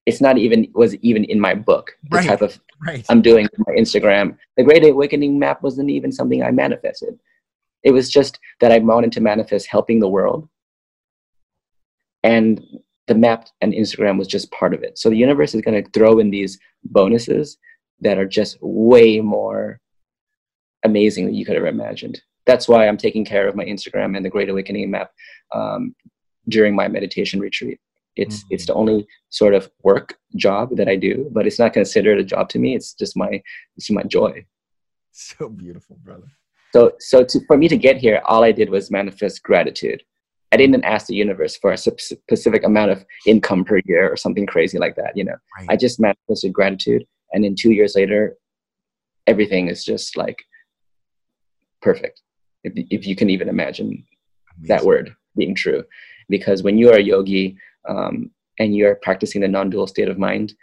it's 0.06 0.20
not 0.20 0.38
even 0.38 0.68
was 0.74 0.94
even 0.96 1.24
in 1.24 1.40
my 1.40 1.54
book 1.54 1.96
the 2.10 2.16
right, 2.16 2.26
type 2.26 2.42
of 2.42 2.58
right. 2.86 3.04
i'm 3.08 3.22
doing 3.22 3.48
my 3.66 3.74
instagram 3.74 4.36
the 4.56 4.62
great 4.62 4.84
awakening 4.84 5.38
map 5.38 5.62
wasn't 5.62 5.88
even 5.88 6.12
something 6.12 6.42
i 6.42 6.50
manifested 6.50 7.18
it 7.82 7.90
was 7.90 8.10
just 8.10 8.38
that 8.60 8.72
i 8.72 8.78
wanted 8.78 9.12
to 9.12 9.20
manifest 9.20 9.66
helping 9.66 10.00
the 10.00 10.08
world 10.08 10.48
and 12.22 12.64
the 13.06 13.14
map 13.14 13.48
and 13.60 13.72
instagram 13.72 14.18
was 14.18 14.28
just 14.28 14.50
part 14.50 14.74
of 14.74 14.82
it 14.82 14.98
so 14.98 15.10
the 15.10 15.16
universe 15.16 15.54
is 15.54 15.62
going 15.62 15.82
to 15.82 15.90
throw 15.90 16.18
in 16.18 16.30
these 16.30 16.58
bonuses 16.84 17.58
that 18.00 18.18
are 18.18 18.26
just 18.26 18.58
way 18.60 19.20
more 19.20 19.80
amazing 20.84 21.26
than 21.26 21.34
you 21.34 21.44
could 21.44 21.56
have 21.56 21.64
imagined. 21.64 22.20
That's 22.46 22.68
why 22.68 22.86
I'm 22.86 22.96
taking 22.96 23.24
care 23.24 23.48
of 23.48 23.56
my 23.56 23.64
Instagram 23.64 24.16
and 24.16 24.24
the 24.24 24.30
Great 24.30 24.48
Awakening 24.48 24.90
map 24.90 25.10
um, 25.54 25.94
during 26.48 26.74
my 26.74 26.88
meditation 26.88 27.40
retreat. 27.40 27.80
It's 28.16 28.38
mm-hmm. 28.38 28.54
it's 28.54 28.66
the 28.66 28.74
only 28.74 29.06
sort 29.30 29.54
of 29.54 29.70
work 29.82 30.18
job 30.36 30.76
that 30.76 30.88
I 30.88 30.96
do, 30.96 31.28
but 31.32 31.46
it's 31.46 31.58
not 31.58 31.72
considered 31.72 32.18
a 32.18 32.24
job 32.24 32.48
to 32.50 32.58
me. 32.58 32.74
It's 32.74 32.92
just 32.94 33.16
my 33.16 33.42
it's 33.76 33.90
my 33.90 34.02
joy. 34.02 34.44
So 35.12 35.48
beautiful, 35.48 35.96
brother. 36.04 36.26
So 36.72 36.92
so 36.98 37.24
to, 37.24 37.40
for 37.46 37.56
me 37.56 37.68
to 37.68 37.76
get 37.76 37.96
here, 37.96 38.20
all 38.26 38.44
I 38.44 38.52
did 38.52 38.70
was 38.70 38.90
manifest 38.90 39.42
gratitude. 39.42 40.02
I 40.52 40.56
didn't 40.56 40.84
ask 40.84 41.06
the 41.06 41.14
universe 41.14 41.56
for 41.56 41.72
a 41.72 41.76
specific 41.76 42.64
amount 42.64 42.90
of 42.92 43.04
income 43.26 43.64
per 43.64 43.80
year 43.84 44.10
or 44.10 44.16
something 44.16 44.46
crazy 44.46 44.78
like 44.78 44.94
that. 44.96 45.16
You 45.16 45.24
know, 45.24 45.36
right. 45.58 45.66
I 45.70 45.76
just 45.76 46.00
manifested 46.00 46.52
gratitude, 46.52 47.06
and 47.32 47.44
then 47.44 47.54
two 47.58 47.72
years 47.72 47.94
later, 47.96 48.36
everything 49.26 49.68
is 49.68 49.84
just 49.84 50.16
like 50.16 50.44
perfect 51.82 52.22
if, 52.64 52.72
if 52.90 53.06
you 53.06 53.16
can 53.16 53.30
even 53.30 53.48
imagine 53.48 54.04
Amazing. 54.58 54.68
that 54.68 54.84
word 54.84 55.14
being 55.36 55.54
true 55.54 55.84
because 56.28 56.62
when 56.62 56.78
you 56.78 56.90
are 56.90 56.96
a 56.96 57.02
yogi 57.02 57.56
um, 57.88 58.30
and 58.58 58.74
you're 58.74 58.94
practicing 58.96 59.40
the 59.40 59.48
non-dual 59.48 59.86
state 59.86 60.08
of 60.08 60.18
mind 60.18 60.54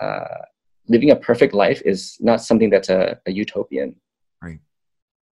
uh, 0.00 0.42
living 0.88 1.10
a 1.10 1.16
perfect 1.16 1.54
life 1.54 1.82
is 1.84 2.16
not 2.20 2.40
something 2.40 2.70
that's 2.70 2.88
a, 2.88 3.18
a 3.26 3.32
utopian. 3.32 3.94
Right. 4.42 4.58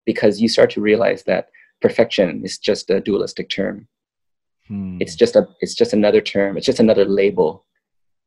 Because 0.05 0.41
you 0.41 0.49
start 0.49 0.71
to 0.71 0.81
realize 0.81 1.25
that 1.25 1.49
perfection 1.81 2.43
is 2.45 2.59
just 2.59 2.91
a 2.91 3.01
dualistic 3.01 3.49
term. 3.49 3.89
Hmm. 4.69 4.99
it's 5.01 5.17
just 5.17 5.35
a 5.35 5.49
it's 5.61 5.75
just 5.75 5.93
another 5.93 6.21
term. 6.21 6.57
It's 6.57 6.67
just 6.67 6.81
another 6.81 7.05
label 7.05 7.67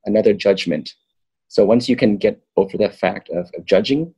another 0.05 0.33
judgment. 0.33 0.93
So 1.47 1.63
once 1.63 1.87
you 1.87 1.95
can 1.95 2.17
get 2.17 2.41
over 2.57 2.77
the 2.77 2.89
fact 2.89 3.29
of, 3.29 3.49
of 3.55 3.63
judging 3.65 4.13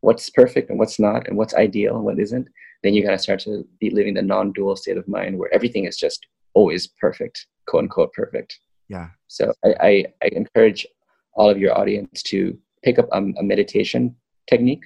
what's 0.00 0.28
perfect 0.30 0.70
and 0.70 0.78
what's 0.78 0.98
not 0.98 1.26
and 1.28 1.36
what's 1.36 1.54
ideal 1.54 1.96
and 1.96 2.04
what 2.04 2.18
isn't 2.18 2.48
then 2.82 2.94
you 2.94 3.04
gotta 3.04 3.18
start 3.18 3.40
to 3.40 3.66
be 3.78 3.90
living 3.90 4.14
the 4.14 4.22
non-dual 4.22 4.76
state 4.76 4.96
of 4.96 5.06
mind 5.06 5.38
where 5.38 5.52
everything 5.52 5.84
is 5.84 5.96
just 5.96 6.26
always 6.54 6.86
perfect 6.86 7.46
quote 7.70 7.84
unquote 7.84 8.12
perfect. 8.12 8.60
Yeah. 8.88 9.08
So 9.28 9.52
i 9.64 9.74
i, 9.88 9.92
I 10.24 10.26
encourage 10.42 10.86
all 11.34 11.48
of 11.48 11.58
your 11.58 11.72
audience 11.80 12.22
to 12.24 12.58
pick 12.82 12.98
up 12.98 13.08
um, 13.12 13.34
a 13.38 13.42
meditation 13.42 14.16
technique. 14.48 14.84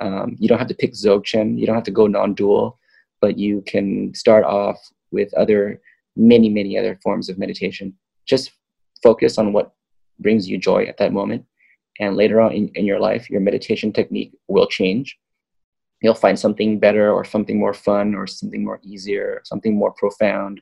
Um, 0.00 0.36
you 0.38 0.48
don't 0.48 0.58
have 0.58 0.72
to 0.74 0.80
pick 0.82 0.92
dzogchen. 0.92 1.58
You 1.58 1.66
don't 1.66 1.80
have 1.80 1.90
to 1.90 1.98
go 2.00 2.06
non-dual 2.06 2.78
but 3.22 3.38
you 3.38 3.62
can 3.66 4.12
start 4.12 4.44
off 4.44 4.78
with 5.12 5.32
other 5.34 5.80
many 6.16 6.50
many 6.50 6.76
other 6.76 6.98
forms 7.02 7.30
of 7.30 7.38
meditation. 7.38 7.94
Just 8.26 8.50
focus 9.02 9.38
on 9.38 9.54
what 9.54 9.72
brings 10.18 10.46
you 10.46 10.58
joy 10.58 10.84
at 10.84 10.98
that 10.98 11.12
moment. 11.12 11.46
And 12.00 12.16
later 12.16 12.40
on 12.40 12.52
in, 12.52 12.68
in 12.74 12.84
your 12.84 13.00
life 13.00 13.30
your 13.30 13.40
meditation 13.40 13.92
technique 13.92 14.32
will 14.48 14.66
change. 14.66 15.16
You'll 16.02 16.14
find 16.14 16.38
something 16.38 16.80
better 16.80 17.10
or 17.12 17.24
something 17.24 17.58
more 17.58 17.72
fun 17.74 18.14
or 18.14 18.26
something 18.26 18.64
more 18.64 18.80
easier, 18.82 19.40
something 19.44 19.74
more 19.74 19.92
profound. 19.92 20.60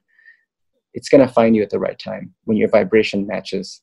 It's 0.95 1.09
going 1.09 1.27
to 1.27 1.33
find 1.33 1.55
you 1.55 1.63
at 1.63 1.71
the 1.71 1.79
right 1.79 1.99
time 1.99 2.35
when 2.45 2.57
your 2.57 2.69
vibration 2.69 3.27
matches. 3.27 3.83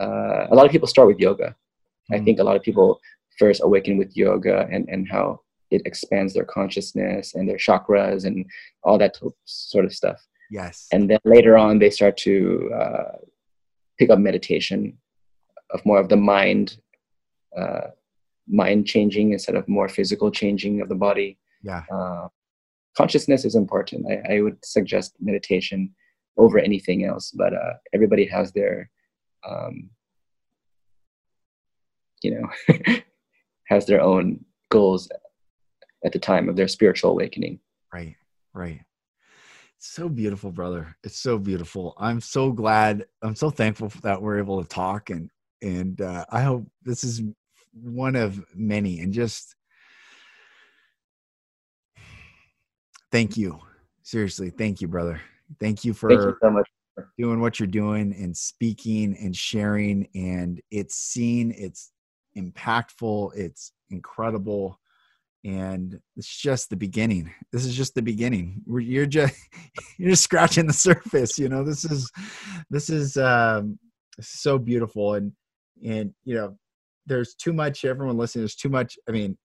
Uh, 0.00 0.46
a 0.50 0.54
lot 0.54 0.66
of 0.66 0.72
people 0.72 0.88
start 0.88 1.08
with 1.08 1.18
yoga. 1.18 1.48
Mm-hmm. 1.48 2.14
I 2.14 2.18
hmm. 2.18 2.24
think 2.24 2.38
a 2.38 2.44
lot 2.44 2.56
of 2.56 2.62
people 2.62 3.00
first 3.38 3.62
awaken 3.62 3.96
with 3.96 4.16
yoga 4.16 4.68
and, 4.70 4.88
and 4.88 5.08
how 5.10 5.40
it 5.70 5.82
expands 5.84 6.34
their 6.34 6.44
consciousness 6.44 7.34
and 7.34 7.48
their 7.48 7.56
chakras 7.56 8.24
and 8.24 8.44
all 8.82 8.98
that 8.98 9.18
sort 9.44 9.84
of 9.84 9.94
stuff. 9.94 10.20
Yes. 10.50 10.88
And 10.92 11.08
then 11.08 11.20
later 11.24 11.56
on, 11.56 11.78
they 11.78 11.90
start 11.90 12.16
to 12.18 12.70
uh, 12.74 13.16
pick 13.98 14.10
up 14.10 14.18
meditation 14.18 14.98
of 15.70 15.84
more 15.86 16.00
of 16.00 16.08
the 16.08 16.16
mind, 16.16 16.78
uh, 17.56 17.88
mind 18.48 18.86
changing 18.86 19.32
instead 19.32 19.54
of 19.54 19.68
more 19.68 19.88
physical 19.88 20.30
changing 20.30 20.80
of 20.80 20.88
the 20.88 20.96
body. 20.96 21.38
Yeah. 21.62 21.82
Uh, 21.92 22.28
consciousness 22.96 23.44
is 23.44 23.54
important. 23.54 24.06
I, 24.10 24.34
I, 24.34 24.40
would 24.40 24.58
suggest 24.64 25.14
meditation 25.20 25.94
over 26.36 26.58
anything 26.58 27.04
else, 27.04 27.30
but 27.32 27.52
uh, 27.52 27.74
everybody 27.92 28.26
has 28.26 28.52
their, 28.52 28.90
um, 29.48 29.90
you 32.22 32.40
know, 32.40 32.74
has 33.68 33.86
their 33.86 34.00
own 34.00 34.44
goals 34.70 35.08
at 36.04 36.12
the 36.12 36.18
time 36.18 36.48
of 36.48 36.56
their 36.56 36.68
spiritual 36.68 37.10
awakening. 37.10 37.60
Right, 37.92 38.16
right. 38.54 38.80
So 39.78 40.08
beautiful, 40.08 40.52
brother. 40.52 40.94
It's 41.02 41.18
so 41.18 41.38
beautiful. 41.38 41.94
I'm 41.98 42.20
so 42.20 42.52
glad. 42.52 43.06
I'm 43.22 43.34
so 43.34 43.48
thankful 43.48 43.90
that 44.02 44.20
we're 44.20 44.38
able 44.38 44.62
to 44.62 44.68
talk, 44.68 45.08
and 45.08 45.30
and 45.62 46.00
uh, 46.00 46.26
I 46.30 46.42
hope 46.42 46.66
this 46.84 47.02
is 47.02 47.22
one 47.72 48.16
of 48.16 48.44
many. 48.54 49.00
And 49.00 49.12
just 49.12 49.54
thank 53.10 53.38
you, 53.38 53.58
seriously, 54.02 54.50
thank 54.50 54.82
you, 54.82 54.88
brother. 54.88 55.20
Thank 55.58 55.84
you 55.84 55.92
for 55.94 56.10
thank 56.10 56.22
you 56.22 56.36
so 56.42 56.50
much. 56.50 56.68
doing 57.18 57.40
what 57.40 57.58
you're 57.58 57.66
doing 57.66 58.14
and 58.14 58.36
speaking 58.36 59.16
and 59.18 59.34
sharing. 59.34 60.08
And 60.14 60.60
it's 60.70 60.94
seen. 60.94 61.52
It's 61.56 61.92
impactful. 62.36 63.36
It's 63.36 63.72
incredible 63.90 64.78
and 65.44 65.98
it's 66.16 66.36
just 66.36 66.68
the 66.68 66.76
beginning 66.76 67.32
this 67.50 67.64
is 67.64 67.74
just 67.74 67.94
the 67.94 68.02
beginning 68.02 68.62
you're 68.66 69.06
just 69.06 69.34
you're 69.98 70.10
just 70.10 70.22
scratching 70.22 70.66
the 70.66 70.72
surface 70.72 71.38
you 71.38 71.48
know 71.48 71.64
this 71.64 71.84
is 71.84 72.10
this 72.68 72.90
is 72.90 73.16
um 73.16 73.78
so 74.20 74.58
beautiful 74.58 75.14
and 75.14 75.32
and 75.82 76.12
you 76.24 76.34
know 76.34 76.54
there's 77.06 77.34
too 77.34 77.52
much 77.52 77.84
everyone 77.84 78.18
listening 78.18 78.42
there's 78.42 78.54
too 78.54 78.68
much 78.68 78.98
i 79.08 79.12
mean 79.12 79.36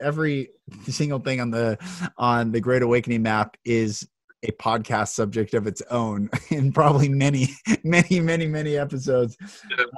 every 0.00 0.48
single 0.84 1.18
thing 1.18 1.40
on 1.40 1.50
the 1.50 1.76
on 2.16 2.52
the 2.52 2.60
great 2.60 2.82
awakening 2.82 3.22
map 3.22 3.56
is 3.64 4.08
a 4.42 4.52
podcast 4.52 5.08
subject 5.08 5.54
of 5.54 5.66
its 5.66 5.82
own 5.90 6.30
in 6.50 6.72
probably 6.72 7.08
many 7.08 7.48
many 7.84 8.20
many 8.20 8.46
many 8.46 8.76
episodes 8.76 9.36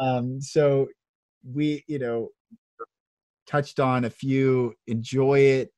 um 0.00 0.40
so 0.40 0.88
we 1.44 1.84
you 1.86 1.98
know 1.98 2.28
touched 3.46 3.80
on 3.80 4.04
a 4.04 4.10
few. 4.10 4.74
Enjoy 4.86 5.38
it, 5.38 5.72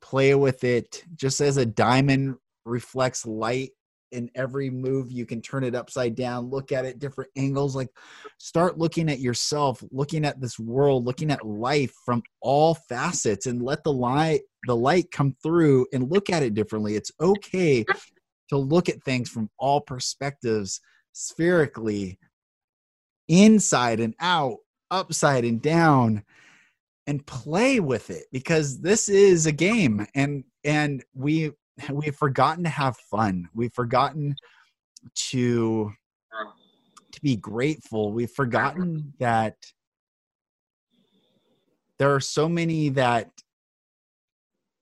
play 0.00 0.34
with 0.34 0.64
it. 0.64 1.04
Just 1.14 1.40
as 1.40 1.56
a 1.56 1.66
diamond 1.66 2.36
reflects 2.64 3.26
light 3.26 3.70
in 4.12 4.30
every 4.34 4.70
move, 4.70 5.10
you 5.10 5.26
can 5.26 5.40
turn 5.40 5.64
it 5.64 5.74
upside 5.74 6.14
down, 6.14 6.50
look 6.50 6.72
at 6.72 6.84
it 6.84 6.98
different 6.98 7.30
angles. 7.36 7.74
Like 7.74 7.88
start 8.38 8.78
looking 8.78 9.08
at 9.10 9.20
yourself, 9.20 9.82
looking 9.90 10.24
at 10.24 10.40
this 10.40 10.58
world, 10.58 11.06
looking 11.06 11.30
at 11.30 11.46
life 11.46 11.92
from 12.04 12.22
all 12.40 12.74
facets, 12.88 13.46
and 13.46 13.62
let 13.62 13.82
the 13.84 13.92
light 13.92 14.42
the 14.66 14.76
light 14.76 15.10
come 15.10 15.34
through 15.42 15.86
and 15.92 16.10
look 16.10 16.30
at 16.30 16.42
it 16.42 16.54
differently. 16.54 16.94
It's 16.94 17.10
okay 17.20 17.84
to 18.48 18.56
look 18.56 18.88
at 18.88 19.02
things 19.02 19.28
from 19.28 19.50
all 19.58 19.80
perspectives 19.80 20.80
spherically 21.12 22.18
inside 23.28 24.00
and 24.00 24.14
out 24.20 24.58
upside 24.90 25.44
and 25.44 25.60
down 25.60 26.22
and 27.06 27.26
play 27.26 27.80
with 27.80 28.10
it 28.10 28.24
because 28.30 28.80
this 28.80 29.08
is 29.08 29.46
a 29.46 29.52
game 29.52 30.06
and 30.14 30.44
and 30.64 31.02
we 31.14 31.50
we've 31.90 32.16
forgotten 32.16 32.64
to 32.64 32.70
have 32.70 32.96
fun. 32.96 33.48
We've 33.54 33.72
forgotten 33.72 34.36
to 35.30 35.92
to 37.12 37.20
be 37.22 37.36
grateful. 37.36 38.12
We've 38.12 38.30
forgotten 38.30 39.12
that 39.18 39.56
there 41.98 42.14
are 42.14 42.20
so 42.20 42.48
many 42.48 42.88
that 42.90 43.30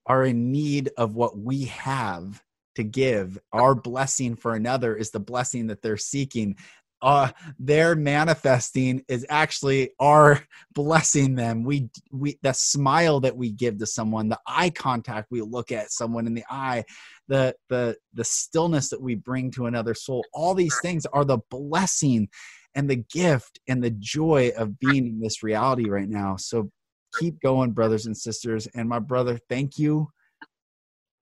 are 0.06 0.24
in 0.24 0.52
need 0.52 0.90
of 0.96 1.14
what 1.14 1.36
we 1.38 1.64
have 1.64 2.42
to 2.76 2.84
give. 2.84 3.38
Our 3.52 3.74
blessing 3.74 4.36
for 4.36 4.54
another 4.54 4.94
is 4.94 5.10
the 5.10 5.20
blessing 5.20 5.66
that 5.68 5.82
they're 5.82 5.96
seeking 5.96 6.56
uh 7.02 7.30
their 7.58 7.94
manifesting 7.94 9.02
is 9.08 9.26
actually 9.28 9.90
our 9.98 10.42
blessing 10.74 11.34
them. 11.34 11.62
We 11.62 11.88
we 12.12 12.38
the 12.42 12.52
smile 12.52 13.20
that 13.20 13.36
we 13.36 13.50
give 13.50 13.78
to 13.78 13.86
someone 13.86 14.28
the 14.28 14.40
eye 14.46 14.70
contact 14.70 15.28
we 15.30 15.40
look 15.40 15.72
at 15.72 15.90
someone 15.90 16.26
in 16.26 16.34
the 16.34 16.44
eye 16.50 16.84
the 17.28 17.54
the 17.68 17.96
the 18.14 18.24
stillness 18.24 18.90
that 18.90 19.00
we 19.00 19.14
bring 19.14 19.50
to 19.52 19.66
another 19.66 19.94
soul 19.94 20.24
all 20.32 20.54
these 20.54 20.80
things 20.80 21.06
are 21.06 21.24
the 21.24 21.38
blessing 21.50 22.28
and 22.74 22.88
the 22.88 22.96
gift 22.96 23.60
and 23.68 23.82
the 23.82 23.90
joy 23.90 24.52
of 24.56 24.78
being 24.78 25.06
in 25.06 25.20
this 25.20 25.42
reality 25.42 25.88
right 25.88 26.08
now. 26.08 26.36
So 26.36 26.70
keep 27.18 27.40
going 27.40 27.72
brothers 27.72 28.06
and 28.06 28.16
sisters. 28.16 28.66
And 28.74 28.88
my 28.88 28.98
brother 28.98 29.38
thank 29.48 29.78
you 29.78 30.08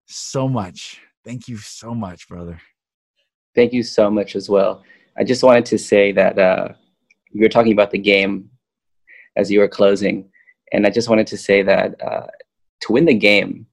so 0.06 0.48
much. 0.48 1.00
Thank 1.24 1.48
you 1.48 1.56
so 1.59 1.94
much 1.94 2.28
brother. 2.28 2.60
Thank 3.55 3.72
you 3.72 3.82
so 3.82 4.10
much 4.10 4.36
as 4.36 4.48
well 4.48 4.82
I 5.19 5.24
just 5.24 5.43
wanted 5.43 5.66
to 5.66 5.78
say 5.78 6.12
that 6.12 6.39
uh, 6.39 6.69
you 7.32 7.43
were 7.43 7.49
talking 7.49 7.73
about 7.73 7.90
the 7.90 7.99
game 7.99 8.51
as 9.36 9.51
you 9.51 9.59
were 9.59 9.69
closing, 9.69 10.31
and 10.73 10.86
I 10.86 10.90
just 10.90 11.09
wanted 11.09 11.27
to 11.28 11.36
say 11.36 11.62
that 11.62 12.01
uh, 12.01 12.27
to 12.82 12.93
win 12.93 13.05
the 13.05 13.15
game, 13.15 13.66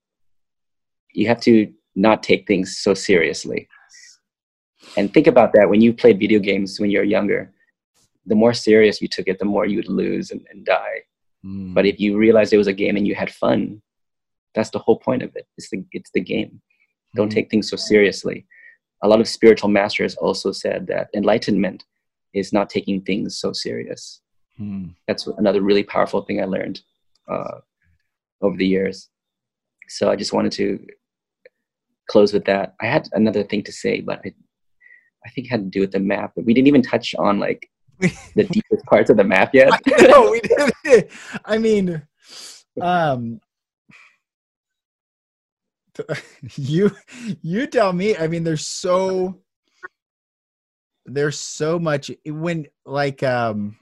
you 1.13 1.27
have 1.27 1.39
to 1.41 1.71
not 1.95 2.23
take 2.23 2.47
things 2.47 2.77
so 2.77 2.93
seriously. 2.93 3.67
And 4.97 5.13
think 5.13 5.27
about 5.27 5.53
that 5.53 5.69
when 5.69 5.81
you 5.81 5.93
played 5.93 6.19
video 6.19 6.39
games 6.39 6.79
when 6.79 6.89
you 6.89 6.99
were 6.99 7.05
younger. 7.05 7.51
The 8.27 8.35
more 8.35 8.53
serious 8.53 9.01
you 9.01 9.07
took 9.07 9.27
it, 9.27 9.37
the 9.37 9.45
more 9.45 9.67
you 9.67 9.77
would 9.77 9.87
lose 9.87 10.31
and, 10.31 10.45
and 10.49 10.65
die. 10.65 11.03
Mm. 11.45 11.75
But 11.75 11.85
if 11.85 11.99
you 11.99 12.17
realized 12.17 12.53
it 12.53 12.57
was 12.57 12.67
a 12.67 12.73
game 12.73 12.95
and 12.97 13.07
you 13.07 13.13
had 13.13 13.31
fun, 13.31 13.81
that's 14.55 14.71
the 14.71 14.79
whole 14.79 14.97
point 14.97 15.21
of 15.21 15.35
it. 15.35 15.47
It's 15.57 15.69
the 15.69 15.85
it's 15.91 16.09
the 16.11 16.21
game. 16.21 16.59
Don't 17.15 17.29
mm. 17.29 17.35
take 17.35 17.51
things 17.51 17.69
so 17.69 17.77
seriously 17.77 18.47
a 19.03 19.07
lot 19.07 19.19
of 19.19 19.27
spiritual 19.27 19.69
masters 19.69 20.15
also 20.15 20.51
said 20.51 20.87
that 20.87 21.09
enlightenment 21.15 21.83
is 22.33 22.51
not 22.51 22.69
taking 22.69 23.01
things 23.01 23.37
so 23.37 23.53
serious. 23.53 24.21
Hmm. 24.57 24.87
That's 25.07 25.27
another 25.27 25.61
really 25.61 25.83
powerful 25.83 26.21
thing 26.21 26.41
I 26.41 26.45
learned 26.45 26.81
uh, 27.29 27.59
over 28.41 28.57
the 28.57 28.67
years. 28.67 29.09
So 29.87 30.09
I 30.09 30.15
just 30.15 30.33
wanted 30.33 30.51
to 30.53 30.85
close 32.09 32.33
with 32.33 32.45
that. 32.45 32.75
I 32.81 32.87
had 32.87 33.09
another 33.13 33.43
thing 33.43 33.63
to 33.63 33.71
say, 33.71 34.01
but 34.01 34.21
I, 34.25 34.33
I 35.25 35.29
think 35.29 35.47
had 35.47 35.63
to 35.63 35.69
do 35.69 35.81
with 35.81 35.91
the 35.91 35.99
map. 35.99 36.33
But 36.35 36.45
we 36.45 36.53
didn't 36.53 36.67
even 36.67 36.81
touch 36.81 37.15
on 37.15 37.39
like 37.39 37.69
the 37.99 38.43
deepest 38.51 38.85
parts 38.85 39.09
of 39.09 39.17
the 39.17 39.23
map 39.23 39.53
yet. 39.53 39.71
no, 39.99 40.31
we 40.31 40.41
didn't. 40.41 41.11
I 41.45 41.57
mean, 41.57 42.01
um, 42.81 43.39
you 46.55 46.91
you 47.41 47.67
tell 47.67 47.93
me. 47.93 48.15
I 48.17 48.27
mean 48.27 48.43
there's 48.43 48.65
so 48.65 49.41
there's 51.05 51.39
so 51.39 51.79
much. 51.79 52.11
When 52.25 52.67
like 52.85 53.23
um 53.23 53.77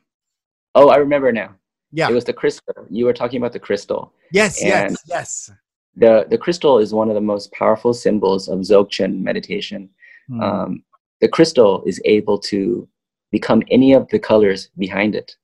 oh 0.76 0.90
i 0.90 0.98
remember 0.98 1.31
now. 1.31 1.56
Yeah. 1.91 2.10
It 2.10 2.14
was 2.14 2.26
the 2.26 2.34
crystal. 2.34 2.73
You 2.90 3.06
were 3.06 3.14
talking 3.14 3.38
about 3.38 3.53
the 3.53 3.60
crystal. 3.60 4.14
Yes 4.31 4.61
and 4.61 4.91
yes 4.91 5.03
yes. 5.07 5.52
The 5.95 6.26
the 6.30 6.38
crystal 6.38 6.80
is 6.80 6.94
one 6.94 7.10
of 7.10 7.15
the 7.15 7.22
most 7.22 7.52
powerful 7.52 7.94
symbols 7.94 8.48
of 8.48 8.60
dzogchen 8.60 9.22
meditation. 9.22 9.90
Hmm. 10.27 10.41
um, 10.41 10.84
the 11.19 11.27
crystal 11.27 11.84
is 11.85 12.02
able 12.06 12.40
to 12.40 12.88
become 13.30 13.61
any 13.69 13.91
of 13.94 14.07
the 14.07 14.19
colors 14.19 14.69
behind 14.77 15.15
it 15.15 15.35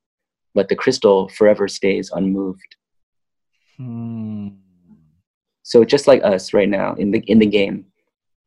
but 0.55 0.69
the 0.69 0.75
crystal 0.75 1.27
forever 1.29 1.67
stays 1.67 2.11
unmoved. 2.11 2.75
Hmm 3.77 4.68
so 5.69 5.85
just 5.85 6.07
like 6.07 6.23
us 6.23 6.51
right 6.51 6.67
now 6.67 6.95
in 6.95 7.11
the 7.11 7.19
in 7.27 7.37
the 7.37 7.45
game, 7.45 7.85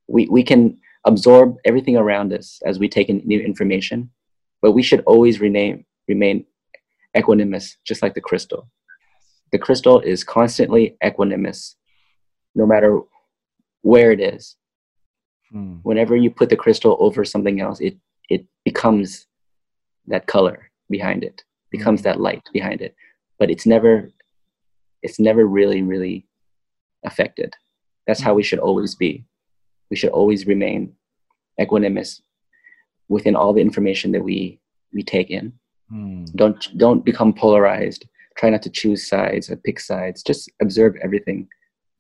we, 0.08 0.26
we 0.26 0.42
can 0.42 0.76
absorb 1.04 1.56
everything 1.64 1.96
around 1.96 2.32
us 2.32 2.60
as 2.66 2.80
we 2.80 2.88
take 2.88 3.08
in 3.08 3.22
new 3.24 3.38
information, 3.38 4.10
but 4.60 4.72
we 4.72 4.82
should 4.82 5.04
always 5.06 5.38
remain 5.38 5.84
remain 6.08 6.44
equanimous, 7.16 7.76
just 7.84 8.02
like 8.02 8.14
the 8.14 8.20
crystal. 8.20 8.68
The 9.52 9.58
crystal 9.58 10.00
is 10.00 10.24
constantly 10.24 10.96
equanimous, 11.00 11.76
no 12.56 12.66
matter 12.66 12.98
where 13.82 14.10
it 14.10 14.18
is. 14.18 14.56
Hmm. 15.52 15.74
Whenever 15.84 16.16
you 16.16 16.28
put 16.28 16.48
the 16.50 16.56
crystal 16.56 16.96
over 16.98 17.24
something 17.24 17.60
else, 17.60 17.78
it 17.78 17.96
it 18.30 18.46
becomes 18.64 19.28
that 20.08 20.26
color 20.26 20.72
behind 20.90 21.22
it, 21.22 21.44
becomes 21.70 22.00
hmm. 22.00 22.04
that 22.06 22.20
light 22.20 22.42
behind 22.52 22.80
it. 22.80 22.96
But 23.38 23.48
it's 23.48 23.64
never 23.64 24.10
it's 25.02 25.20
never 25.20 25.46
really, 25.46 25.82
really 25.82 26.26
affected. 27.04 27.54
That's 28.06 28.20
how 28.20 28.34
we 28.34 28.42
should 28.42 28.58
always 28.58 28.94
be. 28.94 29.24
We 29.90 29.96
should 29.96 30.10
always 30.10 30.46
remain 30.46 30.94
equanimous 31.60 32.20
within 33.08 33.36
all 33.36 33.52
the 33.52 33.60
information 33.60 34.12
that 34.12 34.24
we 34.24 34.60
we 34.92 35.02
take 35.02 35.30
in. 35.30 35.52
Mm. 35.92 36.32
Don't 36.34 36.78
don't 36.78 37.04
become 37.04 37.32
polarized. 37.32 38.06
Try 38.36 38.50
not 38.50 38.62
to 38.62 38.70
choose 38.70 39.06
sides 39.06 39.50
or 39.50 39.56
pick 39.56 39.78
sides. 39.78 40.22
Just 40.22 40.50
observe 40.60 40.96
everything 41.02 41.48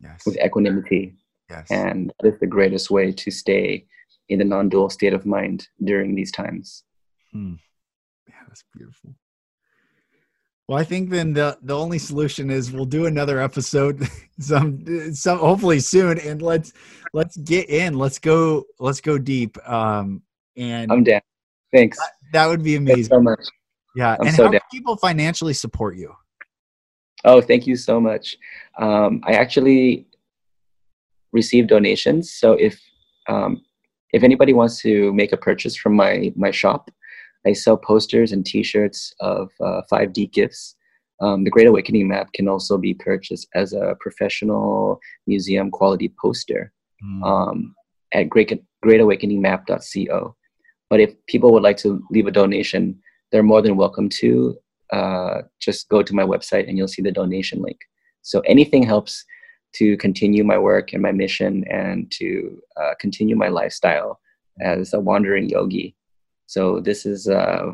yes. 0.00 0.22
with 0.24 0.38
equanimity. 0.38 1.14
Yes. 1.50 1.70
And 1.70 2.12
that 2.20 2.32
is 2.32 2.40
the 2.40 2.46
greatest 2.46 2.90
way 2.90 3.12
to 3.12 3.30
stay 3.30 3.86
in 4.28 4.38
the 4.38 4.44
non-dual 4.44 4.88
state 4.88 5.12
of 5.12 5.26
mind 5.26 5.68
during 5.84 6.14
these 6.14 6.32
times. 6.32 6.84
Hmm. 7.32 7.54
Yeah, 8.26 8.42
that's 8.48 8.64
beautiful. 8.74 9.14
Well, 10.72 10.80
I 10.80 10.84
think 10.84 11.10
then 11.10 11.34
the 11.34 11.58
the 11.60 11.76
only 11.76 11.98
solution 11.98 12.50
is 12.50 12.72
we'll 12.72 12.86
do 12.86 13.04
another 13.04 13.38
episode 13.38 14.08
some 14.38 15.14
some 15.14 15.38
hopefully 15.38 15.80
soon 15.80 16.18
and 16.18 16.40
let's 16.40 16.72
let's 17.12 17.36
get 17.36 17.68
in. 17.68 17.98
Let's 17.98 18.18
go 18.18 18.64
let's 18.80 19.02
go 19.02 19.18
deep. 19.18 19.58
Um 19.68 20.22
and 20.56 20.90
I'm 20.90 21.04
down. 21.04 21.20
Thanks. 21.74 21.98
That, 21.98 22.12
that 22.32 22.46
would 22.46 22.64
be 22.64 22.76
amazing. 22.76 23.04
so 23.04 23.20
much. 23.20 23.40
Yeah. 23.94 24.16
I'm 24.18 24.28
and 24.28 24.34
so 24.34 24.46
how 24.46 24.52
down. 24.52 24.62
people 24.72 24.96
financially 24.96 25.52
support 25.52 25.98
you? 25.98 26.14
Oh, 27.26 27.42
thank 27.42 27.66
you 27.66 27.76
so 27.76 28.00
much. 28.00 28.38
Um, 28.78 29.20
I 29.24 29.34
actually 29.34 30.06
receive 31.34 31.66
donations. 31.66 32.32
So 32.32 32.54
if 32.54 32.80
um, 33.28 33.60
if 34.14 34.22
anybody 34.22 34.54
wants 34.54 34.80
to 34.80 35.12
make 35.12 35.32
a 35.32 35.36
purchase 35.36 35.76
from 35.76 35.94
my 35.94 36.32
my 36.34 36.50
shop, 36.50 36.90
I 37.46 37.52
sell 37.52 37.76
posters 37.76 38.32
and 38.32 38.44
T-shirts 38.44 39.14
of 39.20 39.50
uh, 39.60 39.82
5D 39.90 40.32
gifts. 40.32 40.76
Um, 41.20 41.44
the 41.44 41.50
Great 41.50 41.66
Awakening 41.66 42.08
map 42.08 42.32
can 42.32 42.48
also 42.48 42.78
be 42.78 42.94
purchased 42.94 43.48
as 43.54 43.72
a 43.72 43.96
professional 44.00 45.00
museum 45.26 45.70
quality 45.70 46.12
poster 46.20 46.72
mm. 47.04 47.22
um, 47.24 47.74
at 48.12 48.28
great, 48.28 48.62
greatawakeningmap.co. 48.84 50.36
But 50.90 51.00
if 51.00 51.14
people 51.26 51.52
would 51.52 51.62
like 51.62 51.78
to 51.78 52.02
leave 52.10 52.26
a 52.26 52.32
donation, 52.32 53.00
they're 53.30 53.42
more 53.42 53.62
than 53.62 53.76
welcome 53.76 54.08
to. 54.20 54.56
Uh, 54.92 55.42
just 55.58 55.88
go 55.88 56.02
to 56.02 56.14
my 56.14 56.22
website 56.22 56.68
and 56.68 56.76
you'll 56.76 56.86
see 56.86 57.00
the 57.00 57.10
donation 57.10 57.62
link. 57.62 57.78
So 58.20 58.40
anything 58.40 58.82
helps 58.82 59.24
to 59.76 59.96
continue 59.96 60.44
my 60.44 60.58
work 60.58 60.92
and 60.92 61.02
my 61.02 61.12
mission 61.12 61.64
and 61.70 62.10
to 62.12 62.60
uh, 62.76 62.92
continue 63.00 63.36
my 63.36 63.48
lifestyle 63.48 64.20
as 64.60 64.92
a 64.92 65.00
wandering 65.00 65.48
yogi. 65.48 65.96
So 66.46 66.80
this 66.80 67.06
is 67.06 67.28
uh, 67.28 67.72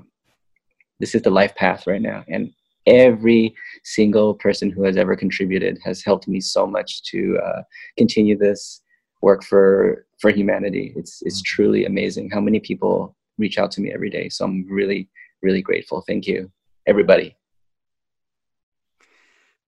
this 1.01 1.15
is 1.15 1.23
the 1.23 1.31
life 1.31 1.55
path 1.55 1.87
right 1.87 2.03
now, 2.03 2.25
and 2.29 2.53
every 2.87 3.55
single 3.85 4.35
person 4.35 4.71
who 4.71 4.83
has 4.83 4.97
ever 4.97 5.15
contributed 5.15 5.79
has 5.85 6.03
helped 6.03 6.27
me 6.27 6.41
so 6.41 6.67
much 6.67 7.03
to 7.05 7.39
uh, 7.45 7.63
continue 7.97 8.37
this 8.37 8.83
work 9.21 9.45
for 9.45 10.07
for 10.21 10.31
humanity. 10.31 10.93
It's 10.97 11.23
it's 11.23 11.43
truly 11.43 11.85
amazing 11.85 12.31
how 12.31 12.41
many 12.41 12.61
people 12.61 13.17
reach 13.37 13.59
out 13.59 13.71
to 13.73 13.81
me 13.81 13.93
every 13.93 14.11
day. 14.11 14.29
So 14.29 14.45
I'm 14.45 14.67
really 14.69 15.09
really 15.43 15.63
grateful. 15.63 16.03
Thank 16.07 16.27
you, 16.27 16.51
everybody. 16.87 17.37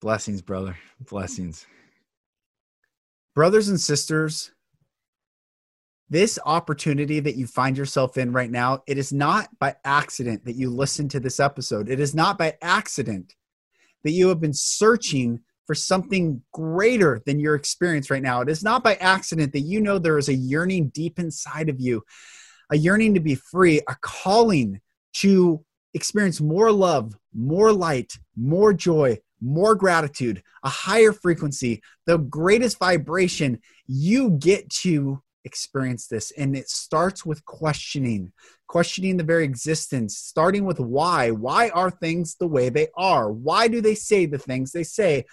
Blessings, 0.01 0.41
brother. 0.41 0.79
Blessings. 0.99 1.67
Brothers 3.35 3.69
and 3.69 3.81
sisters, 3.81 4.51
this 6.11 6.39
opportunity 6.45 7.21
that 7.21 7.37
you 7.37 7.47
find 7.47 7.79
yourself 7.79 8.19
in 8.19 8.33
right 8.33 8.51
now, 8.51 8.83
it 8.89 8.99
is 8.99 9.13
not 9.13 9.49
by 9.61 9.77
accident 9.85 10.45
that 10.45 10.57
you 10.57 10.69
listen 10.69 11.09
to 11.09 11.21
this 11.21 11.39
episode. 11.39 11.89
It 11.89 12.01
is 12.01 12.15
not 12.15 12.37
by 12.37 12.57
accident 12.61 13.35
that 14.03 14.11
you 14.11 14.29
have 14.29 14.41
been 14.41 14.53
searching 14.53 15.41
for 15.67 15.75
something 15.75 16.43
greater 16.53 17.23
than 17.27 17.39
your 17.39 17.55
experience 17.55 18.11
right 18.11 18.23
now. 18.23 18.41
It 18.41 18.49
is 18.49 18.65
not 18.65 18.83
by 18.83 18.97
accident 18.97 19.53
that 19.53 19.61
you 19.61 19.81
know 19.81 20.01
there 20.01 20.19
is 20.19 20.29
a 20.29 20.35
yearning 20.35 20.89
deep 20.89 21.21
inside 21.21 21.69
of 21.69 21.81
you, 21.81 22.03
a 22.73 22.77
yearning 22.77 23.15
to 23.15 23.21
be 23.21 23.37
free, 23.37 23.81
a 23.89 23.95
calling 24.01 24.81
to 25.15 25.65
experience 25.95 26.41
more 26.41 26.73
love, 26.73 27.15
more 27.33 27.73
light, 27.73 28.19
more 28.37 28.73
joy, 28.73 29.17
more 29.41 29.77
gratitude, 29.77 30.43
a 30.65 30.69
higher 30.69 31.13
frequency, 31.13 31.83
the 32.07 32.19
greatest 32.19 32.79
vibration. 32.81 33.61
You 33.87 34.31
get 34.31 34.69
to 34.83 35.23
experience 35.45 36.07
this 36.07 36.33
and 36.33 36.57
it 36.57 36.69
starts 36.69 37.25
with 37.25 37.45
questioning 37.47 38.33
questioning 38.71 39.17
the 39.17 39.25
very 39.25 39.45
existence 39.45 40.17
starting 40.17 40.65
with 40.65 40.79
why. 40.79 41.33
Why 41.33 41.71
are 41.71 41.91
things 41.91 42.37
the 42.37 42.47
way 42.47 42.69
they 42.69 42.87
are? 42.97 43.33
Why 43.33 43.67
do 43.67 43.81
they 43.81 43.97
say 43.97 44.27
the 44.27 44.39
things 44.39 44.71
they 44.71 44.85
say? 44.85 45.25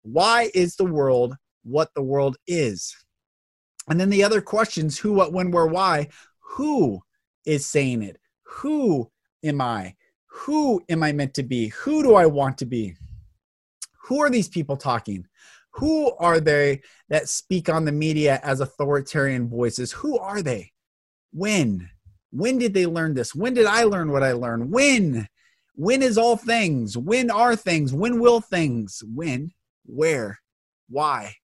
Why 0.00 0.50
is 0.54 0.76
the 0.76 0.86
world 0.86 1.36
what 1.62 1.90
the 1.94 2.02
world 2.02 2.38
is? 2.46 2.96
And 3.86 4.00
then 4.00 4.08
the 4.08 4.24
other 4.24 4.40
questions 4.40 4.98
who 4.98 5.12
what 5.12 5.30
when 5.30 5.50
where 5.50 5.66
why 5.66 6.08
who 6.40 7.02
is 7.44 7.66
saying 7.66 8.02
it? 8.02 8.18
Who 8.44 9.10
am 9.44 9.60
i? 9.60 9.94
Who 10.28 10.82
am 10.88 11.02
i 11.02 11.12
meant 11.12 11.34
to 11.34 11.42
be? 11.42 11.68
Who 11.68 12.02
do 12.02 12.14
i 12.14 12.24
want 12.24 12.56
to 12.58 12.64
be? 12.64 12.96
Who 14.04 14.22
are 14.22 14.30
these 14.30 14.48
people 14.48 14.78
talking 14.78 15.26
who 15.76 16.14
are 16.16 16.40
they 16.40 16.80
that 17.08 17.28
speak 17.28 17.68
on 17.68 17.84
the 17.84 17.92
media 17.92 18.40
as 18.42 18.60
authoritarian 18.60 19.48
voices? 19.48 19.92
Who 19.92 20.18
are 20.18 20.42
they? 20.42 20.72
When? 21.32 21.90
When 22.30 22.58
did 22.58 22.74
they 22.74 22.86
learn 22.86 23.14
this? 23.14 23.34
When 23.34 23.54
did 23.54 23.66
I 23.66 23.84
learn 23.84 24.10
what 24.10 24.22
I 24.22 24.32
learned? 24.32 24.72
When? 24.72 25.28
When 25.74 26.02
is 26.02 26.16
all 26.16 26.36
things? 26.36 26.96
When 26.96 27.30
are 27.30 27.54
things? 27.54 27.92
When 27.92 28.20
will 28.20 28.40
things? 28.40 29.02
When? 29.06 29.52
Where? 29.84 30.38
Why? 30.88 31.34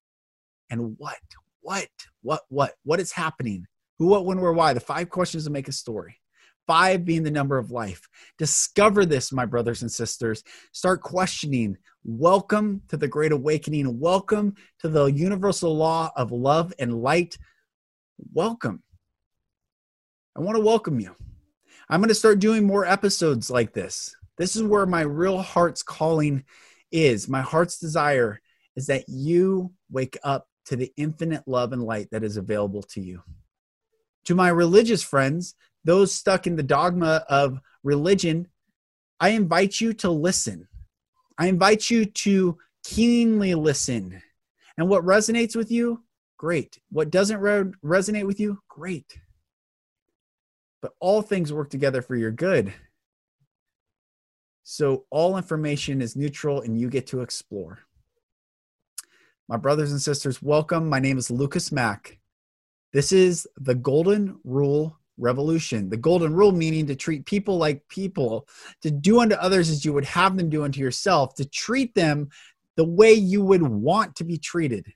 And 0.71 0.95
what? 0.97 1.21
What? 1.61 1.89
What? 2.23 2.43
What? 2.49 2.73
What 2.85 3.01
is 3.01 3.13
happening? 3.13 3.67
Who, 3.99 4.07
what, 4.07 4.25
when, 4.25 4.41
where, 4.41 4.53
why? 4.53 4.73
The 4.73 4.81
five 4.81 5.11
questions 5.11 5.45
that 5.45 5.51
make 5.51 5.69
a 5.69 5.73
story 5.73 6.17
five 6.67 7.05
being 7.05 7.23
the 7.23 7.31
number 7.31 7.59
of 7.59 7.71
life. 7.71 8.09
Discover 8.39 9.07
this, 9.07 9.33
my 9.33 9.45
brothers 9.47 9.83
and 9.83 9.91
sisters. 9.91 10.43
Start 10.73 11.03
questioning. 11.03 11.77
Welcome 12.05 12.83
to 12.89 12.97
the 12.97 13.07
Great 13.07 13.31
Awakening. 13.31 14.01
Welcome 14.01 14.57
to 14.81 14.89
the 14.89 15.05
universal 15.05 15.77
law 15.77 16.11
of 16.17 16.33
love 16.33 16.73
and 16.81 17.01
light. 17.01 17.39
Welcome. 18.33 18.83
I 20.37 20.41
want 20.41 20.57
to 20.57 20.65
welcome 20.65 20.99
you. 20.99 21.15
I'm 21.89 22.01
going 22.01 22.09
to 22.09 22.15
start 22.17 22.41
doing 22.41 22.67
more 22.67 22.85
episodes 22.85 23.51
like 23.51 23.73
this. 23.73 24.17
This 24.37 24.57
is 24.57 24.65
where 24.65 24.85
my 24.85 25.03
real 25.03 25.39
heart's 25.43 25.85
calling 25.85 26.43
is. 26.91 27.29
My 27.29 27.41
heart's 27.41 27.79
desire 27.79 28.41
is 28.75 28.89
that 28.89 29.05
you 29.09 29.73
wake 29.89 30.19
up 30.25 30.49
to 30.67 30.75
the 30.75 30.93
infinite 30.97 31.47
love 31.47 31.73
and 31.73 31.85
light 31.85 32.09
that 32.11 32.25
is 32.25 32.37
available 32.37 32.83
to 32.83 33.01
you. 33.01 33.23
To 34.25 34.35
my 34.35 34.49
religious 34.49 35.05
friends, 35.05 35.55
those 35.85 36.13
stuck 36.13 36.49
in 36.49 36.57
the 36.57 36.65
dogma 36.65 37.25
of 37.29 37.61
religion, 37.85 38.49
I 39.21 39.29
invite 39.29 39.81
you 39.81 39.93
to 39.95 40.11
listen. 40.11 40.67
I 41.39 41.49
invite 41.49 41.91
you 41.91 42.05
to 42.05 42.59
keenly 42.85 43.55
listen. 43.55 44.23
And 44.77 44.89
what 44.89 45.05
resonates 45.05 45.57
with 45.57 45.71
you, 45.71 46.03
great. 46.37 46.79
What 46.91 47.11
doesn't 47.11 47.39
re- 47.39 47.73
resonate 47.85 48.27
with 48.27 48.41
you, 48.41 48.61
great. 48.69 49.19
But 50.81 50.93
all 51.01 51.23
things 51.23 51.53
work 51.53 51.71
together 51.71 52.03
for 52.03 52.17
your 52.17 52.33
good. 52.33 52.73
So 54.65 55.05
all 55.11 55.37
information 55.37 56.01
is 56.01 56.17
neutral 56.17 56.61
and 56.61 56.79
you 56.79 56.89
get 56.89 57.07
to 57.09 57.21
explore. 57.21 57.81
My 59.49 59.57
brothers 59.57 59.93
and 59.93 60.01
sisters, 60.01 60.43
welcome. 60.43 60.89
My 60.89 60.99
name 60.99 61.19
is 61.19 61.31
Lucas 61.31 61.73
Mack. 61.73 62.19
This 62.93 63.13
is 63.13 63.47
the 63.57 63.75
Golden 63.75 64.39
Rule 64.45 64.99
revolution. 65.19 65.89
The 65.89 65.97
golden 65.97 66.35
rule 66.35 66.53
meaning 66.53 66.87
to 66.87 66.97
treat 66.97 67.27
people 67.27 67.59
like 67.59 67.87
people, 67.89 68.47
to 68.83 68.91
do 68.91 69.21
unto 69.21 69.35
others 69.37 69.71
as 69.71 69.85
you 69.85 69.93
would 69.93 70.05
have 70.05 70.37
them 70.37 70.49
do 70.49 70.65
unto 70.65 70.81
yourself, 70.81 71.35
to 71.35 71.45
treat 71.45 71.95
them 71.95 72.29
the 72.77 72.85
way 72.85 73.13
you 73.13 73.45
would 73.45 73.63
want 73.63 74.17
to 74.17 74.25
be 74.25 74.39
treated. 74.39 74.87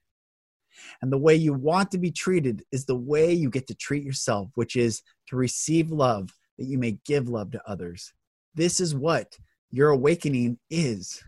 And 1.03 1.13
the 1.13 1.19
way 1.19 1.35
you 1.35 1.53
want 1.53 1.91
to 1.93 1.99
be 1.99 2.11
treated 2.11 2.63
is 2.73 2.85
the 2.85 2.97
way 2.97 3.33
you 3.33 3.51
get 3.51 3.67
to 3.69 3.75
treat 3.75 4.05
yourself, 4.05 4.49
which 4.55 4.77
is 4.77 5.03
to 5.29 5.37
receive 5.37 5.91
love 5.91 6.31
that 6.59 6.65
you 6.67 6.79
may 6.79 6.99
give 7.05 7.29
love 7.29 7.51
to 7.53 7.63
others. 7.69 8.13
This 8.55 8.81
is 8.81 8.95
what 8.95 9.37
your 9.71 9.91
awakening 9.91 10.59
is 10.71 11.23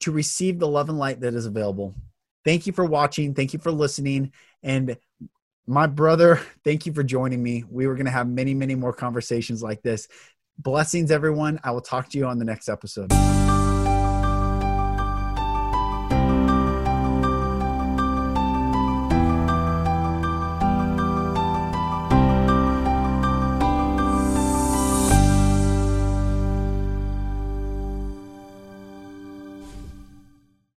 to 0.00 0.12
receive 0.12 0.58
the 0.58 0.68
love 0.68 0.88
and 0.88 0.98
light 0.98 1.20
that 1.20 1.34
is 1.34 1.46
available. 1.46 1.94
Thank 2.44 2.66
you 2.66 2.72
for 2.72 2.84
watching. 2.84 3.34
Thank 3.34 3.52
you 3.52 3.58
for 3.58 3.70
listening. 3.70 4.32
And 4.62 4.96
my 5.66 5.86
brother, 5.86 6.40
thank 6.64 6.86
you 6.86 6.92
for 6.92 7.02
joining 7.02 7.42
me. 7.42 7.64
We 7.70 7.86
were 7.86 7.94
going 7.94 8.06
to 8.06 8.12
have 8.12 8.28
many, 8.28 8.54
many 8.54 8.74
more 8.74 8.92
conversations 8.92 9.62
like 9.62 9.82
this. 9.82 10.08
Blessings, 10.58 11.10
everyone. 11.10 11.58
I 11.64 11.70
will 11.70 11.80
talk 11.80 12.08
to 12.10 12.18
you 12.18 12.26
on 12.26 12.38
the 12.38 12.44
next 12.44 12.68
episode. 12.68 13.12